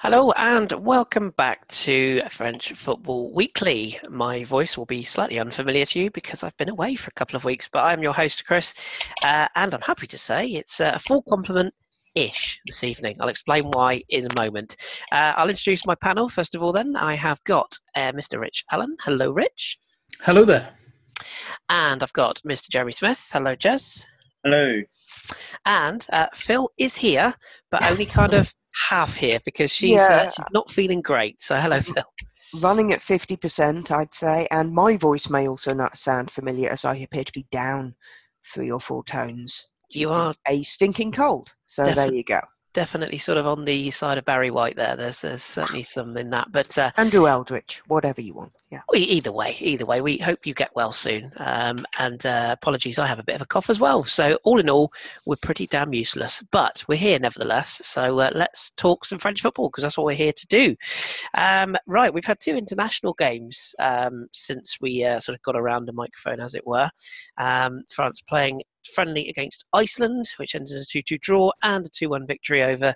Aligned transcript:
Hello 0.00 0.30
and 0.36 0.70
welcome 0.84 1.30
back 1.30 1.66
to 1.66 2.20
French 2.30 2.72
Football 2.72 3.32
Weekly. 3.34 3.98
My 4.08 4.44
voice 4.44 4.78
will 4.78 4.86
be 4.86 5.02
slightly 5.02 5.40
unfamiliar 5.40 5.86
to 5.86 5.98
you 5.98 6.10
because 6.12 6.44
I've 6.44 6.56
been 6.56 6.68
away 6.68 6.94
for 6.94 7.08
a 7.08 7.14
couple 7.14 7.34
of 7.34 7.44
weeks, 7.44 7.68
but 7.68 7.80
I'm 7.80 8.00
your 8.00 8.12
host, 8.12 8.46
Chris, 8.46 8.74
uh, 9.24 9.48
and 9.56 9.74
I'm 9.74 9.80
happy 9.80 10.06
to 10.06 10.16
say 10.16 10.46
it's 10.46 10.78
a 10.78 11.00
full 11.00 11.22
complement 11.22 11.74
ish 12.14 12.60
this 12.64 12.84
evening. 12.84 13.16
I'll 13.18 13.26
explain 13.26 13.64
why 13.72 14.04
in 14.08 14.28
a 14.30 14.40
moment. 14.40 14.76
Uh, 15.10 15.32
I'll 15.34 15.50
introduce 15.50 15.84
my 15.84 15.96
panel 15.96 16.28
first 16.28 16.54
of 16.54 16.62
all, 16.62 16.70
then. 16.70 16.94
I 16.94 17.16
have 17.16 17.42
got 17.42 17.76
uh, 17.96 18.12
Mr. 18.12 18.38
Rich 18.38 18.66
Allen. 18.70 18.96
Hello, 19.02 19.32
Rich. 19.32 19.78
Hello 20.20 20.44
there. 20.44 20.74
And 21.68 22.04
I've 22.04 22.12
got 22.12 22.40
Mr. 22.46 22.68
Jeremy 22.68 22.92
Smith. 22.92 23.30
Hello, 23.32 23.56
Jez. 23.56 24.06
Hello. 24.44 24.80
And 25.66 26.06
uh, 26.12 26.28
Phil 26.34 26.70
is 26.78 26.94
here, 26.94 27.34
but 27.68 27.82
only 27.90 28.06
kind 28.06 28.32
of 28.32 28.54
half 28.88 29.14
here 29.14 29.38
because 29.44 29.70
she's, 29.70 30.00
uh, 30.00 30.30
she's 30.30 30.44
not 30.52 30.70
feeling 30.70 31.00
great. 31.00 31.40
So, 31.40 31.56
hello, 31.58 31.80
Phil. 31.82 32.04
running 32.60 32.92
at 32.92 33.00
50%, 33.00 33.90
I'd 33.90 34.14
say, 34.14 34.46
and 34.50 34.72
my 34.72 34.96
voice 34.96 35.28
may 35.30 35.48
also 35.48 35.74
not 35.74 35.98
sound 35.98 36.30
familiar 36.30 36.70
as 36.70 36.84
I 36.84 36.96
appear 36.96 37.24
to 37.24 37.32
be 37.32 37.46
down 37.50 37.94
three 38.44 38.70
or 38.70 38.80
four 38.80 39.04
tones. 39.04 39.70
You 39.90 40.10
are 40.10 40.34
a 40.46 40.62
stinking 40.62 41.12
cold. 41.12 41.54
So 41.66 41.84
there 41.84 42.12
you 42.12 42.24
go. 42.24 42.40
Definitely 42.78 43.18
sort 43.18 43.38
of 43.38 43.44
on 43.44 43.64
the 43.64 43.90
side 43.90 44.18
of 44.18 44.24
Barry 44.24 44.52
White 44.52 44.76
there. 44.76 44.94
There's, 44.94 45.22
there's 45.22 45.42
certainly 45.42 45.82
some 45.82 46.16
in 46.16 46.30
that. 46.30 46.52
But 46.52 46.78
uh, 46.78 46.92
Andrew 46.96 47.26
Eldritch, 47.26 47.82
whatever 47.88 48.20
you 48.20 48.34
want. 48.34 48.52
Yeah. 48.70 48.82
either 48.94 49.32
way, 49.32 49.56
either 49.58 49.84
way, 49.84 50.00
we 50.00 50.18
hope 50.18 50.46
you 50.46 50.54
get 50.54 50.70
well 50.76 50.92
soon. 50.92 51.32
Um, 51.38 51.84
and 51.98 52.24
uh, 52.24 52.50
apologies, 52.52 53.00
I 53.00 53.08
have 53.08 53.18
a 53.18 53.24
bit 53.24 53.34
of 53.34 53.42
a 53.42 53.46
cough 53.46 53.68
as 53.68 53.80
well. 53.80 54.04
So, 54.04 54.38
all 54.44 54.60
in 54.60 54.70
all, 54.70 54.92
we're 55.26 55.34
pretty 55.42 55.66
damn 55.66 55.92
useless. 55.92 56.44
But 56.52 56.84
we're 56.86 56.98
here 56.98 57.18
nevertheless. 57.18 57.80
So, 57.82 58.20
uh, 58.20 58.30
let's 58.32 58.70
talk 58.76 59.04
some 59.04 59.18
French 59.18 59.42
football 59.42 59.70
because 59.70 59.82
that's 59.82 59.98
what 59.98 60.06
we're 60.06 60.14
here 60.14 60.34
to 60.34 60.46
do. 60.46 60.76
Um, 61.34 61.76
right, 61.88 62.14
we've 62.14 62.24
had 62.24 62.38
two 62.38 62.56
international 62.56 63.14
games 63.14 63.74
um, 63.80 64.28
since 64.32 64.78
we 64.80 65.04
uh, 65.04 65.18
sort 65.18 65.34
of 65.34 65.42
got 65.42 65.56
around 65.56 65.86
the 65.86 65.92
microphone, 65.92 66.38
as 66.38 66.54
it 66.54 66.64
were. 66.64 66.90
Um, 67.38 67.82
France 67.90 68.20
playing 68.20 68.62
friendly 68.88 69.28
against 69.28 69.64
Iceland, 69.72 70.30
which 70.36 70.54
ended 70.54 70.72
in 70.72 70.78
a 70.78 70.84
2 70.84 71.02
2 71.02 71.18
draw, 71.18 71.50
and 71.62 71.86
a 71.86 71.88
2 71.88 72.08
1 72.10 72.26
victory 72.26 72.62
over 72.62 72.94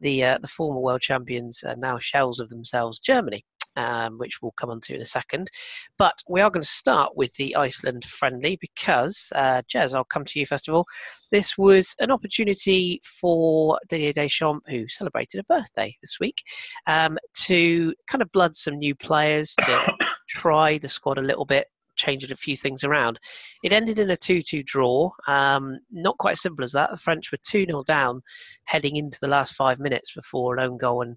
the, 0.00 0.24
uh, 0.24 0.38
the 0.38 0.48
former 0.48 0.80
world 0.80 1.00
champions, 1.00 1.62
uh, 1.64 1.74
now 1.76 1.98
shells 1.98 2.40
of 2.40 2.48
themselves, 2.48 2.98
Germany. 2.98 3.44
Um, 3.74 4.18
which 4.18 4.42
we'll 4.42 4.52
come 4.52 4.68
on 4.68 4.82
to 4.82 4.94
in 4.94 5.00
a 5.00 5.06
second. 5.06 5.50
But 5.96 6.22
we 6.28 6.42
are 6.42 6.50
going 6.50 6.62
to 6.62 6.68
start 6.68 7.16
with 7.16 7.34
the 7.36 7.56
Iceland 7.56 8.04
friendly 8.04 8.56
because, 8.60 9.32
uh, 9.34 9.62
Jez, 9.62 9.94
I'll 9.94 10.04
come 10.04 10.26
to 10.26 10.38
you 10.38 10.44
first 10.44 10.68
of 10.68 10.74
all. 10.74 10.84
This 11.30 11.56
was 11.56 11.96
an 11.98 12.10
opportunity 12.10 13.00
for 13.02 13.80
Didier 13.88 14.12
Deschamps, 14.12 14.68
who 14.68 14.86
celebrated 14.88 15.40
a 15.40 15.44
birthday 15.44 15.96
this 16.02 16.20
week, 16.20 16.42
um, 16.86 17.16
to 17.44 17.94
kind 18.08 18.20
of 18.20 18.30
blood 18.30 18.54
some 18.54 18.78
new 18.78 18.94
players, 18.94 19.54
to 19.60 19.94
try 20.28 20.76
the 20.76 20.90
squad 20.90 21.16
a 21.16 21.22
little 21.22 21.46
bit, 21.46 21.68
changing 22.02 22.32
a 22.32 22.36
few 22.36 22.56
things 22.56 22.84
around. 22.84 23.18
It 23.62 23.72
ended 23.72 23.98
in 23.98 24.10
a 24.10 24.16
2 24.16 24.42
2 24.42 24.62
draw. 24.62 25.10
Um, 25.26 25.78
not 25.90 26.18
quite 26.18 26.32
as 26.32 26.42
simple 26.42 26.64
as 26.64 26.72
that. 26.72 26.90
The 26.90 26.96
French 26.96 27.30
were 27.30 27.38
2 27.42 27.66
0 27.66 27.84
down 27.84 28.22
heading 28.64 28.96
into 28.96 29.18
the 29.20 29.28
last 29.28 29.54
five 29.54 29.78
minutes 29.78 30.12
before 30.12 30.54
an 30.54 30.64
own 30.64 30.78
goal 30.78 31.02
and 31.02 31.16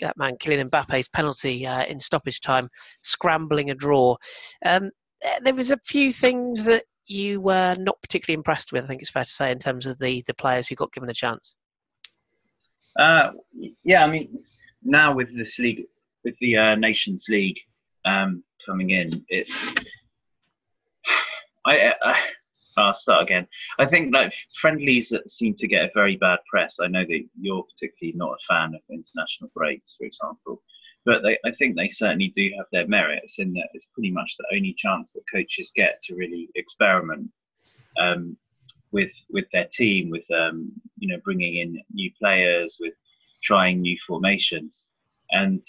that 0.00 0.16
man 0.16 0.36
Kylian 0.36 0.70
Mbappe's 0.70 1.08
penalty 1.08 1.66
uh, 1.66 1.84
in 1.84 2.00
stoppage 2.00 2.40
time, 2.40 2.68
scrambling 3.02 3.70
a 3.70 3.74
draw. 3.74 4.16
Um, 4.64 4.90
eh, 5.22 5.38
there 5.42 5.54
was 5.54 5.70
a 5.70 5.78
few 5.84 6.12
things 6.12 6.64
that 6.64 6.84
you 7.06 7.40
were 7.40 7.76
not 7.78 8.00
particularly 8.00 8.36
impressed 8.36 8.72
with. 8.72 8.84
I 8.84 8.86
think 8.86 9.02
it's 9.02 9.10
fair 9.10 9.24
to 9.24 9.30
say 9.30 9.50
in 9.50 9.58
terms 9.58 9.86
of 9.86 9.98
the 9.98 10.22
the 10.26 10.34
players 10.34 10.68
who 10.68 10.74
got 10.74 10.92
given 10.92 11.10
a 11.10 11.14
chance. 11.14 11.56
Uh, 12.98 13.30
yeah, 13.84 14.04
I 14.04 14.10
mean, 14.10 14.36
now 14.82 15.14
with 15.14 15.34
this 15.36 15.58
league, 15.58 15.84
with 16.24 16.34
the 16.40 16.56
uh, 16.56 16.74
Nations 16.74 17.26
League 17.28 17.58
um, 18.04 18.42
coming 18.66 18.90
in, 18.90 19.24
it. 19.28 19.48
I, 21.64 21.92
I 22.02 22.20
I'll 22.76 22.94
start 22.94 23.22
again. 23.22 23.46
I 23.78 23.84
think 23.84 24.14
like 24.14 24.32
friendlies 24.60 25.12
seem 25.26 25.54
to 25.54 25.68
get 25.68 25.84
a 25.84 25.90
very 25.94 26.16
bad 26.16 26.38
press. 26.50 26.78
I 26.80 26.86
know 26.88 27.04
that 27.04 27.24
you're 27.40 27.64
particularly 27.64 28.16
not 28.16 28.32
a 28.32 28.46
fan 28.48 28.74
of 28.74 28.80
international 28.90 29.50
breaks, 29.54 29.96
for 29.96 30.04
example, 30.04 30.62
but 31.04 31.22
they, 31.22 31.38
I 31.44 31.52
think 31.52 31.76
they 31.76 31.88
certainly 31.88 32.28
do 32.28 32.50
have 32.56 32.66
their 32.72 32.86
merits 32.86 33.38
in 33.38 33.52
that 33.54 33.68
it's 33.74 33.86
pretty 33.86 34.10
much 34.10 34.36
the 34.38 34.56
only 34.56 34.74
chance 34.78 35.12
that 35.12 35.22
coaches 35.30 35.72
get 35.74 36.00
to 36.04 36.14
really 36.14 36.48
experiment 36.54 37.30
um, 37.98 38.36
with 38.92 39.12
with 39.30 39.46
their 39.52 39.68
team, 39.70 40.10
with 40.10 40.30
um, 40.30 40.72
you 40.98 41.08
know 41.08 41.20
bringing 41.24 41.56
in 41.56 41.82
new 41.92 42.10
players, 42.18 42.78
with 42.80 42.94
trying 43.42 43.80
new 43.80 43.96
formations, 44.06 44.88
and 45.30 45.64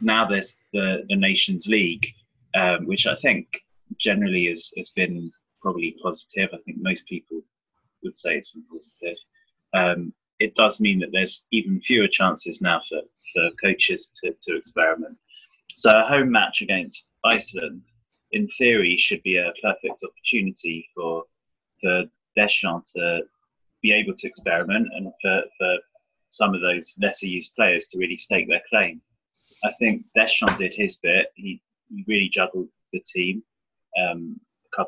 now 0.00 0.26
there's 0.26 0.56
the 0.72 1.04
the 1.08 1.16
Nations 1.16 1.66
League, 1.66 2.06
um, 2.54 2.86
which 2.86 3.06
I 3.06 3.16
think 3.16 3.62
generally 4.00 4.46
has 4.46 4.70
has 4.76 4.90
been 4.90 5.30
probably 5.60 5.96
positive. 6.02 6.50
I 6.52 6.58
think 6.64 6.78
most 6.80 7.06
people 7.06 7.42
would 8.02 8.16
say 8.16 8.36
it's 8.36 8.50
been 8.50 8.64
positive. 8.70 9.16
Um, 9.74 10.12
it 10.40 10.54
does 10.56 10.80
mean 10.80 10.98
that 11.00 11.10
there's 11.12 11.46
even 11.52 11.80
fewer 11.82 12.08
chances 12.08 12.60
now 12.60 12.80
for, 12.88 13.00
for 13.32 13.50
coaches 13.62 14.10
to, 14.22 14.34
to 14.42 14.56
experiment. 14.56 15.16
So 15.76 15.90
a 15.90 16.04
home 16.04 16.30
match 16.30 16.62
against 16.62 17.12
Iceland, 17.24 17.84
in 18.32 18.48
theory, 18.58 18.96
should 18.96 19.22
be 19.22 19.36
a 19.36 19.52
perfect 19.62 20.02
opportunity 20.04 20.88
for 20.94 21.24
for 21.80 22.04
Deschamps 22.36 22.92
to 22.92 23.22
be 23.82 23.92
able 23.92 24.14
to 24.16 24.26
experiment 24.26 24.88
and 24.94 25.12
for, 25.20 25.42
for 25.58 25.76
some 26.30 26.54
of 26.54 26.60
those 26.60 26.94
lesser 27.00 27.26
used 27.26 27.54
players 27.54 27.88
to 27.88 27.98
really 27.98 28.16
stake 28.16 28.48
their 28.48 28.62
claim. 28.70 29.00
I 29.64 29.72
think 29.72 30.06
Deschamps 30.14 30.56
did 30.58 30.74
his 30.74 30.96
bit. 30.96 31.26
He, 31.34 31.60
he 31.88 32.04
really 32.06 32.30
juggled 32.32 32.68
the 32.92 33.02
team. 33.14 33.42
Um, 34.00 34.40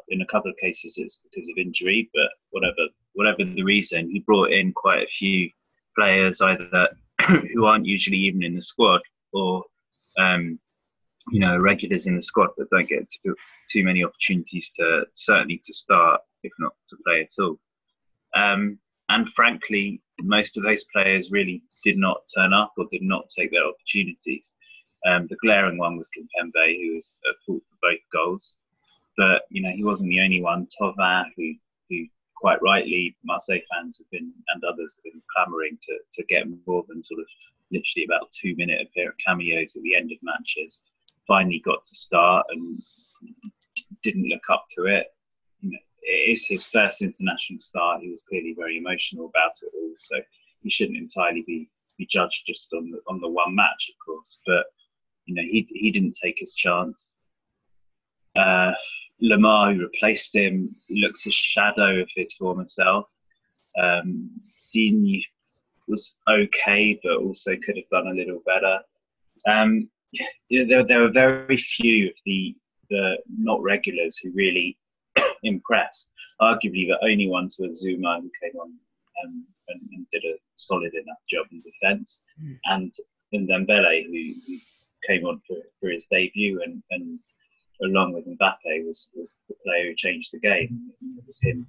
in 0.08 0.22
a 0.22 0.26
couple 0.26 0.50
of 0.50 0.56
cases, 0.56 0.94
it's 0.96 1.22
because 1.22 1.48
of 1.48 1.58
injury, 1.58 2.10
but 2.14 2.30
whatever 2.50 2.88
whatever 3.12 3.44
the 3.44 3.62
reason, 3.62 4.10
he 4.10 4.20
brought 4.20 4.50
in 4.50 4.72
quite 4.72 5.02
a 5.02 5.06
few 5.06 5.48
players 5.96 6.40
either 6.40 6.88
who 7.52 7.64
aren't 7.64 7.86
usually 7.86 8.16
even 8.16 8.42
in 8.42 8.54
the 8.54 8.62
squad 8.62 9.00
or 9.32 9.62
um, 10.18 10.58
you 11.30 11.40
know 11.40 11.58
regulars 11.58 12.06
in 12.06 12.16
the 12.16 12.22
squad 12.22 12.50
that 12.56 12.70
don't 12.70 12.88
get 12.88 13.08
too, 13.24 13.34
too 13.70 13.84
many 13.84 14.04
opportunities 14.04 14.72
to 14.76 15.04
certainly 15.12 15.60
to 15.64 15.72
start 15.72 16.20
if 16.42 16.52
not 16.58 16.72
to 16.88 16.96
play 17.04 17.20
at 17.22 17.42
all. 17.42 17.58
Um, 18.34 18.78
and 19.08 19.28
frankly, 19.30 20.02
most 20.20 20.56
of 20.56 20.62
those 20.62 20.84
players 20.92 21.30
really 21.30 21.62
did 21.84 21.98
not 21.98 22.22
turn 22.34 22.52
up 22.52 22.72
or 22.78 22.86
did 22.90 23.02
not 23.02 23.28
take 23.28 23.50
their 23.50 23.66
opportunities. 23.66 24.52
Um, 25.06 25.26
the 25.28 25.36
glaring 25.42 25.78
one 25.78 25.96
was 25.98 26.08
Kimpembe, 26.16 26.86
who 26.86 26.94
was 26.94 27.18
at 27.28 27.36
fault 27.46 27.62
for 27.68 27.76
both 27.82 28.00
goals. 28.12 28.58
But 29.16 29.42
you 29.50 29.62
know, 29.62 29.70
he 29.70 29.84
wasn't 29.84 30.10
the 30.10 30.20
only 30.20 30.42
one. 30.42 30.66
Thauvin, 30.80 31.24
who, 31.36 31.54
who 31.88 32.06
quite 32.34 32.60
rightly 32.62 33.16
Marseille 33.24 33.60
fans 33.72 33.98
have 33.98 34.10
been 34.10 34.32
and 34.52 34.64
others 34.64 34.96
have 34.96 35.12
been 35.12 35.22
clamouring 35.34 35.78
to, 35.86 35.98
to 36.12 36.24
get 36.24 36.46
more 36.66 36.84
than 36.88 37.02
sort 37.02 37.20
of 37.20 37.26
literally 37.72 38.04
about 38.04 38.30
two 38.30 38.54
minute 38.56 38.80
appearance 38.82 39.16
cameos 39.24 39.76
at 39.76 39.82
the 39.82 39.94
end 39.94 40.12
of 40.12 40.18
matches. 40.22 40.82
Finally 41.26 41.62
got 41.64 41.84
to 41.84 41.94
start 41.94 42.44
and 42.50 42.82
didn't 44.02 44.28
look 44.28 44.42
up 44.50 44.66
to 44.76 44.84
it. 44.84 45.06
You 45.60 45.70
know, 45.70 45.78
it 46.02 46.32
is 46.32 46.46
his 46.46 46.66
first 46.66 47.02
international 47.02 47.60
start. 47.60 48.02
He 48.02 48.10
was 48.10 48.22
clearly 48.28 48.54
very 48.56 48.76
emotional 48.76 49.26
about 49.26 49.52
it 49.62 49.72
all, 49.74 49.92
so 49.94 50.20
he 50.62 50.70
shouldn't 50.70 50.98
entirely 50.98 51.42
be, 51.46 51.70
be 51.96 52.06
judged 52.06 52.46
just 52.46 52.72
on 52.74 52.90
the 52.90 52.98
on 53.08 53.20
the 53.20 53.28
one 53.28 53.54
match, 53.54 53.90
of 53.90 54.04
course. 54.04 54.42
But 54.46 54.66
you 55.24 55.34
know, 55.34 55.42
he 55.42 55.66
he 55.70 55.90
didn't 55.90 56.16
take 56.22 56.36
his 56.38 56.54
chance. 56.54 57.16
Uh, 58.36 58.72
Lemar, 59.22 59.74
who 59.74 59.82
replaced 59.82 60.34
him, 60.34 60.68
looks 60.90 61.26
a 61.26 61.30
shadow 61.30 62.00
of 62.00 62.08
his 62.14 62.34
former 62.34 62.66
self. 62.66 63.06
Um, 63.80 64.30
was 65.88 66.18
okay, 66.28 66.98
but 67.02 67.16
also 67.16 67.52
could 67.64 67.76
have 67.76 67.88
done 67.90 68.06
a 68.08 68.14
little 68.14 68.40
better. 68.46 68.78
Um, 69.46 69.88
there, 70.50 70.86
there 70.86 71.00
were 71.00 71.10
very 71.10 71.56
few 71.56 72.08
of 72.08 72.14
the 72.24 72.54
the 72.90 73.16
not 73.38 73.62
regulars 73.62 74.18
who 74.18 74.30
really 74.34 74.76
impressed. 75.42 76.12
Arguably, 76.40 76.86
the 76.86 76.98
only 77.02 77.28
ones 77.28 77.56
were 77.58 77.68
Zouma, 77.68 78.20
who 78.20 78.30
came 78.42 78.60
on 78.60 78.72
um, 79.24 79.46
and, 79.68 79.80
and 79.92 80.06
did 80.12 80.22
a 80.24 80.36
solid 80.56 80.92
enough 80.94 81.18
job 81.30 81.46
in 81.52 81.62
defence, 81.62 82.24
Mm. 82.42 82.58
and 82.64 82.92
and 83.32 83.48
Dembele, 83.48 84.04
who, 84.06 84.12
who 84.12 84.58
came 85.06 85.24
on 85.24 85.40
for, 85.46 85.56
for 85.80 85.90
his 85.90 86.06
debut, 86.06 86.62
and, 86.64 86.82
and 86.90 87.18
along 87.82 88.12
with 88.12 88.26
Mbappe 88.26 88.86
was, 88.86 89.10
was 89.14 89.42
the 89.48 89.54
player 89.64 89.88
who 89.88 89.94
changed 89.94 90.30
the 90.32 90.38
game. 90.38 90.92
It 91.16 91.24
was 91.26 91.38
him 91.42 91.66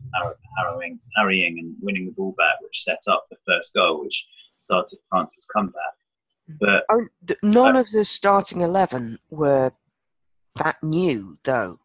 harrowing, 0.58 1.00
harrying 1.16 1.60
and 1.60 1.76
winning 1.82 2.06
the 2.06 2.12
ball 2.12 2.34
back, 2.38 2.62
which 2.62 2.84
set 2.84 3.00
up 3.08 3.26
the 3.30 3.38
first 3.46 3.74
goal, 3.74 4.04
which 4.04 4.28
started 4.58 5.00
France's 5.10 5.48
comeback. 5.54 5.94
But 6.60 6.84
Oh, 6.90 7.04
th- 7.26 7.40
none 7.44 7.76
of 7.76 7.90
the 7.92 8.06
starting 8.06 8.62
11 8.62 9.18
were 9.32 9.72
that 10.64 10.78
new, 10.84 11.38
though. 11.44 11.80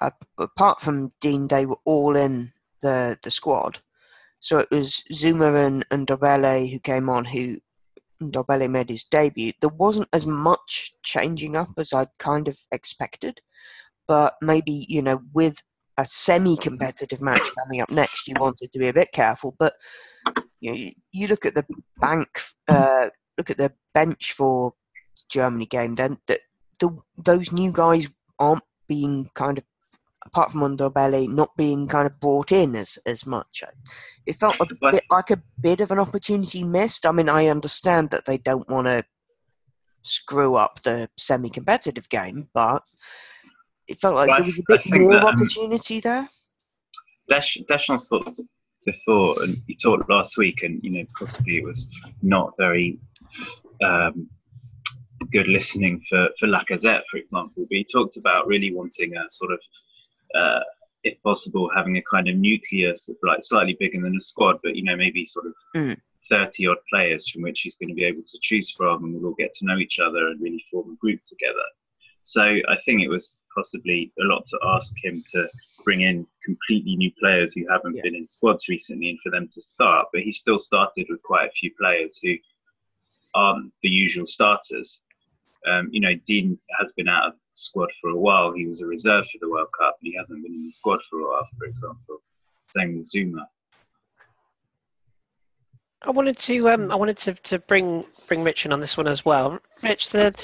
Uh, 0.00 0.10
apart 0.38 0.80
from 0.80 1.12
Digne, 1.20 1.48
they 1.48 1.66
were 1.66 1.78
all 1.84 2.16
in 2.16 2.50
the, 2.80 3.18
the 3.22 3.30
squad. 3.30 3.80
So 4.40 4.58
it 4.58 4.70
was 4.70 5.04
Zouma 5.12 5.66
and, 5.66 5.84
and 5.90 6.06
Ndombele 6.06 6.70
who 6.70 6.78
came 6.80 7.08
on, 7.08 7.24
who 7.24 7.58
Ndombele 8.22 8.70
made 8.70 8.88
his 8.88 9.04
debut, 9.04 9.52
there 9.60 9.70
wasn't 9.70 10.08
as 10.12 10.26
much 10.26 10.92
changing 11.02 11.56
up 11.56 11.68
as 11.78 11.92
I'd 11.92 12.08
kind 12.18 12.48
of 12.48 12.58
expected. 12.70 13.40
But 14.06 14.34
maybe, 14.42 14.86
you 14.88 15.02
know, 15.02 15.20
with 15.32 15.62
a 15.98 16.04
semi 16.04 16.56
competitive 16.56 17.20
match 17.20 17.50
coming 17.54 17.80
up 17.80 17.90
next, 17.90 18.26
you 18.26 18.34
wanted 18.38 18.72
to 18.72 18.78
be 18.78 18.88
a 18.88 18.92
bit 18.92 19.12
careful. 19.12 19.54
But 19.58 19.74
you, 20.60 20.72
know, 20.72 20.90
you 21.12 21.26
look 21.26 21.46
at 21.46 21.54
the 21.54 21.64
bank, 22.00 22.28
uh, 22.68 23.08
look 23.36 23.50
at 23.50 23.58
the 23.58 23.72
bench 23.94 24.32
for 24.32 24.72
Germany 25.28 25.66
game, 25.66 25.94
then 25.94 26.16
the, 26.26 26.38
the, 26.80 26.96
those 27.16 27.52
new 27.52 27.72
guys 27.72 28.08
aren't 28.38 28.62
being 28.88 29.28
kind 29.34 29.58
of 29.58 29.64
apart 30.26 30.50
from 30.50 30.60
Ndombele, 30.60 31.28
not 31.28 31.56
being 31.56 31.88
kind 31.88 32.06
of 32.06 32.20
brought 32.20 32.52
in 32.52 32.74
as 32.74 32.98
as 33.06 33.26
much. 33.26 33.62
It 34.26 34.36
felt 34.36 34.56
a 34.60 34.66
bit 34.90 35.04
like 35.10 35.30
a 35.30 35.42
bit 35.60 35.80
of 35.80 35.90
an 35.90 35.98
opportunity 35.98 36.62
missed. 36.62 37.06
I 37.06 37.12
mean, 37.12 37.28
I 37.28 37.46
understand 37.46 38.10
that 38.10 38.26
they 38.26 38.38
don't 38.38 38.68
want 38.68 38.86
to 38.86 39.04
screw 40.02 40.56
up 40.56 40.82
the 40.82 41.08
semi-competitive 41.16 42.08
game, 42.08 42.48
but 42.52 42.82
it 43.88 43.98
felt 43.98 44.16
like 44.16 44.36
there 44.36 44.46
was 44.46 44.58
a 44.58 44.62
bit 44.66 44.82
more 44.90 45.12
that, 45.12 45.24
um, 45.24 45.34
opportunity 45.34 46.00
there. 46.00 46.26
Desch, 47.30 47.64
Deschamps 47.66 48.08
thought 48.08 48.36
before, 48.84 49.34
and 49.42 49.56
he 49.66 49.76
talked 49.76 50.08
last 50.10 50.36
week, 50.36 50.62
and 50.62 50.82
you 50.82 50.90
know, 50.90 51.04
possibly 51.18 51.58
it 51.58 51.64
was 51.64 51.88
not 52.22 52.52
very 52.58 52.98
um, 53.84 54.28
good 55.30 55.46
listening 55.48 56.02
for 56.08 56.28
for 56.38 56.48
Lacazette, 56.48 57.02
for 57.10 57.18
example. 57.18 57.64
But 57.68 57.76
he 57.76 57.86
talked 57.90 58.16
about 58.16 58.46
really 58.46 58.74
wanting 58.74 59.16
a 59.16 59.24
sort 59.30 59.52
of 59.52 59.60
uh, 60.34 60.60
if 61.04 61.20
possible, 61.22 61.70
having 61.74 61.96
a 61.96 62.02
kind 62.02 62.28
of 62.28 62.36
nucleus, 62.36 63.10
like 63.22 63.42
slightly 63.42 63.76
bigger 63.78 64.00
than 64.00 64.16
a 64.16 64.20
squad, 64.20 64.58
but 64.62 64.76
you 64.76 64.84
know, 64.84 64.96
maybe 64.96 65.26
sort 65.26 65.46
of 65.46 65.54
mm. 65.76 65.96
30 66.30 66.68
odd 66.68 66.76
players 66.88 67.28
from 67.28 67.42
which 67.42 67.60
he's 67.60 67.76
going 67.76 67.88
to 67.88 67.94
be 67.94 68.04
able 68.04 68.22
to 68.22 68.38
choose 68.42 68.70
from, 68.70 69.04
and 69.04 69.14
we'll 69.14 69.26
all 69.26 69.34
get 69.34 69.52
to 69.54 69.66
know 69.66 69.78
each 69.78 69.98
other 69.98 70.28
and 70.28 70.40
really 70.40 70.64
form 70.70 70.92
a 70.92 70.96
group 70.96 71.20
together. 71.24 71.64
So 72.22 72.42
I 72.42 72.76
think 72.84 73.02
it 73.02 73.08
was 73.08 73.42
possibly 73.54 74.12
a 74.20 74.24
lot 74.24 74.46
to 74.46 74.58
ask 74.64 74.94
him 75.02 75.20
to 75.32 75.48
bring 75.84 76.02
in 76.02 76.26
completely 76.44 76.96
new 76.96 77.10
players 77.18 77.52
who 77.52 77.66
haven't 77.68 77.96
yes. 77.96 78.02
been 78.04 78.14
in 78.14 78.26
squads 78.26 78.68
recently 78.68 79.10
and 79.10 79.18
for 79.22 79.30
them 79.30 79.48
to 79.52 79.60
start. 79.60 80.06
But 80.12 80.22
he 80.22 80.30
still 80.30 80.58
started 80.58 81.06
with 81.10 81.22
quite 81.24 81.48
a 81.48 81.52
few 81.52 81.72
players 81.78 82.18
who 82.22 82.34
aren't 83.34 83.72
the 83.82 83.88
usual 83.88 84.26
starters. 84.28 85.00
Um, 85.66 85.88
you 85.90 86.00
know, 86.00 86.14
Digne 86.26 86.56
has 86.78 86.92
been 86.92 87.08
out 87.08 87.28
of 87.28 87.34
squad 87.52 87.90
for 88.00 88.10
a 88.10 88.16
while. 88.16 88.52
He 88.52 88.66
was 88.66 88.82
a 88.82 88.86
reserve 88.86 89.24
for 89.26 89.38
the 89.40 89.50
World 89.50 89.68
Cup, 89.78 89.96
and 90.00 90.10
he 90.10 90.16
hasn't 90.16 90.42
been 90.42 90.54
in 90.54 90.64
the 90.64 90.70
squad 90.72 91.00
for 91.08 91.20
a 91.20 91.30
while, 91.30 91.48
for 91.58 91.64
example. 91.66 92.22
Same 92.76 92.96
with 92.96 93.10
Zouma. 93.10 93.44
I 96.04 96.10
wanted 96.10 96.36
to 96.38 96.68
um, 96.70 96.90
I 96.90 96.96
wanted 96.96 97.16
to, 97.18 97.34
to 97.34 97.60
bring 97.68 98.04
bring 98.26 98.42
Rich 98.42 98.66
in 98.66 98.72
on 98.72 98.80
this 98.80 98.96
one 98.96 99.06
as 99.06 99.24
well. 99.24 99.60
Rich, 99.82 100.10
the 100.10 100.34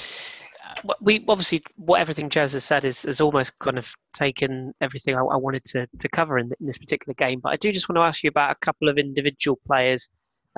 we 1.01 1.25
obviously 1.29 1.63
what 1.77 2.01
everything 2.01 2.31
Jez 2.31 2.53
has 2.53 2.65
said 2.65 2.85
is 2.85 3.03
has 3.03 3.21
almost 3.21 3.59
kind 3.59 3.79
of 3.79 3.93
taken 4.15 4.73
everything 4.81 5.17
I, 5.17 5.21
I 5.21 5.37
wanted 5.37 5.65
to, 5.67 5.89
to 5.99 6.09
cover 6.09 6.39
in, 6.39 6.51
in, 6.61 6.67
this 6.67 6.79
particular 6.79 7.15
game. 7.15 7.41
But 7.41 7.53
I 7.53 7.57
do 7.57 7.73
just 7.73 7.89
want 7.89 7.97
to 7.97 8.03
ask 8.03 8.23
you 8.23 8.29
about 8.29 8.53
a 8.53 8.55
couple 8.57 8.89
of 8.89 8.99
individual 8.99 9.59
players 9.67 10.09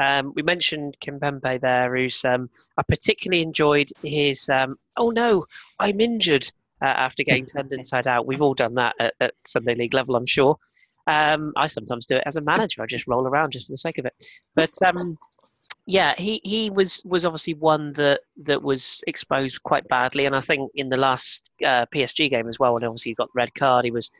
um, 0.00 0.32
we 0.34 0.42
mentioned 0.42 0.96
Kimpembe 1.00 1.60
there, 1.60 1.94
who's 1.94 2.24
um, 2.24 2.48
I 2.76 2.82
particularly 2.82 3.42
enjoyed 3.42 3.90
his. 4.02 4.48
Um, 4.48 4.78
oh 4.96 5.10
no, 5.10 5.44
I'm 5.78 6.00
injured 6.00 6.50
uh, 6.82 6.86
after 6.86 7.22
getting 7.22 7.46
turned 7.54 7.72
inside 7.72 8.06
out. 8.06 8.26
We've 8.26 8.42
all 8.42 8.54
done 8.54 8.74
that 8.74 8.94
at, 8.98 9.14
at 9.20 9.34
Sunday 9.46 9.74
League 9.74 9.94
level, 9.94 10.16
I'm 10.16 10.26
sure. 10.26 10.56
Um, 11.06 11.52
I 11.56 11.66
sometimes 11.66 12.06
do 12.06 12.16
it 12.16 12.22
as 12.26 12.36
a 12.36 12.40
manager. 12.40 12.82
I 12.82 12.86
just 12.86 13.06
roll 13.06 13.26
around 13.26 13.52
just 13.52 13.66
for 13.66 13.72
the 13.72 13.76
sake 13.76 13.98
of 13.98 14.06
it. 14.06 14.14
But 14.54 14.70
um, 14.86 15.18
yeah, 15.86 16.14
he, 16.16 16.40
he 16.44 16.70
was, 16.70 17.02
was 17.04 17.24
obviously 17.24 17.54
one 17.54 17.92
that, 17.94 18.20
that 18.44 18.62
was 18.62 19.02
exposed 19.06 19.62
quite 19.64 19.86
badly, 19.88 20.24
and 20.24 20.36
I 20.36 20.40
think 20.40 20.70
in 20.74 20.88
the 20.88 20.96
last 20.96 21.50
uh, 21.64 21.86
PSG 21.94 22.30
game 22.30 22.48
as 22.48 22.58
well, 22.58 22.76
and 22.76 22.84
obviously 22.84 23.10
he 23.10 23.16
got 23.16 23.28
the 23.28 23.38
red 23.38 23.54
card, 23.54 23.84
he 23.84 23.90
was 23.90 24.10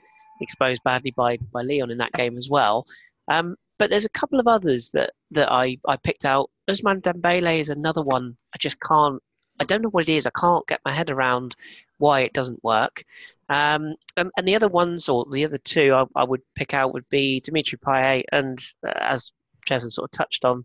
exposed 0.42 0.82
badly 0.84 1.10
by 1.10 1.36
by 1.52 1.62
Lyon 1.62 1.90
in 1.90 1.98
that 1.98 2.12
game 2.12 2.36
as 2.36 2.48
well. 2.48 2.86
Um, 3.28 3.56
but 3.80 3.88
there's 3.88 4.04
a 4.04 4.10
couple 4.10 4.38
of 4.38 4.46
others 4.46 4.90
that, 4.90 5.14
that 5.30 5.50
I, 5.50 5.78
I 5.88 5.96
picked 5.96 6.26
out. 6.26 6.50
Ousmane 6.68 7.00
Dembele 7.00 7.58
is 7.58 7.70
another 7.70 8.02
one. 8.02 8.36
I 8.54 8.58
just 8.58 8.78
can't. 8.82 9.22
I 9.58 9.64
don't 9.64 9.80
know 9.80 9.88
what 9.88 10.06
it 10.06 10.12
is. 10.12 10.26
I 10.26 10.38
can't 10.38 10.66
get 10.66 10.82
my 10.84 10.92
head 10.92 11.08
around 11.08 11.56
why 11.96 12.20
it 12.20 12.34
doesn't 12.34 12.62
work. 12.62 13.04
Um, 13.48 13.94
and, 14.18 14.30
and, 14.36 14.46
the 14.46 14.54
other 14.54 14.68
ones, 14.68 15.08
or 15.08 15.24
the 15.32 15.46
other 15.46 15.56
two, 15.56 15.94
I, 15.94 16.04
I 16.14 16.24
would 16.24 16.42
pick 16.54 16.74
out 16.74 16.92
would 16.92 17.08
be 17.08 17.40
Dimitri 17.40 17.78
Payet 17.78 18.24
and, 18.30 18.62
uh, 18.86 18.92
as 19.00 19.32
Jason 19.66 19.90
sort 19.90 20.10
of 20.10 20.12
touched 20.12 20.44
on, 20.44 20.62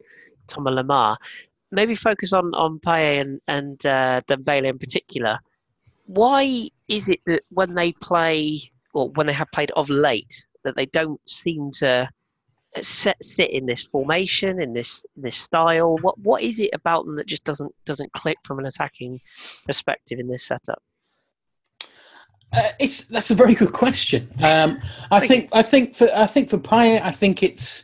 Thomas 0.47 0.73
Lemar. 0.73 1.15
Maybe 1.71 1.95
focus 1.95 2.33
on 2.33 2.53
on 2.53 2.79
Payet 2.79 3.21
and 3.21 3.41
and 3.47 3.85
uh, 3.85 4.21
Dembele 4.27 4.67
in 4.67 4.77
particular. 4.77 5.39
Why 6.06 6.69
is 6.89 7.07
it 7.07 7.21
that 7.27 7.44
when 7.51 7.75
they 7.75 7.94
play, 7.94 8.71
or 8.94 9.09
when 9.12 9.27
they 9.27 9.33
have 9.33 9.51
played 9.51 9.71
of 9.71 9.89
late, 9.89 10.45
that 10.65 10.75
they 10.75 10.85
don't 10.88 11.21
seem 11.29 11.71
to 11.75 12.09
sit, 12.81 13.16
sit 13.22 13.51
in 13.51 13.66
this 13.66 13.83
formation 13.83 14.62
in 14.62 14.74
this 14.74 15.06
this 15.16 15.38
style? 15.38 15.98
What 16.01 16.18
what 16.19 16.44
is 16.44 16.60
it 16.60 16.72
about 16.74 17.06
them 17.06 17.16
that 17.16 17.27
just 17.27 17.44
doesn't 17.44 17.74
doesn't 17.86 18.13
click 18.13 18.38
from 18.44 18.60
an 18.60 18.66
attacking 18.66 19.19
perspective 19.66 20.19
in 20.19 20.27
this 20.27 20.44
setup? 20.44 20.81
Uh, 22.54 22.69
it's 22.80 23.06
that's 23.06 23.31
a 23.31 23.36
very 23.36 23.54
good 23.54 23.74
question. 23.74 24.31
Um, 24.42 24.81
I 25.12 25.27
think 25.27 25.50
I 25.51 25.62
think 25.62 25.95
for 25.95 26.10
I 26.16 26.25
think 26.25 26.50
for 26.50 26.57
Payet, 26.57 27.01
I 27.01 27.12
think 27.12 27.44
it's 27.44 27.83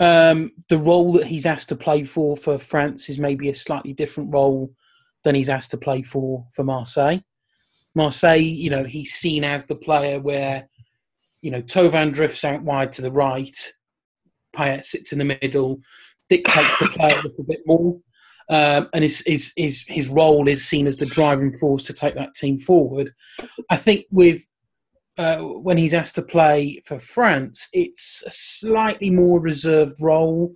um, 0.00 0.52
the 0.68 0.78
role 0.78 1.12
that 1.12 1.26
he's 1.26 1.46
asked 1.46 1.68
to 1.70 1.76
play 1.76 2.04
for 2.04 2.36
for 2.36 2.58
France 2.58 3.08
is 3.08 3.18
maybe 3.18 3.48
a 3.48 3.54
slightly 3.54 3.92
different 3.92 4.32
role 4.32 4.72
than 5.22 5.34
he's 5.34 5.48
asked 5.48 5.70
to 5.70 5.78
play 5.78 6.02
for 6.02 6.46
for 6.52 6.64
Marseille. 6.64 7.20
Marseille, 7.94 8.42
you 8.42 8.70
know, 8.70 8.84
he's 8.84 9.14
seen 9.14 9.44
as 9.44 9.66
the 9.66 9.76
player 9.76 10.20
where 10.20 10.68
you 11.40 11.50
know 11.50 11.62
Thauvin 11.62 12.12
drifts 12.12 12.44
out 12.44 12.62
wide 12.62 12.92
to 12.92 13.02
the 13.02 13.12
right, 13.12 13.72
Payet 14.54 14.84
sits 14.84 15.12
in 15.12 15.18
the 15.18 15.38
middle, 15.42 15.80
dictates 16.28 16.78
the 16.78 16.88
play 16.88 17.12
a 17.12 17.22
little 17.22 17.44
bit 17.44 17.60
more, 17.66 17.98
um, 18.50 18.88
and 18.92 19.02
his, 19.02 19.22
his, 19.26 19.52
his, 19.56 19.84
his 19.88 20.08
role 20.08 20.48
is 20.48 20.66
seen 20.66 20.86
as 20.86 20.96
the 20.96 21.06
driving 21.06 21.52
force 21.52 21.84
to 21.84 21.92
take 21.92 22.14
that 22.14 22.34
team 22.34 22.58
forward. 22.58 23.12
I 23.70 23.76
think 23.76 24.06
with 24.10 24.46
uh, 25.16 25.38
when 25.38 25.78
he's 25.78 25.94
asked 25.94 26.16
to 26.16 26.22
play 26.22 26.82
for 26.84 26.98
France, 26.98 27.68
it's 27.72 28.22
a 28.26 28.30
slightly 28.30 29.10
more 29.10 29.40
reserved 29.40 29.96
role. 30.00 30.54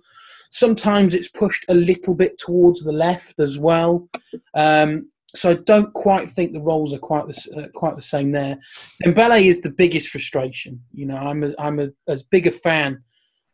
Sometimes 0.51 1.13
it's 1.13 1.29
pushed 1.29 1.65
a 1.69 1.73
little 1.73 2.13
bit 2.13 2.37
towards 2.37 2.81
the 2.81 2.91
left 2.91 3.39
as 3.39 3.57
well. 3.57 4.09
Um, 4.55 5.09
so 5.35 5.51
I 5.51 5.53
don't 5.53 5.93
quite 5.93 6.29
think 6.29 6.53
the 6.53 6.61
roles 6.61 6.93
are 6.93 6.99
quite 6.99 7.27
the 7.27 7.55
uh, 7.55 7.67
quite 7.77 7.95
the 7.95 8.01
same 8.01 8.31
there. 8.31 8.57
Dembele 9.03 9.45
is 9.45 9.61
the 9.61 9.69
biggest 9.69 10.09
frustration. 10.09 10.81
You 10.91 11.05
know, 11.05 11.17
I'm 11.17 11.43
a, 11.43 11.53
I'm 11.59 11.79
a, 11.79 11.89
as 12.07 12.23
big 12.23 12.47
a 12.47 12.51
fan 12.51 13.03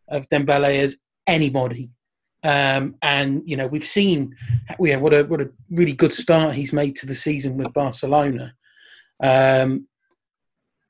of 0.08 0.30
Dembele 0.30 0.80
as 0.80 0.98
anybody. 1.28 1.92
Um, 2.44 2.96
and 3.02 3.42
you 3.46 3.58
know 3.58 3.66
we've 3.66 3.84
seen 3.84 4.36
yeah, 4.80 4.98
what 4.98 5.14
a 5.14 5.24
what 5.24 5.42
a 5.42 5.50
really 5.72 5.94
good 5.94 6.14
start 6.14 6.54
he's 6.54 6.72
made 6.72 6.96
to 6.98 7.08
the 7.08 7.16
season 7.16 7.58
with 7.58 7.74
Barcelona. 7.74 8.54
Um, 9.22 9.88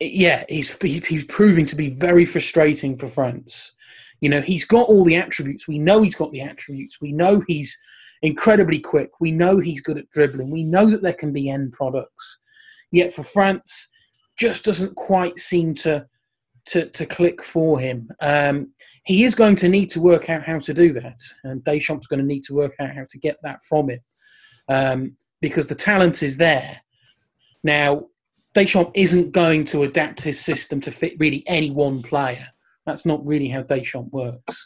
yeah, 0.02 0.44
he's 0.50 0.76
he's 0.82 1.24
proving 1.26 1.66
to 1.68 1.76
be 1.76 1.90
very 1.90 2.26
frustrating 2.26 2.98
for 2.98 3.08
France. 3.08 3.72
You 4.20 4.30
know 4.30 4.42
he's 4.42 4.66
got 4.66 4.90
all 4.90 5.06
the 5.06 5.16
attributes. 5.16 5.68
We 5.68 5.80
know 5.80 6.02
he's 6.02 6.16
got 6.16 6.34
the 6.34 6.42
attributes. 6.42 7.00
We 7.00 7.14
know 7.14 7.42
he's 7.48 7.78
incredibly 8.22 8.80
quick. 8.80 9.12
We 9.22 9.32
know 9.32 9.60
he's 9.60 9.82
good 9.82 9.98
at 9.98 10.10
dribbling. 10.12 10.52
We 10.52 10.64
know 10.64 10.90
that 10.90 11.04
there 11.04 11.14
can 11.14 11.32
be 11.32 11.50
end 11.50 11.72
products. 11.72 12.40
Yet 12.92 13.14
for 13.14 13.24
France, 13.24 13.92
just 14.38 14.66
doesn't 14.66 14.96
quite 14.96 15.40
seem 15.40 15.74
to 15.76 16.06
to, 16.68 16.90
to 16.90 17.06
click 17.06 17.44
for 17.44 17.80
him. 17.80 18.10
Um, 18.22 18.72
he 19.06 19.24
is 19.24 19.36
going 19.36 19.56
to 19.58 19.70
need 19.70 19.90
to 19.92 20.02
work 20.02 20.30
out 20.30 20.44
how 20.44 20.60
to 20.60 20.74
do 20.74 20.94
that, 20.94 21.20
and 21.44 21.64
Deschamps 21.64 22.08
going 22.08 22.22
to 22.22 22.26
need 22.26 22.44
to 22.44 22.56
work 22.56 22.74
out 22.80 22.96
how 22.96 23.06
to 23.10 23.20
get 23.20 23.38
that 23.44 23.64
from 23.64 23.90
him 23.90 24.00
um, 24.68 25.18
because 25.42 25.68
the 25.68 25.76
talent 25.76 26.24
is 26.24 26.38
there. 26.38 26.82
Now, 27.64 28.08
Deschamps 28.54 28.92
isn't 28.96 29.32
going 29.32 29.66
to 29.66 29.84
adapt 29.84 30.22
his 30.22 30.40
system 30.40 30.82
to 30.82 30.92
fit 30.92 31.16
really 31.20 31.44
any 31.48 31.72
one 31.72 32.02
player. 32.02 32.48
That's 32.86 33.06
not 33.06 33.26
really 33.26 33.48
how 33.48 33.64
Deschamps 33.64 34.12
works. 34.12 34.66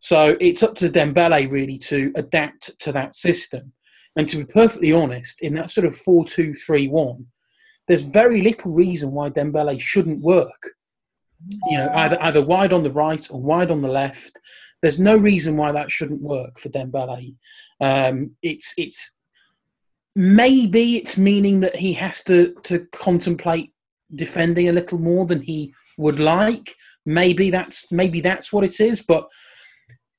So 0.00 0.36
it's 0.40 0.62
up 0.62 0.76
to 0.76 0.88
Dembele 0.88 1.50
really 1.50 1.76
to 1.78 2.12
adapt 2.14 2.78
to 2.80 2.92
that 2.92 3.14
system. 3.14 3.72
And 4.16 4.28
to 4.28 4.38
be 4.38 4.44
perfectly 4.44 4.92
honest, 4.92 5.40
in 5.42 5.54
that 5.54 5.70
sort 5.70 5.86
of 5.86 5.96
4 5.96 6.24
2 6.24 6.54
3 6.54 6.88
1, 6.88 7.26
there's 7.86 8.02
very 8.02 8.40
little 8.40 8.72
reason 8.72 9.12
why 9.12 9.30
Dembele 9.30 9.80
shouldn't 9.80 10.22
work 10.22 10.70
you 11.66 11.78
know, 11.78 11.90
either 11.94 12.22
either 12.22 12.44
wide 12.44 12.72
on 12.72 12.82
the 12.82 12.90
right 12.90 13.26
or 13.30 13.40
wide 13.40 13.70
on 13.70 13.82
the 13.82 13.88
left. 13.88 14.38
There's 14.82 14.98
no 14.98 15.16
reason 15.16 15.56
why 15.56 15.72
that 15.72 15.90
shouldn't 15.90 16.22
work 16.22 16.58
for 16.58 16.68
Dembele. 16.68 17.34
Um, 17.80 18.36
it's 18.42 18.74
it's 18.76 19.14
maybe 20.14 20.96
it's 20.96 21.16
meaning 21.16 21.60
that 21.60 21.76
he 21.76 21.92
has 21.94 22.22
to 22.24 22.54
to 22.64 22.86
contemplate 22.92 23.72
defending 24.14 24.68
a 24.68 24.72
little 24.72 24.98
more 24.98 25.26
than 25.26 25.42
he 25.42 25.70
would 25.98 26.18
like. 26.18 26.74
Maybe 27.06 27.50
that's 27.50 27.90
maybe 27.92 28.20
that's 28.20 28.52
what 28.52 28.64
it 28.64 28.80
is. 28.80 29.02
But 29.02 29.28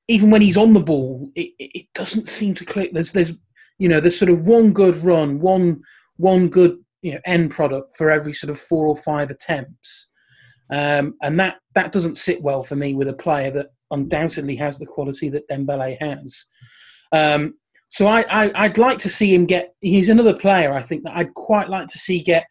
even 0.08 0.32
when 0.32 0.42
he's 0.42 0.58
on 0.58 0.74
the 0.74 0.80
ball, 0.80 1.32
it, 1.36 1.54
it 1.60 1.86
doesn't 1.94 2.28
seem 2.28 2.56
to 2.56 2.66
click. 2.66 2.94
There's 2.94 3.12
there's 3.12 3.34
you 3.78 3.88
know 3.88 4.00
there's 4.00 4.18
sort 4.18 4.32
of 4.32 4.44
one 4.44 4.74
good 4.74 4.98
run, 4.98 5.40
one 5.40 5.82
one 6.18 6.50
good 6.50 6.78
you 7.02 7.14
know 7.14 7.20
end 7.26 7.52
product 7.52 7.96
for 7.98 8.12
every 8.12 8.34
sort 8.34 8.50
of 8.50 8.60
four 8.60 8.88
or 8.88 8.98
five 8.98 9.30
attempts, 9.30 10.09
um, 10.72 11.16
and 11.22 11.40
that 11.40 11.60
that 11.76 11.92
doesn't 11.92 12.16
sit 12.16 12.42
well 12.42 12.64
for 12.64 12.76
me 12.76 12.94
with 12.94 13.08
a 13.08 13.14
player 13.14 13.52
that 13.52 13.68
undoubtedly 13.92 14.56
has 14.56 14.78
the 14.78 14.86
quality 14.86 15.30
that 15.30 15.48
Dembele 15.50 15.98
has. 16.00 16.46
Um, 17.12 17.56
so 17.90 18.06
I, 18.06 18.68
would 18.68 18.78
like 18.78 19.00
to 19.00 19.10
see 19.10 19.34
him 19.34 19.46
get. 19.46 19.74
He's 19.82 20.10
another 20.10 20.36
player 20.36 20.74
I 20.74 20.82
think 20.82 21.04
that 21.04 21.18
I'd 21.18 21.34
quite 21.34 21.70
like 21.70 21.88
to 21.88 21.98
see 21.98 22.22
get 22.22 22.46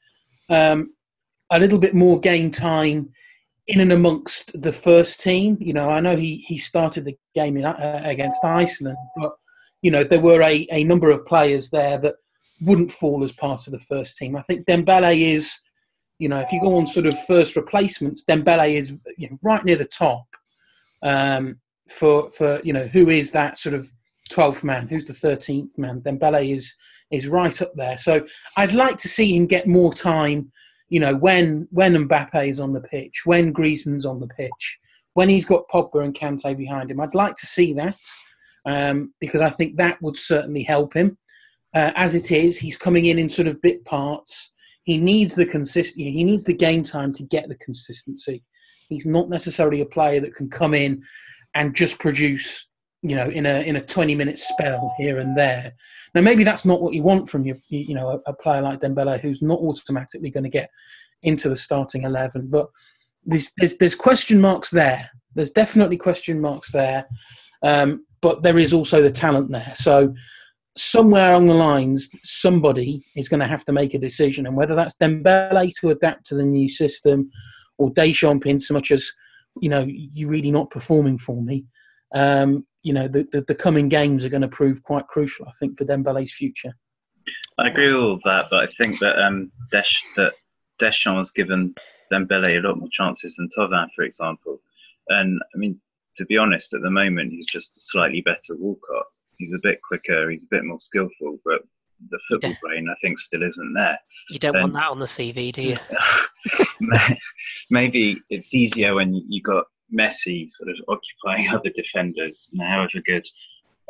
um, 0.50 0.92
a 1.50 1.60
little 1.60 1.78
bit 1.78 1.94
more 1.94 2.18
game 2.18 2.50
time 2.50 3.10
in 3.68 3.80
and 3.80 3.92
amongst 3.92 4.60
the 4.60 4.72
first 4.72 5.20
team. 5.20 5.56
You 5.60 5.74
know, 5.74 5.90
I 5.90 6.00
know 6.00 6.16
he 6.16 6.36
he 6.48 6.58
started 6.58 7.04
the 7.04 7.16
game 7.34 7.56
in, 7.56 7.64
uh, 7.64 8.02
against 8.04 8.44
Iceland, 8.44 8.96
but 9.16 9.32
you 9.80 9.92
know 9.92 10.02
there 10.02 10.20
were 10.20 10.42
a, 10.42 10.66
a 10.72 10.82
number 10.84 11.10
of 11.10 11.24
players 11.26 11.70
there 11.70 11.98
that 11.98 12.16
wouldn't 12.62 12.92
fall 12.92 13.22
as 13.22 13.32
part 13.32 13.66
of 13.66 13.72
the 13.72 13.78
first 13.78 14.16
team. 14.16 14.34
I 14.34 14.42
think 14.42 14.66
Dembele 14.66 15.20
is, 15.20 15.56
you 16.18 16.28
know, 16.28 16.40
if 16.40 16.52
you 16.52 16.60
go 16.60 16.76
on 16.76 16.86
sort 16.86 17.06
of 17.06 17.14
first 17.26 17.56
replacements, 17.56 18.24
Dembele 18.24 18.74
is 18.74 18.92
you 19.16 19.30
know, 19.30 19.38
right 19.42 19.64
near 19.64 19.76
the 19.76 19.84
top 19.84 20.26
um, 21.02 21.58
for 21.88 22.30
for 22.30 22.60
you 22.64 22.72
know 22.72 22.86
who 22.86 23.08
is 23.08 23.30
that 23.32 23.58
sort 23.58 23.74
of 23.74 23.90
twelfth 24.30 24.64
man, 24.64 24.88
who's 24.88 25.06
the 25.06 25.14
thirteenth 25.14 25.78
man. 25.78 26.00
Dembele 26.00 26.52
is 26.52 26.74
is 27.10 27.28
right 27.28 27.62
up 27.62 27.72
there. 27.74 27.96
So 27.96 28.26
I'd 28.56 28.74
like 28.74 28.98
to 28.98 29.08
see 29.08 29.34
him 29.34 29.46
get 29.46 29.66
more 29.66 29.94
time. 29.94 30.52
You 30.88 31.00
know, 31.00 31.16
when 31.16 31.68
when 31.70 31.94
Mbappe 31.94 32.48
is 32.48 32.60
on 32.60 32.72
the 32.72 32.80
pitch, 32.80 33.22
when 33.24 33.52
Griezmann's 33.52 34.06
on 34.06 34.20
the 34.20 34.28
pitch, 34.28 34.78
when 35.14 35.28
he's 35.28 35.46
got 35.46 35.68
Pogba 35.68 36.04
and 36.04 36.14
Kante 36.14 36.56
behind 36.56 36.90
him, 36.90 37.00
I'd 37.00 37.14
like 37.14 37.34
to 37.36 37.46
see 37.46 37.72
that 37.74 37.98
um, 38.66 39.12
because 39.20 39.40
I 39.40 39.50
think 39.50 39.76
that 39.76 40.00
would 40.02 40.16
certainly 40.16 40.62
help 40.62 40.94
him. 40.94 41.18
Uh, 41.74 41.92
as 41.96 42.14
it 42.14 42.32
is, 42.32 42.58
he's 42.58 42.76
coming 42.76 43.06
in 43.06 43.18
in 43.18 43.28
sort 43.28 43.48
of 43.48 43.60
bit 43.60 43.84
parts. 43.84 44.52
He 44.88 44.96
needs 44.96 45.34
the 45.34 45.44
consistency. 45.44 46.10
He 46.10 46.24
needs 46.24 46.44
the 46.44 46.54
game 46.66 46.82
time 46.82 47.12
to 47.12 47.22
get 47.22 47.46
the 47.48 47.56
consistency. 47.56 48.42
He's 48.88 49.04
not 49.04 49.28
necessarily 49.28 49.82
a 49.82 49.92
player 49.96 50.18
that 50.20 50.34
can 50.34 50.48
come 50.48 50.72
in 50.72 51.02
and 51.54 51.76
just 51.76 51.98
produce, 51.98 52.66
you 53.02 53.14
know, 53.14 53.28
in 53.28 53.44
a 53.44 53.60
in 53.68 53.76
a 53.76 53.84
twenty 53.94 54.14
minute 54.14 54.38
spell 54.38 54.94
here 54.96 55.18
and 55.18 55.36
there. 55.36 55.74
Now, 56.14 56.22
maybe 56.22 56.42
that's 56.42 56.64
not 56.64 56.80
what 56.80 56.94
you 56.94 57.02
want 57.02 57.28
from 57.28 57.44
your, 57.44 57.56
you 57.68 57.94
know, 57.94 58.08
a, 58.08 58.30
a 58.30 58.32
player 58.32 58.62
like 58.62 58.80
Dembele 58.80 59.20
who's 59.20 59.42
not 59.42 59.58
automatically 59.58 60.30
going 60.30 60.44
to 60.44 60.58
get 60.60 60.70
into 61.22 61.50
the 61.50 61.56
starting 61.56 62.04
eleven. 62.04 62.48
But 62.48 62.68
there's, 63.26 63.50
there's 63.58 63.76
there's 63.76 63.94
question 63.94 64.40
marks 64.40 64.70
there. 64.70 65.10
There's 65.34 65.50
definitely 65.50 65.98
question 65.98 66.40
marks 66.40 66.72
there. 66.72 67.04
Um, 67.62 68.06
but 68.22 68.42
there 68.42 68.58
is 68.58 68.72
also 68.72 69.02
the 69.02 69.10
talent 69.10 69.50
there. 69.50 69.74
So 69.74 70.14
somewhere 70.78 71.32
along 71.32 71.48
the 71.48 71.54
lines, 71.54 72.08
somebody 72.22 73.00
is 73.16 73.28
going 73.28 73.40
to 73.40 73.46
have 73.46 73.64
to 73.64 73.72
make 73.72 73.94
a 73.94 73.98
decision, 73.98 74.46
and 74.46 74.56
whether 74.56 74.74
that's 74.74 74.96
Dembele 74.96 75.74
to 75.80 75.90
adapt 75.90 76.26
to 76.26 76.34
the 76.34 76.44
new 76.44 76.68
system, 76.68 77.30
or 77.78 77.90
Deschamps 77.90 78.46
in 78.46 78.58
so 78.58 78.74
much 78.74 78.90
as 78.90 79.10
you 79.60 79.68
know 79.68 79.84
you're 79.88 80.30
really 80.30 80.50
not 80.50 80.70
performing 80.70 81.18
for 81.18 81.42
me. 81.42 81.64
Um, 82.14 82.66
you 82.82 82.92
know 82.92 83.08
the, 83.08 83.26
the, 83.32 83.42
the 83.42 83.54
coming 83.54 83.88
games 83.88 84.24
are 84.24 84.30
going 84.30 84.42
to 84.42 84.48
prove 84.48 84.82
quite 84.82 85.06
crucial, 85.08 85.46
I 85.48 85.52
think, 85.58 85.78
for 85.78 85.84
Dembele's 85.84 86.32
future. 86.32 86.74
I 87.58 87.68
agree 87.68 87.92
with 87.92 88.02
all 88.02 88.20
that, 88.24 88.46
but 88.50 88.68
I 88.68 88.72
think 88.78 88.98
that 89.00 89.18
um, 89.18 89.50
Desch, 89.72 89.94
that 90.16 90.32
Deschamps 90.78 91.18
has 91.18 91.30
given 91.32 91.74
Dembele 92.12 92.58
a 92.58 92.66
lot 92.66 92.78
more 92.78 92.88
chances 92.92 93.34
than 93.36 93.48
Thauvin, 93.56 93.88
for 93.94 94.04
example. 94.04 94.60
And 95.08 95.40
I 95.54 95.58
mean, 95.58 95.80
to 96.16 96.24
be 96.26 96.36
honest, 96.38 96.72
at 96.72 96.82
the 96.82 96.90
moment 96.90 97.32
he's 97.32 97.46
just 97.46 97.76
a 97.76 97.80
slightly 97.80 98.20
better 98.20 98.56
Walcott. 98.56 99.06
He's 99.38 99.54
a 99.54 99.60
bit 99.62 99.80
quicker, 99.82 100.30
he's 100.30 100.44
a 100.44 100.48
bit 100.50 100.64
more 100.64 100.78
skillful, 100.78 101.38
but 101.44 101.62
the 102.10 102.18
football 102.28 102.54
brain 102.62 102.88
I 102.88 102.94
think 103.00 103.18
still 103.18 103.42
isn't 103.42 103.72
there. 103.72 103.98
You 104.30 104.38
don't 104.38 104.60
want 104.60 104.72
that 104.74 104.90
on 104.90 104.98
the 104.98 105.06
CV, 105.06 105.52
do 105.52 105.62
you? 105.62 105.76
Maybe 107.70 108.20
it's 108.30 108.54
easier 108.54 108.94
when 108.94 109.14
you 109.14 109.42
got 109.42 109.64
Messi 109.96 110.50
sort 110.50 110.70
of 110.70 110.76
occupying 110.88 111.48
other 111.54 111.70
defenders, 111.70 112.50
however 112.60 113.00
good 113.04 113.26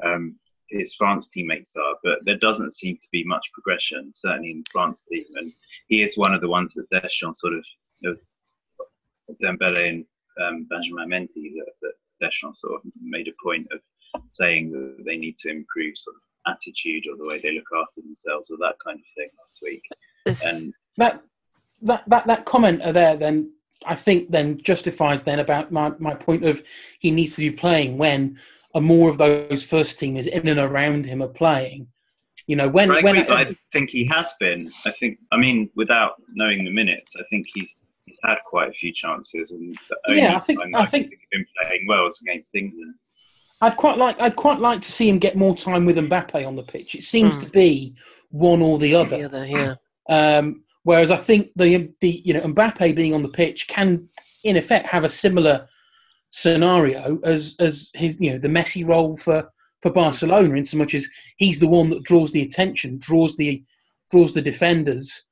um, 0.05 0.37
his 0.69 0.95
France 0.95 1.29
teammates 1.29 1.75
are, 1.77 1.97
but 2.05 2.19
there 2.25 2.37
doesn't 2.37 2.75
seem 2.75 2.97
to 2.97 3.09
be 3.11 3.25
much 3.25 3.45
progression, 3.53 4.11
certainly 4.13 4.51
in 4.51 4.59
the 4.59 4.71
France 4.71 5.05
team. 5.11 5.25
And 5.37 5.51
he 5.89 6.03
is 6.03 6.19
one 6.19 6.35
of 6.35 6.41
the 6.41 6.49
ones 6.49 6.75
that 6.75 6.91
Deschamps 6.91 7.41
sort 7.41 7.55
of, 7.55 7.65
know, 8.03 8.15
Dembele 9.43 9.89
and 9.89 10.05
um, 10.43 10.67
Benjamin 10.69 11.09
Mendy 11.09 11.55
that, 11.57 11.73
that 11.83 11.93
Deschamps 12.21 12.61
sort 12.61 12.75
of 12.75 12.83
made 13.01 13.29
a 13.29 13.43
point 13.43 13.67
of 13.73 13.81
saying 14.31 14.73
that 14.73 15.05
they 15.05 15.17
need 15.17 15.37
to 15.39 15.51
improve 15.51 15.97
sort 15.97 16.17
of 16.17 16.55
attitude 16.55 17.05
or 17.11 17.17
the 17.17 17.27
way 17.27 17.39
they 17.39 17.55
look 17.55 17.69
after 17.77 18.01
themselves 18.01 18.51
or 18.51 18.57
that 18.59 18.75
kind 18.85 18.99
of 18.99 19.05
thing 19.17 19.29
last 19.39 19.61
week. 19.63 19.83
and 20.47 20.75
that 20.97 21.23
that 21.83 22.03
that 22.09 22.27
that 22.27 22.45
comment 22.45 22.83
there 22.83 23.17
then 23.17 23.53
I 23.87 23.95
think 23.95 24.31
then 24.31 24.61
justifies 24.61 25.23
then 25.23 25.39
about 25.39 25.71
my, 25.71 25.93
my 25.99 26.15
point 26.15 26.45
of 26.45 26.63
he 26.99 27.11
needs 27.11 27.37
to 27.37 27.41
be 27.41 27.51
playing 27.51 27.99
when 27.99 28.39
a 28.75 28.81
more 28.81 29.09
of 29.09 29.19
those 29.19 29.63
first 29.63 29.99
teamers 29.99 30.27
in 30.27 30.49
and 30.49 30.59
around 30.59 31.07
him 31.07 31.23
are 31.23 31.29
playing. 31.29 31.89
You 32.47 32.57
know, 32.57 32.69
when 32.69 32.91
I, 32.91 33.03
when 33.03 33.19
I, 33.19 33.43
I 33.43 33.57
think 33.73 33.91
he 33.91 34.07
has 34.07 34.27
been. 34.41 34.67
I 34.87 34.91
think 34.91 35.19
I 35.33 35.37
mean 35.37 35.71
without 35.77 36.15
knowing 36.33 36.65
the 36.65 36.71
minutes, 36.71 37.13
I 37.19 37.23
think 37.31 37.47
he's 37.55 37.85
he's 38.05 38.19
had 38.25 38.39
quite 38.47 38.71
a 38.71 38.73
few 38.73 38.93
chances, 38.93 39.53
and 39.53 39.79
the 39.91 39.97
only 40.09 40.23
yeah, 40.23 40.37
I 40.37 40.39
think 40.41 40.61
time 40.61 40.75
I, 40.75 40.87
think 40.87 41.11
he's 41.11 41.19
been 41.31 41.47
playing 41.61 41.87
well 41.87 42.07
is 42.07 42.21
against 42.23 42.55
England. 42.55 42.95
I'd 43.61 43.77
quite 43.77 43.99
like 43.99 44.21
I'd 44.21 44.37
quite 44.37 44.61
like 44.61 44.81
to 44.83 44.93
see 44.93 45.09
him 45.09 45.19
get 45.19 45.37
more 45.37 45.57
time 45.57 45.85
with 45.85 45.97
Mbappe 45.97 46.47
on 46.47 46.57
the 46.57 46.63
pitch. 46.63 46.95
It 46.95 47.03
seems 47.03 47.37
mm. 47.37 47.43
to 47.43 47.51
be 47.51 47.95
one 48.31 48.63
or 48.63 48.79
the 48.79 48.95
other. 48.95 49.19
The 49.19 49.25
other 49.25 49.47
yeah. 49.47 49.75
Um, 50.09 50.63
whereas 50.85 51.11
I 51.11 51.17
think 51.17 51.51
the 51.57 51.91
the 52.01 52.23
you 52.25 52.35
know 52.35 52.43
Mbappe 52.43 52.95
being 52.95 53.15
on 53.15 53.23
the 53.23 53.29
pitch 53.29 53.69
can 53.69 53.99
in 54.45 54.57
effect 54.57 54.87
have 54.87 55.05
a 55.05 55.09
similar 55.09 55.69
scenario 56.31 57.19
as 57.25 57.57
as 57.59 57.91
his 57.95 58.17
you 58.21 58.33
know 58.33 58.39
the 58.39 58.49
Messi 58.49 58.87
role 58.87 59.17
for 59.17 59.51
for 59.83 59.91
Barcelona 59.91 60.55
in 60.55 60.65
so 60.65 60.77
much 60.77 60.95
as 60.95 61.09
he's 61.37 61.61
the 61.61 61.69
one 61.69 61.91
that 61.91 62.05
draws 62.05 62.33
the 62.33 62.43
attention, 62.43 62.99
draws 62.99 63.37
the 63.37 63.63
draws 64.11 64.35
the 64.35 64.43
defenders, 64.43 65.25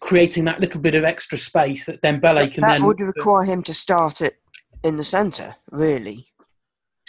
creating 0.00 0.44
that 0.44 0.60
little 0.60 0.80
bit 0.80 0.94
of 0.94 1.04
extra 1.04 1.38
space 1.38 1.86
that 1.86 2.02
Dembele 2.02 2.34
that, 2.34 2.52
can 2.52 2.60
that 2.62 2.78
then. 2.78 2.86
would 2.86 3.00
require 3.00 3.44
him 3.44 3.62
to 3.62 3.74
start 3.74 4.20
it 4.20 4.34
in 4.84 4.96
the 4.96 5.04
centre, 5.04 5.54
really. 5.70 6.24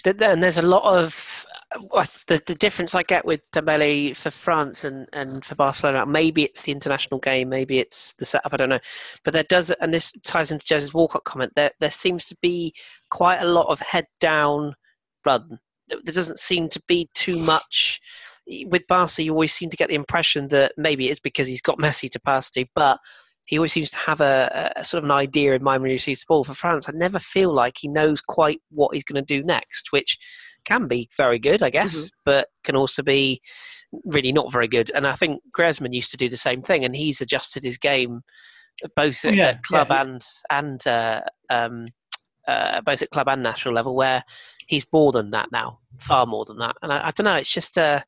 And 0.05 0.43
there's 0.43 0.57
a 0.57 0.62
lot 0.62 0.83
of 0.83 1.45
uh, 1.75 1.79
uh, 1.93 2.05
the, 2.27 2.41
the 2.45 2.55
difference 2.55 2.95
I 2.95 3.03
get 3.03 3.25
with 3.25 3.50
Dembele 3.51 4.15
for 4.15 4.29
France 4.29 4.83
and, 4.83 5.07
and 5.13 5.43
for 5.45 5.55
Barcelona, 5.55 6.05
maybe 6.05 6.43
it's 6.43 6.63
the 6.63 6.72
international 6.72 7.19
game, 7.19 7.50
maybe 7.50 7.79
it's 7.79 8.13
the 8.13 8.25
setup, 8.25 8.53
I 8.53 8.57
don't 8.57 8.69
know. 8.69 8.79
But 9.24 9.33
there 9.33 9.43
does, 9.43 9.72
and 9.72 9.93
this 9.93 10.12
ties 10.24 10.51
into 10.51 10.65
Joseph 10.65 10.93
Walcott 10.93 11.24
comment, 11.24 11.53
there, 11.55 11.72
there 11.79 11.91
seems 11.91 12.25
to 12.25 12.38
be 12.41 12.74
quite 13.10 13.41
a 13.41 13.48
lot 13.48 13.67
of 13.67 13.79
head 13.79 14.05
down 14.19 14.75
run. 15.25 15.60
There 15.88 16.13
doesn't 16.13 16.39
seem 16.39 16.69
to 16.69 16.81
be 16.88 17.10
too 17.13 17.38
much. 17.45 18.01
With 18.65 18.88
Barca, 18.88 19.24
you 19.24 19.31
always 19.31 19.53
seem 19.53 19.69
to 19.69 19.77
get 19.77 19.88
the 19.88 19.95
impression 19.95 20.50
that 20.50 20.74
maybe 20.77 21.10
it's 21.10 21.19
because 21.19 21.48
he's 21.48 21.62
got 21.62 21.77
Messi 21.77 22.10
to 22.12 22.19
pass 22.19 22.50
to, 22.51 22.65
but 22.75 23.00
he 23.48 23.58
always 23.58 23.74
seems 23.74 23.90
to 23.92 23.98
have 23.98 24.22
a, 24.22 24.74
a, 24.78 24.86
sort 24.86 25.00
of 25.00 25.06
an 25.06 25.12
idea 25.12 25.54
in 25.54 25.64
mind 25.64 25.82
when 25.82 25.90
he 25.90 25.96
receives 25.96 26.22
the 26.22 26.26
ball. 26.28 26.44
For 26.44 26.54
France, 26.54 26.88
I 26.88 26.94
never 26.94 27.20
feel 27.20 27.54
like 27.54 27.78
he 27.80 27.88
knows 27.88 28.22
quite 28.22 28.62
what 28.70 28.94
he's 28.94 29.04
going 29.04 29.24
to 29.24 29.40
do 29.40 29.44
next, 29.44 29.92
which 29.92 30.18
can 30.66 30.88
be 30.88 31.10
very 31.18 31.40
good, 31.40 31.62
I 31.62 31.70
guess, 31.70 31.96
mm-hmm. 31.96 32.08
but 32.26 32.48
can 32.64 32.76
also 32.76 33.04
be 33.04 33.42
really 34.06 34.32
not 34.32 34.52
very 34.52 34.68
good. 34.68 34.92
And 34.96 35.06
I 35.06 35.14
think 35.14 35.42
Griezmann 35.52 35.94
used 35.94 36.12
to 36.12 36.18
do 36.18 36.30
the 36.30 36.38
same 36.38 36.62
thing, 36.62 36.86
and 36.86 36.96
he's 36.96 37.22
adjusted 37.22 37.64
his 37.64 37.78
game 37.78 38.22
both 38.96 39.24
at, 39.26 39.36
yeah, 39.36 39.58
club 39.66 39.88
yeah. 39.90 40.02
and 40.02 40.26
and 40.50 40.88
uh, 40.88 41.22
um, 41.50 41.86
uh, 42.48 42.82
both 42.82 43.02
at 43.02 43.12
club 43.12 43.28
and 43.28 43.44
national 43.44 43.74
level, 43.74 43.96
where 43.96 44.24
he's 44.68 44.86
more 44.92 45.12
than 45.12 45.32
that 45.32 45.52
now, 45.52 45.80
far 46.00 46.26
more 46.26 46.46
than 46.46 46.58
that. 46.58 46.76
And 46.82 46.92
I, 46.92 47.08
I 47.08 47.12
don't 47.12 47.26
know, 47.26 47.36
it's 47.36 47.52
just 47.52 47.78
a 47.78 47.84
uh, 47.84 48.00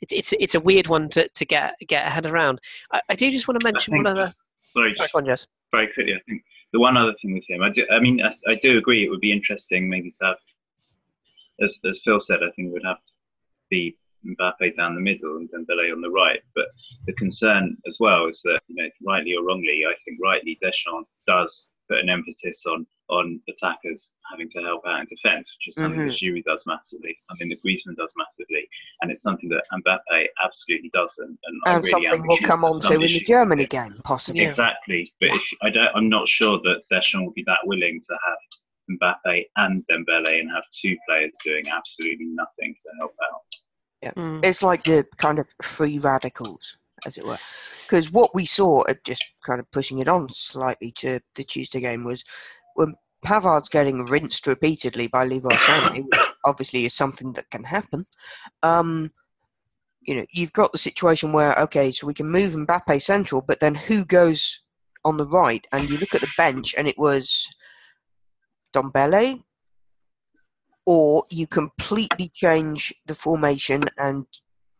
it's 0.00 0.12
it's 0.12 0.32
it's 0.38 0.54
a 0.54 0.60
weird 0.60 0.86
one 0.86 1.08
to, 1.10 1.28
to 1.28 1.44
get 1.44 1.74
get 1.86 2.06
a 2.06 2.10
head 2.10 2.26
around. 2.26 2.60
I, 2.92 3.00
I 3.10 3.14
do 3.14 3.30
just 3.30 3.48
want 3.48 3.60
to 3.60 3.64
mention 3.64 3.96
one 3.96 4.06
other. 4.06 4.30
Sorry, 4.72 4.92
just 4.92 5.14
on, 5.14 5.24
Jez. 5.24 5.46
very 5.72 5.86
quickly. 5.92 6.14
I 6.14 6.20
think 6.28 6.42
the 6.72 6.80
one 6.80 6.96
other 6.96 7.14
thing 7.20 7.32
with 7.32 7.48
him, 7.48 7.62
I 7.62 7.70
do, 7.70 7.86
I 7.90 8.00
mean, 8.00 8.20
I, 8.22 8.32
I 8.50 8.54
do 8.56 8.78
agree. 8.78 9.04
It 9.04 9.10
would 9.10 9.20
be 9.20 9.32
interesting, 9.32 9.88
maybe 9.88 10.10
to 10.10 10.24
have 10.26 10.36
as, 11.60 11.80
as 11.88 12.02
Phil 12.04 12.20
said, 12.20 12.38
I 12.38 12.50
think 12.54 12.68
it 12.68 12.72
would 12.72 12.84
have 12.84 13.02
to 13.04 13.12
be 13.70 13.96
Mbappe 14.26 14.76
down 14.76 14.94
the 14.94 15.00
middle 15.00 15.36
and 15.36 15.50
Dembele 15.50 15.92
on 15.92 16.00
the 16.00 16.10
right. 16.10 16.40
But 16.54 16.66
the 17.06 17.12
concern 17.14 17.76
as 17.86 17.98
well 18.00 18.26
is 18.26 18.40
that, 18.44 18.60
you 18.68 18.76
know, 18.76 18.88
rightly 19.06 19.34
or 19.34 19.44
wrongly, 19.44 19.84
I 19.86 19.94
think 20.04 20.18
rightly 20.22 20.58
Deschamps 20.60 21.10
does 21.26 21.72
put 21.88 21.98
an 21.98 22.08
emphasis 22.08 22.62
on 22.66 22.86
on 23.10 23.40
attackers 23.48 24.12
having 24.30 24.48
to 24.50 24.60
help 24.60 24.82
out 24.86 25.00
in 25.00 25.06
defence, 25.06 25.50
which 25.56 25.68
is 25.68 25.82
something 25.82 26.00
mm-hmm. 26.00 26.08
that 26.08 26.16
Giroud 26.16 26.44
does 26.44 26.64
massively. 26.66 27.16
I 27.30 27.34
mean, 27.40 27.48
the 27.48 27.56
Griezmann 27.56 27.96
does 27.96 28.12
massively, 28.16 28.68
and 29.00 29.10
it's 29.10 29.22
something 29.22 29.48
that 29.48 29.64
Mbappe 29.72 30.26
absolutely 30.44 30.90
doesn't. 30.92 31.26
And, 31.26 31.60
and 31.66 31.84
really 31.84 31.88
something 31.88 32.26
we'll 32.26 32.38
come 32.38 32.64
on 32.64 32.80
to 32.80 32.94
in 32.94 33.00
the 33.00 33.20
Germany 33.20 33.66
game, 33.66 33.94
possibly. 34.04 34.42
Exactly, 34.42 35.12
but 35.20 35.30
if, 35.30 35.42
I 35.62 35.70
don't, 35.70 35.88
I'm 35.94 36.08
not 36.08 36.28
sure 36.28 36.58
that 36.64 36.82
Deschamps 36.90 37.24
will 37.24 37.32
be 37.32 37.44
that 37.46 37.60
willing 37.64 38.00
to 38.08 38.18
have 38.26 38.38
Mbappe 38.90 39.44
and 39.56 39.84
Dembele 39.90 40.40
and 40.40 40.50
have 40.50 40.64
two 40.70 40.96
players 41.06 41.32
doing 41.44 41.64
absolutely 41.70 42.26
nothing 42.26 42.74
to 42.74 42.90
help 42.98 43.14
out. 43.22 43.42
Yeah, 44.02 44.12
Mm. 44.16 44.44
it's 44.44 44.62
like 44.62 44.84
the 44.84 45.04
kind 45.16 45.38
of 45.38 45.48
free 45.62 45.98
radicals, 45.98 46.76
as 47.06 47.18
it 47.18 47.26
were. 47.26 47.38
Because 47.84 48.12
what 48.12 48.34
we 48.34 48.46
saw, 48.46 48.84
just 49.04 49.24
kind 49.44 49.58
of 49.58 49.70
pushing 49.72 49.98
it 49.98 50.08
on 50.08 50.28
slightly 50.28 50.92
to 50.98 51.20
the 51.34 51.42
Tuesday 51.42 51.80
game, 51.80 52.04
was 52.04 52.22
when 52.74 52.94
Pavard's 53.24 53.68
getting 53.68 54.04
rinsed 54.04 54.46
repeatedly 54.46 55.08
by 55.08 55.24
Leroy 55.24 55.54
Sané, 55.54 56.04
which 56.04 56.28
obviously 56.44 56.84
is 56.84 56.94
something 56.94 57.32
that 57.32 57.50
can 57.50 57.64
happen. 57.64 58.04
Um, 58.62 59.10
you 60.02 60.14
know, 60.16 60.26
you've 60.32 60.52
got 60.52 60.70
the 60.70 60.78
situation 60.78 61.32
where 61.32 61.58
okay, 61.58 61.90
so 61.90 62.06
we 62.06 62.14
can 62.14 62.30
move 62.30 62.52
Mbappe 62.52 63.02
central, 63.02 63.42
but 63.42 63.58
then 63.58 63.74
who 63.74 64.04
goes 64.04 64.62
on 65.04 65.16
the 65.16 65.26
right? 65.26 65.66
And 65.72 65.88
you 65.88 65.98
look 65.98 66.14
at 66.14 66.20
the 66.20 66.30
bench, 66.36 66.74
and 66.78 66.86
it 66.86 66.98
was 66.98 67.48
Ndombele, 68.72 69.42
or 70.88 71.22
you 71.28 71.46
completely 71.46 72.30
change 72.32 72.94
the 73.04 73.14
formation 73.14 73.84
and 73.98 74.26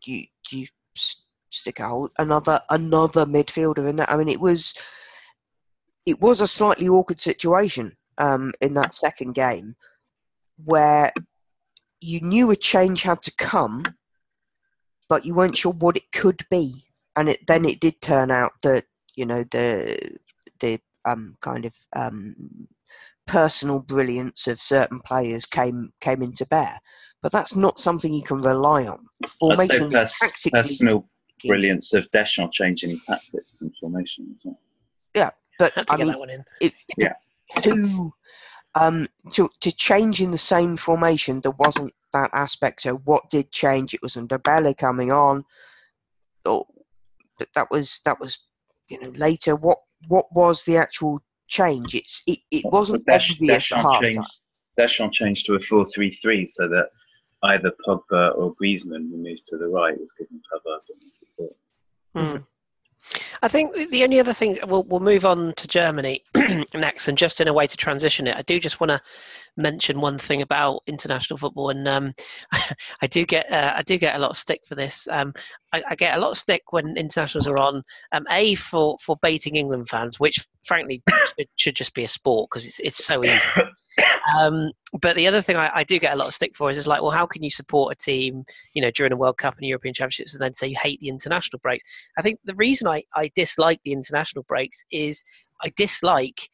you 0.03 0.25
you 0.49 0.65
stick 1.51 1.79
out 1.79 2.09
another 2.17 2.59
another 2.71 3.27
midfielder 3.27 3.87
in 3.87 3.97
that. 3.97 4.11
I 4.11 4.17
mean, 4.17 4.27
it 4.27 4.39
was 4.39 4.73
it 6.07 6.19
was 6.19 6.41
a 6.41 6.47
slightly 6.47 6.89
awkward 6.89 7.21
situation 7.21 7.91
um, 8.17 8.53
in 8.59 8.73
that 8.73 8.95
second 8.95 9.33
game 9.35 9.75
where 10.65 11.13
you 12.01 12.21
knew 12.21 12.49
a 12.49 12.55
change 12.55 13.03
had 13.03 13.21
to 13.21 13.31
come, 13.37 13.83
but 15.09 15.25
you 15.25 15.35
weren't 15.35 15.57
sure 15.57 15.73
what 15.73 15.95
it 15.95 16.11
could 16.11 16.43
be, 16.49 16.85
and 17.15 17.29
it 17.29 17.45
then 17.45 17.65
it 17.65 17.79
did 17.79 18.01
turn 18.01 18.31
out 18.31 18.53
that 18.63 18.85
you 19.13 19.27
know 19.27 19.43
the 19.51 20.17
the 20.59 20.79
um, 21.05 21.35
kind 21.41 21.65
of 21.65 21.75
um, 21.95 22.67
personal 23.29 23.81
brilliance 23.81 24.47
of 24.47 24.59
certain 24.61 24.99
players 25.01 25.45
came 25.45 25.93
came 26.01 26.21
into 26.21 26.45
bear. 26.45 26.79
But 27.21 27.31
that's 27.31 27.55
not 27.55 27.79
something 27.79 28.13
you 28.13 28.23
can 28.23 28.41
rely 28.41 28.85
on. 28.87 29.05
I'd 29.23 29.29
say 29.29 29.35
Formation 29.39 29.91
pers- 29.91 30.13
tactically, 30.19 30.61
personal 30.61 31.09
key. 31.39 31.49
brilliance 31.49 31.93
of 31.93 32.09
Deschamps 32.11 32.57
changing 32.57 32.95
tactics 33.07 33.57
and 33.61 33.71
formation 33.79 34.33
as 34.33 34.41
well. 34.45 34.59
but 35.57 35.73
Had 35.75 35.87
to 35.87 35.93
I 35.93 35.97
get 35.97 36.03
mean, 36.03 36.11
that 36.13 36.19
one 36.19 36.29
in. 36.29 36.45
it, 36.61 36.73
Yeah. 36.97 37.13
who 37.65 38.11
um, 38.75 39.07
to 39.33 39.49
to 39.59 39.71
change 39.71 40.21
in 40.21 40.31
the 40.31 40.37
same 40.37 40.77
formation, 40.77 41.41
there 41.41 41.51
wasn't 41.51 41.93
that 42.13 42.29
aspect. 42.33 42.81
So 42.81 42.95
what 42.95 43.29
did 43.29 43.51
change? 43.51 43.93
It 43.93 44.01
was 44.01 44.15
Ndombele 44.15 44.77
coming 44.77 45.11
on. 45.11 45.43
Or 46.45 46.65
but 47.37 47.49
that 47.55 47.67
was 47.69 48.01
that 48.05 48.19
was 48.19 48.39
you 48.89 48.99
know 49.01 49.09
later. 49.15 49.55
What 49.55 49.79
what 50.07 50.27
was 50.31 50.63
the 50.63 50.77
actual 50.77 51.21
change? 51.49 51.95
It's 51.95 52.23
it, 52.27 52.39
it 52.51 52.63
wasn't 52.65 53.05
Desch- 53.05 53.31
obvious 53.31 53.39
Deschamps 53.39 53.83
half 53.83 54.01
changed, 54.01 54.17
time. 54.17 54.25
Deschamps 54.77 55.17
changed 55.17 55.45
to 55.47 55.55
a 55.55 55.59
4-3-3 55.59 56.47
so 56.47 56.67
that 56.69 56.89
either 57.43 57.71
Pogba 57.85 58.37
or 58.37 58.55
Griezmann, 58.55 59.09
who 59.09 59.17
moved 59.17 59.41
to 59.47 59.57
the 59.57 59.67
right, 59.67 59.97
was 59.99 60.13
giving 60.17 60.39
Pavard 60.51 60.79
support. 61.11 61.53
Mm. 62.15 62.45
I 63.41 63.47
think 63.47 63.89
the 63.89 64.03
only 64.03 64.19
other 64.19 64.33
thing 64.33 64.59
we'll, 64.67 64.83
we'll 64.83 64.99
move 64.99 65.25
on 65.25 65.53
to 65.55 65.67
Germany 65.67 66.23
next, 66.73 67.07
and 67.07 67.17
just 67.17 67.41
in 67.41 67.47
a 67.47 67.53
way 67.53 67.65
to 67.65 67.77
transition 67.77 68.27
it, 68.27 68.35
I 68.35 68.41
do 68.43 68.59
just 68.59 68.79
want 68.79 68.89
to 68.91 69.01
mention 69.59 70.01
one 70.01 70.17
thing 70.17 70.41
about 70.41 70.81
international 70.87 71.37
football, 71.37 71.69
and 71.69 71.87
um, 71.87 72.13
I 73.01 73.07
do 73.07 73.25
get 73.25 73.51
uh, 73.51 73.73
I 73.75 73.83
do 73.83 73.97
get 73.97 74.15
a 74.15 74.19
lot 74.19 74.31
of 74.31 74.37
stick 74.37 74.61
for 74.65 74.75
this. 74.75 75.07
Um, 75.11 75.33
I, 75.73 75.83
I 75.91 75.95
get 75.95 76.17
a 76.17 76.21
lot 76.21 76.31
of 76.31 76.37
stick 76.37 76.71
when 76.71 76.97
internationals 76.97 77.47
are 77.47 77.59
on. 77.59 77.83
Um, 78.11 78.25
a 78.31 78.55
for 78.55 78.97
for 79.01 79.17
baiting 79.21 79.55
England 79.55 79.89
fans, 79.89 80.19
which 80.19 80.47
frankly 80.63 81.01
should, 81.09 81.47
should 81.55 81.75
just 81.75 81.93
be 81.93 82.03
a 82.03 82.07
sport 82.07 82.49
because 82.49 82.65
it's 82.65 82.79
it's 82.79 83.03
so 83.05 83.23
easy. 83.23 83.47
Um, 84.37 84.71
but 85.01 85.15
the 85.15 85.27
other 85.27 85.41
thing 85.41 85.55
I, 85.55 85.71
I 85.73 85.83
do 85.83 85.99
get 85.99 86.13
a 86.13 86.17
lot 86.17 86.27
of 86.27 86.33
stick 86.33 86.55
for 86.55 86.69
is 86.69 86.77
just 86.77 86.87
like, 86.87 87.01
well, 87.01 87.11
how 87.11 87.25
can 87.25 87.43
you 87.43 87.49
support 87.49 87.93
a 87.93 87.95
team, 87.95 88.43
you 88.75 88.81
know, 88.81 88.91
during 88.91 89.11
a 89.11 89.17
World 89.17 89.37
Cup 89.37 89.55
and 89.57 89.67
European 89.67 89.93
Championships, 89.93 90.33
and 90.33 90.41
then 90.41 90.53
say 90.53 90.67
you 90.67 90.77
hate 90.81 90.99
the 90.99 91.09
international 91.09 91.59
breaks? 91.59 91.83
I 92.17 92.21
think 92.21 92.39
the 92.43 92.55
reason 92.55 92.87
I, 92.87 93.03
I 93.15 93.31
dislike 93.35 93.81
the 93.83 93.91
international 93.91 94.43
breaks 94.43 94.83
is 94.91 95.23
I 95.63 95.71
dislike 95.75 96.49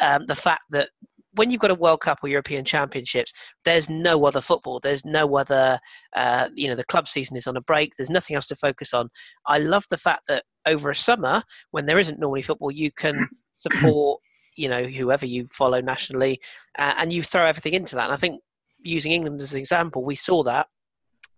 um, 0.00 0.26
the 0.26 0.34
fact 0.34 0.62
that 0.70 0.90
when 1.32 1.50
you've 1.50 1.60
got 1.60 1.70
a 1.70 1.76
World 1.76 2.00
Cup 2.00 2.18
or 2.22 2.28
European 2.28 2.64
Championships, 2.64 3.32
there's 3.64 3.88
no 3.88 4.24
other 4.24 4.40
football. 4.40 4.80
There's 4.80 5.04
no 5.04 5.36
other, 5.36 5.78
uh, 6.16 6.48
you 6.54 6.68
know, 6.68 6.74
the 6.74 6.84
club 6.84 7.08
season 7.08 7.36
is 7.36 7.46
on 7.46 7.56
a 7.56 7.60
break. 7.60 7.92
There's 7.96 8.10
nothing 8.10 8.36
else 8.36 8.46
to 8.48 8.56
focus 8.56 8.92
on. 8.92 9.10
I 9.46 9.58
love 9.58 9.86
the 9.90 9.96
fact 9.96 10.22
that 10.28 10.44
over 10.66 10.90
a 10.90 10.94
summer, 10.94 11.42
when 11.70 11.86
there 11.86 11.98
isn't 11.98 12.18
normally 12.18 12.42
football, 12.42 12.70
you 12.70 12.90
can 12.90 13.28
support, 13.52 14.20
you 14.56 14.68
know, 14.68 14.84
whoever 14.84 15.26
you 15.26 15.48
follow 15.52 15.80
nationally, 15.80 16.40
uh, 16.78 16.94
and 16.96 17.12
you 17.12 17.22
throw 17.22 17.46
everything 17.46 17.74
into 17.74 17.96
that. 17.96 18.04
And 18.04 18.14
I 18.14 18.16
think 18.16 18.40
using 18.82 19.12
England 19.12 19.40
as 19.40 19.52
an 19.52 19.60
example, 19.60 20.04
we 20.04 20.16
saw 20.16 20.42
that 20.44 20.66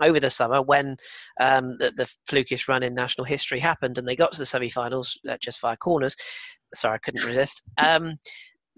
over 0.00 0.18
the 0.18 0.30
summer 0.30 0.60
when 0.60 0.96
um, 1.40 1.76
the, 1.78 1.92
the 1.96 2.12
flukish 2.28 2.68
run 2.68 2.82
in 2.82 2.94
national 2.94 3.24
history 3.24 3.60
happened 3.60 3.98
and 3.98 4.06
they 4.06 4.16
got 4.16 4.32
to 4.32 4.38
the 4.38 4.46
semi-finals 4.46 5.20
uh, 5.28 5.36
just 5.40 5.60
via 5.60 5.76
corners. 5.76 6.16
Sorry, 6.74 6.94
I 6.94 6.98
couldn't 6.98 7.24
resist. 7.24 7.62
Um, 7.78 8.16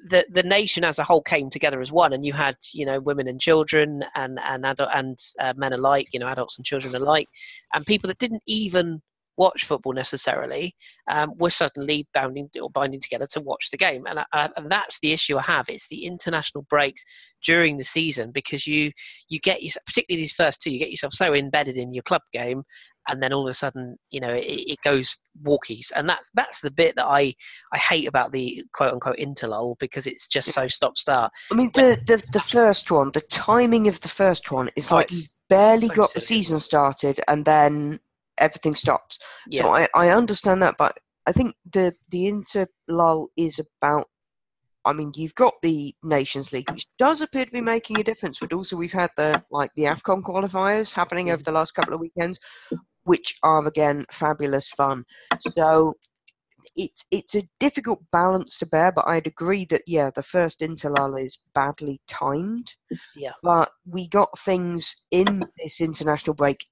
the 0.04 0.26
the 0.30 0.42
nation 0.42 0.84
as 0.84 0.98
a 0.98 1.04
whole 1.04 1.22
came 1.22 1.50
together 1.50 1.80
as 1.80 1.90
one, 1.90 2.12
and 2.12 2.24
you 2.24 2.32
had 2.32 2.56
you 2.72 2.84
know 2.84 3.00
women 3.00 3.26
and 3.26 3.40
children 3.40 4.04
and 4.14 4.38
and 4.44 4.66
adult 4.66 4.90
and 4.94 5.18
uh, 5.40 5.54
men 5.56 5.72
alike, 5.72 6.08
you 6.12 6.20
know 6.20 6.28
adults 6.28 6.56
and 6.58 6.66
children 6.66 6.94
alike, 6.94 7.28
and 7.72 7.86
people 7.86 8.08
that 8.08 8.18
didn't 8.18 8.42
even 8.46 9.00
watch 9.36 9.64
football 9.64 9.92
necessarily 9.92 10.76
um, 11.10 11.32
were 11.36 11.50
suddenly 11.50 12.06
bounding 12.14 12.48
or 12.62 12.70
binding 12.70 13.00
together 13.00 13.26
to 13.26 13.40
watch 13.40 13.70
the 13.70 13.76
game, 13.76 14.06
and, 14.06 14.20
I, 14.32 14.48
and 14.56 14.70
that's 14.70 15.00
the 15.00 15.12
issue 15.12 15.38
I 15.38 15.42
have. 15.42 15.68
It's 15.68 15.88
the 15.88 16.04
international 16.04 16.66
breaks 16.68 17.04
during 17.42 17.78
the 17.78 17.84
season 17.84 18.30
because 18.30 18.66
you 18.66 18.92
you 19.28 19.40
get 19.40 19.62
yourself, 19.62 19.84
particularly 19.86 20.22
these 20.22 20.32
first 20.32 20.60
two, 20.60 20.70
you 20.70 20.78
get 20.78 20.90
yourself 20.90 21.14
so 21.14 21.34
embedded 21.34 21.76
in 21.76 21.92
your 21.92 22.02
club 22.02 22.22
game, 22.32 22.64
and 23.08 23.22
then 23.22 23.32
all 23.32 23.46
of 23.46 23.50
a 23.50 23.54
sudden, 23.54 23.98
you 24.10 24.20
know, 24.20 24.32
it, 24.32 24.42
it 24.42 24.78
goes 24.84 25.16
walkies, 25.42 25.92
and 25.94 26.08
that's 26.08 26.30
that's 26.34 26.60
the 26.60 26.70
bit 26.70 26.96
that 26.96 27.06
I 27.06 27.34
I 27.72 27.78
hate 27.78 28.08
about 28.08 28.32
the 28.32 28.64
quote 28.72 28.92
unquote 28.92 29.18
interlull 29.18 29.78
because 29.78 30.06
it's 30.06 30.26
just 30.26 30.52
so 30.52 30.68
stop 30.68 30.96
start. 30.96 31.32
I 31.52 31.54
mean, 31.54 31.70
the, 31.74 31.98
the 32.06 32.22
the 32.32 32.40
first 32.40 32.90
one, 32.90 33.10
the 33.12 33.20
timing 33.20 33.88
of 33.88 34.00
the 34.00 34.08
first 34.08 34.50
one 34.50 34.70
is 34.76 34.90
Oh, 34.90 34.96
like 34.96 35.10
you 35.10 35.22
barely 35.48 35.88
so 35.88 35.94
got 35.94 36.14
the 36.14 36.20
season 36.20 36.60
started, 36.60 37.20
and 37.28 37.44
then 37.44 37.98
everything 38.38 38.74
stops. 38.74 39.18
Yeah, 39.48 39.62
So 39.62 39.68
I, 39.68 39.88
I 39.94 40.08
understand 40.10 40.62
that, 40.62 40.76
but 40.78 40.98
I 41.26 41.32
think 41.32 41.54
the 41.70 41.94
the 42.10 42.24
interlull 42.24 43.28
is 43.36 43.58
about. 43.58 44.06
I 44.86 44.92
mean, 44.92 45.12
you've 45.16 45.34
got 45.34 45.54
the 45.62 45.94
Nations 46.02 46.52
League, 46.52 46.70
which 46.70 46.86
does 46.98 47.22
appear 47.22 47.46
to 47.46 47.50
be 47.50 47.62
making 47.62 47.98
a 47.98 48.04
difference, 48.04 48.38
but 48.38 48.52
also 48.52 48.76
we've 48.76 48.92
had 48.92 49.10
the 49.16 49.42
like 49.50 49.70
the 49.76 49.84
Afcon 49.84 50.22
qualifiers 50.22 50.92
happening 50.92 51.30
over 51.30 51.40
mm. 51.40 51.44
the 51.44 51.52
last 51.52 51.72
couple 51.72 51.94
of 51.94 52.00
weekends, 52.00 52.38
which 53.04 53.36
are 53.42 53.66
again 53.66 54.04
fabulous 54.10 54.70
fun. 54.70 55.04
So 55.40 55.94
it's 56.76 57.04
it's 57.10 57.34
a 57.34 57.48
difficult 57.60 58.00
balance 58.10 58.58
to 58.58 58.66
bear, 58.66 58.90
but 58.92 59.06
I'd 59.06 59.26
agree 59.26 59.64
that 59.66 59.82
yeah, 59.86 60.10
the 60.14 60.22
first 60.22 60.60
interlull 60.60 61.22
is 61.22 61.42
badly 61.54 62.00
timed. 62.08 62.74
Yeah. 63.16 63.32
But 63.42 63.70
we 63.86 64.08
got 64.08 64.38
things 64.38 64.96
in 65.10 65.44
this 65.58 65.80
international 65.80 66.34
break 66.34 66.64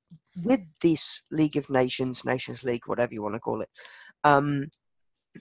with 0.44 0.60
this 0.82 1.22
League 1.30 1.56
of 1.56 1.70
Nations, 1.70 2.24
Nations 2.24 2.64
League, 2.64 2.86
whatever 2.86 3.12
you 3.14 3.22
want 3.22 3.34
to 3.34 3.40
call 3.40 3.60
it, 3.60 3.68
um, 4.24 4.66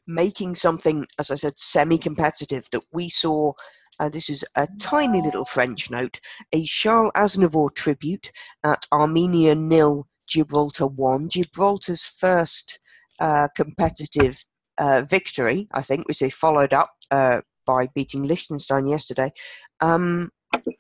making 0.06 0.56
something, 0.56 1.06
as 1.18 1.32
I 1.32 1.36
said, 1.36 1.58
semi-competitive 1.58 2.68
that 2.72 2.86
we 2.92 3.10
saw. 3.10 3.54
Uh, 4.00 4.10
this 4.10 4.30
is 4.30 4.44
a 4.56 4.68
tiny 4.80 5.22
little 5.22 5.46
French 5.46 5.92
note, 5.92 6.20
a 6.54 6.64
Charles 6.64 7.12
Aznavour 7.16 7.74
tribute 7.76 8.32
at 8.64 8.86
Armenia 8.92 9.54
nil, 9.54 10.08
Gibraltar 10.32 10.88
won. 10.88 11.30
Gibraltar's 11.30 12.06
first 12.06 12.80
uh, 13.20 13.50
competitive 13.56 14.44
uh, 14.78 15.02
victory, 15.02 15.68
I 15.74 15.82
think, 15.82 16.08
which 16.08 16.20
they 16.20 16.30
followed 16.30 16.74
up 16.74 16.92
uh, 17.12 17.42
by 17.66 17.88
beating 17.94 18.24
Liechtenstein 18.24 18.88
yesterday. 18.88 19.32
Um, 19.82 20.32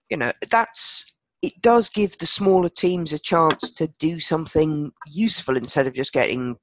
you 0.09 0.17
know, 0.17 0.31
that's 0.49 1.13
it. 1.41 1.53
Does 1.61 1.89
give 1.89 2.17
the 2.17 2.25
smaller 2.25 2.69
teams 2.69 3.13
a 3.13 3.19
chance 3.19 3.71
to 3.73 3.87
do 3.99 4.19
something 4.19 4.91
useful 5.07 5.57
instead 5.57 5.87
of 5.87 5.93
just 5.93 6.13
getting 6.13 6.55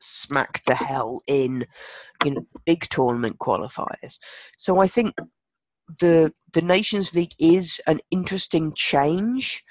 smacked 0.00 0.66
to 0.66 0.74
hell 0.74 1.20
in, 1.26 1.66
you 2.24 2.34
know, 2.34 2.46
big 2.66 2.88
tournament 2.90 3.38
qualifiers. 3.40 4.18
So 4.56 4.78
I 4.78 4.86
think 4.86 5.12
the 6.00 6.32
the 6.52 6.62
Nations 6.62 7.14
League 7.14 7.34
is 7.38 7.80
an 7.86 7.98
interesting 8.10 8.72
change. 8.76 9.64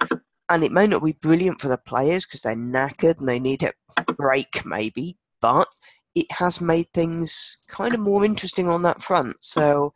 And 0.50 0.64
it 0.64 0.72
may 0.72 0.88
not 0.88 1.04
be 1.04 1.14
brilliant 1.14 1.60
for 1.60 1.68
the 1.68 1.78
players 1.78 2.26
because 2.26 2.42
they're 2.42 2.56
knackered 2.56 3.20
and 3.20 3.28
they 3.28 3.40
need 3.40 3.64
a 3.64 4.14
break, 4.14 4.66
maybe. 4.66 5.18
But 5.42 5.68
it 6.16 6.32
has 6.32 6.62
made 6.62 6.88
things 6.94 7.58
kind 7.68 7.94
of 7.94 8.00
more 8.00 8.26
interesting 8.26 8.68
on 8.70 8.82
that 8.84 9.02
front. 9.02 9.36
So 9.42 9.94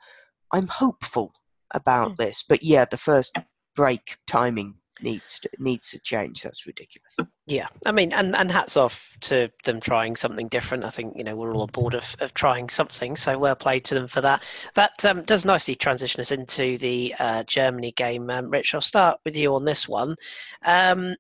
I'm 0.51 0.67
hopeful 0.67 1.31
about 1.73 2.09
hmm. 2.09 2.15
this. 2.17 2.43
But 2.47 2.63
yeah, 2.63 2.85
the 2.85 2.97
first 2.97 3.37
break 3.75 4.17
timing 4.27 4.75
needs 5.01 5.39
to, 5.39 5.49
needs 5.57 5.91
to 5.91 5.99
change. 5.99 6.43
That's 6.43 6.67
ridiculous. 6.67 7.15
Yeah, 7.51 7.67
I 7.85 7.91
mean, 7.91 8.13
and, 8.13 8.33
and 8.33 8.49
hats 8.49 8.77
off 8.77 9.17
to 9.23 9.51
them 9.65 9.81
trying 9.81 10.15
something 10.15 10.47
different. 10.47 10.85
I 10.85 10.89
think 10.89 11.17
you 11.17 11.23
know 11.25 11.35
we're 11.35 11.53
all 11.53 11.63
on 11.63 11.67
board 11.67 11.93
of, 11.93 12.15
of 12.21 12.33
trying 12.33 12.69
something, 12.69 13.17
so 13.17 13.37
well 13.37 13.57
played 13.57 13.83
to 13.85 13.93
them 13.93 14.07
for 14.07 14.21
that. 14.21 14.41
That 14.75 15.03
um, 15.03 15.23
does 15.23 15.43
nicely 15.43 15.75
transition 15.75 16.21
us 16.21 16.31
into 16.31 16.77
the 16.77 17.13
uh, 17.19 17.43
Germany 17.43 17.91
game. 17.91 18.29
Um, 18.29 18.49
Rich, 18.49 18.73
I'll 18.73 18.79
start 18.79 19.19
with 19.25 19.35
you 19.35 19.53
on 19.53 19.65
this 19.65 19.85
one. 19.85 20.15
Um, 20.65 21.17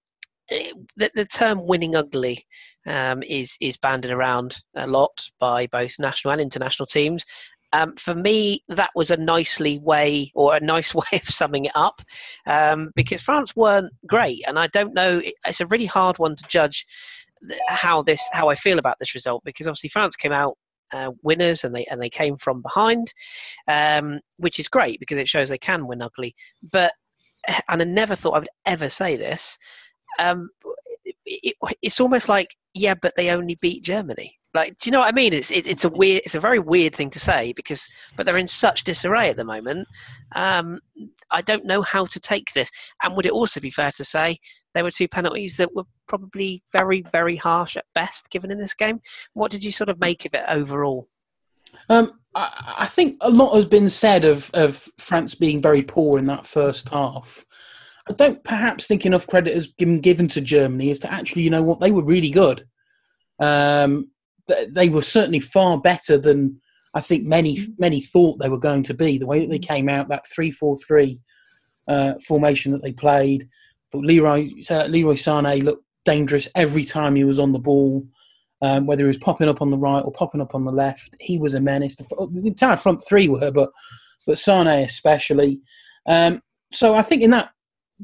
the, 0.95 1.11
the, 1.13 1.25
term 1.25 1.67
"winning 1.67 1.97
ugly" 1.97 2.47
um, 2.85 3.23
is 3.23 3.57
is 3.59 3.75
banded 3.75 4.11
around 4.11 4.61
a 4.73 4.87
lot 4.87 5.27
by 5.37 5.67
both 5.67 5.99
national 5.99 6.31
and 6.31 6.39
international 6.39 6.85
teams, 6.85 7.25
um, 7.73 7.95
for 7.95 8.13
me, 8.13 8.63
that 8.67 8.91
was 8.95 9.11
a 9.11 9.17
nicely 9.17 9.79
way 9.79 10.31
or 10.35 10.55
a 10.55 10.59
nice 10.59 10.93
way 10.95 11.03
of 11.13 11.25
summing 11.25 11.65
it 11.65 11.71
up 11.75 12.01
um, 12.45 12.91
because 12.95 13.21
France 13.21 13.55
weren't 13.55 13.93
great, 14.07 14.43
and 14.47 14.59
I 14.59 14.67
don't 14.67 14.93
know. 14.93 15.21
It's 15.45 15.61
a 15.61 15.67
really 15.67 15.85
hard 15.85 16.19
one 16.19 16.35
to 16.35 16.43
judge 16.47 16.85
how 17.67 18.03
this 18.03 18.21
how 18.33 18.49
I 18.49 18.55
feel 18.55 18.79
about 18.79 18.99
this 18.99 19.15
result 19.15 19.43
because 19.43 19.67
obviously 19.67 19.89
France 19.89 20.15
came 20.15 20.31
out 20.31 20.57
uh, 20.91 21.11
winners 21.23 21.63
and 21.63 21.73
they 21.73 21.85
and 21.85 22.01
they 22.01 22.09
came 22.09 22.37
from 22.37 22.61
behind, 22.61 23.13
um, 23.67 24.19
which 24.37 24.59
is 24.59 24.67
great 24.67 24.99
because 24.99 25.17
it 25.17 25.27
shows 25.27 25.49
they 25.49 25.57
can 25.57 25.87
win 25.87 26.01
ugly. 26.01 26.35
But 26.71 26.93
and 27.69 27.81
I 27.81 27.85
never 27.85 28.15
thought 28.15 28.35
I 28.35 28.39
would 28.39 28.49
ever 28.65 28.89
say 28.89 29.15
this. 29.15 29.57
Um, 30.19 30.49
it, 31.05 31.15
it, 31.25 31.55
it's 31.81 31.99
almost 31.99 32.29
like 32.29 32.55
yeah, 32.73 32.95
but 32.95 33.15
they 33.15 33.29
only 33.29 33.55
beat 33.55 33.83
Germany. 33.83 34.37
Like, 34.53 34.77
do 34.77 34.87
you 34.87 34.91
know 34.91 34.99
what 34.99 35.07
I 35.07 35.15
mean? 35.15 35.33
It's 35.33 35.51
it, 35.51 35.65
it's 35.65 35.85
a 35.85 35.89
weird, 35.89 36.23
it's 36.25 36.35
a 36.35 36.39
very 36.39 36.59
weird 36.59 36.95
thing 36.95 37.09
to 37.11 37.19
say 37.19 37.53
because, 37.53 37.87
but 38.17 38.25
they're 38.25 38.37
in 38.37 38.47
such 38.47 38.83
disarray 38.83 39.29
at 39.29 39.37
the 39.37 39.45
moment. 39.45 39.87
Um, 40.35 40.79
I 41.31 41.41
don't 41.41 41.65
know 41.65 41.81
how 41.81 42.05
to 42.05 42.19
take 42.19 42.51
this. 42.53 42.69
And 43.03 43.15
would 43.15 43.25
it 43.25 43.31
also 43.31 43.59
be 43.59 43.71
fair 43.71 43.91
to 43.91 44.03
say 44.03 44.39
there 44.73 44.83
were 44.83 44.91
two 44.91 45.07
penalties 45.07 45.57
that 45.57 45.73
were 45.73 45.85
probably 46.07 46.61
very, 46.73 47.03
very 47.11 47.37
harsh 47.37 47.77
at 47.77 47.85
best 47.95 48.29
given 48.29 48.51
in 48.51 48.59
this 48.59 48.73
game? 48.73 48.99
What 49.33 49.51
did 49.51 49.63
you 49.63 49.71
sort 49.71 49.89
of 49.89 49.99
make 49.99 50.25
of 50.25 50.33
it 50.33 50.43
overall? 50.49 51.07
Um, 51.87 52.19
I, 52.35 52.75
I 52.79 52.85
think 52.87 53.17
a 53.21 53.29
lot 53.29 53.55
has 53.55 53.65
been 53.65 53.89
said 53.89 54.25
of 54.25 54.51
of 54.53 54.89
France 54.97 55.35
being 55.35 55.61
very 55.61 55.83
poor 55.83 56.19
in 56.19 56.25
that 56.27 56.45
first 56.45 56.89
half. 56.89 57.45
I 58.09 58.13
don't 58.13 58.43
perhaps 58.43 58.87
think 58.87 59.05
enough 59.05 59.27
credit 59.27 59.53
has 59.53 59.67
been 59.67 60.01
given 60.01 60.27
to 60.29 60.41
Germany 60.41 60.91
as 60.91 60.99
to 61.01 61.11
actually, 61.11 61.43
you 61.43 61.49
know 61.49 61.63
what, 61.63 61.79
they 61.79 61.91
were 61.91 62.03
really 62.03 62.31
good. 62.31 62.67
Um, 63.39 64.09
they 64.69 64.89
were 64.89 65.01
certainly 65.01 65.39
far 65.39 65.79
better 65.79 66.17
than 66.17 66.59
I 66.93 67.01
think 67.01 67.25
many 67.25 67.67
many 67.77 68.01
thought 68.01 68.39
they 68.39 68.49
were 68.49 68.59
going 68.59 68.83
to 68.83 68.93
be. 68.93 69.17
The 69.17 69.25
way 69.25 69.39
that 69.39 69.49
they 69.49 69.59
came 69.59 69.89
out, 69.89 70.09
that 70.09 70.27
three 70.27 70.51
four 70.51 70.77
three 70.77 71.21
uh, 71.87 72.13
formation 72.27 72.71
that 72.71 72.81
they 72.81 72.91
played, 72.91 73.47
Leroy 73.93 74.49
uh, 74.69 74.85
Leroy 74.85 75.15
Sané 75.15 75.63
looked 75.63 75.85
dangerous 76.05 76.47
every 76.55 76.83
time 76.83 77.15
he 77.15 77.23
was 77.23 77.39
on 77.39 77.51
the 77.51 77.59
ball. 77.59 78.05
Um, 78.63 78.85
whether 78.85 79.03
he 79.03 79.07
was 79.07 79.17
popping 79.17 79.49
up 79.49 79.59
on 79.61 79.71
the 79.71 79.77
right 79.77 80.01
or 80.01 80.11
popping 80.11 80.39
up 80.41 80.53
on 80.53 80.65
the 80.65 80.71
left, 80.71 81.15
he 81.19 81.39
was 81.39 81.55
a 81.55 81.59
menace. 81.59 81.95
The, 81.95 82.03
the 82.31 82.47
entire 82.47 82.77
front 82.77 83.01
three 83.07 83.27
were, 83.27 83.51
but 83.51 83.71
but 84.27 84.35
Sané 84.35 84.83
especially. 84.85 85.59
Um, 86.05 86.41
so 86.71 86.95
I 86.95 87.01
think 87.01 87.21
in 87.23 87.31
that 87.31 87.51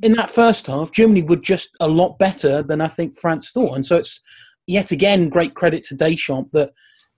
in 0.01 0.13
that 0.13 0.29
first 0.29 0.67
half, 0.67 0.91
Germany 0.91 1.23
were 1.23 1.37
just 1.37 1.75
a 1.79 1.87
lot 1.87 2.19
better 2.19 2.63
than 2.63 2.81
I 2.81 2.87
think 2.87 3.17
France 3.17 3.51
thought, 3.51 3.75
and 3.75 3.85
so 3.85 3.97
it's 3.97 4.19
yet 4.67 4.91
again, 4.91 5.29
great 5.29 5.55
credit 5.55 5.83
to 5.85 5.95
Deschamps 5.95 6.51
that, 6.51 6.73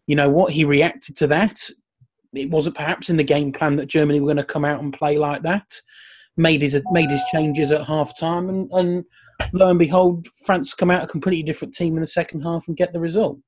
you 0.08 0.16
know 0.16 0.30
what, 0.30 0.54
he 0.54 0.64
reacted 0.64 1.18
to 1.18 1.28
that. 1.28 1.60
It 2.34 2.50
wasn't 2.50 2.78
perhaps 2.78 3.10
in 3.10 3.18
the 3.18 3.24
game 3.24 3.52
plan 3.52 3.76
that 3.78 3.88
Germany 3.88 4.20
were 4.20 4.28
going 4.28 4.38
to 4.38 4.44
come 4.44 4.64
out 4.64 4.82
and 4.82 4.94
play 4.94 5.18
like 5.18 5.42
that. 5.42 5.82
Made 6.38 6.62
his 6.62 6.82
made 6.92 7.10
his 7.10 7.24
changes 7.34 7.70
at 7.72 7.86
half 7.86 8.18
time, 8.18 8.48
and, 8.48 8.72
and 8.72 9.04
lo 9.52 9.68
and 9.68 9.80
behold, 9.80 10.28
France 10.46 10.74
come 10.74 10.90
out 10.90 11.04
a 11.04 11.08
completely 11.08 11.44
different 11.44 11.74
team 11.74 11.96
in 11.96 12.02
the 12.02 12.08
second 12.08 12.44
half 12.44 12.66
and 12.68 12.78
get 12.78 12.94
the 12.94 13.00
result. 13.00 13.40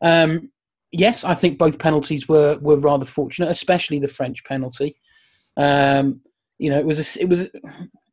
Um, 0.00 0.50
yes, 0.90 1.24
I 1.24 1.34
think 1.34 1.56
both 1.56 1.78
penalties 1.78 2.28
were 2.28 2.58
were 2.60 2.78
rather 2.78 3.04
fortunate, 3.04 3.50
especially 3.50 4.00
the 4.00 4.08
French 4.08 4.42
penalty. 4.44 4.96
Um, 5.56 6.20
you 6.58 6.70
know, 6.70 6.78
it 6.78 6.86
was 6.86 6.98
a, 7.16 7.20
it 7.20 7.28
was 7.28 7.48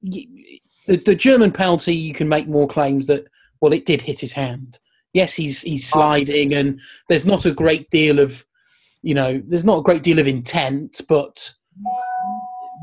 the, 0.03 0.97
the 0.97 1.15
German 1.15 1.51
penalty. 1.51 1.95
You 1.95 2.13
can 2.13 2.29
make 2.29 2.47
more 2.47 2.67
claims 2.67 3.07
that 3.07 3.25
well, 3.61 3.73
it 3.73 3.85
did 3.85 4.01
hit 4.01 4.19
his 4.19 4.33
hand 4.33 4.77
yes, 5.13 5.33
he's 5.33 5.61
he's 5.61 5.87
oh. 5.93 5.97
sliding, 5.97 6.53
and 6.53 6.79
there's 7.07 7.25
not 7.25 7.45
a 7.45 7.53
great 7.53 7.89
deal 7.89 8.19
of, 8.19 8.45
you 9.01 9.13
know, 9.13 9.41
there's 9.47 9.65
not 9.65 9.79
a 9.79 9.83
great 9.83 10.03
deal 10.03 10.19
of 10.19 10.27
intent, 10.27 11.01
but 11.07 11.53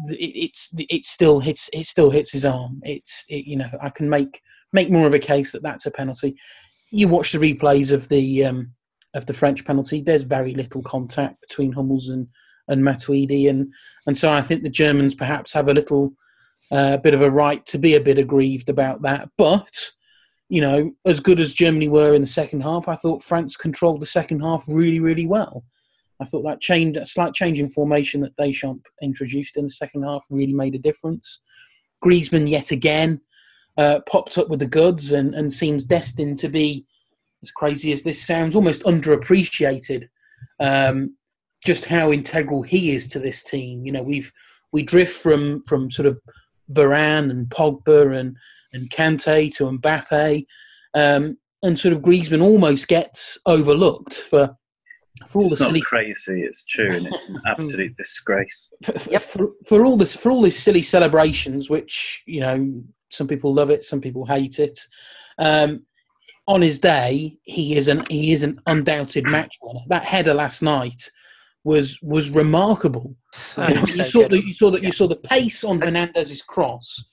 it, 0.09 0.15
it's 0.15 0.75
it 0.79 1.05
still 1.05 1.41
hits 1.41 1.71
it 1.73 1.87
still 1.87 2.11
hits 2.11 2.33
his 2.33 2.45
arm. 2.45 2.81
It's 2.85 3.25
it, 3.29 3.47
you 3.47 3.57
know 3.57 3.71
I 3.81 3.91
can 3.91 4.09
make 4.09 4.41
make 4.73 4.91
more 4.91 5.07
of 5.07 5.15
a 5.15 5.19
case 5.19 5.53
that 5.53 5.63
that's 5.63 5.87
a 5.87 5.91
penalty. 5.91 6.37
You 6.91 7.09
watch 7.09 7.33
the 7.33 7.39
replays 7.39 7.93
of 7.93 8.09
the 8.09 8.45
um, 8.45 8.73
of 9.15 9.27
the 9.27 9.35
French 9.35 9.65
penalty. 9.65 10.03
There's 10.03 10.23
very 10.23 10.55
little 10.55 10.83
contact 10.83 11.41
between 11.41 11.73
Hummels 11.73 12.09
and 12.09 12.29
and 12.69 12.83
Matuidi, 12.83 13.49
and 13.49 13.73
and 14.07 14.17
so 14.17 14.31
I 14.33 14.43
think 14.43 14.63
the 14.63 14.71
Germans 14.71 15.15
perhaps 15.15 15.53
have 15.53 15.69
a 15.69 15.75
little 15.75 16.15
uh, 16.73 16.97
bit 16.99 17.15
of 17.15 17.23
a 17.23 17.31
right 17.31 17.65
to 17.67 17.79
be 17.79 17.95
a 17.95 18.01
bit 18.01 18.19
aggrieved 18.19 18.69
about 18.69 19.03
that, 19.03 19.29
but 19.37 19.91
you 20.49 20.61
know, 20.61 20.93
as 21.05 21.21
good 21.21 21.41
as 21.41 21.55
Germany 21.55 21.89
were 21.89 22.15
in 22.15 22.21
the 22.21 22.27
second 22.27 22.63
half, 22.63 22.89
I 22.89 22.95
thought 22.95 23.23
France 23.23 23.57
controlled 23.57 24.01
the 24.01 24.07
second 24.07 24.41
half 24.41 24.65
really, 24.69 25.01
really 25.01 25.27
well. 25.27 25.65
I 26.21 26.25
thought 26.25 26.43
that 26.43 26.61
change, 26.61 26.97
slight 27.05 27.35
change 27.35 27.61
in 27.61 27.69
formation 27.69 28.21
that 28.23 28.37
Deschamps 28.37 28.85
introduced 29.03 29.57
in 29.57 29.65
the 29.65 29.71
second 29.71 30.03
half 30.03 30.25
really 30.31 30.55
made 30.55 30.75
a 30.75 30.79
difference. 30.79 31.41
Griezmann 32.05 32.49
yet 32.49 32.71
again 32.71 33.21
uh, 33.77 34.01
popped 34.07 34.39
up 34.39 34.49
with 34.49 34.61
the 34.61 34.67
goods 34.67 35.13
and, 35.13 35.35
and 35.35 35.53
seems 35.53 35.85
destined 35.85 36.39
to 36.39 36.49
be, 36.49 36.87
as 37.43 37.51
crazy 37.51 37.93
as 37.93 38.03
this 38.03 38.25
sounds, 38.25 38.57
almost 38.57 38.83
underappreciated. 38.85 40.09
Um, 40.59 41.17
just 41.65 41.87
how 41.87 42.13
integral 42.13 42.63
he 42.63 42.93
is 42.93 43.09
to 43.09 43.19
this 43.19 43.43
team. 43.43 43.85
You 43.85 43.93
know, 43.93 44.03
we've 44.03 44.33
we 44.73 44.83
drift 44.83 45.15
from 45.15 45.63
from 45.65 45.91
sort 45.91 46.07
of 46.07 46.19
Varane 46.73 47.31
and 47.31 47.49
Pogba 47.49 48.17
and 48.17 48.37
and 48.77 48.91
Kante 48.91 49.55
to 49.57 49.65
Mbappe, 49.65 50.47
um, 50.95 51.37
and 51.63 51.79
sort 51.79 51.95
of 51.95 52.03
Griezmann 52.03 52.43
almost 52.43 52.89
gets 52.89 53.39
overlooked 53.47 54.15
for 54.15 54.57
for 55.27 55.41
all 55.41 55.51
it's 55.51 55.59
the 55.59 55.65
silly 55.65 55.81
crazy. 55.81 56.43
It's 56.43 56.65
true, 56.67 56.93
and 56.93 57.07
it's 57.07 57.29
an 57.29 57.41
absolute 57.47 57.97
disgrace. 57.97 58.73
For, 58.85 59.11
yep. 59.11 59.23
for, 59.23 59.49
for 59.67 59.85
all 59.85 59.97
this 59.97 60.15
for 60.15 60.31
all 60.31 60.43
these 60.43 60.59
silly 60.59 60.83
celebrations, 60.83 61.71
which 61.71 62.23
you 62.27 62.41
know 62.41 62.83
some 63.11 63.27
people 63.27 63.53
love 63.53 63.71
it, 63.71 63.85
some 63.85 64.01
people 64.01 64.27
hate 64.27 64.59
it. 64.59 64.79
Um, 65.39 65.87
on 66.47 66.63
his 66.63 66.79
day, 66.79 67.39
he 67.43 67.77
is 67.77 67.89
an 67.89 68.03
he 68.09 68.33
is 68.33 68.43
an 68.43 68.61
undoubted 68.67 69.25
match 69.29 69.57
winner. 69.63 69.81
That 69.89 70.05
header 70.05 70.35
last 70.35 70.63
night 70.63 71.11
was 71.65 71.99
was 72.03 72.31
remarkable. 72.31 73.17
you, 73.57 73.75
know, 73.75 73.85
you 73.87 74.05
saw 74.05 74.29
that 74.29 74.45
you 74.45 74.53
saw 74.53 74.71
that 74.71 74.83
yeah. 74.83 74.87
you 74.87 74.93
saw 74.93 75.09
the 75.09 75.17
pace 75.17 75.65
on 75.65 75.81
Hernandez's 75.81 76.43
cross 76.43 77.05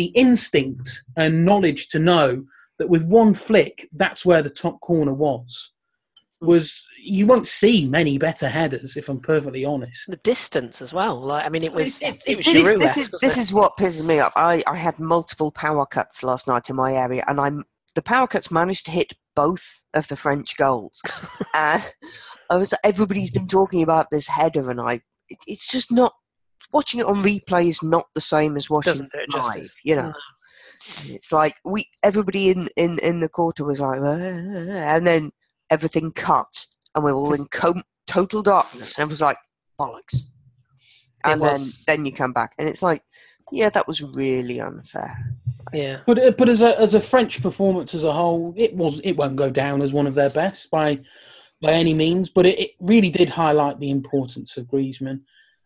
the 0.00 0.18
instinct 0.18 1.04
and 1.14 1.44
knowledge 1.44 1.88
to 1.88 1.98
know 1.98 2.42
that 2.78 2.88
with 2.88 3.04
one 3.04 3.34
flick, 3.34 3.86
that's 3.92 4.24
where 4.24 4.40
the 4.40 4.48
top 4.48 4.80
corner 4.80 5.12
was. 5.12 5.74
Was 6.40 6.82
you 7.04 7.26
won't 7.26 7.46
see 7.46 7.86
many 7.86 8.16
better 8.16 8.48
headers, 8.48 8.96
if 8.96 9.10
I'm 9.10 9.20
perfectly 9.20 9.62
honest. 9.62 10.08
The 10.08 10.16
distance 10.16 10.80
as 10.80 10.94
well. 10.94 11.20
Like 11.20 11.44
I 11.44 11.50
mean, 11.50 11.64
it 11.64 11.74
was. 11.74 12.00
It, 12.00 12.22
it, 12.26 12.36
was 12.36 12.46
this, 12.46 12.56
is, 12.56 12.76
this 12.78 12.96
is 12.96 13.20
this 13.20 13.36
is 13.36 13.52
what 13.52 13.76
pisses 13.78 14.02
me 14.02 14.20
off. 14.20 14.32
I 14.36 14.62
I 14.66 14.74
had 14.74 14.98
multiple 14.98 15.52
power 15.52 15.84
cuts 15.84 16.22
last 16.22 16.48
night 16.48 16.70
in 16.70 16.76
my 16.76 16.94
area, 16.94 17.22
and 17.26 17.38
I'm 17.38 17.64
the 17.94 18.00
power 18.00 18.26
cuts 18.26 18.50
managed 18.50 18.86
to 18.86 18.90
hit 18.90 19.12
both 19.36 19.84
of 19.92 20.08
the 20.08 20.16
French 20.16 20.56
goals, 20.56 21.02
and 21.54 21.86
I 22.48 22.56
was 22.56 22.72
everybody's 22.82 23.30
been 23.30 23.48
talking 23.48 23.82
about 23.82 24.06
this 24.10 24.28
header, 24.28 24.70
and 24.70 24.80
I 24.80 25.02
it, 25.28 25.38
it's 25.46 25.70
just 25.70 25.92
not 25.92 26.14
watching 26.72 27.00
it 27.00 27.06
on 27.06 27.22
replay 27.22 27.68
is 27.68 27.82
not 27.82 28.06
the 28.14 28.20
same 28.20 28.56
as 28.56 28.70
watching 28.70 29.08
it 29.12 29.28
live. 29.28 29.72
You 29.84 29.96
know, 29.96 30.12
it's 31.04 31.32
like 31.32 31.54
we 31.64 31.86
everybody 32.02 32.50
in 32.50 32.68
in 32.76 32.98
in 33.02 33.20
the 33.20 33.28
quarter 33.28 33.64
was 33.64 33.80
like, 33.80 34.00
and 34.00 35.06
then 35.06 35.30
everything 35.70 36.12
cut, 36.12 36.66
and 36.94 37.04
we 37.04 37.10
are 37.10 37.14
all 37.14 37.32
in 37.32 37.46
com- 37.50 37.82
total 38.06 38.42
darkness, 38.42 38.98
and 38.98 39.08
it 39.08 39.10
was 39.10 39.20
like 39.20 39.36
bollocks. 39.78 40.26
And 41.24 41.42
then 41.42 41.66
then 41.86 42.06
you 42.06 42.12
come 42.12 42.32
back, 42.32 42.54
and 42.58 42.68
it's 42.68 42.82
like, 42.82 43.02
yeah, 43.52 43.68
that 43.70 43.86
was 43.86 44.02
really 44.02 44.60
unfair. 44.60 45.36
Yeah, 45.72 46.00
but 46.06 46.18
uh, 46.18 46.30
but 46.30 46.48
as 46.48 46.62
a 46.62 46.78
as 46.80 46.94
a 46.94 47.00
French 47.00 47.42
performance 47.42 47.94
as 47.94 48.04
a 48.04 48.12
whole, 48.12 48.54
it 48.56 48.74
was 48.74 49.00
it 49.00 49.12
won't 49.12 49.36
go 49.36 49.50
down 49.50 49.82
as 49.82 49.92
one 49.92 50.06
of 50.06 50.14
their 50.14 50.30
best 50.30 50.70
by 50.70 51.00
by 51.60 51.72
any 51.72 51.92
means, 51.92 52.30
but 52.30 52.46
it, 52.46 52.58
it 52.58 52.70
really 52.80 53.10
did 53.10 53.28
highlight 53.28 53.78
the 53.78 53.90
importance 53.90 54.56
of 54.56 54.66
Griezmann. 54.66 55.20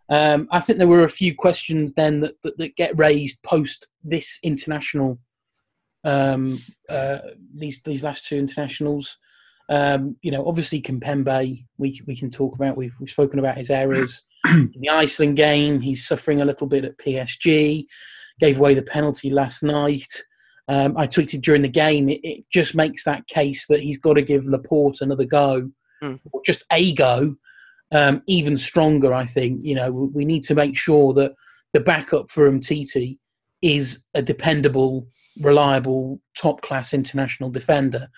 Um, 0.09 0.49
I 0.51 0.61
think 0.61 0.79
there 0.79 0.89
were 0.89 1.05
a 1.05 1.09
few 1.09 1.35
questions 1.35 1.95
then 1.95 2.21
that, 2.21 2.35
that, 2.43 2.59
that 2.59 2.77
get 2.77 2.99
raised 2.99 3.43
post 3.43 3.89
this 4.03 4.39
international, 4.43 5.19
um, 6.05 6.61
uh, 6.89 7.19
these 7.55 7.83
these 7.83 8.05
last 8.05 8.27
two 8.27 8.37
internationals. 8.37 9.17
Um, 9.71 10.17
you 10.21 10.31
know, 10.31 10.47
obviously 10.47 10.83
Kimpembe, 10.83 11.65
we 11.79 12.01
we 12.07 12.17
can 12.17 12.31
talk 12.31 12.55
about. 12.55 12.77
We've 12.77 12.95
we've 13.01 13.11
spoken 13.11 13.39
about 13.39 13.57
his 13.57 13.71
errors 13.71 14.23
in 14.45 14.73
the 14.79 14.91
Iceland 14.91 15.37
game. 15.37 15.81
He's 15.81 16.07
suffering 16.07 16.43
a 16.43 16.45
little 16.45 16.67
bit 16.67 16.85
at 16.85 16.99
PSG. 16.99 17.87
Gave 18.41 18.59
away 18.59 18.75
the 18.75 18.83
penalty 18.83 19.31
last 19.31 19.63
night. 19.63 20.23
Um, 20.67 20.97
I 20.97 21.07
tweeted 21.07 21.43
during 21.43 21.63
the 21.63 21.69
game, 21.69 22.09
it, 22.09 22.21
it, 22.25 22.45
just 22.51 22.75
makes 22.75 23.05
that 23.05 23.27
case 23.27 23.67
that 23.67 23.81
he's 23.81 23.99
got 23.99 24.15
to 24.15 24.23
give 24.23 24.47
Laporte 24.47 25.03
another 25.03 25.27
go, 25.27 25.71
Mm. 26.03 26.21
or 26.33 26.41
just 26.45 26.65
a 26.73 26.93
go, 26.95 27.37
um, 27.93 28.23
even 28.27 28.57
stronger. 28.57 29.13
I 29.13 29.27
think 29.27 29.61
you 29.63 29.75
know 29.75 29.91
we 29.91 30.25
need 30.25 30.45
to 30.45 30.55
make 30.55 30.77
sure 30.77 31.13
that 31.15 31.35
the 31.73 31.81
backup 31.81 32.31
for 32.31 32.51
Umtiti 32.51 33.19
is 33.63 34.05
a 34.13 34.21
dependable, 34.21 35.07
reliable, 35.43 36.21
top 36.37 36.61
class 36.61 36.93
international 36.93 37.51
defender, 37.51 38.09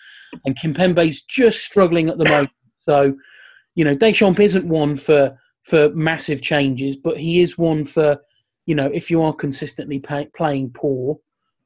and 0.45 0.57
Kimpembe's 0.57 1.21
just 1.23 1.63
struggling 1.63 2.09
at 2.09 2.17
the 2.17 2.25
moment. 2.25 2.49
So, 2.81 3.15
you 3.73 3.85
know, 3.85 3.95
Deschamps 3.95 4.39
isn't 4.39 4.67
one 4.67 4.97
for 4.97 5.37
for 5.63 5.89
massive 5.89 6.41
changes, 6.41 6.95
but 6.95 7.17
he 7.17 7.41
is 7.41 7.57
one 7.57 7.85
for 7.85 8.19
you 8.65 8.75
know 8.75 8.87
if 8.87 9.09
you 9.09 9.21
are 9.23 9.33
consistently 9.33 9.99
pay, 9.99 10.27
playing 10.35 10.71
poor 10.71 11.17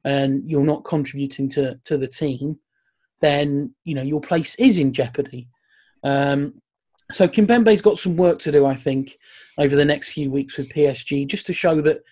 and 0.04 0.48
you're 0.48 0.64
not 0.64 0.84
contributing 0.84 1.48
to 1.50 1.78
to 1.84 1.96
the 1.96 2.08
team, 2.08 2.58
then 3.20 3.74
you 3.84 3.94
know 3.94 4.02
your 4.02 4.20
place 4.20 4.54
is 4.56 4.78
in 4.78 4.92
jeopardy. 4.92 5.48
Um, 6.04 6.60
so 7.12 7.28
Kimpembe's 7.28 7.82
got 7.82 7.98
some 7.98 8.16
work 8.16 8.38
to 8.40 8.52
do, 8.52 8.66
I 8.66 8.74
think, 8.74 9.16
over 9.58 9.76
the 9.76 9.84
next 9.84 10.12
few 10.12 10.30
weeks 10.30 10.56
with 10.56 10.72
PSG, 10.72 11.26
just 11.26 11.46
to 11.46 11.52
show 11.52 11.80
that 11.80 12.02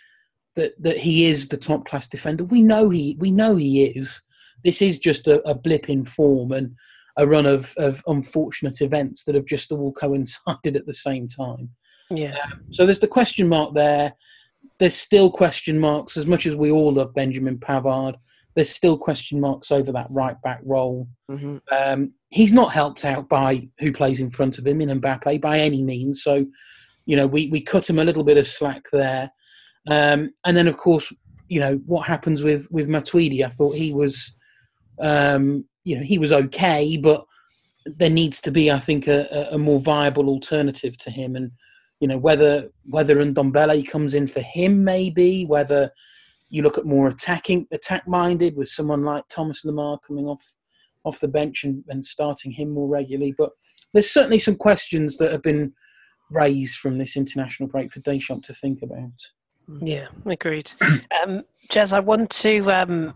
that 0.56 0.80
that 0.82 0.98
he 0.98 1.26
is 1.26 1.48
the 1.48 1.56
top 1.56 1.86
class 1.86 2.08
defender. 2.08 2.44
We 2.44 2.62
know 2.62 2.90
he 2.90 3.16
we 3.18 3.30
know 3.30 3.56
he 3.56 3.84
is. 3.84 4.20
This 4.64 4.82
is 4.82 4.98
just 4.98 5.26
a, 5.26 5.40
a 5.48 5.54
blip 5.54 5.88
in 5.88 6.04
form 6.04 6.52
and 6.52 6.76
a 7.16 7.26
run 7.26 7.46
of, 7.46 7.74
of 7.76 8.02
unfortunate 8.06 8.80
events 8.80 9.24
that 9.24 9.34
have 9.34 9.46
just 9.46 9.72
all 9.72 9.92
coincided 10.04 10.76
at 10.76 10.86
the 10.86 10.92
same 10.92 11.28
time. 11.28 11.70
Yeah. 12.10 12.36
Um, 12.44 12.62
so 12.70 12.84
there's 12.84 12.98
the 12.98 13.06
question 13.06 13.48
mark 13.48 13.74
there. 13.74 14.14
There's 14.78 14.94
still 14.94 15.30
question 15.30 15.78
marks 15.78 16.16
as 16.16 16.26
much 16.26 16.46
as 16.46 16.56
we 16.56 16.70
all 16.70 16.92
love 16.92 17.14
Benjamin 17.14 17.58
Pavard. 17.58 18.16
There's 18.60 18.74
still 18.74 18.98
question 18.98 19.40
marks 19.40 19.70
over 19.70 19.90
that 19.92 20.06
right 20.10 20.36
back 20.42 20.60
role. 20.64 21.08
hmm 21.30 21.56
Um, 21.72 22.12
he's 22.28 22.52
not 22.52 22.74
helped 22.74 23.06
out 23.06 23.26
by 23.26 23.70
who 23.78 23.90
plays 23.90 24.20
in 24.20 24.28
front 24.28 24.58
of 24.58 24.66
him 24.66 24.82
in 24.82 25.00
Mbappe 25.00 25.40
by 25.40 25.58
any 25.58 25.82
means. 25.82 26.22
So, 26.22 26.44
you 27.06 27.16
know, 27.16 27.26
we, 27.26 27.48
we 27.48 27.62
cut 27.62 27.88
him 27.88 27.98
a 27.98 28.04
little 28.04 28.22
bit 28.22 28.36
of 28.36 28.46
slack 28.46 28.82
there. 28.92 29.32
Um, 29.88 30.34
and 30.44 30.54
then, 30.54 30.68
of 30.68 30.76
course, 30.76 31.10
you 31.48 31.58
know, 31.58 31.80
what 31.86 32.06
happens 32.06 32.44
with, 32.44 32.68
with 32.70 32.86
Matuidi? 32.86 33.42
I 33.42 33.48
thought 33.48 33.76
he 33.76 33.94
was, 33.94 34.30
um, 35.00 35.64
you 35.84 35.96
know, 35.96 36.02
he 36.02 36.18
was 36.18 36.30
okay, 36.30 36.98
but 36.98 37.24
there 37.86 38.10
needs 38.10 38.42
to 38.42 38.50
be, 38.50 38.70
I 38.70 38.78
think, 38.78 39.08
a, 39.08 39.48
a- 39.52 39.56
more 39.58 39.80
viable 39.80 40.28
alternative 40.28 40.98
to 40.98 41.10
him. 41.10 41.34
And, 41.34 41.50
you 41.98 42.08
know, 42.08 42.18
whether 42.18 42.68
whether 42.90 43.16
Ndombele 43.16 43.88
comes 43.88 44.12
in 44.12 44.26
for 44.26 44.40
him, 44.40 44.84
maybe, 44.84 45.46
whether 45.46 45.90
you 46.50 46.62
look 46.62 46.78
at 46.78 46.84
more 46.84 47.08
attacking, 47.08 47.66
attack 47.70 48.06
minded 48.06 48.56
with 48.56 48.68
someone 48.68 49.04
like 49.04 49.24
Thomas 49.28 49.64
Lemar 49.64 49.98
coming 50.06 50.26
off 50.26 50.42
off 51.04 51.20
the 51.20 51.28
bench 51.28 51.64
and, 51.64 51.82
and 51.88 52.04
starting 52.04 52.52
him 52.52 52.68
more 52.70 52.86
regularly. 52.86 53.34
But 53.38 53.50
there's 53.94 54.10
certainly 54.10 54.38
some 54.38 54.56
questions 54.56 55.16
that 55.16 55.32
have 55.32 55.42
been 55.42 55.72
raised 56.30 56.76
from 56.76 56.98
this 56.98 57.16
international 57.16 57.68
break 57.68 57.90
for 57.90 58.00
Deschamps 58.00 58.46
to 58.48 58.54
think 58.54 58.82
about. 58.82 59.10
Yeah, 59.82 60.08
agreed. 60.26 60.72
Um, 61.22 61.42
Jez, 61.70 61.92
I 61.92 62.00
want 62.00 62.30
to 62.30 62.70
um, 62.72 63.14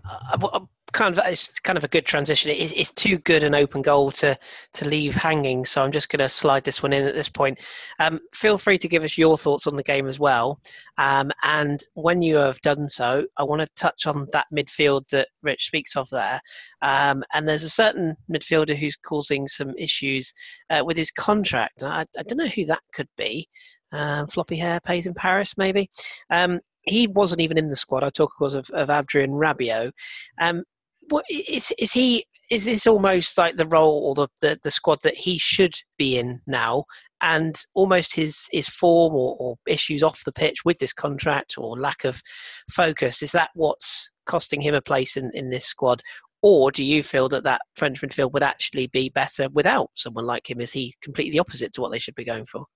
kind 0.95 1.19
of 1.19 1.27
it's 1.27 1.59
kind 1.61 1.77
of 1.77 1.85
a 1.85 1.89
good 1.89 2.07
transition. 2.07 2.51
It, 2.51 2.73
it's 2.75 2.91
too 2.93 3.19
good 3.19 3.43
an 3.43 3.55
open 3.55 3.83
goal 3.83 4.13
to 4.13 4.39
to 4.75 4.89
leave 4.89 5.15
hanging, 5.15 5.67
so 5.67 5.83
I'm 5.83 5.93
just 5.93 6.09
going 6.09 6.21
to 6.21 6.29
slide 6.29 6.65
this 6.65 6.83
one 6.83 6.93
in 6.93 7.07
at 7.07 7.15
this 7.15 7.29
point. 7.29 7.59
Um, 7.99 8.21
feel 8.33 8.57
free 8.57 8.79
to 8.79 8.89
give 8.89 9.03
us 9.03 9.19
your 9.19 9.37
thoughts 9.37 9.67
on 9.67 9.77
the 9.77 9.83
game 9.83 10.07
as 10.07 10.19
well. 10.19 10.61
Um, 10.97 11.33
and 11.43 11.81
when 11.95 12.23
you 12.23 12.37
have 12.37 12.61
done 12.63 12.89
so, 12.89 13.27
I 13.37 13.43
want 13.43 13.61
to 13.61 13.69
touch 13.77 14.07
on 14.07 14.29
that 14.33 14.47
midfield 14.57 15.09
that 15.09 15.29
Rich 15.43 15.67
speaks 15.67 15.97
of 15.97 16.09
there. 16.11 16.41
Um, 16.81 17.25
and 17.35 17.47
there's 17.47 17.65
a 17.65 17.71
certain 17.71 18.17
midfielder 18.33 18.77
who's 18.77 18.97
causing 18.97 19.49
some 19.49 19.75
issues 19.77 20.33
uh, 20.71 20.85
with 20.87 20.97
his 20.97 21.11
contract. 21.11 21.83
I, 21.83 22.07
I 22.17 22.23
don't 22.23 22.39
know 22.39 22.47
who 22.47 22.65
that 22.67 22.83
could 22.95 23.09
be. 23.19 23.49
Um, 23.93 24.29
floppy 24.29 24.57
hair 24.57 24.81
pays 24.81 25.07
in 25.07 25.15
Paris, 25.15 25.55
maybe. 25.59 25.91
Um, 26.31 26.61
he 26.83 27.07
wasn't 27.07 27.41
even 27.41 27.59
in 27.59 27.69
the 27.69 27.77
squad. 27.77 28.05
I 28.05 28.11
talk, 28.11 28.31
of 28.31 28.39
course, 28.39 28.55
of, 28.55 28.69
of 28.71 28.91
Adrien 28.91 29.31
Rabiot. 29.31 29.93
Um, 30.41 30.65
what 31.09 31.25
is 31.29 31.73
is 31.79 31.93
he? 31.93 32.27
Is 32.51 32.67
this 32.67 32.87
almost 32.87 33.39
like 33.39 33.57
the 33.57 33.67
role 33.67 34.05
or 34.05 34.15
the, 34.15 34.29
the, 34.43 34.59
the 34.63 34.71
squad 34.71 34.99
that 35.03 35.17
he 35.17 35.39
should 35.39 35.75
be 35.97 36.19
in 36.19 36.43
now, 36.47 36.85
and 37.23 37.57
almost 37.75 38.15
his 38.15 38.49
his 38.53 38.69
form 38.69 39.15
or, 39.15 39.37
or 39.39 39.57
issues 39.67 40.03
off 40.03 40.25
the 40.25 40.33
pitch 40.33 40.65
with 40.65 40.79
this 40.79 40.93
contract 40.93 41.55
or 41.57 41.79
lack 41.79 42.05
of 42.05 42.23
focus? 42.71 43.23
Is 43.23 43.33
that 43.33 43.51
what's 43.55 44.11
costing 44.27 44.61
him 44.61 44.75
a 44.75 44.83
place 44.83 45.17
in, 45.17 45.31
in 45.35 45.51
this 45.51 45.65
squad? 45.65 46.03
Or 46.43 46.71
do 46.71 46.85
you 46.85 47.03
feel 47.03 47.31
that 47.31 47.45
that 47.45 47.63
French 47.75 48.03
midfield 48.03 48.33
would 48.33 48.43
actually 48.43 48.87
be 48.89 49.09
better 49.09 49.49
without 49.49 49.91
someone 49.95 50.27
like 50.27 50.51
him? 50.51 50.61
Is 50.61 50.73
he 50.73 50.95
completely 51.01 51.39
opposite 51.39 51.73
to 51.75 51.81
what 51.81 51.91
they 51.91 51.99
should 51.99 52.15
be 52.15 52.25
going 52.25 52.45
for? 52.45 52.67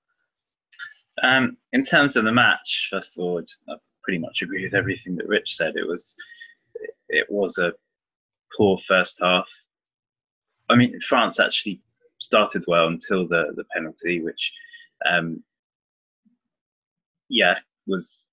Um, 1.22 1.58
in 1.72 1.82
terms 1.82 2.16
of 2.16 2.24
the 2.24 2.32
match, 2.32 2.88
first 2.90 3.18
of 3.18 3.22
all, 3.22 3.42
I 3.68 3.74
pretty 4.02 4.18
much 4.18 4.40
agree 4.42 4.64
with 4.64 4.74
everything 4.74 5.16
that 5.16 5.28
Rich 5.28 5.56
said. 5.56 5.74
It 5.76 5.86
was 5.86 6.16
it 7.08 7.26
was 7.28 7.58
a 7.58 7.72
poor 8.56 8.78
first 8.88 9.18
half. 9.20 9.46
I 10.68 10.76
mean, 10.76 10.98
France 11.00 11.40
actually 11.40 11.80
started 12.20 12.64
well 12.66 12.88
until 12.88 13.26
the 13.26 13.52
the 13.56 13.64
penalty, 13.74 14.20
which, 14.22 14.52
um, 15.08 15.42
yeah, 17.28 17.58
was 17.86 18.26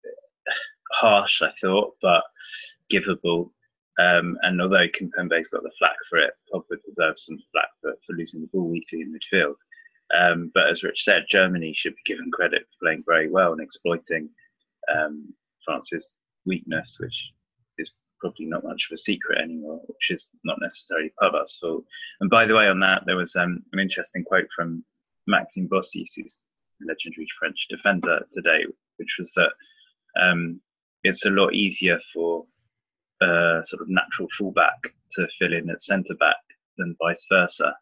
harsh. 0.91 1.41
I 1.41 1.51
thought, 1.61 1.95
but 2.01 2.23
givable. 2.91 3.51
Um, 3.97 4.37
and 4.41 4.61
although 4.61 4.87
Kimpembe's 4.89 5.49
got 5.49 5.63
the 5.63 5.71
flack 5.79 5.95
for 6.09 6.19
it, 6.19 6.33
Pogba 6.53 6.75
deserves 6.85 7.25
some 7.25 7.39
flack 7.53 7.69
for, 7.81 7.93
for 8.05 8.13
losing 8.13 8.41
the 8.41 8.47
ball 8.47 8.67
weakly 8.67 9.01
in 9.01 9.13
midfield. 9.13 9.55
Um, 10.19 10.51
but 10.53 10.69
as 10.69 10.83
Rich 10.83 11.03
said, 11.03 11.25
Germany 11.29 11.73
should 11.75 11.95
be 11.95 12.13
given 12.13 12.29
credit 12.31 12.63
for 12.63 12.85
playing 12.85 13.03
very 13.07 13.29
well 13.29 13.53
and 13.53 13.61
exploiting 13.61 14.29
um, 14.93 15.33
France's 15.63 16.17
weakness, 16.45 16.97
which 16.99 17.31
probably 18.19 18.45
not 18.45 18.63
much 18.63 18.87
of 18.89 18.95
a 18.95 18.97
secret 18.97 19.39
anymore, 19.39 19.81
which 19.87 20.11
is 20.11 20.31
not 20.43 20.57
necessarily 20.61 21.11
Pavard's 21.21 21.57
fault. 21.57 21.83
And 22.21 22.29
by 22.29 22.45
the 22.45 22.55
way, 22.55 22.67
on 22.67 22.79
that, 22.79 23.03
there 23.05 23.17
was 23.17 23.35
um, 23.35 23.63
an 23.73 23.79
interesting 23.79 24.23
quote 24.23 24.47
from 24.55 24.83
Maxime 25.27 25.67
Bossis, 25.67 26.13
who's 26.15 26.43
legendary 26.81 27.27
French 27.39 27.67
defender 27.69 28.25
today, 28.33 28.65
which 28.97 29.15
was 29.19 29.31
that 29.35 29.51
um, 30.21 30.61
it's 31.03 31.25
a 31.25 31.29
lot 31.29 31.53
easier 31.53 31.99
for 32.13 32.45
a 33.21 33.61
sort 33.65 33.81
of 33.81 33.89
natural 33.89 34.27
fullback 34.37 34.77
to 35.11 35.27
fill 35.39 35.53
in 35.53 35.69
at 35.69 35.81
centre 35.81 36.15
back 36.15 36.35
than 36.77 36.95
vice 36.99 37.25
versa. 37.29 37.73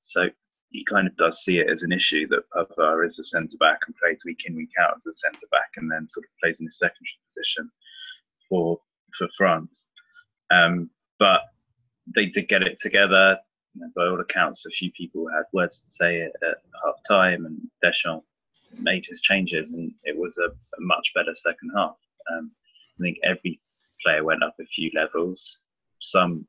So 0.00 0.28
he 0.70 0.84
kind 0.84 1.06
of 1.08 1.16
does 1.16 1.42
see 1.42 1.58
it 1.58 1.70
as 1.70 1.82
an 1.82 1.92
issue 1.92 2.28
that 2.28 2.48
Pavard 2.54 3.06
is 3.06 3.18
a 3.18 3.24
centre 3.24 3.56
back 3.58 3.80
and 3.86 3.96
plays 3.96 4.22
week 4.24 4.40
in 4.46 4.54
week 4.54 4.70
out 4.80 4.94
as 4.96 5.06
a 5.06 5.12
centre 5.12 5.46
back, 5.50 5.70
and 5.76 5.90
then 5.90 6.06
sort 6.08 6.24
of 6.24 6.30
plays 6.42 6.60
in 6.60 6.66
a 6.66 6.70
secondary 6.70 7.18
position 7.24 7.70
for 8.48 8.78
for 9.16 9.28
France. 9.36 9.88
Um, 10.50 10.90
but 11.18 11.40
they 12.14 12.26
did 12.26 12.48
get 12.48 12.62
it 12.62 12.80
together. 12.80 13.38
By 13.94 14.06
all 14.06 14.20
accounts, 14.20 14.66
a 14.66 14.70
few 14.70 14.90
people 14.92 15.28
had 15.28 15.44
words 15.52 15.84
to 15.84 15.90
say 15.90 16.22
at, 16.22 16.32
at 16.42 16.56
half 16.84 16.96
time, 17.08 17.46
and 17.46 17.58
Deschamps 17.82 18.26
made 18.82 19.04
his 19.08 19.20
changes, 19.20 19.72
and 19.72 19.92
it 20.04 20.16
was 20.16 20.36
a, 20.38 20.48
a 20.48 20.80
much 20.80 21.12
better 21.14 21.34
second 21.34 21.70
half. 21.76 21.96
Um, 22.32 22.50
I 22.98 23.02
think 23.02 23.18
every 23.24 23.60
player 24.02 24.24
went 24.24 24.42
up 24.42 24.54
a 24.60 24.64
few 24.64 24.90
levels. 24.94 25.64
Some 26.00 26.46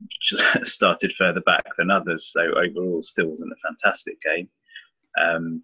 started 0.62 1.14
further 1.16 1.40
back 1.40 1.64
than 1.78 1.90
others, 1.90 2.30
so 2.32 2.40
overall 2.40 3.02
still 3.02 3.28
wasn't 3.28 3.52
a 3.52 3.68
fantastic 3.68 4.20
game. 4.20 4.48
Um, 5.20 5.62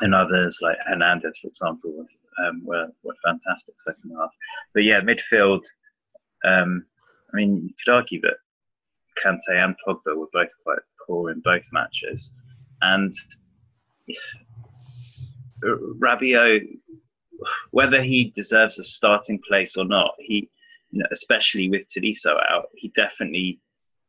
and 0.00 0.14
others 0.14 0.58
like 0.62 0.76
Hernandez, 0.86 1.38
for 1.38 1.48
example, 1.48 2.06
um, 2.44 2.62
were 2.64 2.88
were 3.02 3.14
fantastic 3.24 3.74
second 3.78 4.12
half. 4.18 4.30
But 4.74 4.84
yeah, 4.84 5.00
midfield. 5.00 5.64
Um, 6.44 6.86
I 7.32 7.36
mean, 7.36 7.62
you 7.64 7.74
could 7.84 7.92
argue 7.92 8.20
that 8.22 8.36
Kante 9.22 9.64
and 9.64 9.74
Pogba 9.86 10.16
were 10.16 10.28
both 10.32 10.50
quite 10.64 10.78
poor 11.06 11.30
in 11.30 11.40
both 11.40 11.64
matches, 11.72 12.32
and 12.80 13.12
Rabiot, 15.64 16.68
whether 17.70 18.02
he 18.02 18.32
deserves 18.34 18.78
a 18.78 18.84
starting 18.84 19.40
place 19.46 19.76
or 19.76 19.84
not, 19.84 20.14
he, 20.18 20.50
you 20.90 21.00
know, 21.00 21.06
especially 21.12 21.68
with 21.68 21.86
Tolisso 21.88 22.38
out, 22.50 22.68
he 22.76 22.88
definitely 22.94 23.60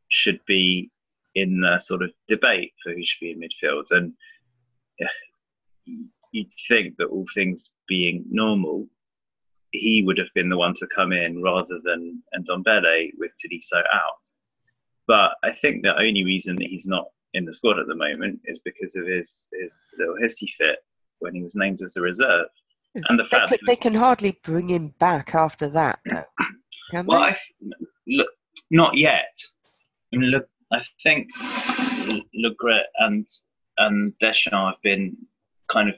should 0.10 0.40
be 0.46 0.92
in 1.36 1.62
the 1.62 1.80
sort 1.80 2.02
of 2.02 2.12
debate 2.28 2.74
for 2.84 2.94
who 2.94 3.04
should 3.04 3.20
be 3.20 3.32
in 3.32 3.40
midfield. 3.40 3.86
And 3.92 4.14
yeah, 5.00 5.08
you'd 6.32 6.52
think 6.68 6.96
that 6.98 7.08
all 7.08 7.26
things 7.34 7.74
being 7.88 8.26
normal, 8.30 8.88
he 9.72 10.04
would 10.06 10.18
have 10.18 10.28
been 10.36 10.50
the 10.50 10.58
one 10.58 10.74
to 10.76 10.88
come 10.96 11.12
in 11.12 11.42
rather 11.42 11.80
than 11.84 12.22
Ndombele 12.38 13.12
with 13.18 13.32
Tolisso 13.44 13.80
out. 13.94 14.28
But 15.08 15.32
I 15.44 15.54
think 15.56 15.84
the 15.84 15.98
only 15.98 16.24
reason 16.24 16.56
that 16.58 16.68
he's 16.68 16.86
not 16.86 17.06
in 17.34 17.46
the 17.46 17.54
squad 17.54 17.80
at 17.80 17.88
the 17.88 17.96
moment 17.96 18.40
is 18.46 18.60
because 18.66 18.96
of 18.96 19.06
his 19.06 19.48
his 19.60 19.94
little 19.98 20.16
hissy 20.16 20.48
fit 20.58 20.80
when 21.20 21.36
he 21.36 21.44
was 21.44 21.56
named 21.56 21.80
as 21.84 21.96
a 21.98 22.02
reserve, 22.02 22.48
hmm. 22.96 23.04
and 23.10 23.20
the 23.20 23.24
They, 23.24 23.38
fact 23.38 23.50
could, 23.50 23.60
they 23.68 23.76
can 23.76 23.94
hardly 23.94 24.40
bring 24.44 24.70
him 24.70 24.94
back 25.00 25.36
after 25.36 25.70
that, 25.70 26.00
though. 26.10 26.24
Can 26.92 27.06
Well, 27.06 27.22
they? 27.22 27.28
I 27.28 27.38
look 28.08 28.30
not 28.72 28.98
yet. 28.98 29.36
I 30.14 30.18
mean, 30.18 30.32
look, 30.32 30.48
I 30.72 30.82
think 31.04 31.28
Le 32.34 32.56
Graët 32.56 32.84
and 33.00 33.28
and 33.78 34.14
Deschamps 34.20 34.76
have 34.76 34.82
been 34.84 35.16
kind 35.72 35.90
of 35.90 35.96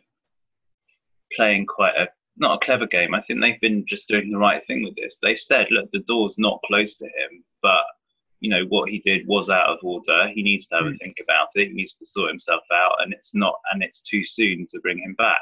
playing 1.36 1.66
quite 1.66 1.96
a 1.96 2.08
not 2.38 2.62
a 2.62 2.66
clever 2.66 2.88
game. 2.88 3.14
I 3.14 3.22
think 3.22 3.42
they've 3.42 3.62
been 3.62 3.86
just 3.88 4.08
doing 4.08 4.32
the 4.32 4.38
right 4.38 4.66
thing 4.66 4.84
with 4.84 4.96
this. 4.96 5.18
They've 5.22 5.40
said, 5.40 5.68
look, 5.70 5.90
the 5.92 6.00
door's 6.00 6.38
not 6.40 6.62
closed 6.66 6.98
to 7.00 7.06
him, 7.06 7.44
but 7.62 7.84
you 8.40 8.50
know 8.50 8.64
what 8.70 8.90
he 8.90 9.00
did 9.00 9.28
was 9.28 9.50
out 9.50 9.70
of 9.70 9.78
order. 9.84 10.30
He 10.34 10.42
needs 10.42 10.68
to 10.68 10.76
have 10.78 10.86
a 10.86 10.92
think 10.92 11.18
about 11.22 11.50
it. 11.56 11.68
He 11.68 11.74
needs 11.74 11.96
to 11.98 12.08
sort 12.08 12.30
himself 12.30 12.64
out, 12.74 12.96
and 13.00 13.14
it's 13.14 13.36
not, 13.36 13.56
and 13.72 13.84
it's 13.84 14.02
too 14.02 14.26
soon 14.26 14.66
to 14.72 14.80
bring 14.80 14.98
him 14.98 15.14
back. 15.14 15.38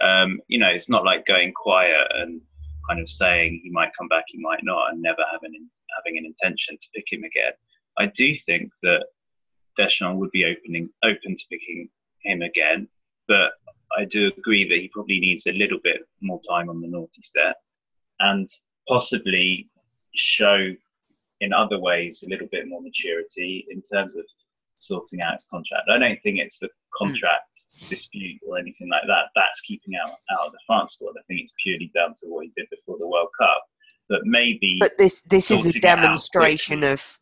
Um, 0.00 0.40
you 0.46 0.58
know, 0.58 0.68
it's 0.68 0.88
not 0.88 1.04
like 1.04 1.26
going 1.26 1.52
quiet 1.52 2.06
and 2.14 2.40
kind 2.88 3.00
of 3.00 3.10
saying 3.10 3.60
he 3.64 3.70
might 3.70 3.90
come 3.98 4.06
back, 4.08 4.24
he 4.28 4.38
might 4.38 4.62
not, 4.62 4.92
and 4.92 5.02
never 5.02 5.22
having 5.32 5.52
having 5.96 6.18
an 6.18 6.24
intention 6.24 6.76
to 6.76 6.88
pick 6.94 7.06
him 7.10 7.24
again. 7.24 7.52
I 7.98 8.06
do 8.06 8.36
think 8.46 8.70
that 8.84 9.06
Deschamps 9.76 10.18
would 10.18 10.30
be 10.30 10.44
opening 10.44 10.88
open 11.02 11.36
to 11.36 11.44
picking 11.50 11.88
him 12.22 12.42
again, 12.42 12.88
but 13.26 13.52
I 13.96 14.04
do 14.04 14.30
agree 14.36 14.68
that 14.68 14.78
he 14.78 14.88
probably 14.88 15.20
needs 15.20 15.46
a 15.46 15.52
little 15.52 15.78
bit 15.82 16.02
more 16.20 16.40
time 16.48 16.68
on 16.68 16.80
the 16.80 16.88
naughty 16.88 17.22
step, 17.22 17.56
and 18.20 18.46
possibly 18.88 19.68
show 20.14 20.74
in 21.40 21.52
other 21.52 21.78
ways 21.78 22.24
a 22.26 22.30
little 22.30 22.48
bit 22.50 22.68
more 22.68 22.82
maturity 22.82 23.66
in 23.70 23.82
terms 23.82 24.16
of 24.16 24.24
sorting 24.74 25.20
out 25.20 25.34
his 25.34 25.46
contract. 25.50 25.88
I 25.90 25.98
don't 25.98 26.20
think 26.22 26.38
it's 26.38 26.58
the 26.58 26.68
contract 26.96 27.64
dispute 27.72 28.40
or 28.46 28.58
anything 28.58 28.88
like 28.90 29.02
that 29.06 29.26
that's 29.34 29.60
keeping 29.62 29.94
out 29.96 30.10
out 30.32 30.46
of 30.46 30.52
the 30.52 30.58
France 30.66 30.94
squad. 30.94 31.14
I 31.18 31.22
think 31.26 31.40
it's 31.42 31.54
purely 31.62 31.90
down 31.94 32.14
to 32.20 32.26
what 32.28 32.44
he 32.44 32.52
did 32.56 32.68
before 32.70 32.96
the 32.98 33.06
World 33.06 33.28
Cup. 33.38 33.62
But 34.08 34.20
maybe 34.24 34.78
But 34.80 34.92
this 34.98 35.22
this 35.22 35.50
is 35.50 35.60
a 35.60 35.62
sorting 35.64 35.82
it 35.82 35.84
out 35.84 35.96
demonstration 35.96 36.82
of 36.82 37.18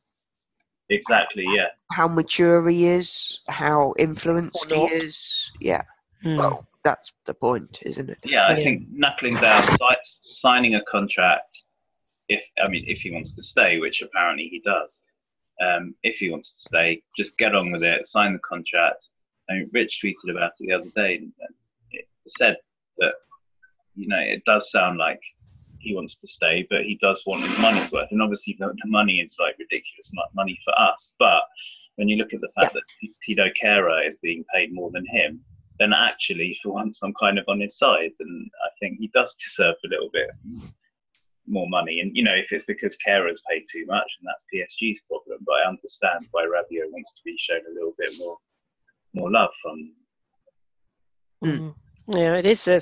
exactly, 0.88 1.44
yeah. 1.48 1.68
how 1.92 2.06
mature 2.06 2.68
he 2.68 2.86
is, 2.86 3.40
how 3.48 3.94
influenced 3.98 4.70
he 4.70 4.80
is. 4.82 5.50
Yeah. 5.60 5.82
Hmm. 6.22 6.36
Well, 6.36 6.66
that's 6.82 7.12
the 7.26 7.34
point, 7.34 7.82
isn't 7.84 8.08
it? 8.10 8.18
Yeah, 8.24 8.46
I 8.46 8.56
Yeah. 8.56 8.62
think 8.64 8.88
knuckling 8.90 9.34
down, 9.36 9.62
signing 10.04 10.74
a 10.74 10.82
contract. 10.84 11.64
If 12.28 12.42
I 12.62 12.68
mean, 12.68 12.84
if 12.88 13.00
he 13.00 13.10
wants 13.12 13.34
to 13.34 13.42
stay, 13.42 13.78
which 13.78 14.02
apparently 14.02 14.48
he 14.48 14.60
does, 14.60 15.04
um, 15.60 15.94
if 16.02 16.16
he 16.18 16.30
wants 16.30 16.50
to 16.52 16.68
stay, 16.68 17.02
just 17.16 17.38
get 17.38 17.54
on 17.54 17.70
with 17.70 17.82
it, 17.84 18.06
sign 18.06 18.32
the 18.32 18.38
contract. 18.40 19.06
I 19.48 19.54
mean, 19.54 19.70
Rich 19.72 20.00
tweeted 20.02 20.30
about 20.30 20.52
it 20.58 20.66
the 20.66 20.72
other 20.72 20.90
day, 20.96 21.16
and 21.16 21.32
it 21.92 22.06
said 22.26 22.56
that 22.98 23.14
you 23.94 24.08
know 24.08 24.18
it 24.18 24.44
does 24.44 24.70
sound 24.72 24.98
like 24.98 25.20
he 25.78 25.94
wants 25.94 26.16
to 26.20 26.26
stay, 26.26 26.66
but 26.68 26.82
he 26.82 26.96
does 27.00 27.22
want 27.26 27.44
his 27.48 27.56
money's 27.58 27.92
worth, 27.92 28.10
and 28.10 28.20
obviously 28.20 28.56
the, 28.58 28.66
the 28.66 28.88
money 28.88 29.20
is 29.20 29.36
like 29.38 29.56
ridiculous 29.58 30.10
mo- 30.14 30.24
money 30.34 30.58
for 30.64 30.76
us. 30.80 31.14
But 31.20 31.42
when 31.94 32.08
you 32.08 32.16
look 32.16 32.34
at 32.34 32.40
the 32.40 32.50
fact 32.60 32.74
that 32.74 32.82
Thilo 33.28 33.48
Kehrer 33.62 34.04
is 34.06 34.18
being 34.18 34.44
paid 34.52 34.74
more 34.74 34.90
than 34.90 35.06
him, 35.06 35.44
then 35.78 35.92
actually, 35.92 36.58
for 36.62 36.72
once, 36.72 37.00
I'm 37.02 37.14
kind 37.20 37.38
of 37.38 37.44
on 37.48 37.60
his 37.60 37.78
side, 37.78 38.12
and 38.20 38.50
I 38.64 38.68
think 38.80 38.98
he 38.98 39.08
does 39.08 39.36
deserve 39.36 39.76
a 39.84 39.88
little 39.88 40.10
bit 40.12 40.30
more 41.46 41.68
money. 41.68 42.00
And 42.00 42.16
you 42.16 42.22
know, 42.22 42.34
if 42.34 42.52
it's 42.52 42.66
because 42.66 42.96
Kehrer's 43.06 43.42
paid 43.48 43.64
too 43.70 43.86
much, 43.86 44.10
and 44.20 44.28
that's 44.28 44.44
PSG's 44.52 45.00
problem, 45.08 45.38
but 45.46 45.54
I 45.54 45.68
understand 45.68 46.26
why 46.30 46.44
Rabiot 46.44 46.90
wants 46.90 47.14
to 47.16 47.22
be 47.24 47.36
shown 47.38 47.60
a 47.70 47.74
little 47.74 47.94
bit 47.98 48.10
more 48.18 48.36
more 49.14 49.30
love 49.30 49.50
from. 49.62 49.92
Mm. 51.44 51.74
Yeah, 52.08 52.36
it 52.36 52.46
is 52.46 52.68
a, 52.68 52.80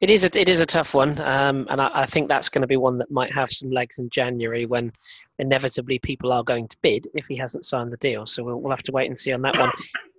it 0.00 0.08
is 0.08 0.24
a, 0.24 0.38
it 0.38 0.48
is 0.48 0.60
a 0.60 0.64
tough 0.64 0.94
one, 0.94 1.20
um, 1.20 1.66
and 1.68 1.78
I, 1.78 1.90
I 1.92 2.06
think 2.06 2.28
that's 2.28 2.48
going 2.48 2.62
to 2.62 2.66
be 2.66 2.78
one 2.78 2.96
that 2.98 3.10
might 3.10 3.30
have 3.32 3.50
some 3.50 3.70
legs 3.70 3.98
in 3.98 4.08
January 4.08 4.64
when 4.64 4.92
inevitably 5.38 5.98
people 5.98 6.32
are 6.32 6.42
going 6.42 6.68
to 6.68 6.76
bid 6.82 7.06
if 7.14 7.26
he 7.26 7.36
hasn't 7.36 7.66
signed 7.66 7.92
the 7.92 7.98
deal. 7.98 8.24
So 8.24 8.42
we'll, 8.42 8.62
we'll 8.62 8.70
have 8.70 8.82
to 8.84 8.92
wait 8.92 9.08
and 9.08 9.18
see 9.18 9.32
on 9.32 9.42
that 9.42 9.58
one. 9.58 9.72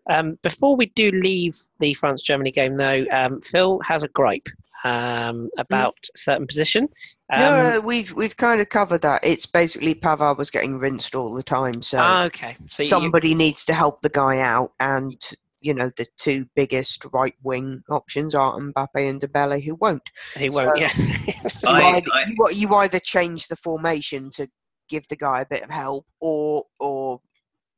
Um, 0.10 0.38
before 0.44 0.76
we 0.76 0.88
do 0.88 1.12
leave 1.12 1.58
the 1.80 1.94
France 1.94 2.22
Germany 2.22 2.52
game, 2.52 2.76
though, 2.78 3.06
um, 3.12 3.40
Phil 3.42 3.80
has 3.86 4.04
a 4.04 4.08
gripe 4.10 4.50
um, 4.84 5.50
about 5.58 5.96
a 6.14 6.18
certain 6.18 6.46
position. 6.46 6.90
Um, 7.32 7.40
no, 7.40 7.70
no, 7.70 7.80
we've 7.82 8.12
we've 8.14 8.36
kind 8.36 8.60
of 8.60 8.70
covered 8.70 9.02
that. 9.04 9.22
It's 9.24 9.46
basically 9.46 9.96
Pavard 9.96 10.38
was 10.38 10.50
getting 10.52 10.78
rinsed 10.80 11.16
all 11.16 11.34
the 11.34 11.44
time, 11.44 11.82
so 11.82 12.00
ah, 12.02 12.24
okay, 12.26 12.58
so 12.70 12.84
you- 12.84 12.90
somebody 12.90 13.34
needs 13.34 13.64
to 13.66 13.74
help 13.74 14.02
the 14.02 14.10
guy 14.10 14.40
out. 14.40 14.72
And 14.80 15.18
you 15.62 15.74
know, 15.74 15.90
the 15.96 16.06
two 16.18 16.46
biggest 16.56 17.06
right 17.14 17.36
wing 17.42 17.82
options 17.90 18.36
are 18.36 18.60
Mbappe 18.60 18.88
and 18.96 19.22
Dembele, 19.22 19.64
who 19.64 19.76
won't. 19.76 20.04
he 20.38 20.50
won't. 20.50 20.72
so- 20.72 20.76
yeah. 20.76 20.92
You, 21.64 21.70
I- 21.70 21.92
either, 21.96 22.12
I- 22.14 22.26
you, 22.28 22.48
you 22.54 22.76
either 22.76 23.00
change 23.00 23.48
the 23.48 23.56
formation 23.56 24.30
to 24.32 24.50
give 24.90 25.08
the 25.08 25.16
guy 25.16 25.40
a 25.40 25.46
bit 25.46 25.64
of 25.64 25.70
help, 25.70 26.06
or 26.20 26.66
or 26.82 27.22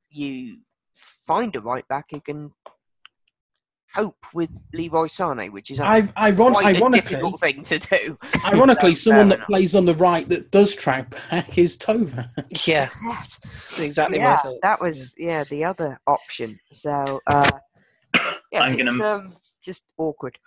you 0.09 0.57
find 0.95 1.55
a 1.55 1.61
right 1.61 1.87
back 1.87 2.05
who 2.11 2.19
can 2.21 2.49
cope 3.95 4.25
with 4.33 4.49
Leroy 4.73 5.07
Sane, 5.07 5.51
which 5.53 5.71
is 5.71 5.79
I, 5.79 6.09
iron- 6.17 6.35
quite 6.35 6.75
a 6.81 6.89
difficult 6.89 7.39
thing 7.39 7.61
to 7.63 7.79
do. 7.79 8.17
ironically, 8.45 8.93
Fair 8.95 9.01
someone 9.03 9.29
that 9.29 9.35
enough. 9.35 9.47
plays 9.47 9.73
on 9.75 9.85
the 9.85 9.95
right 9.95 10.27
that 10.27 10.51
does 10.51 10.75
track 10.75 11.13
back 11.29 11.57
is 11.57 11.77
Thauvin. 11.77 12.25
yeah, 12.67 12.89
Yes. 13.05 13.79
exactly 13.85 14.17
Yeah, 14.17 14.37
thoughts, 14.37 14.57
that 14.63 14.81
was 14.81 15.13
yeah. 15.17 15.45
the 15.49 15.63
other 15.63 15.97
option. 16.07 16.59
So 16.73 17.21
uh, 17.27 17.49
yes, 18.51 18.61
I'm 18.61 18.75
gonna- 18.75 18.91
it's 18.91 19.01
um, 19.01 19.33
just 19.63 19.83
awkward. 19.97 20.37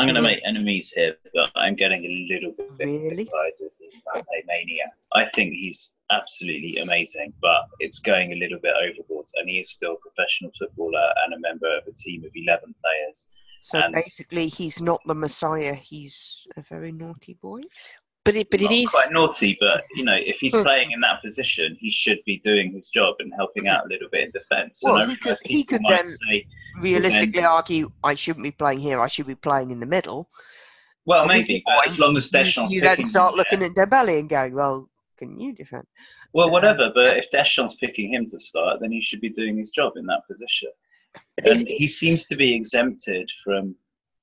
I'm 0.00 0.06
going 0.06 0.14
to 0.14 0.20
mm-hmm. 0.20 0.36
make 0.36 0.42
enemies 0.46 0.92
here, 0.96 1.14
but 1.34 1.50
I'm 1.56 1.74
getting 1.74 2.04
a 2.06 2.34
little 2.34 2.52
bit 2.52 2.86
Really? 2.86 3.22
excited 3.22 3.70
in 3.82 4.46
mania. 4.46 4.84
I 5.12 5.26
think 5.34 5.52
he's 5.52 5.96
absolutely 6.10 6.78
amazing, 6.78 7.34
but 7.42 7.64
it's 7.80 7.98
going 7.98 8.32
a 8.32 8.36
little 8.36 8.58
bit 8.60 8.72
overboard, 8.82 9.26
and 9.36 9.48
he 9.48 9.56
is 9.58 9.70
still 9.70 9.92
a 9.92 9.96
professional 9.98 10.52
footballer 10.58 11.12
and 11.24 11.34
a 11.34 11.40
member 11.40 11.76
of 11.76 11.84
a 11.86 11.92
team 11.92 12.24
of 12.24 12.30
11 12.34 12.74
players. 12.82 13.28
So 13.60 13.78
And- 13.78 13.94
basically, 13.94 14.48
he's 14.48 14.80
not 14.80 15.02
the 15.06 15.14
Messiah. 15.14 15.74
He's 15.74 16.46
a 16.56 16.62
very 16.62 16.92
naughty 16.92 17.34
boy. 17.34 17.60
but 18.24 18.36
it, 18.36 18.50
but 18.50 18.60
it 18.60 18.64
Not 18.64 18.72
is. 18.72 18.90
quite 18.90 19.12
naughty, 19.12 19.56
but 19.60 19.82
you 19.96 20.04
know, 20.04 20.16
if 20.16 20.36
he's 20.40 20.52
playing 20.68 20.92
in 20.92 21.00
that 21.00 21.22
position, 21.22 21.76
he 21.78 21.90
should 21.90 22.18
be 22.24 22.38
doing 22.44 22.72
his 22.72 22.88
job 22.88 23.16
and 23.18 23.32
helping 23.36 23.66
out 23.66 23.84
a 23.84 23.88
little 23.88 24.08
bit 24.10 24.24
in 24.24 24.30
defence. 24.30 24.80
Well, 24.82 24.96
and 24.96 25.06
I 25.06 25.10
he 25.10 25.16
could- 25.16 25.38
he 25.44 25.64
could 25.64 25.82
then- 25.88 26.00
um, 26.00 26.06
say, 26.06 26.46
Realistically, 26.82 27.42
argue 27.44 27.90
I 28.04 28.14
shouldn't 28.14 28.44
be 28.44 28.50
playing 28.50 28.78
here. 28.80 29.00
I 29.00 29.06
should 29.08 29.26
be 29.26 29.34
playing 29.34 29.70
in 29.70 29.80
the 29.80 29.86
middle. 29.86 30.28
well, 31.06 31.26
maybe, 31.26 31.62
as 31.86 31.98
long 31.98 32.16
as 32.16 32.30
Deschamps 32.30 32.70
you 32.72 32.80
then 32.80 33.02
start 33.02 33.34
looking 33.34 33.62
at 33.62 33.72
Dembele 33.72 34.18
and 34.20 34.28
going, 34.28 34.54
"Well, 34.54 34.88
can 35.18 35.38
you 35.40 35.52
defend?" 35.54 35.84
Well, 36.32 36.50
whatever, 36.50 36.90
but 36.94 37.16
if 37.16 37.30
Deschamps 37.30 37.74
picking 37.76 38.12
him 38.12 38.26
to 38.26 38.38
start, 38.38 38.80
then 38.80 38.92
he 38.92 39.02
should 39.02 39.20
be 39.20 39.30
doing 39.30 39.58
his 39.58 39.70
job 39.70 39.94
in 39.96 40.06
that 40.06 40.22
position. 40.30 40.70
And 41.44 41.66
he 41.66 41.88
seems 41.88 42.26
to 42.28 42.36
be 42.36 42.54
exempted 42.54 43.28
from, 43.42 43.74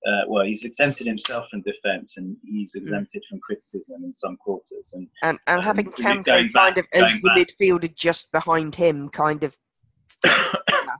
uh, 0.07 0.21
well, 0.29 0.45
he's 0.45 0.63
exempted 0.63 1.05
himself 1.05 1.49
from 1.49 1.61
defence 1.63 2.15
and 2.15 2.37
he's 2.45 2.71
Hmm. 2.73 2.79
exempted 2.83 3.23
from 3.29 3.39
criticism 3.41 4.05
in 4.05 4.13
some 4.13 4.37
quarters. 4.37 4.93
And 4.93 5.09
And 5.21 5.37
and 5.47 5.59
Um, 5.59 5.65
having 5.65 5.87
Kante 5.87 6.25
kind 6.25 6.53
back- 6.53 6.77
of 6.77 6.87
as 6.93 7.11
the 7.21 7.27
back. 7.27 7.37
midfielder 7.39 7.93
just 7.93 8.31
behind 8.31 8.75
him, 8.75 9.09
kind 9.09 9.43
of 9.43 9.57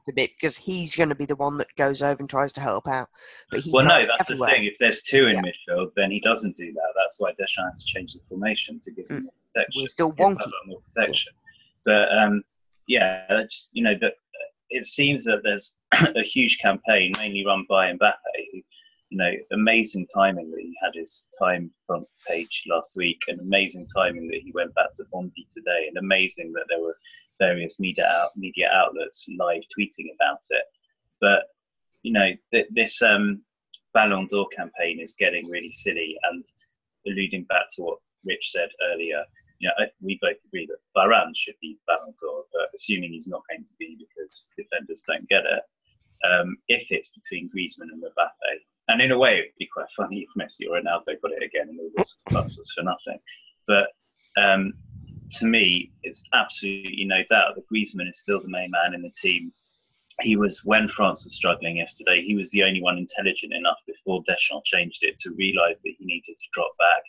a 0.08 0.14
bit 0.14 0.32
because 0.40 0.58
he's 0.58 0.96
going 0.96 1.10
to 1.10 1.16
be 1.16 1.26
the 1.26 1.36
one 1.36 1.58
that 1.58 1.68
goes 1.76 2.02
over 2.02 2.20
and 2.20 2.30
tries 2.30 2.54
to 2.54 2.62
help 2.62 2.88
out. 2.88 3.10
But 3.52 3.62
he 3.62 3.72
well, 3.72 3.86
no, 3.86 4.06
that's 4.06 4.30
the 4.30 4.38
thing. 4.46 4.66
If 4.66 4.76
there's 4.80 5.02
two 5.04 5.28
in 5.28 5.36
Yeah. 5.38 5.42
midfield, 5.44 5.92
then 5.96 6.12
he 6.12 6.20
doesn't 6.20 6.56
do 6.56 6.72
that. 6.74 6.94
That's 6.96 7.20
why 7.20 7.32
Deschamps 7.38 7.86
changed 7.86 8.16
the 8.16 8.22
formation 8.30 8.80
to 8.84 8.92
give 8.92 9.08
him 9.10 9.18
Mm. 9.18 9.24
more 9.24 9.34
protection. 9.54 9.82
We're 9.82 9.88
still 9.88 10.14
wonky. 10.14 10.52
More 10.68 10.82
protection. 10.94 11.34
But 11.86 12.12
um, 12.18 12.44
yeah, 12.88 13.44
just 13.50 13.70
you 13.74 13.84
know 13.84 13.96
that 14.02 14.14
it 14.70 14.86
seems 14.86 15.24
that 15.26 15.42
there's 15.44 15.78
a 16.16 16.24
huge 16.24 16.60
campaign 16.60 17.14
mainly 17.18 17.46
run 17.46 17.66
by 17.70 17.92
Mbappe. 17.94 18.14
Who, 18.52 18.62
you 19.10 19.18
know, 19.18 19.32
amazing 19.54 20.06
timing 20.14 20.52
that 20.52 20.60
he 20.60 20.76
had 20.84 20.94
his 20.94 21.30
time 21.40 21.72
front 21.86 22.06
page 22.28 22.66
last 22.68 22.98
week, 22.98 23.20
and 23.30 23.40
amazing 23.40 23.88
timing 23.96 24.28
that 24.28 24.42
he 24.44 24.52
went 24.54 24.76
back 24.76 24.94
to 24.98 25.06
Bondy 25.14 25.48
today, 25.50 25.86
and 25.88 25.98
amazing 25.98 26.52
that 26.54 26.66
there 26.68 26.82
were 26.82 26.98
various 27.39 27.80
media 27.80 28.06
out, 28.06 28.30
media 28.36 28.69
outlets 28.73 29.26
live 29.38 29.63
tweeting 29.78 30.08
about 30.15 30.39
it. 30.50 30.63
But 31.21 31.43
you 32.04 32.13
know, 32.13 32.30
th- 32.52 32.67
this 32.71 33.02
um, 33.02 33.41
Ballon 33.93 34.28
d'Or 34.28 34.47
campaign 34.50 35.00
is 35.00 35.15
getting 35.17 35.50
really 35.50 35.71
silly, 35.71 36.17
and 36.31 36.46
alluding 37.08 37.44
back 37.46 37.65
to 37.75 37.83
what 37.83 38.00
Rich 38.25 38.52
said 38.52 38.69
earlier, 38.92 39.23
you 39.60 39.67
know, 39.67 39.73
I, 39.79 39.88
we 40.02 40.19
both 40.21 40.38
agree 40.46 40.67
that 40.67 40.77
Varane 40.96 41.35
should 41.35 41.56
be 41.62 41.79
Ballon 41.88 42.13
d'Or, 42.21 42.44
but 42.54 42.69
assuming 42.75 43.12
he's 43.12 43.27
not 43.27 43.42
going 43.50 43.65
to 43.65 43.73
be 43.79 43.98
because 43.98 44.54
defenders 44.58 45.04
don't 45.08 45.27
get 45.29 45.44
it, 45.46 45.63
um, 46.29 46.58
if 46.67 46.88
it's 46.92 47.10
between 47.10 47.50
Griezmann 47.50 47.92
and 47.92 48.04
Mbappe, 48.04 48.60
and 48.90 49.02
in 49.02 49.12
a 49.12 49.17
way 49.17 49.40
it'd 49.40 49.52
be 49.60 49.69
quite 49.71 49.88
funny 49.96 50.25
if 50.25 50.29
Messi 50.40 50.69
or 50.69 50.79
Ronaldo 50.79 51.21
got 51.21 51.31
it 51.31 51.44
again 51.44 51.69
and 51.69 51.79
all 51.79 51.90
this 51.98 52.17
fuss 52.31 52.58
was 52.58 52.71
for 52.71 52.83
nothing. 52.83 53.19
But 53.67 53.90
um, 54.38 54.73
to 55.32 55.46
me, 55.46 55.92
it's 56.04 56.23
absolutely 56.34 57.06
no 57.06 57.23
doubt 57.30 57.56
that 57.56 57.67
Griezmann 57.71 58.10
is 58.10 58.19
still 58.19 58.42
the 58.42 58.50
main 58.50 58.69
man 58.71 58.94
in 58.94 59.02
the 59.02 59.12
team. 59.21 59.52
He 60.22 60.36
was 60.36 60.65
when 60.65 60.90
France 60.90 61.24
was 61.26 61.36
struggling 61.36 61.78
yesterday. 61.78 62.24
He 62.24 62.36
was 62.36 62.50
the 62.50 62.63
only 62.63 62.82
one 62.82 62.98
intelligent 62.98 63.54
enough 63.54 63.78
before 63.86 64.24
Deschamps 64.26 64.68
changed 64.70 65.04
it 65.04 65.20
to 65.20 65.34
realise 65.36 65.80
that 65.84 65.94
he 65.98 66.06
needed 66.06 66.36
to 66.38 66.48
drop 66.54 66.72
back, 66.80 67.04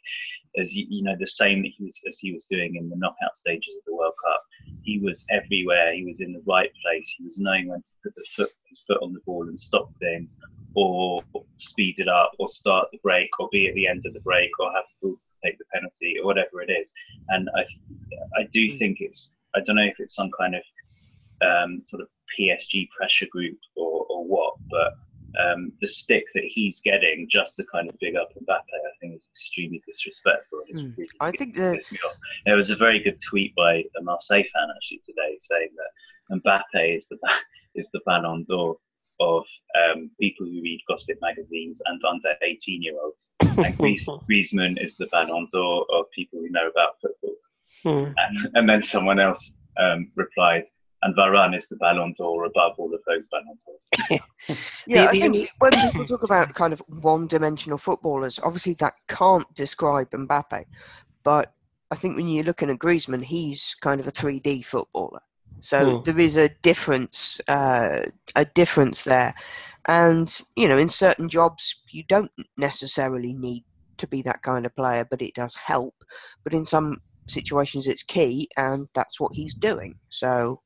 as 0.61 0.75
you, 0.77 0.87
you 0.91 1.03
know 1.03 1.17
the 1.19 1.27
same 1.27 1.63
that 1.63 1.73
he 1.77 1.85
was 1.85 1.99
as 2.07 2.19
he 2.19 2.33
was 2.33 2.45
doing 2.45 2.77
in 2.77 2.91
the 2.91 2.97
knockout 2.97 3.35
stages 3.35 3.77
of 3.77 3.85
the 3.87 3.95
World 3.95 4.13
Cup. 4.23 4.43
He 4.83 4.99
was 4.99 5.25
everywhere. 5.31 5.95
He 5.95 6.05
was 6.05 6.21
in 6.21 6.33
the 6.33 6.43
right 6.47 6.71
place. 6.83 7.15
He 7.17 7.25
was 7.25 7.39
knowing 7.39 7.69
when 7.69 7.81
to 7.81 7.91
put 8.03 8.15
the 8.15 8.25
foot, 8.37 8.51
his 8.69 8.83
foot 8.83 8.99
on 9.03 9.15
the 9.15 9.21
ball 9.21 9.49
and 9.49 9.59
stop 9.59 9.91
things, 10.01 10.39
or 10.75 11.23
speed 11.57 12.01
it 12.01 12.09
up, 12.09 12.33
or 12.39 12.49
start 12.49 12.89
the 12.93 12.99
break, 13.03 13.31
or 13.41 13.49
be 13.51 13.69
at 13.69 13.75
the 13.75 13.87
end 13.87 14.05
of 14.05 14.13
the 14.13 14.21
break, 14.21 14.51
or 14.61 14.71
have 14.73 14.85
the 15.01 15.09
to 15.09 15.35
take 15.43 15.57
the 15.57 15.65
penalty, 15.73 16.17
or 16.21 16.27
whatever 16.27 16.61
it 16.61 16.71
is. 16.71 16.93
And 17.29 17.49
I, 17.57 17.63
I 18.39 18.47
do 18.53 18.67
hmm. 18.71 18.77
think 18.77 18.99
it's. 19.01 19.35
I 19.57 19.61
don't 19.61 19.77
know 19.77 19.83
if 19.83 19.99
it's 19.99 20.15
some 20.15 20.31
kind 20.39 20.55
of 20.55 20.63
um, 21.43 21.82
sort 21.84 22.03
of 22.03 22.09
PSG 22.39 22.89
pressure 22.91 23.26
group 23.30 23.59
or, 23.76 24.07
or 24.09 24.24
what, 24.26 24.55
but 24.70 24.95
um, 25.39 25.72
the 25.80 25.89
stick 25.89 26.24
that 26.34 26.45
he's 26.45 26.80
getting 26.80 27.28
just 27.30 27.57
to 27.57 27.64
kind 27.70 27.89
of 27.89 27.99
big 28.01 28.16
up 28.16 28.30
Mbappe, 28.34 28.59
I 28.59 28.91
think 29.01 29.16
is 29.16 29.28
extremely 29.30 29.82
disrespectful. 29.86 30.61
Mm. 30.74 30.97
Really 30.97 31.09
I 31.20 31.30
think 31.30 31.55
that 31.57 31.80
there 32.47 32.57
was 32.57 32.70
a 32.70 32.76
very 32.76 33.01
good 33.01 33.20
tweet 33.20 33.55
by 33.55 33.84
a 33.99 34.03
Marseille 34.03 34.45
fan 34.55 34.68
actually 34.74 35.01
today 35.05 35.36
saying 35.39 35.70
that 35.76 36.41
Mbappe 36.41 36.97
is 36.97 37.09
the 37.09 37.18
is 37.74 37.91
the 37.91 38.01
Ballon 38.07 38.45
d'Or 38.49 38.76
of 39.20 39.45
um, 39.76 40.11
people 40.20 40.47
who 40.47 40.62
read 40.62 40.80
gossip 40.89 41.18
magazines 41.20 41.82
and 41.86 42.01
under 42.05 42.34
18 42.43 42.82
year 42.82 42.95
olds. 43.03 43.32
And 43.41 43.57
Griezmann 43.78 44.82
is 44.82 44.97
the 44.97 45.09
Ballon 45.11 45.49
d'Or 45.53 45.86
of 45.93 46.07
people 46.14 46.41
who 46.41 46.51
know 46.51 46.68
about 46.68 47.01
football. 47.03 47.34
Mm. 47.84 48.14
And, 48.16 48.51
and, 48.55 48.68
then 48.68 48.82
someone 48.82 49.20
else 49.20 49.55
um, 49.78 50.11
replied, 50.14 50.64
and 51.03 51.17
Varane 51.17 51.57
is 51.57 51.69
the 51.69 51.77
Ballon 51.77 52.15
d'Or 52.17 52.45
above 52.45 52.73
all 52.79 52.93
of 52.95 53.01
those 53.07 53.29
Ballon 53.29 53.59
d'Ors. 53.65 54.21
yeah, 54.87 55.11
the, 55.11 55.25
I 55.25 55.29
think 55.29 55.49
when 55.59 55.73
people 55.73 56.07
talk 56.07 56.25
about 56.25 56.55
kind 56.55 56.73
of 56.73 56.83
one-dimensional 57.03 57.79
footballers, 57.79 58.41
obviously 58.43 58.75
that 58.75 58.95
can't 59.07 59.53
describe 59.55 60.11
Mbappe, 60.11 60.65
but 61.23 61.53
I 61.91 61.95
think 61.95 62.17
when 62.17 62.29
you're 62.29 62.45
looking 62.45 62.71
at 62.71 62.79
Griezmann, 62.79 63.23
he's 63.23 63.75
kind 63.81 64.01
of 64.01 64.09
a 64.09 64.13
3D 64.13 64.65
footballer. 64.65 65.21
So 65.61 65.99
hmm. 65.99 66.03
there 66.05 66.19
is 66.19 66.37
a 66.37 66.51
difference, 66.63 67.41
uh, 67.49 68.07
a 68.37 68.45
difference 68.45 69.05
there, 69.05 69.35
and 69.89 70.33
you 70.57 70.69
know, 70.69 70.79
in 70.79 70.89
certain 70.89 71.29
jobs, 71.29 71.83
you 71.91 72.05
don't 72.09 72.31
necessarily 72.57 73.33
need 73.33 73.65
to 73.97 74.07
be 74.07 74.23
that 74.23 74.43
kind 74.43 74.67
of 74.67 74.77
player, 74.77 75.05
but 75.05 75.23
it 75.23 75.35
does 75.35 75.57
help. 75.57 76.05
But 76.45 76.55
in 76.55 76.65
some 76.65 76.99
situations, 77.31 77.87
it's 77.87 78.03
key, 78.03 78.49
and 78.57 78.89
that's 78.95 79.20
what 79.20 79.33
he's 79.35 79.55
doing. 79.55 79.95
So 80.09 80.61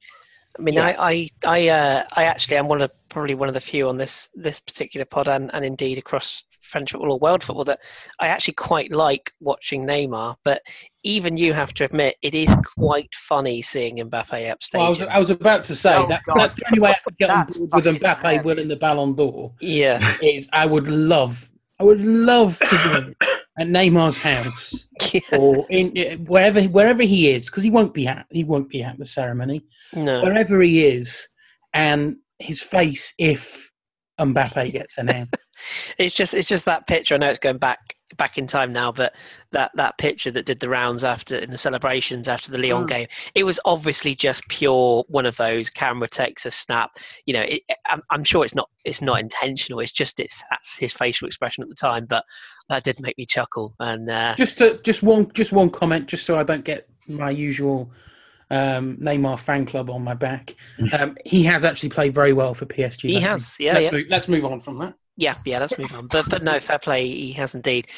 I 0.59 0.63
mean, 0.63 0.75
yeah. 0.75 0.95
I 0.99 1.11
I 1.11 1.29
I, 1.45 1.69
uh, 1.69 2.05
I 2.15 2.25
actually 2.25 2.57
am 2.57 2.69
one 2.69 2.83
of 2.83 2.91
probably 3.09 3.35
one 3.35 3.49
of 3.49 3.55
the 3.55 3.61
few 3.61 3.89
on 3.89 3.97
this 3.97 4.31
this 4.35 4.61
particular 4.61 5.05
pod, 5.05 5.29
and, 5.29 5.53
and 5.55 5.65
indeed 5.65 5.99
across 5.99 6.45
French 6.61 6.93
football 6.93 7.13
or 7.13 7.19
world 7.19 7.45
football 7.45 7.65
that 7.65 7.81
I 8.19 8.29
actually 8.29 8.55
quite 8.55 8.91
like 8.91 9.33
watching 9.41 9.87
Neymar. 9.87 10.37
But 10.45 10.63
even 11.05 11.37
you 11.37 11.53
have 11.53 11.73
to 11.75 11.85
admit, 11.85 12.17
it 12.23 12.35
is 12.35 12.55
quite 12.79 13.15
funny 13.15 13.63
seeing 13.63 13.99
Mbappe 13.99 14.51
upstage. 14.51 14.79
Well, 14.79 14.87
I, 14.87 14.91
was, 14.91 15.03
I 15.03 15.19
was 15.19 15.31
about 15.31 15.65
to 15.67 15.75
say 15.75 15.95
oh, 15.97 16.07
that, 16.09 16.23
that's 16.35 16.55
the 16.55 16.65
only 16.67 16.81
way 16.81 16.91
I 16.91 16.99
could 17.05 17.19
get 17.19 17.31
on 17.31 17.47
board 17.47 17.85
with 17.85 18.01
Mbappe 18.01 18.19
hilarious. 18.19 18.45
winning 18.45 18.69
the 18.69 18.77
Ballon 18.77 19.15
d'Or. 19.15 19.53
Yeah, 19.61 20.17
is 20.23 20.49
I 20.53 20.67
would 20.67 20.89
love, 20.89 21.51
I 21.79 21.85
would 21.85 22.01
love 22.01 22.59
to 22.59 23.15
be 23.21 23.27
at 23.59 23.67
Neymar's 23.67 24.19
house 24.19 24.85
yeah. 25.13 25.21
or 25.33 25.67
in 25.69 26.25
wherever 26.25 26.63
wherever 26.63 27.03
he 27.03 27.31
is, 27.31 27.47
because 27.47 27.63
he 27.63 27.71
won't 27.71 27.95
be 27.95 28.07
at 28.07 28.27
he 28.31 28.45
won't 28.45 28.69
be 28.69 28.83
at 28.83 28.99
the 28.99 29.05
ceremony. 29.05 29.65
No, 29.95 30.23
wherever 30.23 30.61
he 30.63 30.85
is, 30.85 31.29
and 31.73 32.17
his 32.39 32.61
face 32.61 33.15
if 33.19 33.71
Mbappe 34.19 34.73
gets 34.73 34.99
announced. 34.99 35.37
it's 35.99 36.15
just 36.15 36.35
it's 36.35 36.49
just 36.49 36.65
that 36.65 36.87
picture. 36.87 37.15
I 37.15 37.19
know 37.19 37.31
it's 37.31 37.39
going 37.39 37.59
back 37.59 37.97
back 38.17 38.37
in 38.37 38.47
time 38.47 38.73
now, 38.73 38.93
but 38.93 39.15
that 39.53 39.71
that 39.75 39.99
picture 39.99 40.31
that 40.31 40.47
did 40.47 40.61
the 40.61 40.69
rounds 40.69 41.05
after 41.05 41.37
in 41.37 41.51
the 41.51 41.59
celebrations 41.59 42.29
after 42.29 42.51
the 42.51 42.59
Lyon 42.59 42.85
mm. 42.85 42.89
game, 42.89 43.07
it 43.35 43.45
was 43.45 43.59
obviously 43.65 44.15
just 44.15 44.47
pure 44.49 45.05
one 45.09 45.27
of 45.27 45.37
those 45.37 45.71
camera 45.71 46.09
takes 46.09 46.47
a 46.47 46.51
snap. 46.51 46.91
You 47.27 47.35
know, 47.35 47.43
it, 47.43 47.63
I'm, 47.87 48.03
I'm, 48.11 48.25
sure 48.25 48.45
it's 48.45 48.55
not 48.55 48.69
it's 48.85 49.03
not 49.03 49.21
intentional. 49.21 49.81
It's 49.81 49.93
just 49.93 50.21
it's 50.21 50.43
that's 50.51 50.77
his 50.79 50.93
facial 50.93 51.27
expression 51.27 51.63
at 51.63 51.69
the 51.69 51.75
time, 51.75 52.07
but 52.07 52.25
that 52.73 52.85
did 52.85 53.01
make 53.01 53.17
me 53.19 53.27
chuckle. 53.27 53.75
And 53.79 54.11
uh, 54.11 54.35
just 54.37 54.59
to, 54.59 54.81
just 54.83 55.03
one 55.03 55.31
just 55.33 55.53
one 55.53 55.71
comment, 55.71 56.09
just 56.09 56.27
so 56.27 56.37
I 56.37 56.43
don't 56.43 56.65
get 56.65 56.89
my 57.09 57.31
usual. 57.31 57.91
Um, 58.51 58.99
Neymar 58.99 59.39
fan 59.39 59.65
club 59.65 59.89
on 59.89 60.05
my 60.05 60.13
back. 60.13 60.55
Mm. 60.79 61.01
Um, 61.01 61.17
he 61.25 61.45
has 61.45 61.65
actually 61.65 61.89
played 61.89 62.15
very 62.15 62.35
well 62.35 62.53
for 62.53 62.67
PSG. 62.67 63.09
He 63.09 63.21
has, 63.21 63.57
yeah. 63.59 63.73
Let's, 63.73 63.85
yeah. 63.87 63.91
Move, 63.93 64.07
let's 64.11 64.29
move 64.29 64.45
on 64.45 64.61
from 64.61 64.77
that. 64.81 64.93
Yeah, 65.17 65.35
yeah, 65.45 65.59
let's 65.59 65.79
move 65.79 65.93
on. 65.93 66.07
But 66.11 66.25
but 66.31 66.43
no, 66.43 66.59
fair 66.59 66.79
play. 66.79 67.07
He 67.07 67.33
has 67.33 67.55
indeed, 67.55 67.89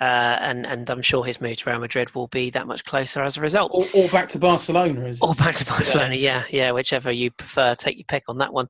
uh, 0.00 0.38
and 0.40 0.66
and 0.66 0.90
I'm 0.90 1.02
sure 1.02 1.24
his 1.24 1.40
move 1.40 1.56
to 1.58 1.70
Real 1.70 1.78
Madrid 1.78 2.12
will 2.16 2.26
be 2.26 2.50
that 2.50 2.66
much 2.66 2.84
closer 2.84 3.22
as 3.22 3.36
a 3.36 3.40
result. 3.40 3.70
Or, 3.72 3.84
or 3.94 4.08
back 4.08 4.26
to 4.30 4.38
Barcelona, 4.40 5.06
is 5.06 5.20
or 5.20 5.34
back 5.34 5.54
to 5.56 5.64
Barcelona. 5.64 6.16
Yeah. 6.16 6.42
yeah, 6.50 6.64
yeah, 6.64 6.70
whichever 6.72 7.12
you 7.12 7.30
prefer. 7.30 7.76
Take 7.76 7.96
your 7.96 8.04
pick 8.08 8.24
on 8.28 8.38
that 8.38 8.52
one. 8.52 8.66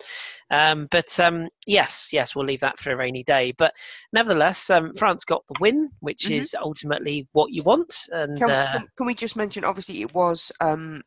Um, 0.51 0.87
but 0.91 1.19
um, 1.19 1.49
yes, 1.67 2.11
yes, 2.13 2.37
we'll 2.37 2.45
leave 2.45 2.61
that 2.61 2.79
for 2.79 2.93
a 2.93 2.97
rainy 2.97 3.23
day. 3.23 3.53
But 3.57 3.73
nevertheless, 4.13 4.69
um, 4.69 4.93
France 4.97 5.25
got 5.25 5.43
the 5.49 5.57
win, 5.59 5.89
which 6.01 6.25
mm-hmm. 6.25 6.35
is 6.35 6.55
ultimately 6.61 7.27
what 7.33 7.53
you 7.53 7.63
want. 7.63 7.95
And 8.13 8.39
can, 8.39 8.51
uh, 8.51 8.69
can, 8.71 8.87
can, 8.99 9.07
we 9.07 9.15
just 9.15 9.35
mention? 9.35 9.65
Obviously, 9.65 10.03
it 10.03 10.13
was 10.13 10.53
um, 10.61 11.01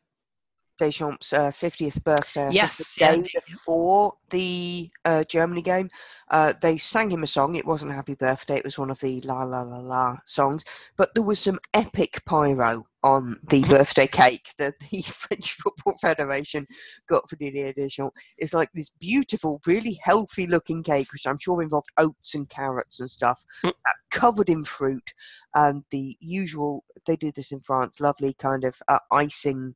Deschamps' 0.78 1.32
uh, 1.32 1.48
50th 1.48 2.02
birthday. 2.04 2.48
Yes, 2.52 2.94
the 2.94 3.00
day 3.00 3.28
yeah. 3.34 3.40
before 3.46 4.14
the 4.30 4.88
uh, 5.04 5.24
Germany 5.24 5.62
game, 5.62 5.88
uh, 6.30 6.52
they 6.60 6.78
sang 6.78 7.10
him 7.10 7.22
a 7.22 7.26
song. 7.26 7.56
It 7.56 7.66
wasn't 7.66 7.92
Happy 7.92 8.14
Birthday, 8.14 8.56
it 8.56 8.64
was 8.64 8.78
one 8.78 8.90
of 8.90 9.00
the 9.00 9.20
La 9.22 9.42
La 9.42 9.62
La 9.62 9.78
La 9.78 10.16
songs. 10.24 10.64
But 10.96 11.14
there 11.14 11.22
was 11.22 11.40
some 11.40 11.58
epic 11.74 12.22
pyro 12.24 12.84
on 13.02 13.36
the 13.48 13.62
birthday 13.68 14.06
cake 14.06 14.48
that 14.58 14.78
the 14.90 15.02
French 15.02 15.52
Football 15.54 15.96
Federation 16.00 16.66
got 17.08 17.28
for 17.28 17.36
Didier 17.36 17.72
Deschamps. 17.72 18.34
It's 18.38 18.54
like 18.54 18.70
this 18.74 18.90
beautiful, 18.90 19.60
really 19.66 19.98
healthy 20.02 20.46
looking 20.46 20.82
cake, 20.82 21.12
which 21.12 21.26
I'm 21.26 21.38
sure 21.38 21.62
involved 21.62 21.90
oats 21.96 22.34
and 22.34 22.48
carrots 22.48 23.00
and 23.00 23.10
stuff, 23.10 23.44
mm. 23.64 23.72
Covered 24.10 24.48
in 24.48 24.64
fruit. 24.64 25.14
And 25.54 25.84
the 25.90 26.16
usual, 26.20 26.84
they 27.06 27.16
do 27.16 27.32
this 27.32 27.52
in 27.52 27.60
France, 27.60 28.00
lovely 28.00 28.34
kind 28.34 28.64
of 28.64 28.80
uh, 28.88 28.98
icing 29.12 29.74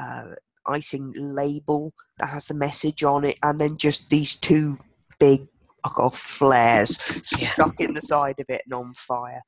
uh, 0.00 0.34
icing 0.66 1.12
label 1.16 1.92
that 2.18 2.28
has 2.28 2.46
the 2.46 2.54
message 2.54 3.04
on 3.04 3.24
it, 3.24 3.38
and 3.42 3.58
then 3.58 3.76
just 3.76 4.10
these 4.10 4.36
two 4.36 4.76
big 5.18 5.46
off 5.84 6.18
flares 6.18 6.98
yeah. 7.40 7.48
stuck 7.52 7.80
in 7.80 7.94
the 7.94 8.00
side 8.00 8.38
of 8.38 8.46
it 8.48 8.62
and 8.64 8.74
on 8.74 8.92
fire, 8.94 9.42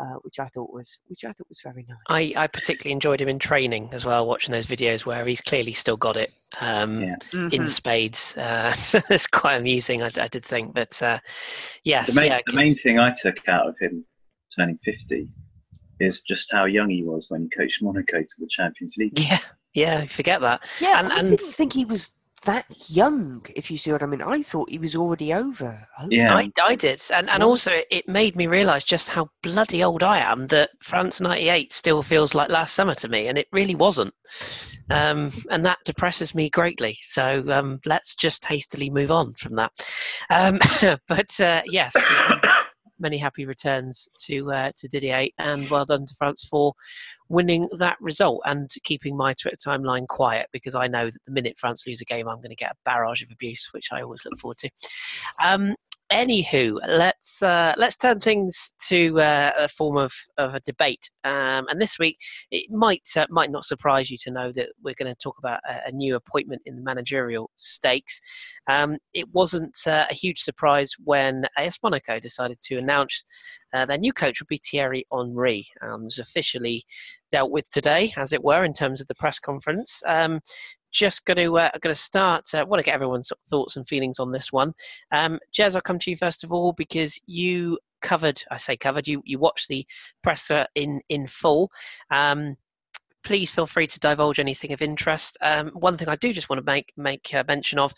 uh, 0.00 0.14
which 0.22 0.38
I 0.38 0.46
thought 0.48 0.72
was 0.72 1.00
which 1.06 1.24
I 1.24 1.28
thought 1.28 1.48
was 1.48 1.60
very 1.62 1.84
nice. 1.88 1.98
I, 2.08 2.44
I 2.44 2.46
particularly 2.46 2.92
enjoyed 2.92 3.20
him 3.20 3.28
in 3.28 3.38
training 3.38 3.90
as 3.92 4.04
well, 4.04 4.26
watching 4.26 4.52
those 4.52 4.66
videos 4.66 5.06
where 5.06 5.24
he's 5.26 5.40
clearly 5.40 5.72
still 5.72 5.96
got 5.96 6.16
it 6.16 6.30
um, 6.60 7.00
yeah. 7.00 7.16
mm-hmm. 7.32 7.54
in 7.54 7.68
spades. 7.68 8.36
Uh, 8.36 8.74
it's 9.10 9.26
quite 9.26 9.56
amusing, 9.56 10.02
I, 10.02 10.10
I 10.16 10.28
did 10.28 10.44
think, 10.44 10.74
but 10.74 11.00
uh, 11.02 11.18
yes, 11.84 12.08
the 12.08 12.20
main, 12.20 12.30
yeah, 12.30 12.40
the 12.46 12.54
main 12.54 12.76
thing 12.76 12.98
I 12.98 13.14
took 13.20 13.36
out 13.48 13.68
of 13.68 13.76
him 13.80 14.04
turning 14.56 14.78
fifty 14.84 15.28
is 16.00 16.22
just 16.22 16.52
how 16.52 16.64
young 16.64 16.88
he 16.88 17.02
was 17.02 17.26
when 17.28 17.42
he 17.42 17.48
coached 17.56 17.82
Monaco 17.82 18.20
to 18.20 18.34
the 18.38 18.48
Champions 18.48 18.94
League. 18.98 19.18
Yeah, 19.18 19.40
yeah, 19.78 20.06
forget 20.06 20.40
that. 20.40 20.60
Yeah, 20.80 20.98
and, 20.98 21.12
I 21.12 21.20
and... 21.20 21.30
didn't 21.30 21.46
think 21.46 21.72
he 21.72 21.84
was 21.84 22.12
that 22.44 22.66
young, 22.88 23.44
if 23.56 23.70
you 23.70 23.76
see 23.76 23.92
what 23.92 24.02
I 24.02 24.06
mean. 24.06 24.22
I 24.22 24.42
thought 24.42 24.70
he 24.70 24.78
was 24.78 24.94
already 24.94 25.32
over. 25.34 25.86
Yeah, 26.08 26.34
I, 26.34 26.50
I 26.62 26.74
did, 26.74 27.02
and 27.12 27.28
and 27.28 27.42
also 27.42 27.80
it 27.90 28.08
made 28.08 28.36
me 28.36 28.46
realise 28.46 28.84
just 28.84 29.08
how 29.08 29.30
bloody 29.42 29.82
old 29.82 30.02
I 30.02 30.18
am. 30.18 30.46
That 30.48 30.70
France 30.80 31.20
'98 31.20 31.72
still 31.72 32.02
feels 32.02 32.34
like 32.34 32.48
last 32.48 32.74
summer 32.74 32.94
to 32.96 33.08
me, 33.08 33.28
and 33.28 33.38
it 33.38 33.48
really 33.52 33.74
wasn't. 33.74 34.14
Um, 34.90 35.30
and 35.50 35.66
that 35.66 35.78
depresses 35.84 36.34
me 36.34 36.48
greatly. 36.48 36.98
So 37.02 37.44
um, 37.48 37.80
let's 37.84 38.14
just 38.14 38.44
hastily 38.44 38.88
move 38.88 39.10
on 39.10 39.34
from 39.34 39.56
that. 39.56 39.72
Um, 40.30 40.58
but 41.08 41.40
uh, 41.40 41.62
yes, 41.66 41.94
many 42.98 43.18
happy 43.18 43.46
returns 43.46 44.08
to 44.26 44.52
uh, 44.52 44.72
to 44.76 44.88
Didier, 44.88 45.28
and 45.38 45.68
well 45.70 45.84
done 45.84 46.06
to 46.06 46.14
France 46.14 46.44
for 46.44 46.74
winning 47.28 47.68
that 47.78 47.96
result 48.00 48.40
and 48.44 48.70
keeping 48.84 49.16
my 49.16 49.34
Twitter 49.34 49.56
timeline 49.56 50.06
quiet 50.06 50.48
because 50.52 50.74
I 50.74 50.86
know 50.86 51.06
that 51.06 51.24
the 51.26 51.32
minute 51.32 51.58
France 51.58 51.86
lose 51.86 52.00
a 52.00 52.04
game, 52.04 52.28
I'm 52.28 52.38
going 52.38 52.50
to 52.50 52.56
get 52.56 52.72
a 52.72 52.76
barrage 52.84 53.22
of 53.22 53.30
abuse, 53.30 53.68
which 53.72 53.88
I 53.92 54.02
always 54.02 54.24
look 54.24 54.38
forward 54.38 54.58
to. 54.58 54.70
Um, 55.44 55.74
anywho, 56.12 56.78
let's 56.86 57.42
uh, 57.42 57.74
let's 57.76 57.96
turn 57.96 58.20
things 58.20 58.72
to 58.88 59.20
uh, 59.20 59.52
a 59.58 59.68
form 59.68 59.96
of, 59.96 60.12
of 60.36 60.54
a 60.54 60.60
debate. 60.60 61.10
Um, 61.24 61.66
and 61.68 61.80
this 61.80 61.98
week, 61.98 62.18
it 62.50 62.70
might 62.70 63.08
uh, 63.16 63.26
might 63.30 63.50
not 63.50 63.64
surprise 63.64 64.10
you 64.10 64.16
to 64.22 64.30
know 64.30 64.52
that 64.52 64.68
we're 64.82 64.94
going 64.98 65.12
to 65.12 65.18
talk 65.22 65.36
about 65.38 65.60
a, 65.68 65.88
a 65.88 65.92
new 65.92 66.16
appointment 66.16 66.62
in 66.64 66.76
the 66.76 66.82
managerial 66.82 67.50
stakes. 67.56 68.20
Um, 68.68 68.98
it 69.14 69.28
wasn't 69.32 69.76
uh, 69.86 70.06
a 70.10 70.14
huge 70.14 70.40
surprise 70.40 70.94
when 71.02 71.46
AS 71.56 71.78
Monaco 71.82 72.18
decided 72.18 72.60
to 72.62 72.76
announce 72.76 73.24
uh, 73.74 73.84
their 73.84 73.98
new 73.98 74.12
coach 74.12 74.40
would 74.40 74.48
be 74.48 74.60
Thierry 74.64 75.06
Henry. 75.12 75.66
Um, 75.82 76.04
was 76.04 76.18
officially 76.18 76.84
dealt 77.30 77.50
with 77.50 77.68
today, 77.70 78.12
as 78.16 78.32
it 78.32 78.42
were, 78.42 78.64
in 78.64 78.72
terms 78.72 79.00
of 79.00 79.06
the 79.06 79.14
press 79.14 79.38
conference. 79.38 80.02
Um, 80.06 80.40
just 80.90 81.24
going 81.24 81.36
to 81.36 81.58
uh, 81.58 81.70
going 81.80 81.94
to 81.94 82.00
start. 82.00 82.52
Uh, 82.54 82.64
want 82.66 82.80
to 82.80 82.84
get 82.84 82.94
everyone's 82.94 83.32
thoughts 83.48 83.76
and 83.76 83.86
feelings 83.86 84.18
on 84.18 84.32
this 84.32 84.52
one. 84.52 84.74
Um, 85.12 85.38
Jez, 85.52 85.74
I'll 85.74 85.82
come 85.82 85.98
to 86.00 86.10
you 86.10 86.16
first 86.16 86.44
of 86.44 86.52
all 86.52 86.72
because 86.72 87.20
you 87.26 87.78
covered. 88.00 88.42
I 88.50 88.56
say 88.56 88.76
covered. 88.76 89.08
You 89.08 89.22
you 89.24 89.38
watched 89.38 89.68
the 89.68 89.86
presser 90.22 90.66
in 90.74 91.00
in 91.08 91.26
full. 91.26 91.70
Um, 92.10 92.56
please 93.24 93.50
feel 93.50 93.66
free 93.66 93.86
to 93.86 94.00
divulge 94.00 94.38
anything 94.38 94.72
of 94.72 94.80
interest. 94.80 95.36
Um, 95.42 95.68
one 95.74 95.96
thing 95.96 96.08
I 96.08 96.16
do 96.16 96.32
just 96.32 96.48
want 96.48 96.58
to 96.60 96.64
make 96.64 96.92
make 96.96 97.32
uh, 97.34 97.44
mention 97.46 97.78
of, 97.78 97.92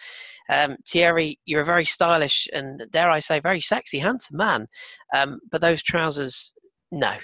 um, 0.48 0.76
Thierry, 0.86 1.38
you're 1.44 1.60
a 1.60 1.64
very 1.64 1.84
stylish 1.84 2.48
and 2.52 2.84
dare 2.90 3.10
I 3.10 3.20
say 3.20 3.38
very 3.40 3.60
sexy, 3.60 3.98
handsome 3.98 4.38
man, 4.38 4.66
um, 5.14 5.40
but 5.50 5.60
those 5.60 5.82
trousers, 5.82 6.54
no, 6.90 7.14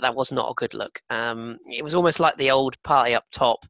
that 0.00 0.14
was 0.14 0.32
not 0.32 0.50
a 0.50 0.54
good 0.54 0.74
look. 0.74 1.00
Um, 1.10 1.58
it 1.66 1.84
was 1.84 1.94
almost 1.94 2.20
like 2.20 2.36
the 2.36 2.50
old 2.50 2.80
party 2.82 3.14
up 3.14 3.24
top. 3.32 3.64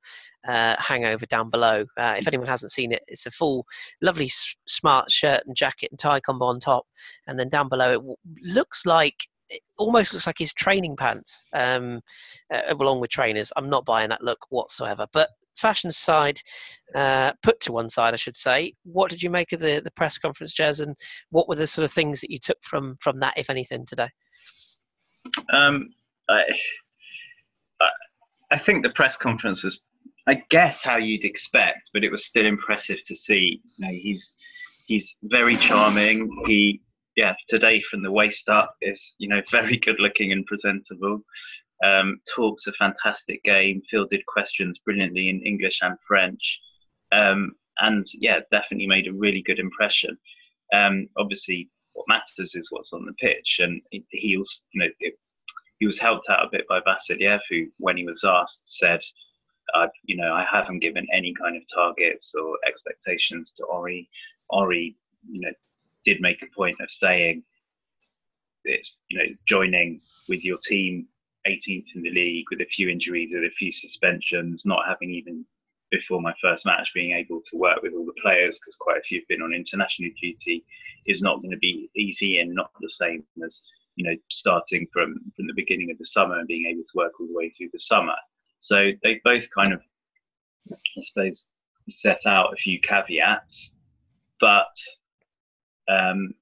Uh, 0.47 0.76
hangover 0.78 1.24
down 1.24 1.49
below. 1.49 1.86
Uh, 1.97 2.16
if 2.18 2.28
anyone 2.28 2.47
hasn't 2.47 2.70
seen 2.70 2.92
it, 2.92 3.03
it's 3.09 3.24
a 3.24 3.30
full, 3.30 3.64
lovely, 4.03 4.26
s- 4.26 4.55
smart 4.66 5.11
shirt 5.11 5.40
and 5.47 5.57
jacket 5.57 5.88
and 5.90 5.99
tie 5.99 6.20
combo 6.20 6.45
on 6.45 6.61
top, 6.61 6.84
and 7.26 7.38
then 7.40 7.49
down 7.49 7.66
below 7.66 7.92
it 7.92 7.95
w- 7.95 8.16
looks 8.42 8.84
like 8.84 9.26
it 9.49 9.62
almost 9.78 10.12
looks 10.12 10.26
like 10.26 10.36
his 10.38 10.53
training 10.53 10.97
pants, 10.97 11.47
um, 11.55 12.03
uh, 12.53 12.61
along 12.68 13.01
with 13.01 13.11
trainers. 13.11 13.53
I'm 13.57 13.70
not 13.70 13.86
buying 13.86 14.11
that 14.11 14.22
look 14.22 14.47
whatsoever. 14.51 15.07
But 15.14 15.30
fashion 15.57 15.90
side, 15.90 16.40
uh, 16.95 17.32
put 17.42 17.61
to 17.61 17.72
one 17.72 17.88
side, 17.88 18.12
I 18.12 18.18
should 18.18 18.36
say. 18.36 18.74
What 18.84 19.11
did 19.11 19.22
you 19.22 19.30
make 19.30 19.53
of 19.53 19.61
the, 19.61 19.80
the 19.82 19.90
press 19.92 20.18
conference, 20.18 20.55
Jez, 20.55 20.78
and 20.78 20.95
what 21.30 21.49
were 21.49 21.57
the 21.57 21.66
sort 21.66 21.84
of 21.86 21.92
things 21.92 22.20
that 22.20 22.30
you 22.30 22.38
took 22.38 22.59
from 22.62 22.97
from 23.01 23.20
that, 23.20 23.34
if 23.38 23.49
anything, 23.49 23.86
today? 23.86 24.09
Um, 25.53 25.91
I, 26.29 26.43
I 28.51 28.59
think 28.59 28.83
the 28.83 28.91
press 28.91 29.16
conference 29.16 29.64
was, 29.64 29.83
I 30.27 30.43
guess, 30.51 30.83
how 30.83 30.97
you'd 30.97 31.25
expect, 31.25 31.91
but 31.93 32.05
it 32.05 32.12
was 32.12 32.25
still 32.27 32.47
impressive 32.47 33.03
to 33.07 33.16
see. 33.16 33.61
You 33.79 33.87
know, 33.87 33.93
he's 33.93 34.37
he's 34.87 35.16
very 35.25 35.57
charming. 35.57 36.31
He 36.47 36.81
yeah, 37.16 37.35
today 37.49 37.83
from 37.91 38.03
the 38.03 38.12
waist 38.12 38.49
up 38.49 38.77
is 38.81 39.14
you 39.18 39.29
know 39.29 39.43
very 39.51 39.77
good 39.77 39.99
looking 39.99 40.33
and 40.33 40.47
presentable. 40.47 41.20
Um, 41.85 42.20
talks 42.35 42.66
a 42.66 42.72
fantastic 42.72 43.43
game, 43.43 43.83
fielded 43.91 44.25
questions 44.27 44.79
brilliantly 44.79 45.29
in 45.29 45.43
English 45.43 45.81
and 45.83 45.99
French, 46.07 46.61
um, 47.12 47.53
and 47.81 48.05
yeah, 48.14 48.41
definitely 48.51 48.87
made 48.87 49.09
a 49.09 49.12
really 49.12 49.43
good 49.43 49.59
impression. 49.59 50.16
Um, 50.72 51.09
obviously, 51.18 51.68
what 51.95 52.07
matters 52.09 52.55
is 52.55 52.68
what's 52.70 52.92
on 52.92 53.07
the 53.07 53.14
pitch, 53.14 53.61
and 53.61 53.80
he 54.11 54.36
was 54.36 54.64
you 54.72 54.80
know 54.80 54.88
it, 55.01 55.14
he 55.78 55.86
was 55.86 55.99
helped 55.99 56.28
out 56.28 56.45
a 56.45 56.51
bit 56.51 56.66
by 56.68 56.80
Vasiliev, 56.80 57.40
who 57.51 57.66
when 57.78 57.97
he 57.97 58.05
was 58.05 58.22
asked 58.24 58.78
said. 58.78 59.01
i 59.74 59.88
you 60.05 60.16
know, 60.16 60.32
I 60.32 60.45
haven't 60.51 60.80
given 60.80 61.07
any 61.12 61.34
kind 61.34 61.57
of 61.57 61.62
targets 61.72 62.34
or 62.34 62.57
expectations 62.66 63.53
to 63.57 63.64
Ori. 63.64 64.09
Ori, 64.51 64.97
you 65.26 65.40
know, 65.40 65.53
did 66.05 66.20
make 66.20 66.42
a 66.42 66.55
point 66.55 66.78
of 66.80 66.90
saying 66.90 67.42
it's 68.64 68.99
you 69.09 69.18
know 69.18 69.24
joining 69.47 70.01
with 70.28 70.45
your 70.45 70.59
team 70.64 71.07
18th 71.47 71.84
in 71.95 72.03
the 72.03 72.11
league 72.11 72.47
with 72.51 72.61
a 72.61 72.66
few 72.66 72.88
injuries 72.88 73.30
with 73.32 73.45
a 73.45 73.55
few 73.55 73.70
suspensions 73.70 74.64
not 74.64 74.86
having 74.86 75.11
even 75.11 75.45
before 75.97 76.20
my 76.20 76.34
first 76.40 76.66
match 76.66 76.90
being 76.95 77.12
able 77.12 77.40
to 77.51 77.57
work 77.57 77.82
with 77.82 77.92
all 77.92 78.05
the 78.05 78.20
players 78.22 78.59
because 78.59 78.76
quite 78.76 78.99
a 78.99 79.03
few 79.03 79.20
have 79.20 79.28
been 79.28 79.42
on 79.42 79.55
international 79.55 80.11
duty 80.20 80.64
is 81.07 81.22
not 81.22 81.40
going 81.40 81.51
to 81.51 81.59
be 81.59 81.90
easy 81.97 82.38
and 82.38 82.55
not 82.55 82.70
the 82.80 82.88
same 82.88 83.24
as 83.45 83.62
you 83.97 84.05
know 84.05 84.16
starting 84.30 84.86
from 84.92 85.14
from 85.36 85.47
the 85.47 85.55
beginning 85.55 85.90
of 85.90 85.99
the 85.99 86.07
summer 86.07 86.38
and 86.38 86.49
being 86.49 86.66
able 86.66 86.82
to 86.82 86.97
work 86.97 87.12
all 87.20 87.26
the 87.26 87.34
way 87.34 87.51
through 87.51 87.68
the 87.72 87.78
summer 87.78 88.16
so 88.59 88.90
they 89.03 89.20
both 89.24 89.45
kind 89.57 89.72
of 89.72 89.80
i 90.72 91.03
suppose 91.03 91.49
set 91.88 92.26
out 92.26 92.53
a 92.53 92.57
few 92.57 92.80
caveats 92.80 93.74
but 94.40 94.74
um, 95.88 96.34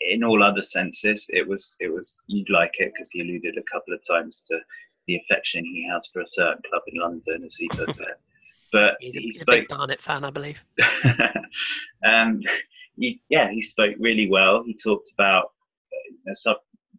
in 0.00 0.24
all 0.24 0.42
other 0.42 0.62
senses, 0.62 1.26
it 1.30 1.46
was 1.46 1.76
it 1.80 1.92
was 1.92 2.20
you'd 2.26 2.50
like 2.50 2.74
it 2.78 2.92
because 2.94 3.10
he 3.10 3.20
alluded 3.20 3.56
a 3.56 3.72
couple 3.72 3.94
of 3.94 4.06
times 4.06 4.44
to 4.48 4.58
the 5.06 5.16
affection 5.16 5.64
he 5.64 5.86
has 5.90 6.08
for 6.12 6.20
a 6.22 6.28
certain 6.28 6.62
club 6.70 6.82
in 6.88 7.00
London, 7.00 7.44
as 7.44 7.56
he 7.56 7.68
it. 7.72 8.20
But 8.74 8.96
he's, 8.98 9.14
he 9.14 9.20
he's 9.20 9.40
spoke, 9.40 9.54
a 9.54 9.58
big 9.60 9.68
Barnet 9.68 10.02
fan, 10.02 10.24
I 10.24 10.30
believe. 10.30 10.64
um, 12.04 12.42
he, 12.96 13.20
yeah, 13.28 13.48
he 13.48 13.62
spoke 13.62 13.94
really 14.00 14.28
well. 14.28 14.64
He 14.64 14.74
talked 14.74 15.12
about 15.12 15.44
uh, 15.44 16.10
you 16.10 16.18
know, 16.26 16.34
some 16.34 16.56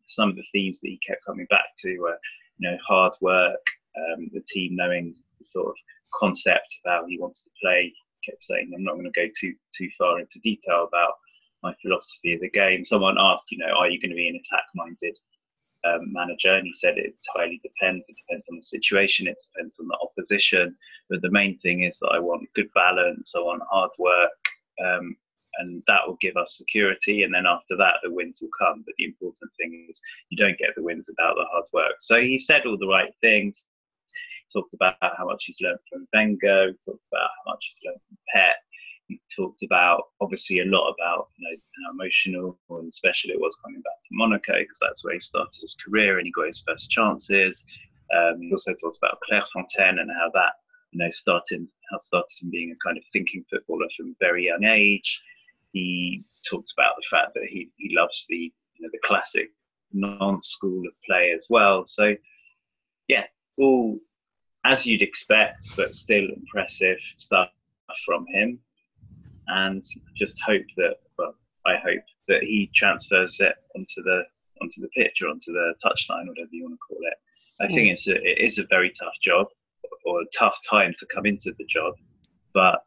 some 0.08 0.30
of 0.30 0.38
the 0.38 0.46
themes 0.54 0.80
that 0.80 0.88
he 0.88 1.00
kept 1.06 1.26
coming 1.26 1.48
back 1.50 1.66
to, 1.84 1.90
uh, 1.90 2.18
you 2.60 2.72
know, 2.72 2.78
hard 2.88 3.12
work, 3.20 3.60
um, 3.98 4.30
the 4.32 4.42
team 4.48 4.78
knowing 4.78 5.16
the 5.38 5.44
sort 5.44 5.68
of 5.68 5.76
concept 6.18 6.74
of 6.86 6.92
how 6.92 7.06
he 7.10 7.20
wants 7.20 7.44
to 7.44 7.50
play. 7.62 7.92
He 8.22 8.32
kept 8.32 8.42
saying, 8.42 8.72
"I'm 8.74 8.86
not 8.86 8.94
going 8.94 9.12
to 9.12 9.22
go 9.22 9.28
too 9.38 9.54
too 9.78 9.90
far 9.98 10.22
into 10.22 10.40
detail 10.46 10.88
about 10.88 11.16
my 11.62 11.76
philosophy 11.82 12.36
of 12.36 12.40
the 12.40 12.50
game. 12.52 12.86
Someone 12.86 13.18
asked, 13.20 13.52
you 13.52 13.58
know, 13.58 13.74
are 13.76 13.90
you 13.90 14.00
going 14.00 14.12
to 14.12 14.16
be 14.16 14.30
an 14.30 14.40
attack-minded 14.40 15.18
um, 15.86 16.12
manager? 16.12 16.54
And 16.54 16.66
he 16.66 16.74
said 16.74 16.98
it 16.98 17.14
highly 17.36 17.62
depends. 17.64 18.08
It 18.10 18.16
depends 18.28 18.48
on 18.50 18.58
the 18.58 18.64
situation. 18.64 19.28
It 19.28 19.38
depends 19.54 19.80
on 19.80 19.88
the 19.88 19.98
opposition. 20.02 20.76
But 21.10 21.22
the 21.22 21.32
main 21.32 21.60
thing 21.60 21.84
is 21.84 22.00
that 22.00 22.12
I 22.14 22.20
want 22.20 22.50
good 22.56 22.70
balance. 22.74 23.34
I 23.36 23.40
want 23.40 23.64
hard 23.70 23.92
work. 24.00 24.32
Um, 24.84 25.16
and 25.58 25.82
that 25.88 26.02
will 26.06 26.18
give 26.20 26.36
us 26.36 26.58
security. 26.58 27.24
And 27.24 27.34
then 27.34 27.46
after 27.46 27.78
that, 27.78 27.96
the 28.04 28.12
wins 28.12 28.40
will 28.42 28.50
come. 28.60 28.84
But 28.86 28.96
the 28.98 29.06
important 29.06 29.52
thing 29.58 29.88
is 29.90 30.02
you 30.30 30.38
don't 30.38 30.58
get 30.58 30.76
the 30.76 30.84
wins 30.84 31.08
without 31.08 31.36
the 31.36 31.46
hard 31.52 31.66
work. 31.74 31.96
So 32.00 32.20
he 32.20 32.38
said 32.38 32.66
all 32.66 32.78
the 32.78 32.88
right 32.88 33.14
things. 33.22 33.64
He 34.48 34.60
talked 34.60 34.74
about 34.74 34.96
how 35.02 35.26
much 35.26 35.46
he's 35.46 35.62
learned 35.62 35.80
from 35.90 36.08
Wenger. 36.14 36.68
He 36.68 36.92
talked 36.92 37.08
about 37.12 37.30
how 37.38 37.54
much 37.54 37.70
he's 37.70 37.82
learned 37.86 38.02
from 38.08 38.18
Pep 38.34 38.56
he 39.08 39.22
talked 39.36 39.64
about 39.64 40.04
obviously 40.22 40.60
a 40.60 40.66
lot 40.66 40.92
about 40.92 41.30
you 41.38 41.48
know 41.50 41.58
how 41.86 41.92
emotional 41.92 42.60
and 42.70 42.94
special 42.94 43.30
it 43.30 43.40
was 43.40 43.56
coming 43.64 43.82
back 43.82 44.02
to 44.04 44.10
Monaco 44.12 44.54
because 44.60 44.80
that's 44.82 45.04
where 45.04 45.14
he 45.14 45.20
started 45.20 45.60
his 45.62 45.76
career 45.86 46.18
and 46.18 46.26
he 46.26 46.32
got 46.32 46.48
his 46.48 46.64
first 46.68 46.90
chances. 46.90 47.66
Um, 48.16 48.42
he 48.42 48.52
also 48.52 48.74
talked 48.74 48.98
about 48.98 49.20
Clairefontaine 49.30 50.00
and 50.00 50.10
how 50.12 50.32
that 50.34 50.54
you 50.92 51.00
know 51.00 51.10
started 51.12 51.68
how 51.92 51.98
started 52.00 52.32
him 52.42 52.50
being 52.50 52.72
a 52.72 52.88
kind 52.88 52.98
of 52.98 53.04
thinking 53.14 53.46
footballer 53.50 53.88
from 53.96 54.10
a 54.10 54.26
very 54.26 54.46
young 54.46 54.64
age. 54.64 55.22
He 55.72 56.24
talked 56.50 56.72
about 56.76 56.96
the 56.96 57.06
fact 57.10 57.34
that 57.36 57.46
he, 57.50 57.70
he 57.78 57.96
loves 57.96 58.26
the 58.30 58.52
you 58.74 58.82
know 58.82 58.90
the 58.92 59.00
classic 59.04 59.52
Nantes-school 59.94 60.88
of 60.88 60.94
play 61.06 61.32
as 61.32 61.48
well. 61.50 61.86
So 61.86 62.16
yeah, 63.08 63.26
all 63.58 64.00
as 64.64 64.88
you'd 64.88 65.04
expect, 65.04 65.78
but 65.78 65.94
still 65.94 66.28
impressive 66.36 66.98
stuff 67.18 67.50
from 68.04 68.26
him 68.28 68.60
and 69.48 69.84
just 70.16 70.42
hope 70.42 70.66
that 70.78 70.96
well, 71.18 71.36
I 71.66 71.76
hope 71.78 72.04
that 72.28 72.44
he 72.44 72.72
transfers 72.76 73.38
it 73.40 73.56
onto 73.76 74.04
the 74.04 74.24
onto 74.62 74.82
the 74.82 74.90
pitch 74.90 75.22
or 75.22 75.30
onto 75.30 75.52
the 75.52 75.74
touchline, 75.84 76.28
whatever 76.28 76.50
you 76.52 76.64
want 76.64 76.76
to 76.76 76.88
call 76.88 76.98
it. 77.02 77.18
I 77.62 77.68
think 77.68 77.92
it's 77.92 78.08
a, 78.08 78.16
it 78.16 78.40
is 78.40 78.58
a 78.58 78.68
very 78.70 78.92
tough 78.92 79.14
job 79.22 79.48
or 80.06 80.22
a 80.22 80.26
tough 80.38 80.58
time 80.70 80.94
to 81.00 81.06
come 81.14 81.26
into 81.26 81.54
the 81.58 81.66
job, 81.66 81.94
but 82.54 82.84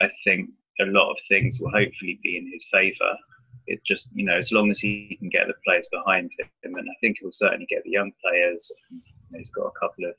I 0.00 0.08
think 0.24 0.50
a 0.80 0.86
lot 0.86 1.10
of 1.10 1.18
things 1.28 1.58
will 1.60 1.70
hopefully 1.70 2.20
be 2.22 2.36
in 2.36 2.50
his 2.52 2.66
favour. 2.70 3.16
It 3.66 3.80
just 3.84 4.10
you 4.14 4.24
know 4.24 4.36
as 4.36 4.52
long 4.52 4.70
as 4.70 4.78
he 4.78 5.16
can 5.18 5.28
get 5.28 5.46
the 5.46 5.54
players 5.64 5.88
behind 5.90 6.30
him, 6.38 6.74
and 6.74 6.88
I 6.88 6.94
think 7.00 7.18
he'll 7.20 7.32
certainly 7.32 7.66
get 7.68 7.82
the 7.84 7.90
young 7.90 8.12
players. 8.22 8.70
He's 9.34 9.50
got 9.50 9.66
a 9.66 9.78
couple 9.78 10.06
of 10.06 10.14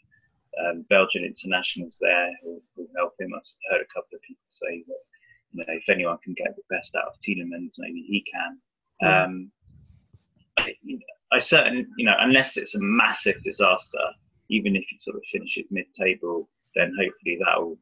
um, 0.65 0.85
Belgian 0.89 1.23
internationals 1.23 1.97
there 1.99 2.31
who 2.43 2.61
will 2.75 2.87
help 2.95 3.13
him. 3.19 3.31
I've 3.35 3.71
heard 3.71 3.81
a 3.81 3.93
couple 3.93 4.15
of 4.15 4.21
people 4.21 4.43
say 4.47 4.83
that 4.87 5.03
you 5.51 5.65
know, 5.65 5.73
if 5.73 5.83
anyone 5.89 6.17
can 6.23 6.33
get 6.33 6.55
the 6.55 6.75
best 6.75 6.95
out 6.95 7.07
of 7.07 7.13
Tielemans, 7.19 7.75
maybe 7.77 8.01
he 8.01 8.23
can. 8.31 8.59
Mm. 9.01 9.25
Um, 9.25 9.51
I, 10.57 10.75
I 11.31 11.39
certainly, 11.39 11.85
you 11.97 12.05
know, 12.05 12.15
unless 12.19 12.57
it's 12.57 12.75
a 12.75 12.81
massive 12.81 13.43
disaster, 13.43 14.05
even 14.49 14.75
if 14.75 14.83
he 14.89 14.97
sort 14.97 15.17
of 15.17 15.23
finishes 15.31 15.71
mid-table, 15.71 16.49
then 16.75 16.93
hopefully 16.99 17.37
that 17.39 17.59
will 17.59 17.77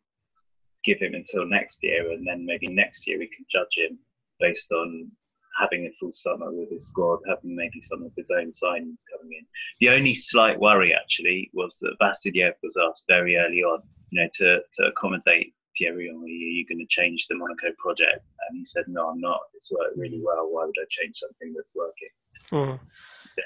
give 0.83 0.99
him 0.99 1.13
until 1.13 1.45
next 1.45 1.79
year, 1.83 2.11
and 2.11 2.25
then 2.25 2.45
maybe 2.45 2.67
next 2.67 3.07
year 3.07 3.19
we 3.19 3.27
can 3.27 3.45
judge 3.51 3.75
him 3.75 3.97
based 4.39 4.71
on 4.71 5.11
having 5.59 5.85
a 5.85 5.95
full 5.99 6.11
summer 6.13 6.51
with 6.51 6.69
his 6.71 6.87
squad, 6.87 7.19
having 7.27 7.55
maybe 7.55 7.81
some 7.81 8.03
of 8.03 8.11
his 8.15 8.29
own 8.29 8.51
signings 8.51 9.03
coming 9.11 9.39
in. 9.39 9.45
The 9.79 9.89
only 9.89 10.13
slight 10.13 10.59
worry 10.59 10.93
actually 10.93 11.49
was 11.53 11.77
that 11.81 11.97
Vasiliev 11.99 12.53
was 12.61 12.77
asked 12.77 13.05
very 13.07 13.37
early 13.37 13.63
on, 13.63 13.81
you 14.11 14.21
know, 14.21 14.29
to, 14.35 14.59
to 14.73 14.83
accommodate 14.85 15.53
Thierry 15.77 16.07
Henry, 16.07 16.31
are 16.31 16.55
you 16.57 16.65
going 16.67 16.79
to 16.79 16.87
change 16.89 17.27
the 17.27 17.35
Monaco 17.35 17.71
project? 17.77 18.33
And 18.49 18.57
he 18.57 18.65
said, 18.65 18.85
no, 18.87 19.09
I'm 19.09 19.19
not. 19.19 19.39
It's 19.53 19.71
worked 19.71 19.97
really 19.97 20.21
well. 20.23 20.49
Why 20.49 20.65
would 20.65 20.75
I 20.79 20.85
change 20.89 21.17
something 21.17 21.53
that's 21.55 21.73
working? 21.75 22.09
Mm. 22.51 22.79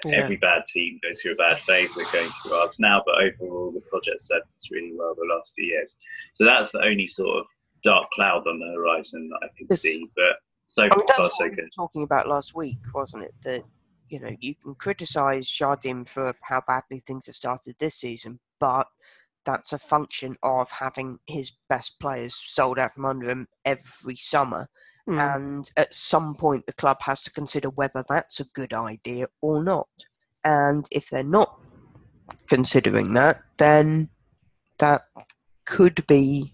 Yeah. 0.05 0.23
Every 0.23 0.37
bad 0.37 0.63
team 0.71 0.99
goes 1.03 1.21
through 1.21 1.33
a 1.33 1.35
bad 1.35 1.57
phase. 1.59 1.95
We're 1.97 2.11
going 2.11 2.29
through 2.43 2.57
ours 2.57 2.77
now, 2.79 3.03
but 3.05 3.15
overall, 3.21 3.71
the 3.71 3.81
project 3.81 4.21
served 4.21 4.45
us 4.45 4.69
really 4.71 4.93
well 4.95 5.13
the 5.15 5.33
last 5.33 5.53
few 5.55 5.65
years. 5.65 5.97
So 6.35 6.45
that's 6.45 6.71
the 6.71 6.81
only 6.81 7.07
sort 7.07 7.39
of 7.39 7.45
dark 7.83 8.09
cloud 8.11 8.47
on 8.47 8.59
the 8.59 8.73
horizon 8.75 9.29
that 9.29 9.47
I 9.47 9.49
can 9.57 9.67
this, 9.69 9.81
see. 9.81 10.05
But 10.15 10.35
so 10.67 10.83
I 10.83 10.95
mean, 10.95 11.07
far, 11.15 11.29
so 11.29 11.49
good. 11.49 11.69
talking 11.75 12.03
about 12.03 12.27
last 12.27 12.55
week, 12.55 12.79
wasn't 12.93 13.23
it? 13.23 13.33
That 13.43 13.63
you 14.09 14.19
know 14.19 14.35
you 14.39 14.55
can 14.55 14.75
criticise 14.75 15.49
Jardim 15.49 16.07
for 16.07 16.33
how 16.41 16.61
badly 16.65 16.99
things 16.99 17.25
have 17.27 17.35
started 17.35 17.75
this 17.79 17.95
season, 17.95 18.39
but 18.59 18.87
that's 19.45 19.73
a 19.73 19.79
function 19.79 20.35
of 20.43 20.69
having 20.71 21.19
his 21.27 21.51
best 21.69 21.99
players 21.99 22.35
sold 22.35 22.79
out 22.79 22.93
from 22.93 23.05
under 23.05 23.29
him 23.29 23.47
every 23.65 24.15
summer. 24.15 24.69
Mm. 25.07 25.35
And 25.35 25.71
at 25.77 25.93
some 25.93 26.35
point, 26.35 26.65
the 26.65 26.73
club 26.73 26.97
has 27.01 27.21
to 27.23 27.31
consider 27.31 27.69
whether 27.69 28.03
that's 28.07 28.39
a 28.39 28.45
good 28.53 28.73
idea 28.73 29.27
or 29.41 29.63
not. 29.63 29.89
And 30.43 30.85
if 30.91 31.09
they're 31.09 31.23
not 31.23 31.59
considering 32.47 33.13
that, 33.13 33.41
then 33.57 34.09
that 34.79 35.03
could 35.65 36.05
be 36.07 36.45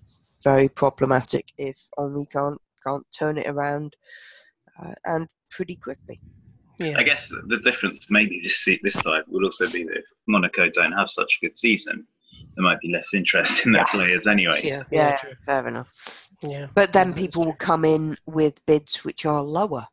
very 0.43 0.69
problematic 0.69 1.51
if 1.57 1.77
Henry 1.97 2.25
can't 2.31 2.61
can't 2.85 3.05
turn 3.11 3.37
it 3.37 3.47
around 3.47 3.95
uh, 4.81 4.93
and 5.05 5.27
pretty 5.49 5.75
quickly. 5.75 6.19
yeah. 6.79 6.97
I 6.97 7.03
guess 7.03 7.29
the 7.47 7.57
difference 7.57 8.07
maybe 8.09 8.39
this 8.41 8.67
this 8.83 8.95
time 8.95 9.23
would 9.27 9.43
also 9.43 9.65
be 9.71 9.83
that 9.83 9.97
if 9.97 10.05
Monaco 10.27 10.69
don't 10.69 10.93
have 10.93 11.09
such 11.09 11.37
a 11.37 11.45
good 11.45 11.57
season, 11.57 12.05
there 12.57 12.63
might 12.63 12.79
be 12.79 12.91
less 12.91 13.13
interest 13.13 13.65
in 13.65 13.71
their 13.71 13.83
Yes. 13.83 13.91
players 13.95 14.27
anyway. 14.27 14.59
yeah, 14.63 14.83
Yeah, 14.91 15.17
true. 15.17 15.33
fair 15.41 15.67
enough. 15.67 16.27
yeah. 16.41 16.67
But 16.73 16.91
then 16.91 17.13
people 17.13 17.45
will 17.45 17.53
come 17.53 17.85
in 17.85 18.15
with 18.25 18.65
bids 18.65 19.05
which 19.05 19.25
are 19.27 19.43
lower, 19.43 19.85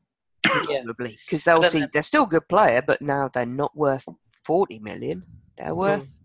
probably, 0.42 1.18
because 1.26 1.44
they'll 1.44 1.62
see 1.64 1.80
then- 1.80 1.90
they're 1.92 2.02
still 2.02 2.24
a 2.24 2.26
good 2.26 2.48
player, 2.48 2.82
but 2.84 3.02
now 3.02 3.28
they're 3.28 3.44
not 3.46 3.76
worth 3.76 4.08
forty 4.44 4.78
million. 4.78 5.22
They're 5.56 5.72
mm. 5.72 5.76
worth 5.76 6.20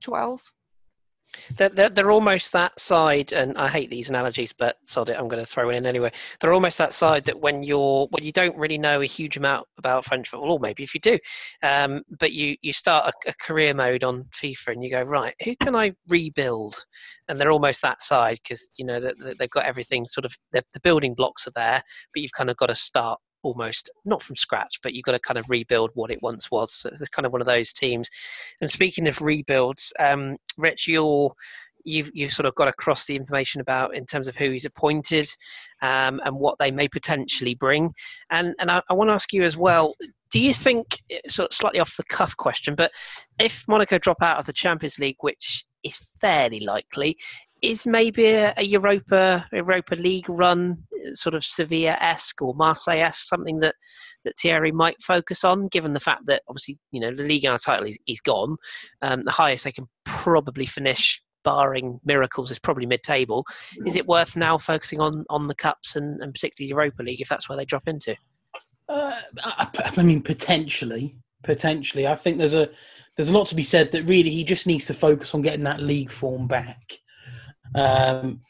twelve. 0.00 0.40
They're, 1.56 1.68
they're, 1.68 1.90
they're 1.90 2.10
almost 2.10 2.52
that 2.52 2.78
side, 2.78 3.32
and 3.32 3.56
I 3.56 3.68
hate 3.68 3.90
these 3.90 4.08
analogies, 4.08 4.52
but 4.52 4.76
sod 4.86 5.10
it, 5.10 5.16
I'm 5.18 5.28
going 5.28 5.42
to 5.42 5.50
throw 5.50 5.70
it 5.70 5.76
in 5.76 5.86
anyway. 5.86 6.12
They're 6.40 6.52
almost 6.52 6.78
that 6.78 6.94
side 6.94 7.24
that 7.24 7.40
when 7.40 7.62
you're 7.62 8.06
when 8.10 8.24
you 8.24 8.32
don't 8.32 8.56
really 8.56 8.78
know 8.78 9.00
a 9.00 9.06
huge 9.06 9.36
amount 9.36 9.66
about 9.78 10.04
French 10.04 10.28
football, 10.28 10.52
or 10.52 10.60
maybe 10.60 10.82
if 10.82 10.94
you 10.94 11.00
do, 11.00 11.18
um, 11.62 12.02
but 12.18 12.32
you 12.32 12.56
you 12.62 12.72
start 12.72 13.12
a, 13.26 13.30
a 13.30 13.34
career 13.34 13.74
mode 13.74 14.02
on 14.02 14.24
FIFA 14.34 14.68
and 14.68 14.82
you 14.84 14.90
go 14.90 15.02
right, 15.02 15.34
who 15.44 15.54
can 15.56 15.76
I 15.76 15.92
rebuild? 16.08 16.84
And 17.28 17.38
they're 17.38 17.52
almost 17.52 17.82
that 17.82 18.02
side 18.02 18.38
because 18.42 18.68
you 18.76 18.84
know 18.84 18.98
that 19.00 19.36
they've 19.38 19.50
got 19.50 19.66
everything 19.66 20.06
sort 20.06 20.24
of 20.24 20.34
the 20.52 20.64
building 20.82 21.14
blocks 21.14 21.46
are 21.46 21.52
there, 21.54 21.82
but 22.14 22.22
you've 22.22 22.32
kind 22.32 22.50
of 22.50 22.56
got 22.56 22.66
to 22.66 22.74
start 22.74 23.20
almost 23.42 23.90
not 24.04 24.22
from 24.22 24.36
scratch, 24.36 24.80
but 24.82 24.94
you've 24.94 25.04
got 25.04 25.12
to 25.12 25.18
kind 25.18 25.38
of 25.38 25.48
rebuild 25.48 25.90
what 25.94 26.10
it 26.10 26.22
once 26.22 26.50
was. 26.50 26.72
So 26.72 26.88
it's 26.88 27.08
kind 27.08 27.26
of 27.26 27.32
one 27.32 27.40
of 27.40 27.46
those 27.46 27.72
teams. 27.72 28.08
And 28.60 28.70
speaking 28.70 29.08
of 29.08 29.20
rebuilds, 29.20 29.92
um, 29.98 30.36
Rich, 30.56 30.88
you're 30.88 31.34
you've 31.84 32.10
you've 32.12 32.32
sort 32.32 32.46
of 32.46 32.54
got 32.54 32.68
across 32.68 33.06
the 33.06 33.16
information 33.16 33.60
about 33.60 33.94
in 33.94 34.04
terms 34.06 34.28
of 34.28 34.36
who 34.36 34.50
he's 34.50 34.64
appointed 34.64 35.28
um, 35.82 36.20
and 36.24 36.36
what 36.36 36.58
they 36.58 36.70
may 36.70 36.88
potentially 36.88 37.54
bring. 37.54 37.94
And 38.30 38.54
and 38.58 38.70
I, 38.70 38.82
I 38.88 38.94
want 38.94 39.10
to 39.10 39.14
ask 39.14 39.32
you 39.32 39.42
as 39.42 39.56
well. 39.56 39.94
Do 40.30 40.38
you 40.38 40.54
think, 40.54 41.02
sort 41.26 41.50
of 41.50 41.56
slightly 41.56 41.80
off 41.80 41.96
the 41.96 42.04
cuff 42.04 42.36
question, 42.36 42.76
but 42.76 42.92
if 43.40 43.64
Monaco 43.66 43.98
drop 43.98 44.22
out 44.22 44.38
of 44.38 44.46
the 44.46 44.52
Champions 44.52 44.96
League, 45.00 45.16
which 45.20 45.64
is 45.82 45.96
fairly 46.20 46.60
likely, 46.60 47.16
is 47.62 47.86
maybe 47.86 48.26
a, 48.26 48.54
Europa 48.60 49.46
Europa 49.52 49.94
League 49.94 50.28
run 50.28 50.78
uh, 50.94 51.12
sort 51.12 51.34
of 51.34 51.44
Sevilla 51.44 51.96
esque 52.00 52.40
or 52.42 52.54
Marseille 52.54 53.00
esque 53.00 53.28
something 53.28 53.60
that 53.60 53.74
that 54.24 54.34
Thierry 54.38 54.70
might 54.70 55.02
focus 55.02 55.44
on, 55.44 55.68
given 55.68 55.94
the 55.94 56.00
fact 56.00 56.26
that 56.26 56.42
obviously 56.48 56.78
you 56.92 57.00
know 57.00 57.14
the 57.14 57.24
Ligue 57.24 57.44
1 57.44 57.58
title 57.58 57.86
is, 57.86 57.98
is 58.06 58.20
gone, 58.20 58.56
um, 59.02 59.24
the 59.24 59.30
highest 59.30 59.64
they 59.64 59.72
can 59.72 59.88
probably 60.04 60.66
finish. 60.66 61.22
Barring 61.42 62.00
miracles, 62.04 62.50
is 62.50 62.58
probably 62.58 62.84
mid-table. 62.84 63.46
Is 63.86 63.96
it 63.96 64.06
worth 64.06 64.36
now 64.36 64.58
focusing 64.58 65.00
on 65.00 65.24
on 65.30 65.48
the 65.48 65.54
cups 65.54 65.96
and, 65.96 66.22
and 66.22 66.34
particularly 66.34 66.68
Europa 66.68 67.02
League 67.02 67.22
if 67.22 67.30
that's 67.30 67.48
where 67.48 67.56
they 67.56 67.64
drop 67.64 67.88
into? 67.88 68.14
Uh, 68.90 69.18
I, 69.42 69.68
I 69.96 70.02
mean, 70.02 70.20
potentially, 70.20 71.16
potentially. 71.42 72.06
I 72.06 72.14
think 72.14 72.36
there's 72.36 72.52
a 72.52 72.68
there's 73.16 73.28
a 73.28 73.32
lot 73.32 73.46
to 73.48 73.54
be 73.54 73.62
said 73.62 73.92
that 73.92 74.02
really 74.04 74.30
he 74.30 74.44
just 74.44 74.66
needs 74.66 74.86
to 74.86 74.94
focus 74.94 75.34
on 75.34 75.42
getting 75.42 75.64
that 75.64 75.80
league 75.80 76.10
form 76.10 76.46
back. 76.46 76.98
Um, 77.74 78.40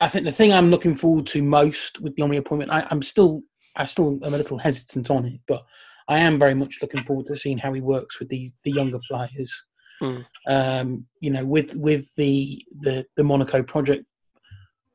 I 0.00 0.08
think 0.08 0.24
the 0.24 0.32
thing 0.32 0.52
I'm 0.52 0.70
looking 0.70 0.94
forward 0.94 1.26
to 1.28 1.42
most 1.42 2.00
with 2.00 2.14
the 2.14 2.22
Henri 2.22 2.36
appointment, 2.36 2.72
I, 2.72 2.86
I'm 2.90 3.02
still 3.02 3.42
I 3.76 3.84
still 3.84 4.08
am 4.08 4.34
a 4.34 4.36
little 4.36 4.58
hesitant 4.58 5.10
on 5.10 5.26
it, 5.26 5.40
but 5.46 5.64
I 6.08 6.18
am 6.18 6.38
very 6.38 6.54
much 6.54 6.78
looking 6.80 7.04
forward 7.04 7.26
to 7.26 7.36
seeing 7.36 7.58
how 7.58 7.72
he 7.72 7.80
works 7.80 8.18
with 8.18 8.28
the 8.28 8.50
the 8.64 8.70
younger 8.70 9.00
players. 9.08 9.64
Hmm. 10.00 10.18
Um, 10.46 11.06
you 11.20 11.30
know, 11.30 11.44
with 11.44 11.74
with 11.76 12.14
the, 12.14 12.64
the 12.80 13.04
the 13.16 13.24
Monaco 13.24 13.62
project 13.62 14.04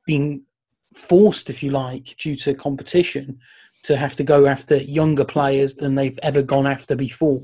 being 0.06 0.44
forced, 0.94 1.50
if 1.50 1.64
you 1.64 1.72
like, 1.72 2.16
due 2.18 2.36
to 2.38 2.54
competition, 2.54 3.40
to 3.84 3.98
have 3.98 4.16
to 4.16 4.24
go 4.24 4.46
after 4.46 4.78
younger 4.78 5.26
players 5.26 5.76
than 5.76 5.96
they've 5.96 6.20
ever 6.24 6.42
gone 6.42 6.68
after 6.68 6.96
before. 6.96 7.42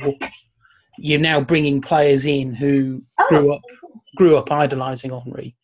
You're 0.97 1.19
now 1.19 1.41
bringing 1.41 1.81
players 1.81 2.25
in 2.25 2.53
who 2.53 3.01
grew 3.29 3.53
up 3.53 3.61
grew 4.15 4.37
up 4.37 4.51
idolizing 4.51 5.11
Henri, 5.11 5.55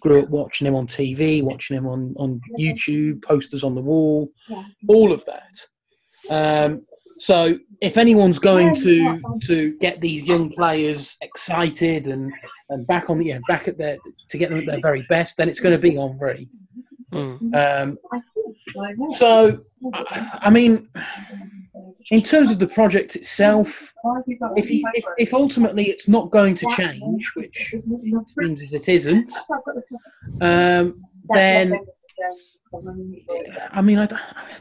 grew 0.00 0.22
up 0.22 0.30
watching 0.30 0.66
him 0.66 0.74
on 0.74 0.86
TV, 0.86 1.42
watching 1.42 1.76
him 1.76 1.86
on, 1.86 2.14
on 2.16 2.40
YouTube, 2.58 3.22
posters 3.22 3.64
on 3.64 3.74
the 3.74 3.80
wall, 3.80 4.30
all 4.88 5.12
of 5.12 5.24
that. 5.26 5.54
Um, 6.30 6.82
so 7.18 7.58
if 7.80 7.96
anyone's 7.96 8.38
going 8.38 8.74
to 8.76 9.20
to 9.46 9.76
get 9.78 10.00
these 10.00 10.22
young 10.24 10.50
players 10.50 11.16
excited 11.20 12.06
and, 12.06 12.32
and 12.70 12.86
back 12.86 13.10
on 13.10 13.18
the 13.18 13.26
yeah, 13.26 13.38
back 13.48 13.66
at 13.66 13.76
their 13.76 13.98
to 14.30 14.38
get 14.38 14.50
them 14.50 14.60
at 14.60 14.66
their 14.66 14.80
very 14.80 15.02
best, 15.08 15.36
then 15.36 15.48
it's 15.48 15.60
going 15.60 15.74
to 15.74 15.80
be 15.80 15.96
Henri. 15.96 16.48
Hmm. 17.12 17.54
Um, 17.54 17.98
so 19.16 19.64
I, 19.94 20.38
I 20.42 20.50
mean, 20.50 20.88
in 22.10 22.22
terms 22.22 22.50
of 22.50 22.58
the 22.58 22.66
project 22.66 23.16
itself, 23.16 23.92
if, 24.56 24.66
if 24.70 25.04
if 25.18 25.34
ultimately 25.34 25.90
it's 25.90 26.08
not 26.08 26.30
going 26.30 26.54
to 26.54 26.66
change, 26.76 27.30
which 27.34 27.74
seems 28.28 28.62
as 28.62 28.72
it 28.72 28.88
isn't, 28.88 29.32
um, 30.40 31.02
then 31.30 31.78
I 33.72 33.82
mean, 33.82 33.98
I, 33.98 34.08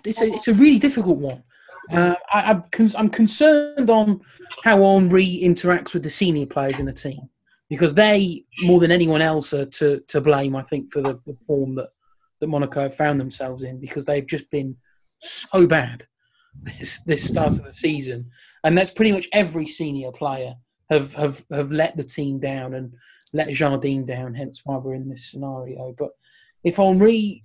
it's 0.04 0.22
a, 0.22 0.26
it's 0.26 0.48
a 0.48 0.54
really 0.54 0.80
difficult 0.80 1.18
one. 1.18 1.44
Uh, 1.92 2.16
I, 2.34 2.52
I'm 2.52 2.64
con- 2.72 2.96
I'm 2.98 3.10
concerned 3.10 3.90
on 3.90 4.22
how 4.64 4.84
Henri 4.84 5.40
interacts 5.42 5.94
with 5.94 6.04
the 6.04 6.10
senior 6.10 6.46
players 6.46 6.80
in 6.80 6.86
the 6.86 6.94
team 6.94 7.30
because 7.70 7.96
they, 7.96 8.46
more 8.62 8.80
than 8.80 8.92
anyone 8.92 9.22
else, 9.22 9.54
are 9.54 9.66
to, 9.66 10.02
to 10.08 10.22
blame. 10.22 10.56
I 10.56 10.64
think 10.64 10.92
for 10.92 11.02
the, 11.02 11.20
the 11.26 11.36
form 11.46 11.76
that, 11.76 11.90
that 12.40 12.48
Monaco 12.48 12.82
have 12.82 12.96
found 12.96 13.20
themselves 13.20 13.64
in 13.64 13.80
because 13.80 14.06
they've 14.06 14.26
just 14.26 14.50
been 14.52 14.76
so 15.20 15.66
bad 15.66 16.08
this 16.64 17.02
this 17.02 17.28
start 17.28 17.52
of 17.52 17.64
the 17.64 17.72
season, 17.72 18.30
and 18.64 18.78
that's 18.78 18.92
pretty 18.92 19.12
much 19.12 19.28
every 19.34 19.68
senior 19.68 20.12
player 20.12 20.56
have 20.90 21.14
have 21.14 21.46
have 21.52 21.72
let 21.72 21.98
the 21.98 22.04
team 22.04 22.40
down 22.40 22.74
and 22.74 22.94
let 23.34 23.50
Jardim 23.50 24.06
down. 24.06 24.34
Hence 24.34 24.62
why 24.64 24.78
we're 24.78 24.96
in 24.96 25.10
this 25.10 25.32
scenario. 25.32 25.94
But 25.98 26.12
if 26.64 26.80
Henri, 26.80 27.44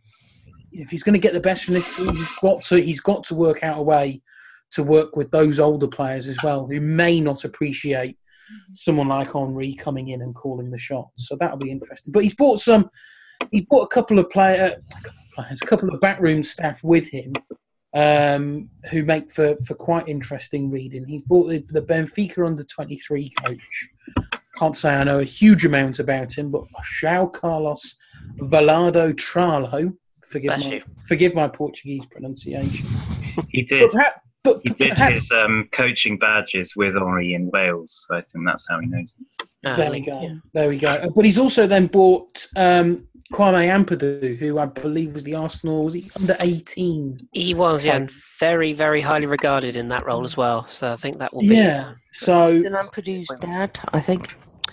if 0.73 0.91
he's 0.91 1.03
going 1.03 1.15
to 1.15 1.19
get 1.19 1.33
the 1.33 1.41
best 1.41 1.65
from 1.65 1.75
this 1.75 1.95
team, 1.95 2.15
he's 2.15 2.29
got 2.41 2.63
to 2.63 2.81
he's 2.81 3.01
got 3.01 3.25
to 3.25 3.35
work 3.35 3.63
out 3.63 3.79
a 3.79 3.83
way 3.83 4.23
to 4.73 4.83
work 4.83 5.17
with 5.17 5.31
those 5.31 5.59
older 5.59 5.89
players 5.89 6.29
as 6.29 6.39
well 6.43 6.67
who 6.67 6.81
may 6.81 7.21
not 7.21 7.45
appreciate 7.45 8.17
someone 8.75 9.09
like 9.09 9.35
Henri 9.35 9.75
coming 9.75 10.09
in 10.09 10.23
and 10.23 10.35
calling 10.35 10.71
the 10.71 10.79
shots. 10.79 11.29
So 11.29 11.37
that'll 11.37 11.59
be 11.59 11.71
interesting. 11.71 12.13
But 12.13 12.25
he's 12.25 12.35
bought 12.35 12.61
some. 12.61 12.89
He's 13.51 13.63
brought 13.63 13.83
a 13.83 13.89
couple 13.89 14.19
of 14.19 14.31
player, 14.31 14.77
a 15.37 15.67
couple 15.67 15.93
of 15.93 16.01
backroom 16.01 16.43
staff 16.43 16.83
with 16.85 17.09
him 17.11 17.35
um, 17.95 18.69
who 18.91 19.05
make 19.05 19.31
for, 19.31 19.57
for 19.67 19.75
quite 19.75 20.09
interesting 20.09 20.71
reading. 20.71 21.05
He's 21.07 21.23
bought 21.23 21.49
the, 21.49 21.65
the 21.71 21.83
Benfica 21.83 22.47
under 22.47 22.65
23 22.65 23.33
coach. 23.45 23.89
Can't 24.57 24.77
say 24.77 24.95
I 24.95 25.05
know 25.05 25.19
a 25.19 25.25
huge 25.25 25.65
amount 25.65 25.99
about 25.99 26.37
him, 26.37 26.51
but 26.51 26.63
João 27.01 27.33
Carlos 27.33 27.97
Valado 28.39 29.13
Tralhão. 29.15 29.97
Forgive 30.27 30.49
Bless 30.49 30.65
my, 30.65 30.75
you. 30.75 30.83
forgive 31.07 31.35
my 31.35 31.49
Portuguese 31.49 32.07
pronunciation. 32.07 32.87
He 33.51 33.63
But 33.63 33.69
did. 33.69 33.91
perhaps, 33.91 34.21
but 34.45 34.61
He 34.63 34.71
did 34.71 34.91
perhaps, 34.93 35.15
his 35.15 35.31
um, 35.31 35.69
coaching 35.73 36.19
badges 36.19 36.75
with 36.77 36.95
Henri 36.97 37.35
in 37.35 37.51
Wales, 37.51 38.05
so 38.09 38.17
I 38.17 38.23
think 38.23 38.45
that's 38.47 38.67
how 38.69 38.81
he 38.81 38.87
knows. 38.87 39.15
Him. 39.19 39.27
Ah, 39.65 39.77
there 39.77 39.91
we 39.91 39.99
yeah. 39.99 40.05
go. 40.05 40.29
There 40.55 40.69
we 40.69 40.79
go. 40.79 41.11
But 41.15 41.25
he's 41.25 41.39
also 41.39 41.67
then 41.67 41.87
bought 41.87 42.47
um, 42.57 43.07
Kwame 43.33 43.69
Ampadu, 43.69 44.37
who 44.39 44.59
I 44.59 44.67
believe 44.67 45.15
was 45.15 45.25
the 45.25 45.35
Arsenal. 45.35 45.85
Was 45.85 45.95
he 45.95 46.11
under 46.19 46.37
18? 46.41 47.29
He 47.33 47.55
was, 47.55 47.85
yeah, 47.85 47.97
and 47.97 48.11
very, 48.39 48.73
very 48.73 49.01
highly 49.01 49.27
regarded 49.27 49.75
in 49.77 49.89
that 49.89 50.07
role 50.07 50.25
as 50.25 50.37
well. 50.37 50.67
So 50.69 50.93
I 50.93 50.97
think 50.97 51.19
that 51.19 51.33
will 51.35 51.41
be. 51.41 51.57
Yeah. 51.57 51.95
So 52.13 52.61
Then 52.63 52.77
I'm 52.77 52.89
dad, 53.41 53.81
I 53.93 54.01
think. 54.01 54.29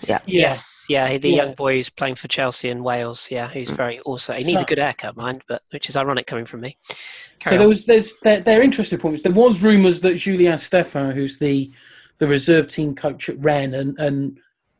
Yeah. 0.06 0.20
Yes, 0.24 0.86
yeah, 0.88 1.18
the 1.18 1.30
Yeah. 1.30 1.44
young 1.44 1.54
boy 1.54 1.74
who's 1.74 1.90
playing 1.90 2.14
for 2.14 2.28
Chelsea 2.28 2.70
and 2.70 2.82
Wales. 2.84 3.28
Yeah, 3.30 3.50
he's 3.50 3.70
very 3.70 3.98
also. 4.00 4.32
He 4.32 4.44
needs 4.44 4.60
So- 4.60 4.64
a 4.64 4.68
good 4.68 4.78
haircut, 4.78 5.16
mind, 5.16 5.42
but 5.48 5.62
which 5.72 5.88
is 5.88 5.96
ironic 5.96 6.26
coming 6.26 6.46
from 6.46 6.60
me. 6.60 6.78
So 6.88 6.96
Carry 7.40 7.58
there 7.58 7.68
was 7.68 7.86
there's 7.86 8.18
there, 8.20 8.40
there 8.40 8.60
are 8.60 8.62
interesting 8.62 8.98
points. 8.98 9.22
There 9.22 9.32
was 9.32 9.62
rumours 9.62 10.00
that 10.00 10.16
Julien 10.16 10.56
Stéphan, 10.58 11.12
who's 11.14 11.38
the 11.38 11.70
the 12.18 12.26
reserve 12.26 12.68
team 12.68 12.94
coach 12.94 13.28
at 13.28 13.38
Rennes 13.40 13.74
and 13.74 13.98
and 13.98 14.38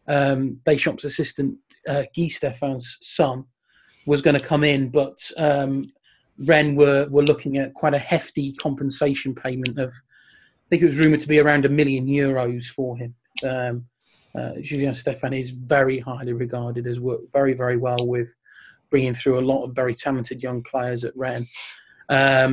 um, 0.09 0.61
Deschamps' 0.65 1.05
assistant 1.05 1.57
uh, 1.87 2.03
Guy 2.17 2.25
Stéphan's 2.29 2.97
son, 3.01 3.45
was 4.11 4.23
going 4.23 4.39
to 4.39 4.51
come 4.53 4.65
in, 4.75 4.91
but 5.01 5.19
um, 5.49 5.73
Rennes 6.51 6.77
were 6.81 7.03
were 7.15 7.29
looking 7.31 7.55
at 7.63 7.75
quite 7.81 7.97
a 8.01 8.07
hefty 8.13 8.47
compensation 8.65 9.35
payment 9.35 9.77
of. 9.85 9.91
I 9.93 10.67
think 10.69 10.83
it 10.83 10.93
was 10.93 11.01
rumoured 11.03 11.23
to 11.23 11.33
be 11.35 11.41
around 11.41 11.65
a 11.65 11.77
million 11.81 12.05
euros 12.07 12.65
for 12.77 12.91
him. 13.03 13.11
Um, 13.51 13.77
Uh, 14.41 14.55
Stéphan 15.03 15.35
is 15.43 15.51
very 15.51 15.99
highly 16.11 16.35
regarded, 16.45 16.85
has 16.87 17.01
worked 17.01 17.33
very, 17.39 17.55
very 17.63 17.79
well 17.87 18.03
with 18.15 18.31
bringing 18.91 19.17
through 19.17 19.39
a 19.39 19.49
lot 19.53 19.65
of 19.65 19.75
very 19.83 19.95
talented 20.05 20.39
young 20.47 20.63
players 20.71 21.05
at 21.05 21.17
Rennes. 21.25 21.81
Um, 22.09 22.51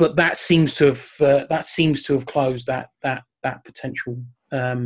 but 0.00 0.12
that 0.22 0.36
seems 0.48 0.70
to 0.78 0.84
have 0.90 1.04
uh, 1.20 1.44
that 1.54 1.66
seems 1.78 1.98
to 2.04 2.12
have 2.16 2.26
closed 2.34 2.66
that 2.66 2.86
that 3.06 3.22
that 3.42 3.64
potential 3.64 4.14
um, 4.60 4.80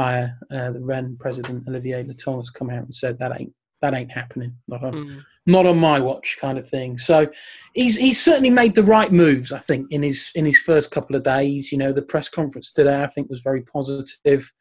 hire. 0.00 0.28
Uh, 0.54 0.70
the 0.76 0.84
Rennes 0.90 1.18
president 1.24 1.68
Olivier 1.68 2.02
Létang 2.04 2.38
has 2.42 2.50
come 2.58 2.70
out 2.76 2.86
and 2.88 2.94
said 3.02 3.14
that 3.18 3.36
ain't 3.38 3.54
that 3.80 3.94
ain't 3.94 4.10
happening. 4.10 4.54
Not 4.66 4.82
on, 4.84 4.92
mm. 4.92 5.24
not 5.46 5.66
on 5.66 5.78
my 5.78 6.00
watch, 6.00 6.38
kind 6.40 6.58
of 6.58 6.68
thing. 6.68 6.98
So 6.98 7.28
he's 7.74 7.96
he's 7.96 8.22
certainly 8.22 8.50
made 8.50 8.74
the 8.74 8.82
right 8.82 9.12
moves. 9.12 9.52
I 9.52 9.58
think 9.58 9.90
in 9.92 10.02
his 10.02 10.30
in 10.34 10.44
his 10.44 10.58
first 10.58 10.90
couple 10.90 11.16
of 11.16 11.22
days. 11.22 11.70
You 11.72 11.78
know, 11.78 11.92
the 11.92 12.02
press 12.02 12.28
conference 12.28 12.72
today 12.72 13.02
I 13.02 13.06
think 13.06 13.30
was 13.30 13.40
very 13.40 13.62
positive. 13.62 14.52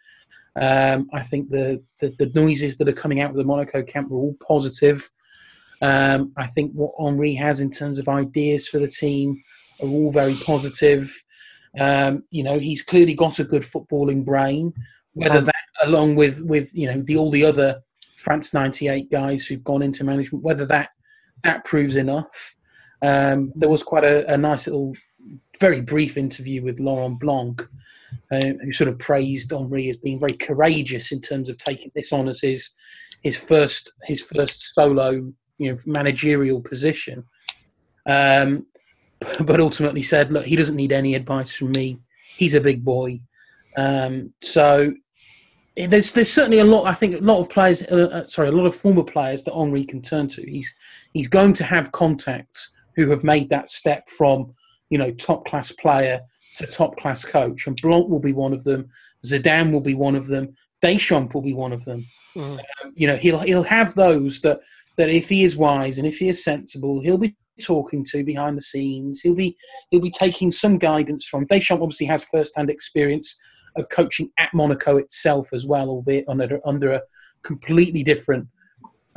Um, 0.59 1.07
I 1.13 1.21
think 1.21 1.51
the, 1.51 1.83
the, 2.01 2.15
the 2.17 2.31
noises 2.33 2.77
that 2.77 2.89
are 2.89 2.93
coming 2.93 3.21
out 3.21 3.29
of 3.29 3.35
the 3.35 3.43
Monaco 3.43 3.83
camp 3.83 4.09
were 4.09 4.17
all 4.17 4.35
positive. 4.45 5.07
Um, 5.83 6.33
I 6.35 6.47
think 6.47 6.71
what 6.73 6.93
Henri 6.97 7.35
has 7.35 7.59
in 7.59 7.69
terms 7.69 7.99
of 7.99 8.09
ideas 8.09 8.67
for 8.67 8.79
the 8.79 8.87
team 8.87 9.37
are 9.83 9.87
all 9.87 10.11
very 10.11 10.33
positive. 10.45 11.13
Um, 11.79 12.23
you 12.31 12.43
know, 12.43 12.57
he's 12.57 12.81
clearly 12.81 13.13
got 13.13 13.37
a 13.37 13.43
good 13.43 13.61
footballing 13.61 14.25
brain. 14.25 14.73
Whether 15.13 15.39
um, 15.39 15.45
that, 15.45 15.55
along 15.83 16.15
with 16.15 16.41
with 16.41 16.75
you 16.75 16.87
know 16.87 17.01
the 17.01 17.17
all 17.17 17.29
the 17.29 17.45
other 17.45 17.81
France 18.27 18.53
'98 18.53 19.09
guys 19.09 19.45
who've 19.45 19.63
gone 19.63 19.81
into 19.81 20.03
management, 20.03 20.43
whether 20.43 20.65
that 20.65 20.89
that 21.43 21.63
proves 21.63 21.95
enough. 21.95 22.55
Um, 23.01 23.53
there 23.55 23.69
was 23.69 23.83
quite 23.83 24.03
a, 24.03 24.29
a, 24.33 24.35
nice 24.35 24.67
little, 24.67 24.93
very 25.61 25.81
brief 25.81 26.17
interview 26.17 26.61
with 26.61 26.79
Laurent 26.79 27.17
Blanc, 27.21 27.61
uh, 28.31 28.53
who 28.61 28.71
sort 28.71 28.89
of 28.89 28.99
praised 28.99 29.53
Henri 29.53 29.87
as 29.89 29.95
being 29.95 30.19
very 30.19 30.33
courageous 30.33 31.13
in 31.13 31.21
terms 31.21 31.47
of 31.47 31.57
taking 31.57 31.89
this 31.95 32.11
on 32.11 32.27
as 32.27 32.41
his 32.41 32.71
his 33.23 33.37
first 33.37 33.93
his 34.03 34.21
first 34.21 34.73
solo 34.73 35.31
you 35.57 35.71
know 35.71 35.77
managerial 35.85 36.61
position. 36.61 37.23
Um, 38.07 38.65
but 39.45 39.61
ultimately 39.61 40.01
said, 40.01 40.33
look, 40.33 40.45
he 40.45 40.57
doesn't 40.57 40.75
need 40.75 40.91
any 40.91 41.15
advice 41.15 41.53
from 41.53 41.71
me. 41.71 41.97
He's 42.35 42.55
a 42.55 42.61
big 42.61 42.83
boy. 42.83 43.21
Um, 43.77 44.33
so 44.41 44.93
there's 45.85 46.11
there's 46.11 46.31
certainly 46.31 46.59
a 46.59 46.63
lot. 46.63 46.87
I 46.87 46.93
think 46.93 47.15
a 47.15 47.23
lot 47.23 47.39
of 47.39 47.49
players, 47.49 47.83
uh, 47.83 48.09
uh, 48.11 48.27
sorry, 48.27 48.47
a 48.47 48.51
lot 48.51 48.65
of 48.65 48.75
former 48.75 49.03
players 49.03 49.43
that 49.43 49.53
Henri 49.53 49.85
can 49.85 50.01
turn 50.01 50.27
to. 50.29 50.41
He's 50.41 50.73
he's 51.13 51.27
going 51.27 51.53
to 51.53 51.63
have 51.63 51.91
contacts 51.91 52.71
who 52.95 53.09
have 53.11 53.23
made 53.23 53.49
that 53.49 53.69
step 53.69 54.09
from 54.09 54.53
you 54.89 54.97
know 54.97 55.11
top 55.11 55.45
class 55.45 55.71
player 55.71 56.21
to 56.57 56.65
top 56.67 56.97
class 56.97 57.23
coach, 57.23 57.67
and 57.67 57.79
Blanc 57.81 58.09
will 58.09 58.19
be 58.19 58.33
one 58.33 58.53
of 58.53 58.63
them. 58.63 58.89
Zidane 59.25 59.71
will 59.71 59.81
be 59.81 59.93
one 59.93 60.15
of 60.15 60.27
them. 60.27 60.55
Deschamps 60.81 61.33
will 61.33 61.41
be 61.41 61.53
one 61.53 61.73
of 61.73 61.83
them. 61.85 62.03
Mm. 62.35 62.59
Um, 62.59 62.93
you 62.95 63.07
know, 63.07 63.17
he'll 63.17 63.39
he'll 63.39 63.63
have 63.63 63.93
those 63.93 64.41
that 64.41 64.61
that 64.97 65.09
if 65.09 65.29
he 65.29 65.43
is 65.43 65.55
wise 65.55 65.99
and 65.99 66.07
if 66.07 66.17
he 66.17 66.29
is 66.29 66.43
sensible, 66.43 67.01
he'll 67.01 67.19
be 67.19 67.35
talking 67.61 68.03
to 68.05 68.23
behind 68.23 68.57
the 68.57 68.61
scenes. 68.61 69.21
He'll 69.21 69.35
be 69.35 69.55
he'll 69.91 70.01
be 70.01 70.11
taking 70.11 70.51
some 70.51 70.79
guidance 70.79 71.25
from. 71.25 71.45
Deschamps 71.45 71.83
obviously 71.83 72.07
has 72.07 72.23
first-hand 72.23 72.71
experience 72.71 73.37
of 73.77 73.89
coaching 73.89 74.29
at 74.37 74.53
Monaco 74.53 74.97
itself 74.97 75.53
as 75.53 75.65
well, 75.65 75.89
albeit 75.89 76.27
under 76.27 76.59
under 76.65 76.93
a 76.93 77.01
completely 77.43 78.03
different 78.03 78.47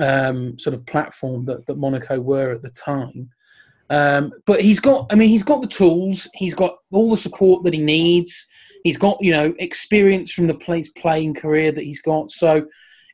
um, 0.01 0.59
sort 0.59 0.75
of 0.75 0.87
platform 0.87 1.45
that, 1.45 1.67
that 1.67 1.77
Monaco 1.77 2.21
were 2.21 2.53
at 2.53 2.63
the 2.63 2.71
time. 2.71 3.31
Um, 3.91 4.33
but 4.47 4.61
he's 4.61 4.81
got, 4.81 5.07
I 5.11 5.17
mean, 5.17 5.29
he's 5.29 5.43
got 5.43 5.63
the 5.63 5.69
tools. 5.69 6.29
He's 6.35 6.55
got 6.55 6.77
all 6.93 7.11
the 7.11 7.17
support 7.17 7.65
that 7.65 7.75
he 7.75 7.81
needs. 7.81 8.47
He's 8.85 8.97
got, 8.97 9.19
you 9.21 9.33
know, 9.33 9.53
experience 9.59 10.33
from 10.33 10.47
the 10.47 10.55
place 10.55 10.89
playing 10.91 11.35
career 11.35 11.73
that 11.73 11.85
he's 11.85 12.01
got. 12.01 12.31
So 12.31 12.67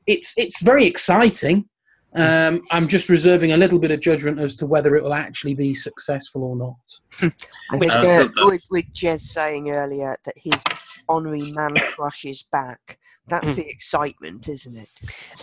it's 0.06 0.32
it's 0.36 0.60
very 0.60 0.86
exciting. 0.86 1.68
Um, 2.14 2.62
I'm 2.72 2.88
just 2.88 3.10
reserving 3.10 3.52
a 3.52 3.58
little 3.58 3.78
bit 3.78 3.90
of 3.90 4.00
judgment 4.00 4.38
as 4.38 4.56
to 4.56 4.66
whether 4.66 4.96
it 4.96 5.02
will 5.02 5.12
actually 5.12 5.54
be 5.54 5.74
successful 5.74 6.44
or 6.44 6.56
not. 6.56 7.32
I 7.72 7.78
think 7.78 7.92
uh, 7.92 8.28
with, 8.36 8.62
with 8.70 8.86
Jez 8.94 9.20
saying 9.20 9.70
earlier 9.70 10.16
that 10.24 10.34
his 10.36 10.64
Henry 11.08 11.52
man 11.52 11.74
crushes 11.92 12.42
back, 12.50 12.98
that's 13.28 13.52
mm. 13.52 13.56
the 13.56 13.68
excitement, 13.68 14.48
isn't 14.48 14.76
it? 14.76 14.88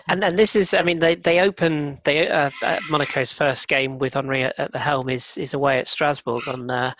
And 0.08 0.24
and 0.24 0.38
this 0.38 0.56
is, 0.56 0.74
I 0.74 0.84
mean, 0.84 1.00
they 1.00 1.16
they 1.16 1.40
open 1.40 2.00
they 2.06 2.30
uh, 2.30 2.50
Monaco's 2.90 3.34
first 3.34 3.68
game 3.68 4.00
with 4.00 4.14
Henry 4.14 4.44
at, 4.44 4.58
at, 4.58 4.72
the 4.72 4.80
helm 4.80 5.10
is 5.10 5.38
is 5.38 5.54
away 5.54 5.80
at 5.80 5.88
Strasbourg 5.88 6.48
on 6.48 6.70
uh, 6.72 6.94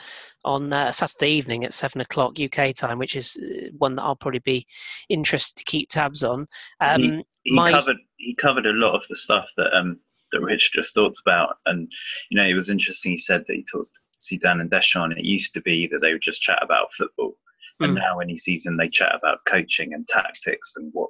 on 0.46 0.74
uh, 0.74 0.92
Saturday 0.92 1.32
evening 1.32 1.64
at 1.64 1.74
seven 1.74 2.02
o'clock 2.02 2.38
UK 2.40 2.76
time, 2.76 3.00
which 3.00 3.16
is 3.16 3.38
uh, 3.42 3.68
one 3.78 3.96
that 3.96 4.04
I'll 4.04 4.16
probably 4.16 4.40
be 4.40 4.68
interested 5.10 5.56
to 5.58 5.64
keep 5.64 5.90
tabs 5.90 6.24
on. 6.24 6.48
Um, 6.82 7.02
he, 7.02 7.24
he 7.44 7.56
my... 7.56 7.72
covered 7.72 7.98
he 8.18 8.36
covered 8.36 8.66
a 8.66 8.74
lot 8.74 8.96
of 8.96 9.04
the 9.10 9.16
stuff 9.16 9.48
that 9.58 9.74
um, 9.74 10.00
that 10.32 10.42
Rich 10.42 10.72
just 10.74 10.94
talked 10.94 11.20
about, 11.26 11.58
and 11.66 11.90
you 12.30 12.38
know 12.38 12.48
it 12.48 12.56
was 12.56 12.70
interesting. 12.70 13.12
He 13.12 13.18
said 13.18 13.44
that 13.48 13.56
he 13.56 13.66
talked 13.72 13.90
to 13.94 14.38
Zidane 14.38 14.62
and 14.62 14.70
Deschamps. 14.70 15.12
and 15.12 15.20
It 15.20 15.26
used 15.26 15.54
to 15.54 15.62
be 15.62 15.88
that 15.92 16.00
they 16.02 16.12
would 16.12 16.22
just 16.22 16.42
chat 16.42 16.60
about 16.62 16.94
football. 16.98 17.36
And 17.80 17.92
hmm. 17.92 17.98
now 17.98 18.20
any 18.20 18.36
season 18.36 18.78
they 18.78 18.90
chat 18.90 19.16
about 19.16 19.40
coaching 19.48 19.94
and 19.94 20.08
tactics 20.08 20.74
and 20.76 20.90
what 20.94 21.10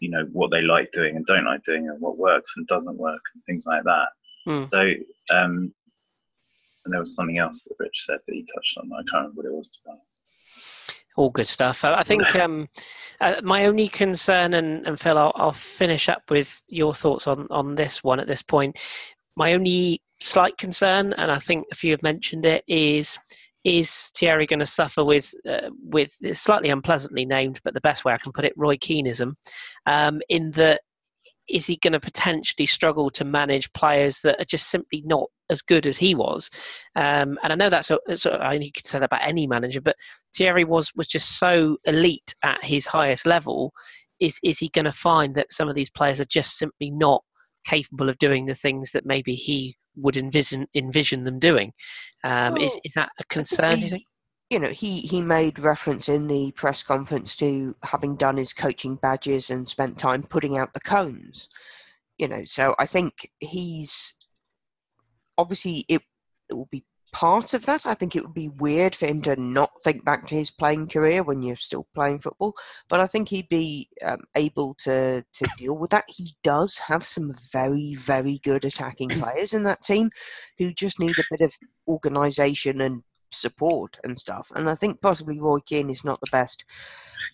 you 0.00 0.10
know 0.10 0.26
what 0.32 0.50
they 0.50 0.62
like 0.62 0.90
doing 0.92 1.16
and 1.16 1.26
don't 1.26 1.44
like 1.44 1.62
doing 1.62 1.88
and 1.88 2.00
what 2.00 2.18
works 2.18 2.54
and 2.56 2.66
doesn't 2.66 2.98
work 2.98 3.20
and 3.34 3.44
things 3.44 3.66
like 3.66 3.84
that. 3.84 4.08
Mm. 4.48 4.70
So 4.70 5.36
um, 5.36 5.72
and 6.84 6.92
there 6.92 7.00
was 7.00 7.14
something 7.14 7.38
else 7.38 7.62
that 7.62 7.76
Rich 7.78 8.04
said 8.06 8.18
that 8.26 8.34
he 8.34 8.46
touched 8.54 8.78
on. 8.78 8.90
I 8.92 8.96
can't 8.96 9.12
remember 9.12 9.42
what 9.42 9.46
it 9.46 9.52
was 9.52 9.70
to 9.70 9.78
be 9.84 9.90
honest. 9.90 11.02
All 11.14 11.30
good 11.30 11.46
stuff. 11.46 11.84
I 11.84 12.02
think 12.04 12.34
um, 12.36 12.68
uh, 13.20 13.36
my 13.42 13.66
only 13.66 13.86
concern, 13.86 14.54
and, 14.54 14.86
and 14.86 14.98
Phil, 14.98 15.18
I'll, 15.18 15.32
I'll, 15.34 15.52
finish 15.52 16.08
up 16.08 16.22
with 16.30 16.62
your 16.68 16.94
thoughts 16.94 17.26
on, 17.26 17.46
on 17.50 17.74
this 17.74 18.02
one 18.02 18.18
at 18.18 18.26
this 18.26 18.40
point. 18.40 18.78
My 19.36 19.52
only 19.52 20.00
slight 20.20 20.56
concern, 20.56 21.12
and 21.12 21.30
I 21.30 21.38
think 21.38 21.66
a 21.70 21.74
few 21.74 21.90
have 21.90 22.02
mentioned 22.02 22.46
it, 22.46 22.64
is 22.66 23.18
is 23.64 24.10
Thierry 24.16 24.46
going 24.46 24.60
to 24.60 24.66
suffer 24.66 25.04
with 25.04 25.32
uh, 25.48 25.70
with 25.82 26.14
slightly 26.32 26.68
unpleasantly 26.68 27.24
named, 27.24 27.60
but 27.64 27.74
the 27.74 27.80
best 27.80 28.04
way 28.04 28.12
I 28.12 28.18
can 28.18 28.32
put 28.32 28.44
it, 28.44 28.54
Roy 28.56 28.76
Keaneism, 28.76 29.34
um, 29.86 30.20
in 30.28 30.50
that 30.52 30.80
is 31.48 31.66
he 31.66 31.76
going 31.76 31.92
to 31.92 32.00
potentially 32.00 32.66
struggle 32.66 33.10
to 33.10 33.24
manage 33.24 33.72
players 33.72 34.20
that 34.20 34.40
are 34.40 34.44
just 34.44 34.68
simply 34.68 35.02
not 35.04 35.28
as 35.50 35.60
good 35.60 35.86
as 35.86 35.98
he 35.98 36.14
was? 36.14 36.48
Um, 36.96 37.38
and 37.42 37.52
I 37.52 37.54
know 37.56 37.68
that's, 37.68 37.90
a, 37.90 37.98
I 38.40 38.52
mean, 38.52 38.62
you 38.62 38.72
could 38.72 38.86
say 38.86 38.98
that 38.98 39.06
about 39.06 39.26
any 39.26 39.46
manager, 39.46 39.80
but 39.80 39.96
Thierry 40.36 40.64
was 40.64 40.92
was 40.94 41.08
just 41.08 41.38
so 41.38 41.78
elite 41.84 42.34
at 42.44 42.64
his 42.64 42.86
highest 42.86 43.26
level. 43.26 43.72
Is 44.20 44.38
is 44.42 44.58
he 44.58 44.68
going 44.68 44.84
to 44.84 44.92
find 44.92 45.34
that 45.34 45.52
some 45.52 45.68
of 45.68 45.74
these 45.74 45.90
players 45.90 46.20
are 46.20 46.26
just 46.26 46.56
simply 46.56 46.90
not 46.90 47.22
capable 47.66 48.08
of 48.08 48.18
doing 48.18 48.46
the 48.46 48.54
things 48.54 48.92
that 48.92 49.06
maybe 49.06 49.34
he 49.34 49.76
would 49.96 50.16
envision 50.16 50.66
envision 50.74 51.24
them 51.24 51.38
doing? 51.38 51.72
Um, 52.24 52.54
well, 52.54 52.62
is 52.62 52.78
is 52.84 52.92
that 52.94 53.10
a 53.18 53.24
concern? 53.24 53.74
do 53.74 53.80
you 53.80 53.88
think? 53.88 54.06
you 54.52 54.58
know, 54.58 54.68
he, 54.68 54.98
he 54.98 55.22
made 55.22 55.58
reference 55.58 56.10
in 56.10 56.28
the 56.28 56.52
press 56.52 56.82
conference 56.82 57.36
to 57.36 57.74
having 57.84 58.16
done 58.16 58.36
his 58.36 58.52
coaching 58.52 58.96
badges 58.96 59.48
and 59.48 59.66
spent 59.66 59.98
time 59.98 60.22
putting 60.22 60.58
out 60.58 60.74
the 60.74 60.80
cones. 60.80 61.48
You 62.18 62.28
know, 62.28 62.44
so 62.44 62.74
I 62.78 62.84
think 62.84 63.30
he's 63.40 64.14
obviously 65.38 65.86
it, 65.88 66.02
it 66.50 66.54
will 66.54 66.68
be 66.70 66.84
part 67.12 67.54
of 67.54 67.66
that. 67.66 67.86
I 67.86 67.94
think 67.94 68.16
it 68.16 68.22
would 68.22 68.34
be 68.34 68.48
weird 68.48 68.94
for 68.94 69.06
him 69.06 69.22
to 69.22 69.36
not 69.36 69.70
think 69.84 70.04
back 70.04 70.26
to 70.26 70.34
his 70.34 70.50
playing 70.50 70.88
career 70.88 71.22
when 71.22 71.42
you're 71.42 71.56
still 71.56 71.86
playing 71.94 72.18
football, 72.18 72.54
but 72.88 73.00
I 73.00 73.06
think 73.06 73.28
he'd 73.28 73.48
be 73.48 73.88
um, 74.04 74.20
able 74.34 74.74
to 74.80 75.22
to 75.22 75.46
deal 75.56 75.74
with 75.74 75.90
that. 75.90 76.04
He 76.08 76.34
does 76.42 76.78
have 76.78 77.04
some 77.04 77.32
very 77.52 77.94
very 77.94 78.38
good 78.42 78.64
attacking 78.64 79.08
players 79.20 79.54
in 79.54 79.62
that 79.64 79.82
team 79.82 80.10
who 80.58 80.72
just 80.72 80.98
need 80.98 81.18
a 81.18 81.24
bit 81.30 81.40
of 81.40 81.54
organisation 81.86 82.80
and 82.80 83.02
support 83.30 83.98
and 84.04 84.18
stuff. 84.18 84.50
And 84.54 84.68
I 84.68 84.74
think 84.74 85.00
possibly 85.00 85.38
Roy 85.38 85.60
Keane 85.60 85.90
is 85.90 86.04
not 86.04 86.20
the 86.20 86.30
best 86.32 86.64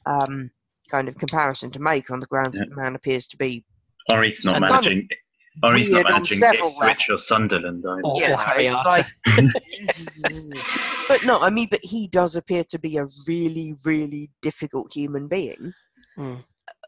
um, 0.07 0.51
kind 0.91 1.09
of 1.09 1.17
comparison 1.17 1.71
to 1.73 1.81
make 1.81 2.11
on 2.11 2.21
the 2.21 2.27
grounds 2.27 2.57
yeah. 2.57 2.65
that 2.65 2.75
the 2.75 2.81
man 2.81 2.95
appears 2.95 3.27
to 3.29 3.37
be. 3.37 3.65
Or 4.11 4.23
he's 4.23 4.45
not 4.45 4.61
managing. 4.61 4.83
Kind 4.83 5.13
of 5.13 5.19
or 5.63 5.75
he's 5.75 5.91
not 5.91 6.05
managing 6.09 6.43
Ipswich 6.43 7.11
or 7.11 7.19
Sunderland. 7.19 7.85
Oh, 7.87 8.19
yeah, 8.21 8.53
it's 8.57 8.75
like, 8.85 9.07
but 11.09 11.25
no, 11.27 11.41
I 11.41 11.51
mean, 11.51 11.69
but 11.71 11.81
he 11.83 12.09
does 12.09 12.37
appear 12.37 12.65
to 12.65 12.79
be 12.79 12.97
a 12.97 13.07
really, 13.27 13.75
really 13.85 14.31
difficult 14.43 14.93
human 14.93 15.29
being. 15.29 15.73
Mm. 16.17 16.45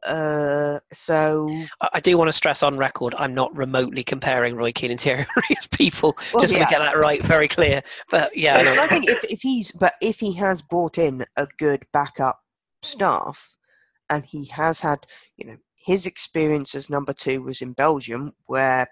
Uh, 0.06 0.80
so 0.92 1.50
I 1.92 2.00
do 2.00 2.16
want 2.16 2.28
to 2.28 2.32
stress 2.32 2.62
on 2.62 2.78
record, 2.78 3.14
I'm 3.18 3.34
not 3.34 3.54
remotely 3.54 4.02
comparing 4.02 4.56
Roy 4.56 4.72
Keane 4.72 4.92
and 4.92 5.00
Thierry 5.00 5.26
Henry 5.34 5.56
as 5.58 5.66
people. 5.66 6.16
Well, 6.32 6.40
just 6.40 6.54
yeah. 6.54 6.64
to 6.64 6.70
get 6.70 6.78
that 6.80 6.96
right, 6.96 7.24
very 7.24 7.48
clear. 7.48 7.82
But 8.10 8.34
yeah, 8.36 8.56
I, 8.56 8.84
I 8.84 8.86
think 8.86 9.08
if, 9.08 9.22
if 9.24 9.40
he's, 9.42 9.72
but 9.72 9.94
if 10.00 10.20
he 10.20 10.32
has 10.34 10.62
brought 10.62 10.96
in 10.96 11.24
a 11.36 11.46
good 11.58 11.84
backup 11.92 12.40
staff, 12.82 13.56
and 14.10 14.24
he 14.24 14.46
has 14.48 14.80
had, 14.80 15.06
you 15.36 15.46
know, 15.46 15.56
his 15.80 16.06
experience 16.06 16.74
as 16.74 16.90
number 16.90 17.12
two 17.12 17.42
was 17.42 17.62
in 17.62 17.72
Belgium, 17.72 18.32
where 18.46 18.86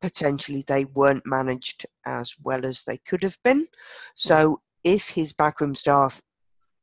potentially 0.00 0.64
they 0.66 0.84
weren't 0.84 1.26
managed 1.26 1.84
as 2.06 2.34
well 2.42 2.64
as 2.64 2.84
they 2.84 2.98
could 2.98 3.22
have 3.22 3.36
been. 3.42 3.66
So 4.14 4.60
if 4.84 5.10
his 5.10 5.32
backroom 5.32 5.74
staff 5.74 6.22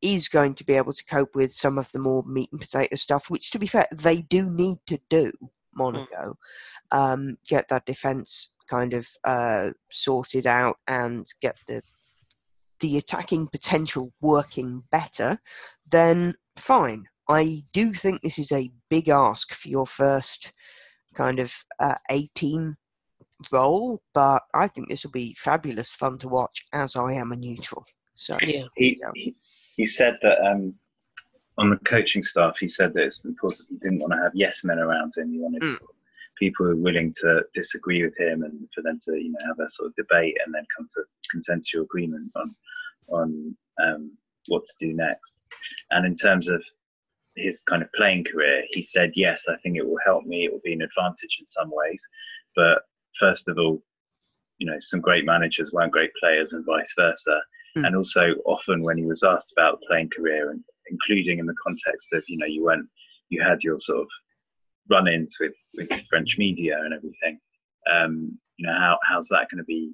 is 0.01 0.27
going 0.27 0.53
to 0.55 0.65
be 0.65 0.73
able 0.73 0.93
to 0.93 1.05
cope 1.05 1.35
with 1.35 1.51
some 1.51 1.77
of 1.77 1.91
the 1.91 1.99
more 1.99 2.23
meat 2.23 2.49
and 2.51 2.59
potato 2.59 2.95
stuff, 2.95 3.29
which, 3.29 3.49
to 3.51 3.59
be 3.59 3.67
fair, 3.67 3.87
they 3.91 4.21
do 4.21 4.47
need 4.49 4.77
to 4.87 4.99
do. 5.09 5.31
Monaco, 5.73 6.37
um, 6.91 7.37
get 7.47 7.67
that 7.69 7.85
defense 7.85 8.53
kind 8.69 8.93
of 8.93 9.07
uh, 9.23 9.71
sorted 9.91 10.47
out 10.47 10.77
and 10.87 11.25
get 11.41 11.57
the 11.67 11.81
the 12.81 12.97
attacking 12.97 13.47
potential 13.47 14.11
working 14.21 14.83
better, 14.91 15.39
then 15.89 16.33
fine. 16.57 17.05
I 17.29 17.63
do 17.73 17.93
think 17.93 18.21
this 18.21 18.39
is 18.39 18.51
a 18.51 18.71
big 18.89 19.09
ask 19.09 19.53
for 19.53 19.67
your 19.67 19.85
first 19.85 20.51
kind 21.13 21.39
of 21.39 21.53
uh, 21.79 21.95
A 22.09 22.27
team 22.35 22.75
role, 23.51 24.01
but 24.13 24.43
I 24.53 24.67
think 24.67 24.89
this 24.89 25.03
will 25.03 25.11
be 25.11 25.35
fabulous 25.37 25.93
fun 25.93 26.17
to 26.19 26.27
watch 26.27 26.63
as 26.73 26.95
I 26.95 27.13
am 27.13 27.31
a 27.31 27.35
neutral. 27.35 27.83
So 28.13 28.37
Yeah. 28.41 28.65
He, 28.75 29.01
he, 29.15 29.35
he 29.75 29.85
said 29.85 30.17
that 30.21 30.39
um, 30.45 30.73
on 31.57 31.69
the 31.69 31.77
coaching 31.77 32.23
staff, 32.23 32.55
he 32.59 32.67
said 32.67 32.93
that 32.93 33.03
it's 33.03 33.23
important 33.23 33.67
he 33.69 33.77
didn't 33.77 33.99
want 33.99 34.13
to 34.13 34.19
have 34.19 34.31
yes 34.33 34.63
men 34.63 34.79
around 34.79 35.13
him. 35.15 35.31
He 35.31 35.39
wanted 35.39 35.63
Mm. 35.63 35.79
people 36.37 36.65
who 36.65 36.75
were 36.75 36.81
willing 36.81 37.13
to 37.21 37.43
disagree 37.53 38.03
with 38.03 38.17
him 38.17 38.43
and 38.43 38.67
for 38.75 38.81
them 38.81 38.99
to 39.05 39.15
you 39.15 39.31
know 39.31 39.39
have 39.47 39.59
a 39.59 39.69
sort 39.69 39.87
of 39.87 39.95
debate 39.95 40.37
and 40.45 40.53
then 40.53 40.65
come 40.75 40.87
to 40.93 41.03
consensual 41.31 41.83
agreement 41.83 42.29
on 42.35 42.55
on 43.07 43.57
um, 43.81 44.11
what 44.47 44.65
to 44.65 44.73
do 44.79 44.93
next. 44.93 45.37
And 45.91 46.05
in 46.05 46.15
terms 46.15 46.49
of 46.49 46.63
his 47.35 47.61
kind 47.61 47.81
of 47.81 47.89
playing 47.93 48.23
career, 48.23 48.63
he 48.71 48.81
said, 48.81 49.11
yes, 49.15 49.45
I 49.49 49.55
think 49.57 49.77
it 49.77 49.85
will 49.85 49.99
help 50.05 50.25
me. 50.25 50.45
It 50.45 50.51
will 50.51 50.61
be 50.63 50.73
an 50.73 50.81
advantage 50.81 51.37
in 51.39 51.45
some 51.45 51.69
ways, 51.71 52.01
but 52.55 52.79
first 53.19 53.47
of 53.47 53.57
all, 53.57 53.81
you 54.57 54.67
know, 54.67 54.77
some 54.79 55.01
great 55.01 55.25
managers 55.25 55.73
weren't 55.73 55.91
great 55.91 56.11
players, 56.19 56.53
and 56.53 56.65
vice 56.65 56.93
versa. 56.97 57.41
Mm. 57.77 57.87
And 57.87 57.95
also, 57.95 58.35
often 58.45 58.83
when 58.83 58.97
he 58.97 59.03
was 59.03 59.21
asked 59.23 59.51
about 59.51 59.79
the 59.79 59.85
playing 59.87 60.09
career, 60.15 60.51
and 60.51 60.63
including 60.89 61.39
in 61.39 61.45
the 61.45 61.55
context 61.65 62.13
of, 62.13 62.23
you 62.27 62.37
know, 62.37 62.45
you 62.45 62.63
went, 62.63 62.87
you 63.29 63.41
had 63.41 63.63
your 63.63 63.79
sort 63.79 64.01
of 64.01 64.07
run-ins 64.89 65.35
with, 65.39 65.55
with 65.75 65.89
French 66.09 66.37
media 66.37 66.79
and 66.79 66.93
everything. 66.93 67.39
Um, 67.91 68.39
you 68.57 68.65
know, 68.65 68.73
how 68.73 68.97
how's 69.03 69.27
that 69.27 69.47
going 69.51 69.57
to 69.57 69.65
be 69.65 69.93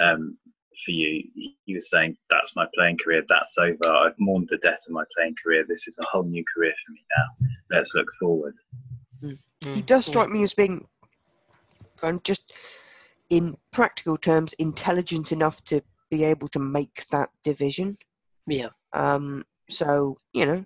um, 0.00 0.38
for 0.84 0.90
you? 0.92 1.28
He- 1.34 1.56
He 1.66 1.74
was 1.76 1.88
saying, 1.90 2.16
"That's 2.30 2.56
my 2.56 2.66
playing 2.74 2.98
career. 2.98 3.22
That's 3.28 3.56
over. 3.58 3.92
I've 3.94 4.18
mourned 4.18 4.48
the 4.48 4.56
death 4.58 4.80
of 4.86 4.92
my 4.92 5.04
playing 5.16 5.36
career. 5.42 5.64
This 5.68 5.86
is 5.86 5.98
a 6.00 6.04
whole 6.04 6.24
new 6.24 6.44
career 6.52 6.72
for 6.84 6.92
me 6.92 7.04
now. 7.16 7.48
Let's 7.70 7.94
look 7.94 8.10
forward." 8.18 8.54
he 9.74 9.82
does 9.82 10.06
strike 10.06 10.30
me 10.30 10.42
as 10.42 10.54
being, 10.54 10.88
um, 12.02 12.18
just 12.24 12.50
in 13.28 13.54
practical 13.72 14.16
terms, 14.16 14.54
intelligent 14.54 15.32
enough 15.32 15.62
to 15.64 15.82
be 16.10 16.24
able 16.24 16.48
to 16.48 16.58
make 16.58 17.04
that 17.12 17.28
division. 17.44 17.94
Yeah. 18.46 18.70
Um, 18.94 19.44
so 19.68 20.16
you 20.32 20.46
know, 20.46 20.64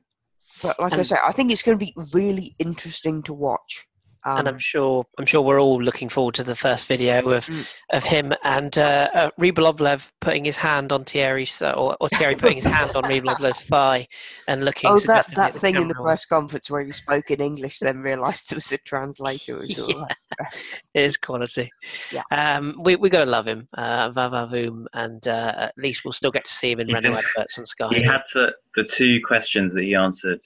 but 0.62 0.78
like 0.78 0.92
I 0.92 0.96
And- 0.98 1.06
say, 1.06 1.16
I 1.22 1.32
think 1.32 1.50
it's 1.52 1.62
going 1.62 1.78
to 1.78 1.84
be 1.84 1.92
really 2.12 2.54
interesting 2.58 3.22
to 3.24 3.34
watch. 3.34 3.86
Um, 4.26 4.38
and 4.38 4.48
I'm 4.48 4.58
sure 4.58 5.04
I'm 5.18 5.26
sure 5.26 5.42
we're 5.42 5.60
all 5.60 5.82
looking 5.82 6.08
forward 6.08 6.34
to 6.36 6.42
the 6.44 6.56
first 6.56 6.86
video 6.86 7.28
of 7.30 7.44
Mm. 7.46 7.66
of 7.92 8.04
him 8.04 8.32
and 8.42 8.76
uh, 8.78 9.08
uh, 9.12 9.30
Rybolovlev 9.38 10.10
putting 10.20 10.44
his 10.46 10.56
hand 10.56 10.92
on 10.92 11.04
Thierry's 11.04 11.60
or, 11.60 11.96
or 12.00 12.08
Thierry 12.08 12.34
putting 12.34 12.56
his 12.56 12.64
hand 12.64 12.90
on 12.94 13.02
Rybolovlev's 13.02 13.64
thigh 13.64 14.08
and 14.48 14.64
looking. 14.64 14.90
oh, 14.90 14.98
that, 15.00 15.26
that 15.34 15.48
at 15.48 15.52
the 15.52 15.58
thing 15.58 15.74
in 15.76 15.88
the 15.88 15.94
camera. 15.94 16.04
press 16.08 16.24
conference 16.24 16.70
where 16.70 16.82
he 16.84 16.90
spoke 16.92 17.30
in 17.30 17.40
English, 17.40 17.80
then 17.80 17.98
realised 17.98 18.50
it 18.52 18.54
was 18.56 18.72
a 18.72 18.78
translator 18.78 19.62
as 19.62 19.76
well. 19.88 20.06
Yeah. 20.40 20.46
It 20.94 21.00
is 21.02 21.16
quality. 21.16 21.70
Yeah. 22.10 22.22
Um, 22.30 22.76
we 22.82 22.96
we 22.96 23.10
gotta 23.10 23.30
love 23.30 23.46
him, 23.46 23.68
uh, 23.76 24.10
Vavavoom, 24.10 24.86
and 24.94 25.26
uh, 25.28 25.54
at 25.58 25.74
least 25.76 26.04
we'll 26.04 26.12
still 26.12 26.30
get 26.30 26.44
to 26.46 26.52
see 26.52 26.70
him 26.72 26.80
in 26.80 26.88
He 26.88 26.94
Renault 26.94 27.16
did. 27.16 27.24
adverts 27.36 27.58
on 27.58 27.66
Sky. 27.66 27.88
He 27.92 28.02
had 28.02 28.22
to. 28.32 28.52
The 28.76 28.84
two 28.84 29.20
questions 29.24 29.72
that 29.74 29.84
he 29.84 29.94
answered 29.94 30.40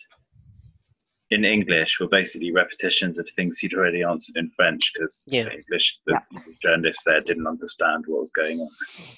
in 1.31 1.45
English 1.45 1.99
were 2.01 2.09
basically 2.09 2.53
repetitions 2.53 3.18
of 3.18 3.29
things 3.37 3.59
he'd 3.59 3.74
already 3.74 4.03
answered 4.03 4.37
in 4.37 4.51
French 4.57 4.93
because 4.95 5.24
Yeah. 5.26 5.45
the 5.45 5.53
English 5.53 6.01
the 6.07 6.20
journalists 6.62 7.03
there 7.05 7.20
didn't 7.22 7.47
understand 7.47 8.05
what 8.07 8.20
was 8.22 8.31
going 8.31 8.59
on. 8.59 8.68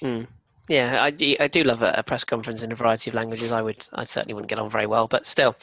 Mm. 0.01 0.27
Yeah, 0.69 1.03
I 1.03 1.09
do, 1.09 1.35
I 1.39 1.47
do 1.47 1.63
love 1.63 1.81
a, 1.81 1.93
a 1.97 2.03
press 2.03 2.23
conference 2.23 2.63
in 2.63 2.71
a 2.71 2.75
variety 2.75 3.09
of 3.09 3.15
languages. 3.15 3.51
I 3.51 3.61
would, 3.61 3.87
I 3.93 4.03
certainly 4.03 4.33
wouldn't 4.33 4.49
get 4.49 4.59
on 4.59 4.69
very 4.69 4.85
well, 4.85 5.07
but 5.07 5.25
still. 5.25 5.55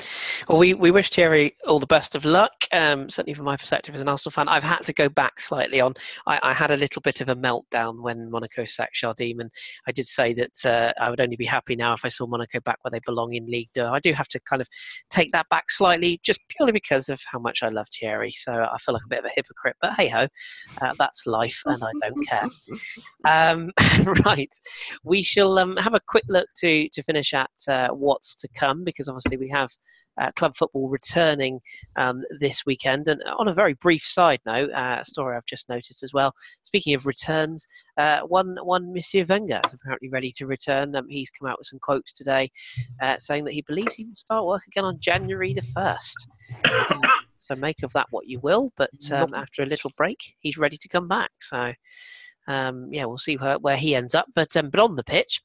Well, 0.48 0.58
we, 0.58 0.74
we 0.74 0.90
wish 0.90 1.10
Thierry 1.10 1.54
all 1.66 1.78
the 1.78 1.86
best 1.86 2.14
of 2.14 2.24
luck. 2.24 2.52
Um, 2.72 3.08
certainly 3.08 3.34
from 3.34 3.46
my 3.46 3.56
perspective 3.56 3.94
as 3.94 4.00
an 4.00 4.08
Arsenal 4.08 4.32
fan, 4.32 4.48
I've 4.48 4.64
had 4.64 4.82
to 4.84 4.92
go 4.92 5.08
back 5.08 5.40
slightly 5.40 5.80
on. 5.80 5.94
I, 6.26 6.40
I 6.42 6.52
had 6.52 6.70
a 6.70 6.76
little 6.76 7.00
bit 7.00 7.20
of 7.20 7.28
a 7.28 7.36
meltdown 7.36 8.02
when 8.02 8.30
Monaco 8.30 8.64
sacked 8.64 8.96
Jardim, 8.96 9.40
and 9.40 9.50
I 9.86 9.92
did 9.92 10.06
say 10.06 10.34
that 10.34 10.66
uh, 10.66 10.92
I 11.00 11.10
would 11.10 11.20
only 11.20 11.36
be 11.36 11.46
happy 11.46 11.76
now 11.76 11.94
if 11.94 12.04
I 12.04 12.08
saw 12.08 12.26
Monaco 12.26 12.60
back 12.60 12.78
where 12.82 12.90
they 12.90 13.00
belong 13.06 13.34
in 13.34 13.46
League 13.46 13.70
Two. 13.74 13.84
I 13.84 14.00
do 14.00 14.12
have 14.12 14.28
to 14.28 14.40
kind 14.40 14.60
of 14.60 14.68
take 15.10 15.32
that 15.32 15.48
back 15.48 15.70
slightly, 15.70 16.20
just 16.22 16.40
purely 16.48 16.72
because 16.72 17.08
of 17.08 17.22
how 17.30 17.38
much 17.38 17.62
I 17.62 17.68
love 17.68 17.86
Thierry. 17.88 18.32
So 18.32 18.52
I 18.52 18.76
feel 18.78 18.92
like 18.94 19.04
a 19.04 19.08
bit 19.08 19.20
of 19.20 19.26
a 19.26 19.32
hypocrite, 19.34 19.76
but 19.80 19.94
hey 19.94 20.08
ho, 20.08 20.26
uh, 20.82 20.92
that's 20.98 21.26
life, 21.26 21.62
and 21.64 21.80
I 21.82 22.06
don't 22.06 22.28
care. 22.28 22.42
Um, 23.28 23.70
right, 24.24 24.50
we 25.04 25.22
shall 25.22 25.58
um, 25.58 25.76
have 25.76 25.94
a 25.94 26.00
quick 26.06 26.24
look 26.28 26.48
to 26.58 26.88
to 26.90 27.02
finish 27.02 27.34
at 27.34 27.50
uh, 27.68 27.88
what's 27.88 28.34
to 28.36 28.48
come 28.48 28.84
because 28.84 29.08
obviously 29.08 29.36
we 29.36 29.48
have 29.48 29.70
uh, 30.20 30.30
club 30.32 30.54
football 30.56 30.88
returning 30.88 31.60
um, 31.96 32.22
this 32.40 32.66
weekend. 32.66 33.08
And 33.08 33.22
on 33.38 33.48
a 33.48 33.54
very 33.54 33.74
brief 33.74 34.02
side 34.02 34.40
note, 34.44 34.70
uh, 34.72 34.98
a 35.00 35.04
story 35.04 35.36
I've 35.36 35.46
just 35.46 35.68
noticed 35.68 36.02
as 36.02 36.12
well. 36.12 36.34
Speaking 36.62 36.94
of 36.94 37.06
returns, 37.06 37.66
uh, 37.96 38.20
one 38.20 38.56
one 38.62 38.92
Monsieur 38.92 39.24
Wenger 39.28 39.60
is 39.64 39.74
apparently 39.74 40.08
ready 40.08 40.32
to 40.36 40.46
return. 40.46 40.94
Um, 40.96 41.08
he's 41.08 41.30
come 41.30 41.48
out 41.48 41.58
with 41.58 41.66
some 41.66 41.78
quotes 41.80 42.12
today, 42.12 42.50
uh, 43.00 43.18
saying 43.18 43.44
that 43.44 43.54
he 43.54 43.62
believes 43.62 43.94
he 43.94 44.04
will 44.04 44.16
start 44.16 44.46
work 44.46 44.62
again 44.66 44.84
on 44.84 44.98
January 45.00 45.52
the 45.52 45.62
first. 45.62 46.26
Um, 46.90 47.02
so 47.38 47.54
make 47.54 47.82
of 47.82 47.92
that 47.92 48.06
what 48.10 48.26
you 48.26 48.40
will. 48.40 48.72
But 48.76 48.90
um, 49.12 49.34
after 49.34 49.62
a 49.62 49.66
little 49.66 49.90
break, 49.96 50.18
he's 50.40 50.58
ready 50.58 50.76
to 50.76 50.88
come 50.88 51.08
back. 51.08 51.30
So 51.40 51.72
um, 52.48 52.88
yeah, 52.90 53.04
we'll 53.04 53.18
see 53.18 53.36
where, 53.36 53.58
where 53.58 53.76
he 53.76 53.94
ends 53.94 54.14
up. 54.14 54.26
But 54.34 54.56
um, 54.56 54.70
but 54.70 54.80
on 54.80 54.96
the 54.96 55.04
pitch, 55.04 55.40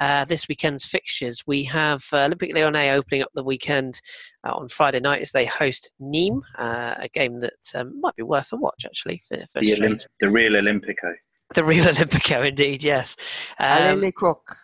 uh, 0.00 0.26
this 0.26 0.46
weekend's 0.48 0.84
fixtures, 0.84 1.44
we 1.46 1.64
have 1.64 2.04
uh, 2.12 2.28
Olympique 2.28 2.54
Lyonnais 2.54 2.90
opening 2.90 3.22
up 3.22 3.30
the 3.34 3.42
weekend 3.44 4.00
uh, 4.46 4.52
on 4.52 4.68
Friday 4.68 5.00
night 5.00 5.22
as 5.22 5.32
they 5.32 5.46
host 5.46 5.92
Nîmes, 6.02 6.42
uh, 6.58 6.94
a 6.98 7.08
game 7.08 7.40
that 7.40 7.54
um, 7.74 7.98
might 8.00 8.16
be 8.16 8.22
worth 8.22 8.52
a 8.52 8.56
watch 8.56 8.84
actually 8.84 9.22
for, 9.26 9.36
for 9.50 9.60
The, 9.60 9.72
Olymp- 9.72 10.06
the 10.20 10.28
real 10.28 10.52
Olympico. 10.52 11.14
the 11.54 11.64
real 11.64 11.84
Olympico, 11.94 12.46
indeed. 12.46 12.82
Yes. 12.82 13.16
Allez 13.58 13.94
Um, 13.94 14.00
les 14.00 14.12
crocs. 14.12 14.54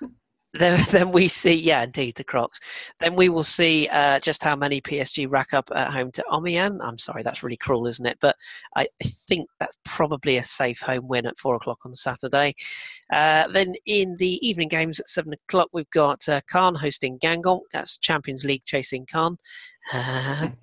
Then, 0.54 0.84
then 0.90 1.12
we 1.12 1.28
see, 1.28 1.54
yeah, 1.54 1.82
indeed, 1.82 2.16
the 2.16 2.24
Crocs. 2.24 2.60
Then 3.00 3.14
we 3.14 3.28
will 3.28 3.44
see 3.44 3.88
uh, 3.88 4.20
just 4.20 4.42
how 4.42 4.56
many 4.56 4.80
PSG 4.80 5.30
rack 5.30 5.52
up 5.52 5.70
at 5.74 5.92
home 5.92 6.10
to 6.12 6.24
Amiens. 6.32 6.80
I'm 6.82 6.98
sorry, 6.98 7.22
that's 7.22 7.42
really 7.42 7.56
cruel, 7.56 7.86
isn't 7.86 8.06
it? 8.06 8.18
But 8.20 8.36
I, 8.76 8.86
I 9.02 9.06
think 9.06 9.48
that's 9.60 9.76
probably 9.84 10.36
a 10.36 10.44
safe 10.44 10.80
home 10.80 11.08
win 11.08 11.26
at 11.26 11.38
four 11.38 11.56
o'clock 11.56 11.80
on 11.84 11.94
Saturday. 11.94 12.54
Uh, 13.12 13.48
then 13.48 13.74
in 13.86 14.16
the 14.16 14.46
evening 14.46 14.68
games 14.68 15.00
at 15.00 15.08
seven 15.08 15.32
o'clock, 15.32 15.68
we've 15.72 15.90
got 15.90 16.28
uh, 16.28 16.40
Caen 16.50 16.76
hosting 16.76 17.18
Guingamp. 17.18 17.60
That's 17.72 17.98
Champions 17.98 18.44
League 18.44 18.64
chasing 18.64 19.06
Caen. 19.06 19.36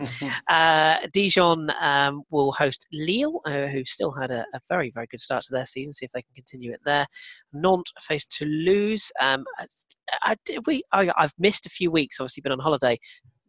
uh, 0.49 0.97
Dijon 1.13 1.69
um, 1.80 2.24
will 2.30 2.51
host 2.51 2.88
Lille, 2.91 3.41
uh, 3.45 3.67
who 3.67 3.86
still 3.86 4.11
had 4.11 4.32
a, 4.32 4.45
a 4.53 4.59
very, 4.67 4.91
very 4.91 5.07
good 5.07 5.19
start 5.22 5.43
to 5.45 5.53
their 5.53 5.65
season. 5.65 5.93
See 5.93 6.05
if 6.05 6.11
they 6.11 6.22
can 6.22 6.34
continue 6.36 6.72
it 6.74 6.80
there. 6.86 7.05
Nantes 7.53 7.91
face 8.01 8.26
Toulouse. 8.26 9.11
Um, 9.19 9.45
I, 9.59 9.65
I, 10.24 10.36
did- 10.45 10.65
we, 10.65 10.84
I, 10.91 11.11
I've 11.17 11.34
missed 11.38 11.65
a 11.65 11.69
few 11.69 11.91
weeks. 11.91 12.19
Obviously, 12.19 12.41
been 12.41 12.51
on 12.51 12.59
holiday. 12.59 12.99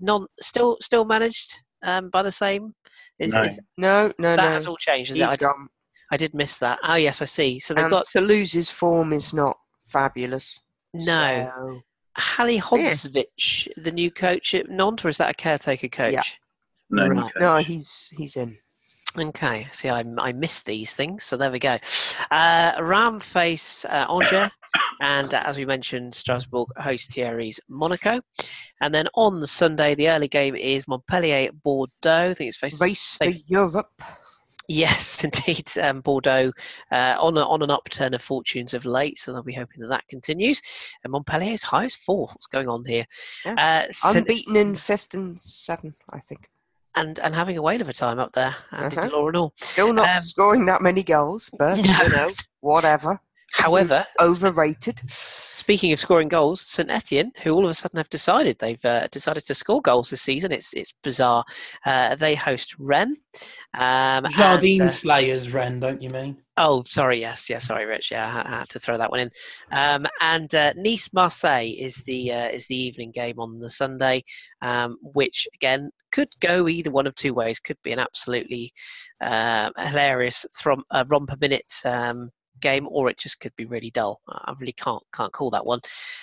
Non, 0.01 0.27
still, 0.41 0.77
still 0.81 1.05
managed 1.05 1.55
um, 1.83 2.11
by 2.11 2.23
the 2.23 2.33
same. 2.33 2.75
Is, 3.19 3.33
No. 3.33 3.43
is- 3.43 3.61
No, 3.79 4.13
no, 4.19 4.37
that 4.37 4.45
no. 4.45 4.51
has 4.51 4.67
all 4.67 4.77
changed. 4.77 5.11
Is 5.13 5.17
He's 5.19 5.27
it? 5.27 5.31
I, 5.31 5.37
gone. 5.37 5.69
I 6.11 6.17
did 6.17 6.35
miss 6.35 6.59
that. 6.59 6.79
Oh 6.85 6.97
yes, 6.97 7.23
I 7.23 7.25
see. 7.25 7.59
So 7.59 7.73
they've 7.73 7.85
And 7.85 7.91
got 7.91 8.05
Toulouse's 8.07 8.71
form 8.71 9.13
is 9.15 9.33
not 9.33 9.57
fabulous. 9.81 10.61
no 10.93 11.51
so- 11.57 11.81
Halilhodžić, 12.19 13.69
the 13.77 13.93
new 13.93 14.11
coach 14.11 14.55
at 14.55 14.69
Nantes, 14.69 15.05
or 15.05 15.09
is 15.09 15.19
that 15.19 15.31
a 15.31 15.35
caretaker 15.35 15.89
coach? 15.89 16.13
Yeah. 16.13 16.23
No, 16.91 17.07
Right. 17.09 17.25
Nico. 17.25 17.41
No, 17.41 17.57
he's 17.59 18.13
he's 18.17 18.37
in. 18.37 18.53
Okay, 19.19 19.69
see, 19.73 19.91
I, 19.91 20.03
I 20.19 20.33
missed 20.33 20.65
these 20.65 20.95
things, 20.95 21.25
so 21.25 21.37
there 21.37 21.51
we 21.51 21.59
go. 21.59 21.77
Uh, 22.31 22.73
Reims 22.81 23.23
face 23.23 23.85
uh, 23.85 24.07
Angers, 24.11 24.51
and 25.03 25.35
uh, 25.35 25.43
as 25.45 25.59
we 25.59 25.67
mentioned, 25.67 26.15
Strasbourg 26.15 26.69
host 26.79 27.13
Thierry's 27.13 27.61
Monaco. 27.69 28.21
And 28.81 28.95
then 28.95 29.09
on 29.15 29.41
the 29.41 29.47
Sunday, 29.47 29.95
the 29.95 30.09
early 30.09 30.29
game 30.29 30.57
is 30.57 30.89
Montpellier 30.89 31.51
Bordeaux. 31.53 32.31
I 32.31 32.35
think 32.35 32.49
it's 32.49 32.57
face 32.57 32.81
Race 32.81 33.17
for 33.17 33.33
Europe. 33.47 34.03
Yes, 34.69 35.23
indeed. 35.25 35.71
Um, 35.81 36.01
Bordeaux 36.01 36.53
uh, 36.91 37.17
on, 37.21 37.37
a, 37.37 37.41
on 37.47 37.63
an 37.63 37.71
upturn 37.71 38.15
of 38.15 38.23
fortunes 38.23 38.75
of 38.75 38.85
late, 38.87 39.19
so 39.19 39.33
they'll 39.33 39.43
be 39.43 39.53
hoping 39.53 39.81
that 39.83 39.89
that 39.89 40.09
continues. 40.09 40.63
And 41.05 41.11
Montpellier 41.13 41.53
is 41.53 41.63
highest 41.63 41.99
fourth. 41.99 42.31
What's 42.31 42.47
going 42.47 42.69
on 42.69 42.85
here? 42.85 43.05
Yeah. 43.45 43.85
Uh, 43.87 43.93
Unbeaten 44.17 44.57
in 44.57 44.75
fifth 44.77 45.15
and 45.15 45.37
seventh, 45.39 46.01
I 46.11 46.21
think. 46.21 46.49
and, 46.95 47.19
and 47.21 47.35
having 47.35 47.57
a 47.59 47.63
whale 47.63 47.81
of 47.81 47.89
a 47.89 47.93
time 47.93 48.19
up 48.19 48.33
there, 48.35 48.55
Andy 48.71 48.97
Uh-huh. 48.97 49.27
And 49.27 49.37
all. 49.37 49.55
Still 49.61 49.93
not 49.93 50.09
Um, 50.09 50.21
scoring 50.21 50.67
that 50.67 50.83
many 50.83 51.03
goals, 51.03 51.51
but 51.59 51.77
No. 51.85 52.03
you 52.03 52.09
know, 52.11 52.33
whatever. 52.61 53.21
However, 53.53 54.07
overrated. 54.21 55.01
Speaking 55.09 55.93
of 55.93 56.01
scoring 56.01 56.29
goals, 56.29 56.63
St 56.63 56.91
Etienne, 56.91 57.33
who 57.43 57.53
all 57.53 57.65
of 57.65 57.71
a 57.71 57.75
sudden 57.75 57.99
have 57.99 58.11
decided 58.11 58.59
they've 58.59 58.85
uh, 58.85 59.09
decided 59.09 59.47
to 59.47 59.55
score 59.55 59.83
goals 59.83 60.11
this 60.11 60.23
season, 60.23 60.53
it's 60.53 60.73
it's 60.73 60.93
bizarre. 61.03 61.45
Uh, 61.85 62.15
they 62.15 62.35
host 62.35 62.75
Rennes. 62.79 63.19
Um, 63.75 64.27
Jardine 64.31 64.83
and, 64.83 64.91
uh, 64.91 64.93
Slayers, 64.93 65.53
Ren, 65.53 65.81
don't 65.81 66.03
you 66.03 66.11
mean? 66.11 66.37
Oh, 66.57 66.83
sorry. 66.87 67.21
Yes, 67.21 67.49
yes. 67.49 67.67
Sorry, 67.67 67.87
Rich. 67.87 68.11
Yeah, 68.11 68.43
I 68.45 68.59
had 68.59 68.69
to 68.71 68.79
throw 68.79 68.99
that 68.99 69.11
one 69.11 69.21
in. 69.21 69.31
Um, 69.71 70.07
and 70.21 70.55
uh, 70.55 70.75
Nice 70.77 71.11
Marseille 71.13 71.73
is 71.79 71.97
the 72.05 72.33
uh, 72.33 72.49
is 72.49 72.67
the 72.67 72.77
evening 72.77 73.11
game 73.11 73.39
on 73.39 73.59
the 73.59 73.71
Sunday, 73.71 74.25
um, 74.61 74.99
which 75.03 75.49
again 75.55 75.91
could 76.11 76.29
go 76.41 76.69
either 76.69 76.91
one 76.91 77.07
of 77.07 77.15
two 77.15 77.33
ways. 77.33 77.59
Could 77.59 77.79
be 77.83 77.93
an 77.93 77.99
absolutely 77.99 78.75
uh, 79.21 79.71
hilarious 79.79 80.45
throm- 80.61 80.85
uh, 80.91 81.05
romp 81.09 81.33
a 81.33 81.39
minute 81.39 81.81
um, 81.85 82.31
game, 82.63 82.89
or 82.91 83.11
it 83.11 83.19
just 83.19 83.41
could 83.41 83.55
be 83.57 83.67
really 83.67 83.91
dull. 83.91 84.21
I 84.29 84.55
really 84.59 84.73
can't 84.73 85.03
can't 85.15 85.33
call 85.33 85.51
that 85.51 85.67
one. 85.67 85.81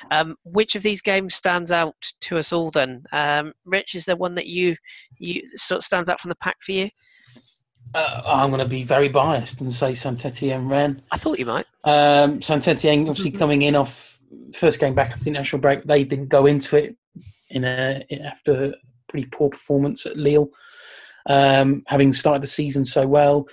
Um, 0.09 0.35
which 0.43 0.75
of 0.75 0.81
these 0.81 1.01
games 1.01 1.35
stands 1.35 1.71
out 1.71 1.95
to 2.21 2.37
us 2.37 2.51
all? 2.51 2.71
Then, 2.71 3.03
um, 3.11 3.53
Rich, 3.65 3.93
is 3.93 4.05
there 4.05 4.15
one 4.15 4.35
that 4.35 4.47
you 4.47 4.75
you 5.19 5.47
sort 5.47 5.79
of 5.79 5.85
stands 5.85 6.09
out 6.09 6.19
from 6.19 6.29
the 6.29 6.35
pack 6.35 6.57
for 6.61 6.71
you? 6.71 6.89
Uh, 7.93 8.21
I'm 8.25 8.49
going 8.49 8.61
to 8.61 8.67
be 8.67 8.83
very 8.83 9.09
biased 9.09 9.61
and 9.61 9.71
say 9.71 9.93
Saint 9.93 10.23
Etienne 10.25 10.67
Rennes. 10.67 11.01
I 11.11 11.17
thought 11.17 11.39
you 11.39 11.45
might. 11.45 11.65
Um, 11.83 12.41
Saint 12.41 12.67
Etienne 12.67 13.01
obviously 13.09 13.31
coming 13.31 13.63
in 13.63 13.75
off 13.75 14.19
first 14.55 14.79
game 14.79 14.95
back 14.95 15.11
after 15.11 15.23
the 15.23 15.29
international 15.31 15.61
break. 15.61 15.83
They 15.83 16.03
didn't 16.03 16.27
go 16.27 16.45
into 16.45 16.75
it 16.75 16.95
in 17.49 17.63
a 17.63 18.03
after 18.23 18.65
a 18.65 18.73
pretty 19.07 19.27
poor 19.27 19.49
performance 19.49 20.05
at 20.05 20.17
Lille, 20.17 20.49
um, 21.25 21.83
having 21.87 22.13
started 22.13 22.43
the 22.43 22.47
season 22.47 22.85
so 22.85 23.07
well, 23.07 23.47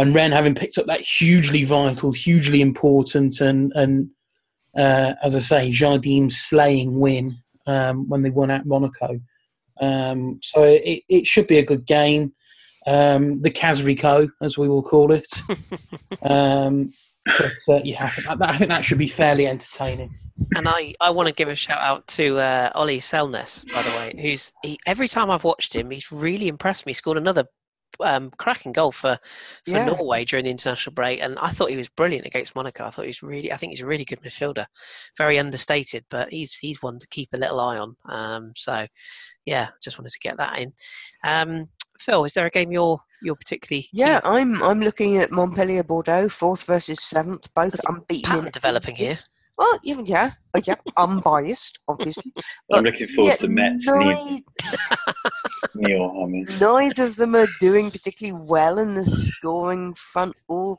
and 0.00 0.14
Rennes 0.14 0.32
having 0.32 0.54
picked 0.54 0.78
up 0.78 0.86
that 0.86 1.00
hugely 1.00 1.64
vital, 1.64 2.12
hugely 2.12 2.60
important, 2.60 3.40
and 3.40 3.72
and 3.74 4.10
uh, 4.76 5.14
as 5.22 5.36
I 5.36 5.40
say, 5.40 5.70
Jardim 5.70 6.30
slaying 6.30 7.00
win 7.00 7.36
um, 7.66 8.08
when 8.08 8.22
they 8.22 8.30
won 8.30 8.50
at 8.50 8.66
Monaco. 8.66 9.20
Um, 9.80 10.40
so 10.42 10.62
it, 10.62 11.02
it 11.08 11.26
should 11.26 11.46
be 11.46 11.58
a 11.58 11.64
good 11.64 11.86
game 11.86 12.32
um, 12.86 13.42
the 13.42 13.50
Casrico, 13.50 14.28
as 14.40 14.56
we 14.56 14.68
will 14.68 14.82
call 14.82 15.12
it. 15.12 15.26
um, 16.28 16.92
but 17.26 17.52
uh, 17.68 17.80
yeah, 17.84 18.04
I 18.04 18.10
think, 18.10 18.26
that, 18.26 18.50
I 18.50 18.56
think 18.56 18.70
that 18.70 18.84
should 18.84 18.98
be 18.98 19.08
fairly 19.08 19.46
entertaining. 19.46 20.10
And 20.56 20.68
I, 20.68 20.94
I 21.00 21.10
want 21.10 21.28
to 21.28 21.34
give 21.34 21.48
a 21.48 21.54
shout 21.54 21.78
out 21.78 22.06
to 22.08 22.38
uh, 22.38 22.70
Ole 22.74 22.98
Selnæs, 22.98 23.70
by 23.72 23.82
the 23.82 23.90
way, 23.90 24.14
who's 24.20 24.52
he, 24.62 24.78
every 24.86 25.08
time 25.08 25.30
I've 25.30 25.44
watched 25.44 25.74
him, 25.74 25.90
he's 25.90 26.10
really 26.10 26.48
impressed 26.48 26.86
me. 26.86 26.90
He 26.90 26.94
scored 26.94 27.18
another 27.18 27.44
um, 28.02 28.30
cracking 28.38 28.72
goal 28.72 28.92
for, 28.92 29.18
for 29.64 29.70
Yeah. 29.70 29.84
Norway 29.84 30.24
during 30.24 30.44
the 30.44 30.50
international 30.50 30.94
break, 30.94 31.20
and 31.20 31.38
I 31.38 31.50
thought 31.50 31.70
he 31.70 31.76
was 31.76 31.88
brilliant 31.88 32.26
against 32.26 32.54
Monaco. 32.54 32.84
I 32.84 32.90
thought 32.90 33.02
he 33.02 33.08
was 33.08 33.22
really, 33.22 33.52
I 33.52 33.56
think 33.56 33.70
he's 33.72 33.82
a 33.82 33.86
really 33.86 34.04
good 34.04 34.22
midfielder, 34.22 34.66
very 35.16 35.38
understated, 35.38 36.04
but 36.10 36.30
he's 36.30 36.56
he's 36.56 36.82
one 36.82 36.98
to 36.98 37.06
keep 37.08 37.30
a 37.32 37.38
little 37.38 37.60
eye 37.60 37.78
on. 37.78 37.96
Um, 38.08 38.52
so, 38.56 38.86
yeah, 39.44 39.68
just 39.82 39.98
wanted 39.98 40.12
to 40.12 40.18
get 40.20 40.36
that 40.38 40.58
in. 40.58 40.72
Um, 41.24 41.68
Phil, 41.98 42.24
is 42.24 42.34
there 42.34 42.46
a 42.46 42.50
game 42.50 42.72
you're 42.72 43.00
you're 43.22 43.36
particularly 43.36 43.88
Yeah, 43.92 44.20
on? 44.24 44.40
I'm 44.56 44.62
I'm 44.62 44.80
looking 44.80 45.18
at 45.18 45.30
Montpellier 45.30 45.82
Bordeaux, 45.82 46.28
fourth 46.28 46.64
versus 46.64 47.00
seventh, 47.00 47.52
both 47.54 47.78
unbeaten. 47.86 48.30
pattern 48.30 48.46
in 48.46 48.52
developing 48.52 48.96
here. 48.96 49.14
Well, 49.60 49.78
yeah, 49.84 50.00
yeah, 50.06 50.30
yeah, 50.66 50.74
unbiased, 50.96 51.80
obviously. 51.86 52.32
I'm 52.72 52.82
looking 52.82 53.06
forward 53.08 53.38
to 53.40 53.48
Metz 53.48 53.86
Neil, 53.86 53.98
neither, 53.98 54.42
Neil 55.74 56.22
I 56.22 56.26
mean. 56.26 56.46
neither 56.58 57.04
of 57.04 57.16
them 57.16 57.34
are 57.34 57.46
doing 57.60 57.90
particularly 57.90 58.42
well 58.48 58.78
in 58.78 58.94
the 58.94 59.04
scoring 59.04 59.92
front 59.92 60.34
or 60.48 60.78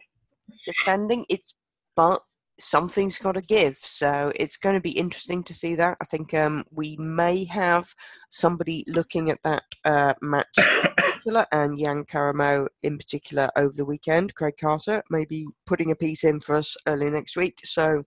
defending. 0.65 1.25
It's 1.29 1.53
but 1.95 2.23
something's 2.59 3.19
got 3.19 3.33
to 3.33 3.41
give, 3.41 3.77
so 3.77 4.31
it's 4.35 4.57
going 4.57 4.73
to 4.73 4.81
be 4.81 4.97
interesting 4.97 5.43
to 5.43 5.53
see 5.53 5.75
that. 5.75 5.97
I 6.01 6.05
think 6.05 6.33
um, 6.33 6.63
we 6.71 6.97
may 6.97 7.43
have 7.45 7.93
somebody 8.31 8.83
looking 8.87 9.29
at 9.29 9.43
that 9.43 9.63
uh, 9.85 10.15
match 10.23 10.47
particular 10.97 11.45
and 11.51 11.77
Jan 11.77 12.03
Karamo 12.05 12.67
in 12.81 12.97
particular 12.97 13.47
over 13.55 13.73
the 13.77 13.85
weekend. 13.85 14.33
Craig 14.33 14.55
Carter 14.59 15.03
maybe 15.11 15.45
putting 15.67 15.91
a 15.91 15.95
piece 15.95 16.23
in 16.23 16.39
for 16.39 16.55
us 16.55 16.75
early 16.87 17.11
next 17.11 17.37
week. 17.37 17.59
So 17.63 18.01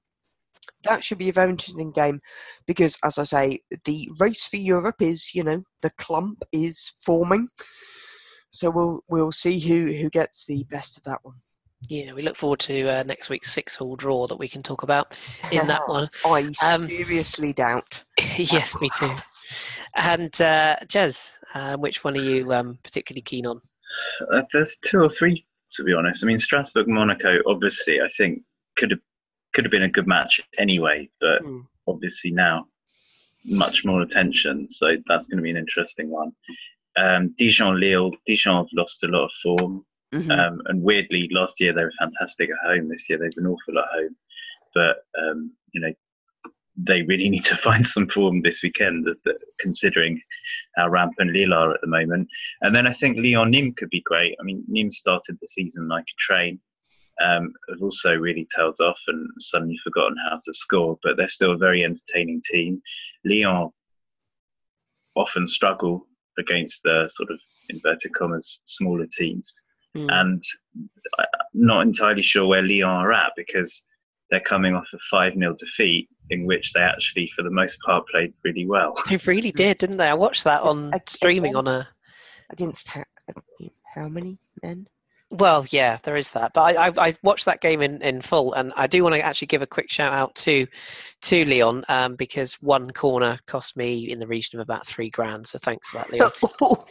that 0.85 1.03
should 1.05 1.19
be 1.19 1.29
a 1.29 1.33
very 1.33 1.51
interesting 1.51 1.93
game 1.93 2.21
because, 2.67 2.99
as 3.05 3.19
I 3.19 3.25
say, 3.25 3.61
the 3.85 4.11
race 4.19 4.47
for 4.47 4.57
Europe 4.57 5.03
is, 5.03 5.35
you 5.35 5.43
know, 5.43 5.61
the 5.83 5.91
clump 5.91 6.43
is 6.53 6.93
forming. 7.01 7.49
So 8.51 8.71
we'll 8.71 9.01
we'll 9.09 9.33
see 9.33 9.59
who 9.59 9.93
who 9.93 10.09
gets 10.11 10.47
the 10.47 10.65
best 10.71 10.97
of 10.97 11.05
that 11.05 11.19
one. 11.23 11.35
Yeah, 11.89 12.13
we 12.13 12.23
look 12.23 12.37
forward 12.37 12.61
to 12.61 12.89
uh, 12.89 13.03
next 13.03 13.29
week's 13.29 13.53
six-hole 13.53 13.97
draw 13.97 14.27
that 14.29 14.39
we 14.39 14.49
can 14.49 14.63
talk 14.63 14.83
about 14.83 15.19
in 15.53 15.67
that 15.67 15.83
one. 15.87 16.09
I 16.25 16.45
Um, 16.45 16.89
seriously 16.89 17.53
doubt. 17.53 18.05
yes, 18.39 18.81
me 18.81 18.89
too. 18.99 19.11
And 19.95 20.41
uh, 20.41 20.77
Jez, 20.87 21.33
uh, 21.55 21.77
which 21.77 22.03
one 22.03 22.17
are 22.17 22.23
you 22.23 22.55
um, 22.55 22.79
particularly 22.83 23.21
keen 23.21 23.45
on? 23.45 23.61
Uh, 24.33 24.43
there's 24.53 24.77
two 24.83 25.01
or 25.01 25.11
three, 25.11 25.47
to 25.73 25.85
be 25.85 25.93
honest. 25.93 26.25
I 26.25 26.27
mean, 26.27 26.39
Strasbourg 26.39 26.89
Monaco, 26.89 27.39
obviously, 27.47 28.01
I 28.01 28.09
think 28.17 28.43
could 28.77 28.91
have 28.91 29.01
could 29.55 29.65
have 29.65 29.73
been 29.73 29.85
a 29.85 29.89
good 29.89 30.07
match 30.07 30.41
anyway, 30.59 31.09
but 31.21 31.41
Hmm. 31.43 31.61
obviously 31.87 32.31
now 32.31 32.67
much 33.47 33.85
more 33.85 34.03
attention, 34.03 34.69
so 34.69 34.97
that's 35.07 35.27
going 35.27 35.37
to 35.39 35.43
be 35.43 35.51
an 35.51 35.57
interesting 35.57 36.11
one. 36.11 36.33
Um, 36.97 37.35
Dijon 37.39 37.79
Lille, 37.81 38.13
Dijon 38.27 38.57
have 38.65 38.73
lost 38.73 39.03
a 39.05 39.09
lot 39.09 39.25
of 39.25 39.31
form, 39.43 39.85
Mhm. 40.13 40.31
um, 40.39 40.63
and 40.67 40.83
weirdly, 40.83 41.29
last 41.33 41.61
year 41.61 41.73
they 41.73 41.85
were 41.85 41.93
fantastic 41.99 42.51
at 42.51 42.59
home. 42.67 42.89
This 42.89 43.09
year 43.09 43.19
they've 43.19 43.31
been 43.33 43.47
awful 43.47 43.79
at 43.79 43.89
home, 43.93 44.17
but 44.75 45.05
um, 45.19 45.53
you 45.73 45.81
know 45.81 45.93
they 46.77 47.03
really 47.03 47.29
need 47.35 47.45
to 47.45 47.57
find 47.57 47.87
some 47.87 48.09
form 48.09 48.43
this 48.43 48.61
weekend, 48.63 49.05
that- 49.05 49.23
that- 49.25 49.41
considering 49.61 50.21
how 50.77 50.89
rampant 50.89 51.31
Lille 51.33 51.53
are 51.55 51.73
at 51.73 51.81
the 51.81 51.87
moment. 51.87 52.29
And 52.63 52.75
then 52.75 52.87
I 52.87 52.93
think 52.93 53.17
Lyon 53.17 53.53
Nîmes 53.53 53.77
could 53.77 53.91
be 53.91 54.01
great. 54.01 54.37
I 54.41 54.43
mean, 54.43 54.65
Nîmes 54.69 54.95
started 54.95 55.39
the 55.41 55.47
season 55.47 55.87
like 55.87 56.03
a 56.05 56.17
train. 56.19 56.61
Um, 57.23 57.53
have 57.69 57.81
also 57.81 58.15
really 58.15 58.47
tailed 58.57 58.81
off 58.81 58.99
and 59.07 59.29
suddenly 59.39 59.79
forgotten 59.85 60.17
how 60.29 60.37
to 60.37 60.53
score, 60.53 60.99
but 61.05 61.17
they're 61.17 61.29
still 61.29 61.53
a 61.53 61.57
very 61.57 61.85
entertaining 61.85 62.43
team. 62.51 62.83
Lyon 63.25 63.71
often 65.17 65.47
struggle 65.47 66.09
against 66.39 66.81
the 66.83 67.09
sort 67.13 67.31
of 67.31 67.41
inverted 67.71 68.13
commas 68.15 68.63
smaller 68.65 69.07
teams, 69.17 69.63
Hmm. 69.95 70.11
and 70.11 70.43
I'm 71.21 71.27
not 71.53 71.83
entirely 71.83 72.23
sure 72.23 72.47
where 72.49 72.63
Lyon 72.63 72.83
are 72.91 73.13
at 73.13 73.33
because 73.37 73.85
they're 74.31 74.41
coming 74.41 74.75
off 74.75 74.87
a 74.93 74.99
5 75.09 75.35
0 75.35 75.55
defeat 75.57 76.09
in 76.31 76.47
which 76.47 76.73
they 76.73 76.81
actually, 76.81 77.29
for 77.37 77.43
the 77.43 77.51
most 77.51 77.79
part, 77.87 78.05
played 78.09 78.35
really 78.43 78.67
well. 78.67 78.95
They 79.09 79.19
really 79.19 79.53
did, 79.53 79.79
didn't 79.79 79.99
they? 79.99 80.09
I 80.09 80.15
watched 80.15 80.43
that 80.45 80.63
on 80.63 80.93
Ag- 80.93 81.09
streaming 81.09 81.55
on 81.55 81.69
a. 81.69 81.89
Against 82.51 82.89
how, 82.89 83.05
how 83.95 84.09
many 84.09 84.37
men? 84.63 84.87
Well, 85.31 85.67
yeah, 85.71 85.99
there 86.03 86.17
is 86.17 86.31
that. 86.31 86.53
But 86.55 86.77
I, 86.77 86.87
I, 86.87 87.09
I 87.09 87.15
watched 87.23 87.47
that 87.47 87.61
game 87.61 87.81
in, 87.83 88.01
in 88.03 88.21
full, 88.21 88.53
and 88.53 88.73
I 88.77 88.87
do 88.87 89.03
want 89.03 89.15
to 89.15 89.21
actually 89.21 89.47
give 89.49 89.63
a 89.63 89.67
quick 89.67 89.91
shout 89.91 90.13
out 90.13 90.35
to 90.37 90.67
to 91.23 91.45
Leon 91.45 91.85
um, 91.89 92.15
because 92.15 92.55
one 92.61 92.91
corner 92.91 93.39
cost 93.47 93.77
me 93.77 94.11
in 94.11 94.21
the 94.21 94.27
region 94.27 94.61
of 94.61 94.63
about 94.63 94.87
three 94.87 95.11
grand. 95.11 95.47
So 95.47 95.59
thanks 95.59 95.91
for 95.91 95.99
that, 95.99 96.11
Leon. 96.11 96.31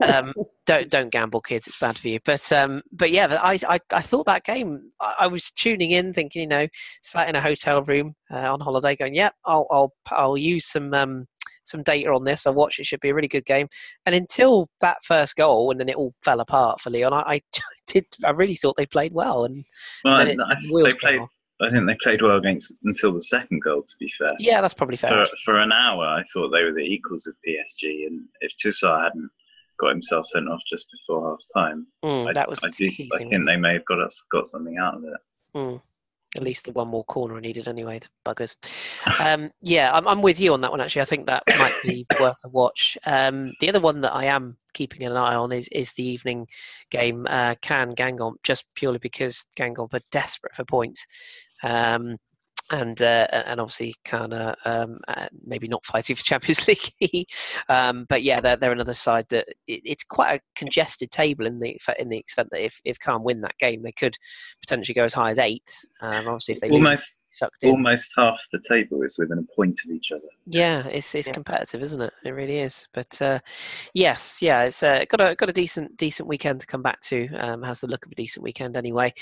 um, 0.01 0.33
don't 0.65 0.89
don't 0.89 1.11
gamble, 1.11 1.41
kids. 1.41 1.67
It's 1.67 1.79
bad 1.79 1.95
for 1.95 2.07
you. 2.07 2.19
But 2.25 2.51
um, 2.51 2.81
but 2.91 3.11
yeah, 3.11 3.27
but 3.27 3.39
I, 3.41 3.59
I 3.69 3.79
I 3.91 4.01
thought 4.01 4.25
that 4.25 4.43
game. 4.43 4.91
I, 4.99 5.15
I 5.21 5.27
was 5.27 5.51
tuning 5.51 5.91
in, 5.91 6.13
thinking, 6.13 6.41
you 6.41 6.47
know, 6.47 6.67
sat 7.03 7.29
in 7.29 7.35
a 7.35 7.41
hotel 7.41 7.83
room 7.83 8.15
uh, 8.31 8.51
on 8.51 8.59
holiday, 8.59 8.95
going, 8.95 9.15
"Yep, 9.15 9.35
I'll 9.45 9.67
I'll 9.71 9.93
I'll 10.11 10.37
use 10.37 10.69
some 10.69 10.93
um 10.93 11.27
some 11.63 11.83
data 11.83 12.09
on 12.11 12.23
this. 12.23 12.45
I 12.45 12.49
watched. 12.51 12.79
It 12.79 12.85
should 12.85 12.99
be 12.99 13.09
a 13.09 13.13
really 13.13 13.27
good 13.27 13.45
game." 13.45 13.67
And 14.05 14.13
until 14.15 14.69
that 14.81 15.03
first 15.03 15.35
goal, 15.35 15.71
and 15.71 15.79
then 15.79 15.89
it 15.89 15.95
all 15.95 16.13
fell 16.23 16.39
apart 16.39 16.81
for 16.81 16.89
Leon. 16.89 17.13
I, 17.13 17.19
I 17.35 17.41
did. 17.87 18.05
I 18.23 18.31
really 18.31 18.55
thought 18.55 18.75
they 18.77 18.85
played 18.85 19.13
well, 19.13 19.45
and 19.45 19.55
Well, 20.03 20.15
I, 20.15 20.25
they 20.25 20.93
played. 20.93 21.19
off. 21.19 21.29
I 21.61 21.69
think 21.69 21.85
they 21.87 21.95
played 22.01 22.21
well 22.21 22.37
against 22.37 22.73
until 22.83 23.13
the 23.13 23.21
second 23.23 23.61
goal. 23.63 23.83
To 23.83 23.95
be 23.99 24.11
fair, 24.17 24.29
Yeah, 24.39 24.59
that's 24.59 24.73
probably 24.73 24.97
fair. 24.97 25.25
for 25.25 25.35
for 25.45 25.59
an 25.59 25.71
hour, 25.71 26.03
I 26.05 26.23
thought 26.33 26.49
they 26.49 26.63
were 26.63 26.73
the 26.73 26.79
equals 26.81 27.27
of 27.27 27.35
PSG, 27.47 28.07
and 28.07 28.21
if 28.41 28.53
Tousart 28.57 29.03
hadn't 29.03 29.29
got 29.79 29.89
himself 29.89 30.25
sent 30.27 30.49
off 30.49 30.59
just 30.69 30.87
before 30.91 31.29
half 31.29 31.39
time, 31.53 31.87
Mm, 32.03 32.29
I, 32.29 32.33
that 32.33 32.49
was 32.49 32.59
I, 32.63 32.69
the 32.69 32.89
do, 32.89 33.07
I 33.15 33.19
think 33.19 33.45
they 33.45 33.55
may 33.55 33.73
have 33.73 33.85
got 33.85 33.99
us 34.01 34.23
got 34.31 34.45
something 34.47 34.77
out 34.77 34.95
of 34.95 35.03
it. 35.05 35.13
Mm. 35.55 35.81
At 36.35 36.43
least 36.43 36.65
the 36.65 36.71
one 36.71 36.87
more 36.87 37.03
corner 37.03 37.37
I 37.37 37.41
needed 37.41 37.67
anyway, 37.67 37.99
the 37.99 38.07
buggers. 38.25 38.55
Um, 39.19 39.51
yeah, 39.61 39.91
I'm, 39.93 40.07
I'm 40.07 40.21
with 40.21 40.39
you 40.39 40.53
on 40.53 40.61
that 40.61 40.71
one 40.71 40.81
actually. 40.81 41.03
I 41.03 41.05
think 41.05 41.27
that 41.27 41.43
might 41.47 41.75
be 41.83 42.07
worth 42.19 42.39
a 42.43 42.49
watch. 42.49 42.97
Um, 43.05 43.53
the 43.59 43.69
other 43.69 43.79
one 43.79 44.01
that 44.01 44.15
I 44.15 44.25
am 44.25 44.57
keeping 44.73 45.03
an 45.03 45.15
eye 45.15 45.35
on 45.35 45.51
is, 45.51 45.67
is 45.71 45.93
the 45.93 46.03
evening 46.03 46.47
game, 46.89 47.27
uh, 47.29 47.55
Caen 47.61 47.95
Guingamp, 47.95 48.37
just 48.41 48.65
purely 48.73 48.97
because 48.97 49.45
Gangomp 49.57 49.93
are 49.93 50.01
desperate 50.11 50.55
for 50.55 50.65
points. 50.65 51.05
Um, 51.63 52.17
and 52.71 53.01
uh, 53.01 53.27
and 53.31 53.59
obviously 53.59 53.95
of 54.33 54.55
um, 54.65 54.99
uh, 55.07 55.27
maybe 55.45 55.67
not 55.67 55.85
fighting 55.85 56.15
for 56.15 56.23
Champions 56.23 56.67
League, 57.01 57.27
um, 57.69 58.05
but 58.07 58.23
yeah, 58.23 58.39
they're, 58.41 58.55
they're 58.55 58.71
another 58.71 58.93
side 58.93 59.27
that 59.29 59.47
it, 59.67 59.81
it's 59.85 60.03
quite 60.03 60.35
a 60.35 60.41
congested 60.55 61.11
table 61.11 61.45
in 61.45 61.59
the 61.59 61.77
in 61.99 62.09
the 62.09 62.17
extent 62.17 62.49
that 62.51 62.63
if 62.63 62.81
if 62.85 62.99
Caen 62.99 63.23
win 63.23 63.41
that 63.41 63.57
game, 63.57 63.83
they 63.83 63.91
could 63.91 64.17
potentially 64.61 64.95
go 64.95 65.05
as 65.05 65.13
high 65.13 65.31
as 65.31 65.39
eighth. 65.39 65.85
Um, 66.01 66.27
obviously, 66.27 66.53
if 66.55 66.61
they 66.61 66.69
Almost, 66.69 67.17
sucked 67.33 67.63
in. 67.63 67.71
Almost 67.71 68.11
half 68.15 68.39
the 68.51 68.59
table 68.67 69.01
is 69.03 69.17
within 69.17 69.39
a 69.39 69.55
point 69.55 69.75
of 69.85 69.91
each 69.91 70.11
other. 70.11 70.27
Yeah, 70.45 70.85
it's 70.87 71.13
it's 71.15 71.27
Yeah. 71.27 71.33
competitive, 71.33 71.81
isn't 71.81 72.01
it? 72.01 72.13
It 72.23 72.31
really 72.31 72.59
is. 72.59 72.87
But 72.93 73.21
uh, 73.21 73.39
yes, 73.93 74.41
yeah, 74.41 74.63
it's 74.63 74.83
uh, 74.83 75.05
got 75.09 75.21
a 75.21 75.35
got 75.35 75.49
a 75.49 75.53
decent 75.53 75.97
decent 75.97 76.27
weekend 76.27 76.59
to 76.61 76.67
come 76.67 76.81
back 76.81 76.99
to. 77.01 77.27
Um, 77.35 77.63
has 77.63 77.81
the 77.81 77.87
look 77.87 78.05
of 78.05 78.11
a 78.11 78.15
decent 78.15 78.43
weekend 78.43 78.77
anyway. 78.77 79.13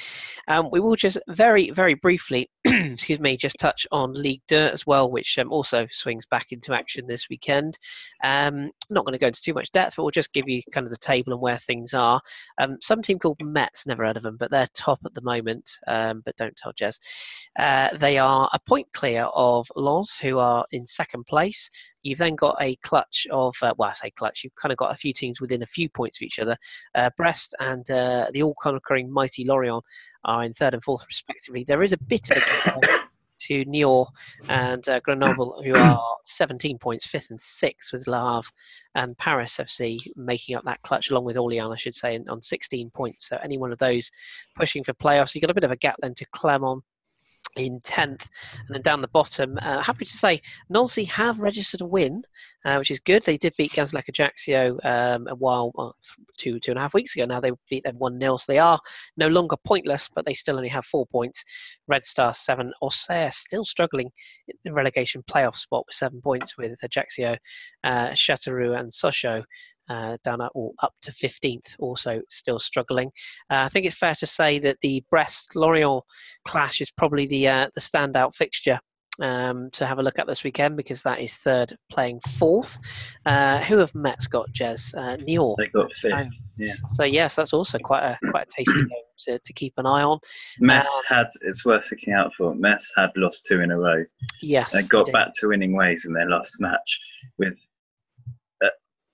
Um, 0.47 0.69
we 0.71 0.79
will 0.79 0.95
just 0.95 1.17
very 1.29 1.69
very 1.71 1.93
briefly, 1.93 2.49
excuse 2.65 3.19
me, 3.19 3.37
just 3.37 3.57
touch 3.59 3.85
on 3.91 4.13
League 4.13 4.41
Dirt 4.47 4.73
as 4.73 4.85
well, 4.85 5.09
which 5.09 5.37
um, 5.37 5.51
also 5.51 5.87
swings 5.91 6.25
back 6.25 6.51
into 6.51 6.73
action 6.73 7.07
this 7.07 7.29
weekend. 7.29 7.77
Um, 8.23 8.71
not 8.89 9.05
going 9.05 9.13
to 9.13 9.19
go 9.19 9.27
into 9.27 9.41
too 9.41 9.53
much 9.53 9.71
depth, 9.71 9.95
but 9.95 10.03
we'll 10.03 10.11
just 10.11 10.33
give 10.33 10.47
you 10.49 10.61
kind 10.71 10.85
of 10.85 10.91
the 10.91 10.97
table 10.97 11.33
and 11.33 11.41
where 11.41 11.57
things 11.57 11.93
are. 11.93 12.21
Um, 12.59 12.77
some 12.81 13.01
team 13.01 13.19
called 13.19 13.37
Metz, 13.41 13.85
never 13.85 14.05
heard 14.05 14.17
of 14.17 14.23
them, 14.23 14.37
but 14.37 14.51
they're 14.51 14.67
top 14.73 14.99
at 15.05 15.13
the 15.13 15.21
moment. 15.21 15.79
Um, 15.87 16.21
but 16.25 16.35
don't 16.37 16.55
tell 16.55 16.73
Jez. 16.73 16.99
Uh, 17.57 17.95
they 18.01 18.17
are 18.17 18.49
a 18.51 18.59
point 18.59 18.87
clear 18.93 19.25
of 19.35 19.71
Loz, 19.75 20.17
who 20.17 20.39
are 20.39 20.65
in 20.71 20.87
second 20.87 21.25
place. 21.27 21.69
You've 22.01 22.17
then 22.17 22.35
got 22.35 22.57
a 22.59 22.75
clutch 22.77 23.27
of, 23.31 23.55
uh, 23.61 23.75
well, 23.77 23.91
I 23.91 23.93
say 23.93 24.09
clutch, 24.09 24.43
you've 24.43 24.55
kind 24.55 24.71
of 24.71 24.79
got 24.79 24.91
a 24.91 24.95
few 24.95 25.13
teams 25.13 25.39
within 25.39 25.61
a 25.61 25.67
few 25.67 25.87
points 25.87 26.17
of 26.17 26.23
each 26.23 26.39
other. 26.39 26.57
Uh, 26.95 27.11
Brest 27.15 27.53
and 27.59 27.89
uh, 27.91 28.25
the 28.33 28.41
all 28.41 28.55
conquering 28.59 29.13
mighty 29.13 29.45
Lorient 29.45 29.83
are 30.25 30.43
in 30.43 30.51
third 30.51 30.73
and 30.73 30.83
fourth, 30.83 31.05
respectively. 31.05 31.63
There 31.63 31.83
is 31.83 31.93
a 31.93 31.97
bit 31.97 32.31
of 32.31 32.37
a 32.37 32.39
gap 32.39 32.81
to 33.41 33.65
Niort 33.65 34.07
and 34.49 34.87
uh, 34.89 34.99
Grenoble, 35.01 35.61
who 35.63 35.75
are 35.75 36.01
17 36.25 36.79
points, 36.79 37.05
fifth 37.05 37.29
and 37.29 37.39
sixth, 37.39 37.93
with 37.93 38.07
Le 38.07 38.17
Havre 38.17 38.49
and 38.95 39.15
Paris 39.19 39.59
FC 39.61 39.99
making 40.15 40.55
up 40.55 40.65
that 40.65 40.81
clutch, 40.81 41.11
along 41.11 41.25
with 41.25 41.35
Orléans, 41.35 41.71
I 41.71 41.77
should 41.77 41.95
say, 41.95 42.19
on 42.27 42.41
16 42.41 42.89
points. 42.89 43.29
So 43.29 43.37
any 43.43 43.59
one 43.59 43.71
of 43.71 43.77
those 43.77 44.09
pushing 44.55 44.83
for 44.83 44.93
playoffs. 44.93 45.35
You've 45.35 45.43
got 45.43 45.51
a 45.51 45.55
bit 45.55 45.63
of 45.63 45.71
a 45.71 45.77
gap 45.77 45.97
then 46.01 46.15
to 46.15 46.25
Clermont 46.33 46.83
in 47.55 47.79
10th 47.81 48.27
and 48.67 48.69
then 48.69 48.81
down 48.81 49.01
the 49.01 49.07
bottom 49.07 49.57
uh, 49.61 49.81
happy 49.81 50.05
to 50.05 50.17
say 50.17 50.41
Nolsey 50.73 51.07
have 51.07 51.39
registered 51.39 51.81
a 51.81 51.85
win 51.85 52.23
uh, 52.67 52.75
which 52.77 52.91
is 52.91 52.99
good. 52.99 53.23
They 53.23 53.37
did 53.37 53.53
beat 53.57 53.71
Gazélec 53.71 54.07
Ajaccio 54.07 54.77
um, 54.83 55.27
a 55.27 55.35
while 55.35 55.71
well, 55.75 55.95
two 56.37 56.59
two 56.59 56.71
and 56.71 56.77
a 56.77 56.81
half 56.81 56.93
weeks 56.93 57.15
ago. 57.15 57.25
Now 57.25 57.39
they 57.39 57.51
beat 57.69 57.83
them 57.83 57.97
1-0 57.97 58.39
so 58.39 58.51
they 58.51 58.59
are 58.59 58.79
no 59.17 59.27
longer 59.27 59.57
pointless 59.65 60.09
but 60.13 60.25
they 60.25 60.33
still 60.33 60.55
only 60.57 60.69
have 60.69 60.85
four 60.85 61.05
points. 61.07 61.43
Red 61.87 62.05
Star 62.05 62.33
7 62.33 62.71
Auxerre 62.81 63.31
still 63.31 63.65
struggling 63.65 64.11
in 64.47 64.55
the 64.63 64.73
relegation 64.73 65.23
playoff 65.29 65.55
spot 65.55 65.85
with 65.87 65.95
seven 65.95 66.21
points 66.21 66.57
with 66.57 66.83
Ajaccio 66.83 67.37
uh, 67.83 68.09
Châteauroux 68.09 68.79
and 68.79 68.91
Sochaux 68.91 69.43
uh, 69.91 70.17
down 70.23 70.41
at, 70.41 70.51
or 70.53 70.71
up 70.85 70.93
to 71.01 71.11
15th, 71.11 71.75
also 71.79 72.21
still 72.29 72.59
struggling. 72.59 73.09
Uh, 73.49 73.61
I 73.65 73.69
think 73.69 73.85
it's 73.85 73.97
fair 73.97 74.15
to 74.15 74.27
say 74.27 74.59
that 74.59 74.77
the 74.81 75.03
Brest 75.09 75.55
Lorient 75.55 76.03
clash 76.45 76.81
is 76.81 76.91
probably 76.91 77.25
the 77.27 77.43
uh, 77.55 77.67
the 77.75 77.81
standout 77.81 78.33
fixture 78.35 78.79
um, 79.21 79.69
to 79.73 79.85
have 79.85 79.99
a 79.99 80.03
look 80.03 80.17
at 80.19 80.27
this 80.27 80.43
weekend 80.43 80.77
because 80.77 81.03
that 81.03 81.19
is 81.19 81.33
third 81.35 81.75
playing 81.91 82.19
fourth. 82.39 82.79
Uh, 83.25 83.59
who 83.67 83.77
have 83.77 83.93
Metz 83.93 84.27
got, 84.27 84.51
Jez? 84.53 84.95
Uh, 84.95 85.17
Niort. 85.17 85.57
They 85.57 85.67
got 85.67 85.91
fifth. 86.01 86.13
Oh. 86.15 86.29
Yeah. 86.57 86.73
So 86.95 87.03
yes, 87.03 87.35
that's 87.35 87.53
also 87.53 87.77
quite 87.79 88.03
a 88.03 88.17
quite 88.31 88.47
a 88.47 88.51
tasty 88.55 88.81
game 88.83 89.05
to, 89.25 89.39
to 89.39 89.53
keep 89.53 89.73
an 89.77 89.85
eye 89.85 90.03
on. 90.03 90.19
Metz 90.59 90.87
Um, 90.87 91.03
had, 91.07 91.27
it's 91.41 91.65
worth 91.65 91.85
looking 91.91 92.13
out 92.13 92.31
for. 92.37 92.53
Metz 92.55 92.91
had 92.95 93.09
lost 93.15 93.45
two 93.47 93.61
in 93.61 93.71
a 93.71 93.77
row. 93.77 94.03
Yes, 94.41 94.71
They 94.71 94.83
got 94.83 94.99
indeed. 95.07 95.13
back 95.13 95.29
to 95.39 95.47
winning 95.47 95.73
ways 95.75 96.05
in 96.05 96.13
their 96.13 96.29
last 96.29 96.59
match 96.59 96.99
with 97.39 97.57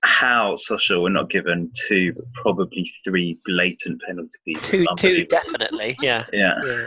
how 0.08 0.56
Social 0.56 1.04
were 1.04 1.10
not 1.10 1.30
given 1.30 1.72
two, 1.88 2.14
but 2.14 2.24
probably 2.36 2.92
three 3.04 3.38
blatant 3.46 4.02
penalties. 4.08 4.62
two, 4.70 4.86
two 4.98 5.26
definitely. 5.26 5.96
Yeah. 6.02 6.24
Yeah. 6.34 6.54
yeah. 6.66 6.86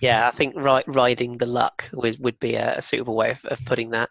Yeah, 0.00 0.28
I 0.28 0.30
think 0.30 0.54
ri- 0.56 0.84
riding 0.86 1.36
the 1.36 1.46
luck 1.46 1.90
was, 1.92 2.18
would 2.18 2.38
be 2.38 2.54
a, 2.54 2.78
a 2.78 2.82
suitable 2.82 3.16
way 3.16 3.30
of, 3.30 3.44
of 3.46 3.58
putting 3.66 3.90
that. 3.90 4.08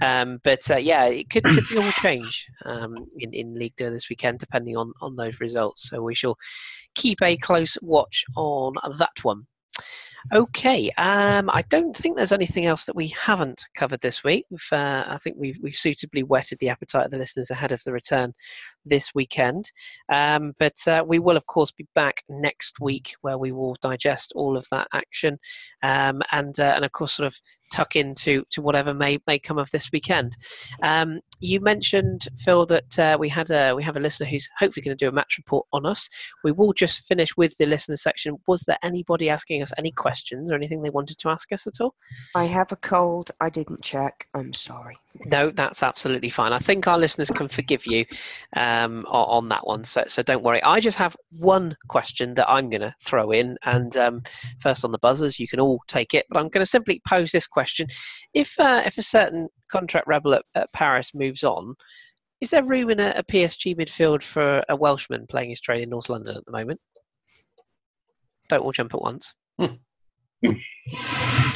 Um, 0.00 0.38
but 0.42 0.70
uh, 0.70 0.76
yeah, 0.76 1.04
it 1.06 1.28
could, 1.28 1.44
could 1.44 1.68
be 1.68 1.76
all 1.76 1.90
change 1.90 2.46
um, 2.64 2.94
in, 3.18 3.34
in 3.34 3.58
League 3.58 3.74
Two 3.76 3.90
this 3.90 4.08
weekend, 4.08 4.38
depending 4.38 4.76
on, 4.76 4.92
on 5.02 5.16
those 5.16 5.40
results. 5.40 5.90
So 5.90 6.00
we 6.00 6.14
shall 6.14 6.38
keep 6.94 7.20
a 7.22 7.36
close 7.36 7.76
watch 7.82 8.24
on 8.36 8.74
that 8.98 9.22
one. 9.22 9.46
Okay, 10.32 10.90
um, 10.96 11.50
I 11.50 11.62
don't 11.68 11.94
think 11.94 12.16
there's 12.16 12.32
anything 12.32 12.64
else 12.64 12.86
that 12.86 12.96
we 12.96 13.08
haven't 13.08 13.66
covered 13.76 14.00
this 14.00 14.24
week. 14.24 14.46
Uh, 14.72 15.04
I 15.06 15.18
think 15.22 15.36
we've, 15.38 15.58
we've 15.62 15.76
suitably 15.76 16.22
whetted 16.22 16.58
the 16.58 16.70
appetite 16.70 17.04
of 17.04 17.10
the 17.10 17.18
listeners 17.18 17.50
ahead 17.50 17.72
of 17.72 17.84
the 17.84 17.92
return 17.92 18.32
this 18.86 19.14
weekend. 19.14 19.70
Um, 20.08 20.54
but 20.58 20.76
uh, 20.88 21.04
we 21.06 21.18
will, 21.18 21.36
of 21.36 21.46
course, 21.46 21.72
be 21.72 21.86
back 21.94 22.24
next 22.28 22.80
week 22.80 23.14
where 23.20 23.36
we 23.36 23.52
will 23.52 23.76
digest 23.82 24.32
all 24.34 24.56
of 24.56 24.66
that 24.70 24.88
action 24.94 25.38
um, 25.82 26.22
and, 26.32 26.58
uh, 26.58 26.72
and, 26.74 26.84
of 26.86 26.92
course, 26.92 27.12
sort 27.12 27.26
of 27.26 27.38
tuck 27.70 27.94
into 27.94 28.44
to 28.50 28.62
whatever 28.62 28.94
may, 28.94 29.18
may 29.26 29.38
come 29.38 29.58
of 29.58 29.70
this 29.72 29.92
weekend. 29.92 30.36
You 31.40 31.60
mentioned, 31.60 32.28
Phil, 32.38 32.66
that 32.66 32.98
uh, 32.98 33.16
we 33.18 33.28
had 33.28 33.50
a, 33.50 33.74
we 33.74 33.82
have 33.82 33.96
a 33.96 34.00
listener 34.00 34.26
who's 34.26 34.48
hopefully 34.58 34.82
going 34.82 34.96
to 34.96 35.04
do 35.04 35.08
a 35.08 35.12
match 35.12 35.36
report 35.38 35.66
on 35.72 35.86
us. 35.86 36.08
We 36.42 36.52
will 36.52 36.72
just 36.72 37.06
finish 37.06 37.36
with 37.36 37.56
the 37.58 37.66
listener 37.66 37.96
section. 37.96 38.38
Was 38.46 38.62
there 38.62 38.78
anybody 38.82 39.28
asking 39.28 39.62
us 39.62 39.72
any 39.76 39.90
questions 39.90 40.50
or 40.50 40.54
anything 40.54 40.82
they 40.82 40.90
wanted 40.90 41.18
to 41.18 41.28
ask 41.28 41.52
us 41.52 41.66
at 41.66 41.80
all? 41.80 41.94
I 42.34 42.44
have 42.44 42.72
a 42.72 42.76
cold. 42.76 43.30
I 43.40 43.50
didn't 43.50 43.82
check. 43.82 44.28
I'm 44.34 44.52
sorry. 44.52 44.96
No, 45.26 45.50
that's 45.50 45.82
absolutely 45.82 46.30
fine. 46.30 46.52
I 46.52 46.58
think 46.58 46.86
our 46.86 46.98
listeners 46.98 47.30
can 47.30 47.48
forgive 47.48 47.86
you 47.86 48.04
um, 48.56 49.04
on 49.06 49.48
that 49.48 49.66
one, 49.66 49.84
so 49.84 50.04
so 50.06 50.22
don't 50.22 50.42
worry. 50.42 50.62
I 50.62 50.80
just 50.80 50.98
have 50.98 51.16
one 51.40 51.76
question 51.88 52.34
that 52.34 52.48
I'm 52.48 52.70
going 52.70 52.80
to 52.80 52.94
throw 53.00 53.30
in, 53.30 53.56
and 53.64 53.96
um, 53.96 54.22
first 54.60 54.84
on 54.84 54.92
the 54.92 54.98
buzzers, 54.98 55.38
you 55.38 55.48
can 55.48 55.60
all 55.60 55.82
take 55.88 56.14
it. 56.14 56.26
But 56.28 56.38
I'm 56.38 56.48
going 56.48 56.64
to 56.64 56.70
simply 56.70 57.00
pose 57.06 57.32
this 57.32 57.46
question: 57.46 57.88
If 58.32 58.58
uh, 58.58 58.82
if 58.84 58.98
a 58.98 59.02
certain 59.02 59.48
contract 59.74 60.06
rebel 60.06 60.34
at, 60.34 60.44
at 60.54 60.72
Paris 60.72 61.12
moves 61.14 61.23
on, 61.44 61.74
is 62.40 62.50
there 62.50 62.64
room 62.64 62.90
in 62.90 63.00
a, 63.00 63.14
a 63.16 63.22
PSG 63.24 63.76
midfield 63.76 64.22
for 64.22 64.62
a 64.68 64.76
Welshman 64.76 65.26
playing 65.26 65.50
his 65.50 65.60
trade 65.60 65.82
in 65.82 65.90
North 65.90 66.08
London 66.08 66.36
at 66.36 66.44
the 66.44 66.52
moment? 66.52 66.80
Don't 68.50 68.62
all 68.62 68.72
jump 68.72 68.94
at 68.94 69.00
once. 69.00 69.34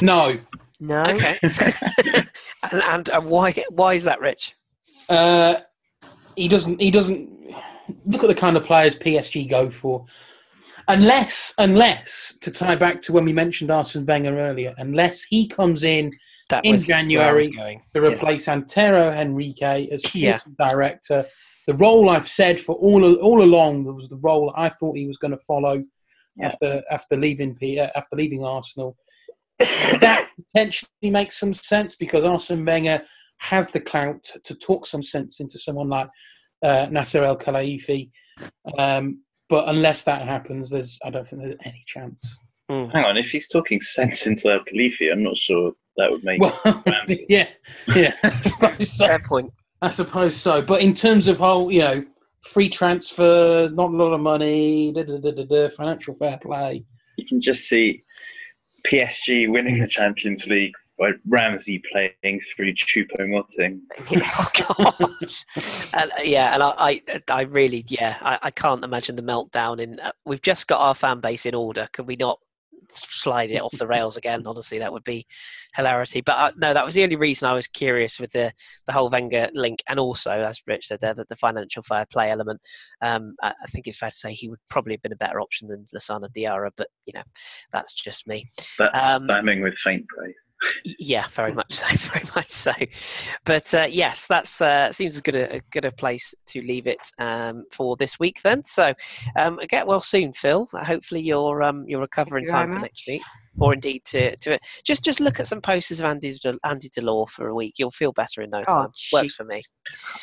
No. 0.01 0.39
No. 0.79 1.03
Okay. 1.03 1.37
and, 1.43 2.81
and, 2.83 3.09
and 3.09 3.25
why 3.25 3.53
why 3.69 3.93
is 3.93 4.05
that, 4.05 4.19
Rich? 4.19 4.55
Uh, 5.09 5.55
he 6.35 6.47
doesn't. 6.47 6.81
He 6.81 6.89
doesn't 6.89 7.29
look 8.05 8.23
at 8.23 8.27
the 8.29 8.35
kind 8.35 8.55
of 8.57 8.63
players 8.63 8.95
PSG 8.95 9.49
go 9.49 9.69
for. 9.69 10.05
Unless, 10.87 11.53
unless 11.59 12.35
to 12.41 12.49
tie 12.49 12.75
back 12.75 12.99
to 13.01 13.13
when 13.13 13.25
we 13.25 13.33
mentioned 13.33 13.69
Arsene 13.69 14.05
Wenger 14.05 14.39
earlier, 14.39 14.73
unless 14.77 15.23
he 15.23 15.47
comes 15.47 15.83
in 15.83 16.11
That 16.49 16.65
In 16.65 16.73
was 16.73 16.87
where 16.87 16.97
was 16.97 17.01
January, 17.03 17.47
going. 17.49 17.81
to 17.93 18.01
replace 18.01 18.47
Antero 18.47 19.11
Henrique 19.11 19.61
as 19.61 20.01
sporting 20.03 20.21
Yeah. 20.21 20.37
director, 20.57 21.25
the 21.67 21.75
role 21.75 22.09
I've 22.09 22.27
said 22.27 22.59
for 22.59 22.75
all 22.75 23.15
all 23.17 23.43
along 23.43 23.85
was 23.85 24.09
the 24.09 24.17
role 24.17 24.51
I 24.57 24.69
thought 24.69 24.97
he 24.97 25.05
was 25.07 25.17
going 25.17 25.31
to 25.37 25.43
follow 25.45 25.83
Yeah. 26.35 26.47
after 26.47 26.83
after 26.89 27.15
leaving 27.17 27.55
uh, 27.79 27.89
after 27.95 28.15
leaving 28.15 28.43
Arsenal. 28.43 28.97
that 29.59 30.29
potentially 30.53 30.89
makes 31.11 31.37
some 31.39 31.53
sense 31.53 31.95
because 31.95 32.23
Arsene 32.23 32.65
Wenger 32.65 33.03
has 33.39 33.69
the 33.69 33.79
clout 33.79 34.23
to 34.43 34.55
talk 34.55 34.85
some 34.85 35.03
sense 35.03 35.39
into 35.39 35.59
someone 35.59 35.89
like 35.89 36.09
uh, 36.63 36.87
Nasser 36.89 37.23
El 37.23 37.37
Khelaifi. 37.37 38.09
Um, 38.77 39.21
but 39.49 39.67
unless 39.69 40.03
that 40.05 40.21
happens, 40.23 40.69
there's 40.69 40.97
I 41.05 41.09
don't 41.09 41.25
think 41.27 41.41
there's 41.43 41.55
any 41.65 41.83
chance. 41.85 42.37
Mm. 42.71 42.91
Hang 42.91 43.05
on, 43.05 43.17
if 43.17 43.29
he's 43.29 43.47
talking 43.49 43.81
sense 43.81 44.25
into 44.27 44.49
El 44.51 44.59
Khalifi, 44.63 45.11
I'm 45.11 45.23
not 45.23 45.37
sure 45.37 45.73
that 45.99 46.11
would 46.11 46.23
mean. 46.23 46.39
Well, 46.39 46.59
yeah, 47.29 47.47
yeah, 47.95 48.13
I 48.23 48.39
suppose 48.41 48.91
so. 48.91 49.07
Fair 49.07 49.19
point. 49.19 49.53
I 49.81 49.89
suppose 49.89 50.35
so. 50.35 50.61
But 50.61 50.81
in 50.81 50.93
terms 50.93 51.27
of 51.27 51.37
whole, 51.37 51.71
you 51.71 51.81
know, 51.81 52.05
free 52.41 52.69
transfer, 52.69 53.69
not 53.71 53.91
a 53.91 53.95
lot 53.95 54.13
of 54.13 54.21
money, 54.21 54.91
da, 54.91 55.03
da, 55.03 55.17
da, 55.17 55.31
da, 55.31 55.43
da, 55.43 55.69
financial 55.69 56.15
fair 56.15 56.39
play. 56.41 56.83
You 57.17 57.25
can 57.25 57.41
just 57.41 57.67
see 57.67 57.99
PSG 58.87 59.49
winning 59.49 59.79
the 59.79 59.87
Champions 59.87 60.47
League 60.47 60.73
by 60.97 61.11
Ramsey 61.27 61.81
playing 61.91 62.41
through 62.55 62.73
Choupo-Moting. 62.73 63.81
oh 64.23 64.49
God! 64.57 64.95
and, 65.95 66.11
uh, 66.11 66.21
yeah, 66.23 66.53
and 66.53 66.63
I, 66.63 66.73
I, 66.77 67.01
I 67.29 67.41
really, 67.43 67.85
yeah, 67.87 68.17
I, 68.21 68.39
I 68.43 68.51
can't 68.51 68.83
imagine 68.83 69.15
the 69.15 69.21
meltdown. 69.21 69.79
In 69.79 69.99
uh, 69.99 70.11
we've 70.25 70.41
just 70.41 70.67
got 70.67 70.81
our 70.81 70.95
fan 70.95 71.19
base 71.21 71.45
in 71.45 71.55
order. 71.55 71.87
Can 71.93 72.05
we 72.05 72.15
not 72.15 72.39
slide 72.91 73.51
it 73.51 73.61
off 73.61 73.77
the 73.77 73.87
rails 73.87 74.17
again? 74.17 74.43
Honestly, 74.45 74.79
that 74.79 74.91
would 74.91 75.03
be 75.03 75.25
hilarity. 75.75 76.21
But 76.21 76.37
uh, 76.37 76.51
no, 76.57 76.73
that 76.73 76.85
was 76.85 76.93
the 76.93 77.03
only 77.03 77.15
reason 77.15 77.47
I 77.47 77.53
was 77.53 77.67
curious 77.67 78.19
with 78.19 78.31
the 78.31 78.51
the 78.87 78.93
whole 78.93 79.09
Wenger 79.09 79.49
link, 79.53 79.83
and 79.87 79.99
also, 79.99 80.31
as 80.31 80.61
Rich 80.67 80.87
said 80.87 80.99
there, 81.01 81.13
that 81.13 81.29
the 81.29 81.35
financial 81.35 81.83
fair 81.83 82.05
play 82.11 82.29
element. 82.31 82.61
Um, 83.01 83.35
I, 83.41 83.49
I 83.49 83.65
think 83.69 83.87
it's 83.87 83.97
fair 83.97 84.09
to 84.09 84.15
say 84.15 84.33
he 84.33 84.49
would 84.49 84.59
probably 84.69 84.93
have 84.93 85.01
been 85.01 85.13
a 85.13 85.17
better 85.17 85.39
option 85.39 85.67
than 85.67 85.87
Lassana 85.95 86.29
Diarra, 86.35 86.71
but 86.75 86.87
you 87.05 87.13
know, 87.13 87.23
that's 87.71 87.93
just 87.93 88.27
me. 88.27 88.47
That's 88.77 89.09
Um, 89.09 89.27
spamming 89.27 89.63
with 89.63 89.75
faint 89.83 90.05
praise. 90.07 90.35
Yeah, 90.83 91.25
very 91.29 91.53
much 91.53 91.73
so. 91.73 91.85
Very 92.11 92.25
much 92.35 92.49
so. 92.49 92.73
But 93.45 93.73
uh, 93.73 93.87
yes, 93.89 94.27
that's 94.27 94.59
uh, 94.59 94.91
seems 94.91 95.17
a 95.17 95.21
good 95.21 95.35
a, 95.35 95.55
a 95.57 95.61
good 95.71 95.85
a 95.85 95.91
place 95.91 96.35
to 96.47 96.61
leave 96.61 96.85
it 96.85 96.99
um, 97.17 97.63
for 97.71 97.95
this 97.95 98.19
week. 98.19 98.41
Then, 98.43 98.63
so 98.65 98.93
um, 99.37 99.59
get 99.69 99.87
well 99.87 100.01
soon, 100.01 100.33
Phil. 100.33 100.67
Hopefully, 100.73 101.21
you're 101.21 101.63
um, 101.63 101.85
you're 101.87 102.01
recovering 102.01 102.45
Thank 102.45 102.59
you 102.61 102.67
time 102.67 102.75
for 102.77 102.81
next 102.83 103.07
week, 103.07 103.21
or 103.59 103.73
indeed 103.73 104.03
to 104.07 104.35
to 104.37 104.53
it. 104.55 104.61
just 104.83 105.03
just 105.03 105.21
look 105.21 105.39
at 105.39 105.47
some 105.47 105.61
posters 105.61 105.99
of 106.01 106.05
Andy 106.05 106.37
De, 106.37 106.53
Andy 106.65 106.89
Delort 106.89 107.29
for 107.29 107.47
a 107.47 107.55
week. 107.55 107.75
You'll 107.77 107.91
feel 107.91 108.11
better 108.11 108.41
in 108.41 108.49
no 108.49 108.63
Oh, 108.67 108.73
time. 108.73 108.89
Works 109.13 109.35
for 109.35 109.45
me. 109.45 109.61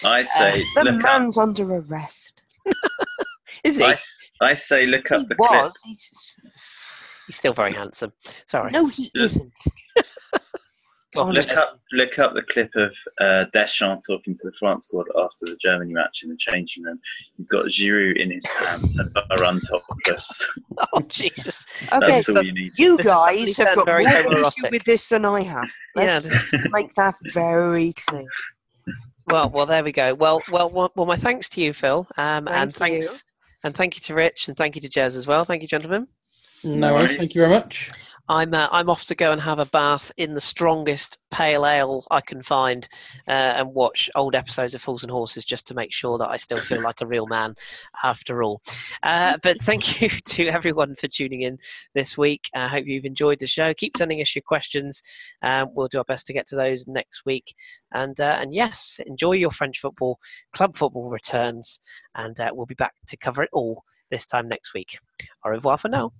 I 0.04 0.24
say 0.24 0.62
The 0.74 0.84
look 0.84 0.96
up. 0.96 1.02
man's 1.02 1.38
under 1.38 1.76
arrest. 1.76 2.42
Is 3.64 3.78
he? 3.78 3.94
I 4.42 4.54
say 4.54 4.84
look 4.86 5.10
up 5.12 5.20
He 5.20 5.26
the 5.28 5.34
clip. 5.36 5.50
was. 5.50 5.80
He's, 5.84 6.10
He's 7.26 7.36
still 7.36 7.54
very 7.54 7.72
handsome. 7.72 8.12
Sorry. 8.46 8.70
no, 8.70 8.86
he 8.86 9.08
isn't. 9.16 9.52
Go 11.16 11.22
on, 11.22 11.34
Look 11.34 11.50
up, 11.52 11.80
look 11.92 12.18
up 12.18 12.34
the 12.34 12.42
clip 12.42 12.70
of 12.76 12.92
uh, 13.20 13.44
Deschamps 13.54 14.06
talking 14.06 14.34
to 14.34 14.40
the 14.44 14.52
France 14.58 14.86
squad 14.86 15.06
after 15.18 15.46
the 15.46 15.56
Germany 15.62 15.94
match 15.94 16.20
in 16.22 16.28
the 16.28 16.36
changing 16.38 16.82
room. 16.82 17.00
You've 17.38 17.48
got 17.48 17.66
Giroud 17.66 18.20
in 18.20 18.30
his 18.30 18.44
pants 18.44 18.98
and 18.98 19.14
Varane 19.14 19.60
topless. 19.68 20.46
Oh 20.92 21.00
Jesus! 21.08 21.64
Okay, 21.90 22.06
That's 22.06 22.28
all 22.28 22.44
you 22.44 22.52
need. 22.52 22.72
you 22.76 22.98
guys 22.98 23.56
have 23.56 23.74
got 23.74 23.76
more 23.76 23.84
very 23.86 24.04
issue 24.04 24.68
with 24.70 24.84
this 24.84 25.08
than 25.08 25.24
I 25.24 25.40
have. 25.40 25.72
Yeah. 25.96 26.20
Let's 26.22 26.52
make 26.70 26.92
that 26.94 27.14
very 27.32 27.94
clear. 27.94 28.26
Well, 29.26 29.48
well, 29.48 29.64
there 29.64 29.82
we 29.82 29.92
go. 29.92 30.14
Well, 30.14 30.42
well, 30.52 30.70
well, 30.70 30.92
well 30.94 31.06
my 31.06 31.16
thanks 31.16 31.48
to 31.50 31.62
you, 31.62 31.72
Phil, 31.72 32.06
um, 32.18 32.46
and 32.48 32.74
Thank 32.74 33.02
you. 33.02 33.08
thanks, 33.08 33.24
and 33.64 33.74
thank 33.74 33.96
you 33.96 34.02
to 34.02 34.14
Rich, 34.14 34.48
and 34.48 34.56
thank 34.56 34.74
you 34.74 34.82
to 34.82 34.88
Jez 34.88 35.16
as 35.16 35.26
well. 35.26 35.46
Thank 35.46 35.62
you, 35.62 35.68
gentlemen. 35.68 36.08
No 36.62 36.92
worries. 36.94 37.16
Thank 37.16 37.34
you 37.34 37.40
very 37.40 37.54
much. 37.54 37.90
I'm 38.28 38.54
uh, 38.54 38.68
I'm 38.72 38.90
off 38.90 39.04
to 39.06 39.14
go 39.14 39.30
and 39.32 39.40
have 39.40 39.58
a 39.58 39.66
bath 39.66 40.10
in 40.16 40.34
the 40.34 40.40
strongest 40.40 41.18
pale 41.30 41.66
ale 41.66 42.04
I 42.10 42.20
can 42.20 42.42
find, 42.42 42.88
uh, 43.28 43.30
and 43.30 43.74
watch 43.74 44.10
old 44.14 44.34
episodes 44.34 44.74
of 44.74 44.82
Fools 44.82 45.04
and 45.04 45.10
Horses 45.10 45.44
just 45.44 45.66
to 45.68 45.74
make 45.74 45.92
sure 45.92 46.18
that 46.18 46.28
I 46.28 46.36
still 46.36 46.60
feel 46.60 46.82
like 46.82 47.00
a 47.00 47.06
real 47.06 47.26
man 47.26 47.54
after 48.02 48.42
all. 48.42 48.60
Uh, 49.02 49.38
but 49.42 49.60
thank 49.60 50.00
you 50.00 50.08
to 50.08 50.48
everyone 50.48 50.96
for 50.96 51.08
tuning 51.08 51.42
in 51.42 51.58
this 51.94 52.18
week. 52.18 52.50
I 52.54 52.68
hope 52.68 52.86
you've 52.86 53.04
enjoyed 53.04 53.38
the 53.38 53.46
show. 53.46 53.72
Keep 53.74 53.96
sending 53.96 54.20
us 54.20 54.34
your 54.34 54.42
questions. 54.42 55.02
Um, 55.42 55.68
we'll 55.74 55.88
do 55.88 55.98
our 55.98 56.04
best 56.04 56.26
to 56.26 56.32
get 56.32 56.46
to 56.48 56.56
those 56.56 56.86
next 56.86 57.24
week. 57.24 57.54
And 57.92 58.20
uh, 58.20 58.38
and 58.40 58.52
yes, 58.52 59.00
enjoy 59.06 59.32
your 59.32 59.50
French 59.52 59.78
football. 59.78 60.18
Club 60.52 60.76
football 60.76 61.10
returns, 61.10 61.80
and 62.14 62.38
uh, 62.40 62.50
we'll 62.52 62.66
be 62.66 62.74
back 62.74 62.94
to 63.06 63.16
cover 63.16 63.42
it 63.42 63.50
all 63.52 63.84
this 64.10 64.26
time 64.26 64.48
next 64.48 64.74
week. 64.74 64.98
Au 65.44 65.50
revoir 65.50 65.78
for 65.78 65.88
now. 65.88 66.12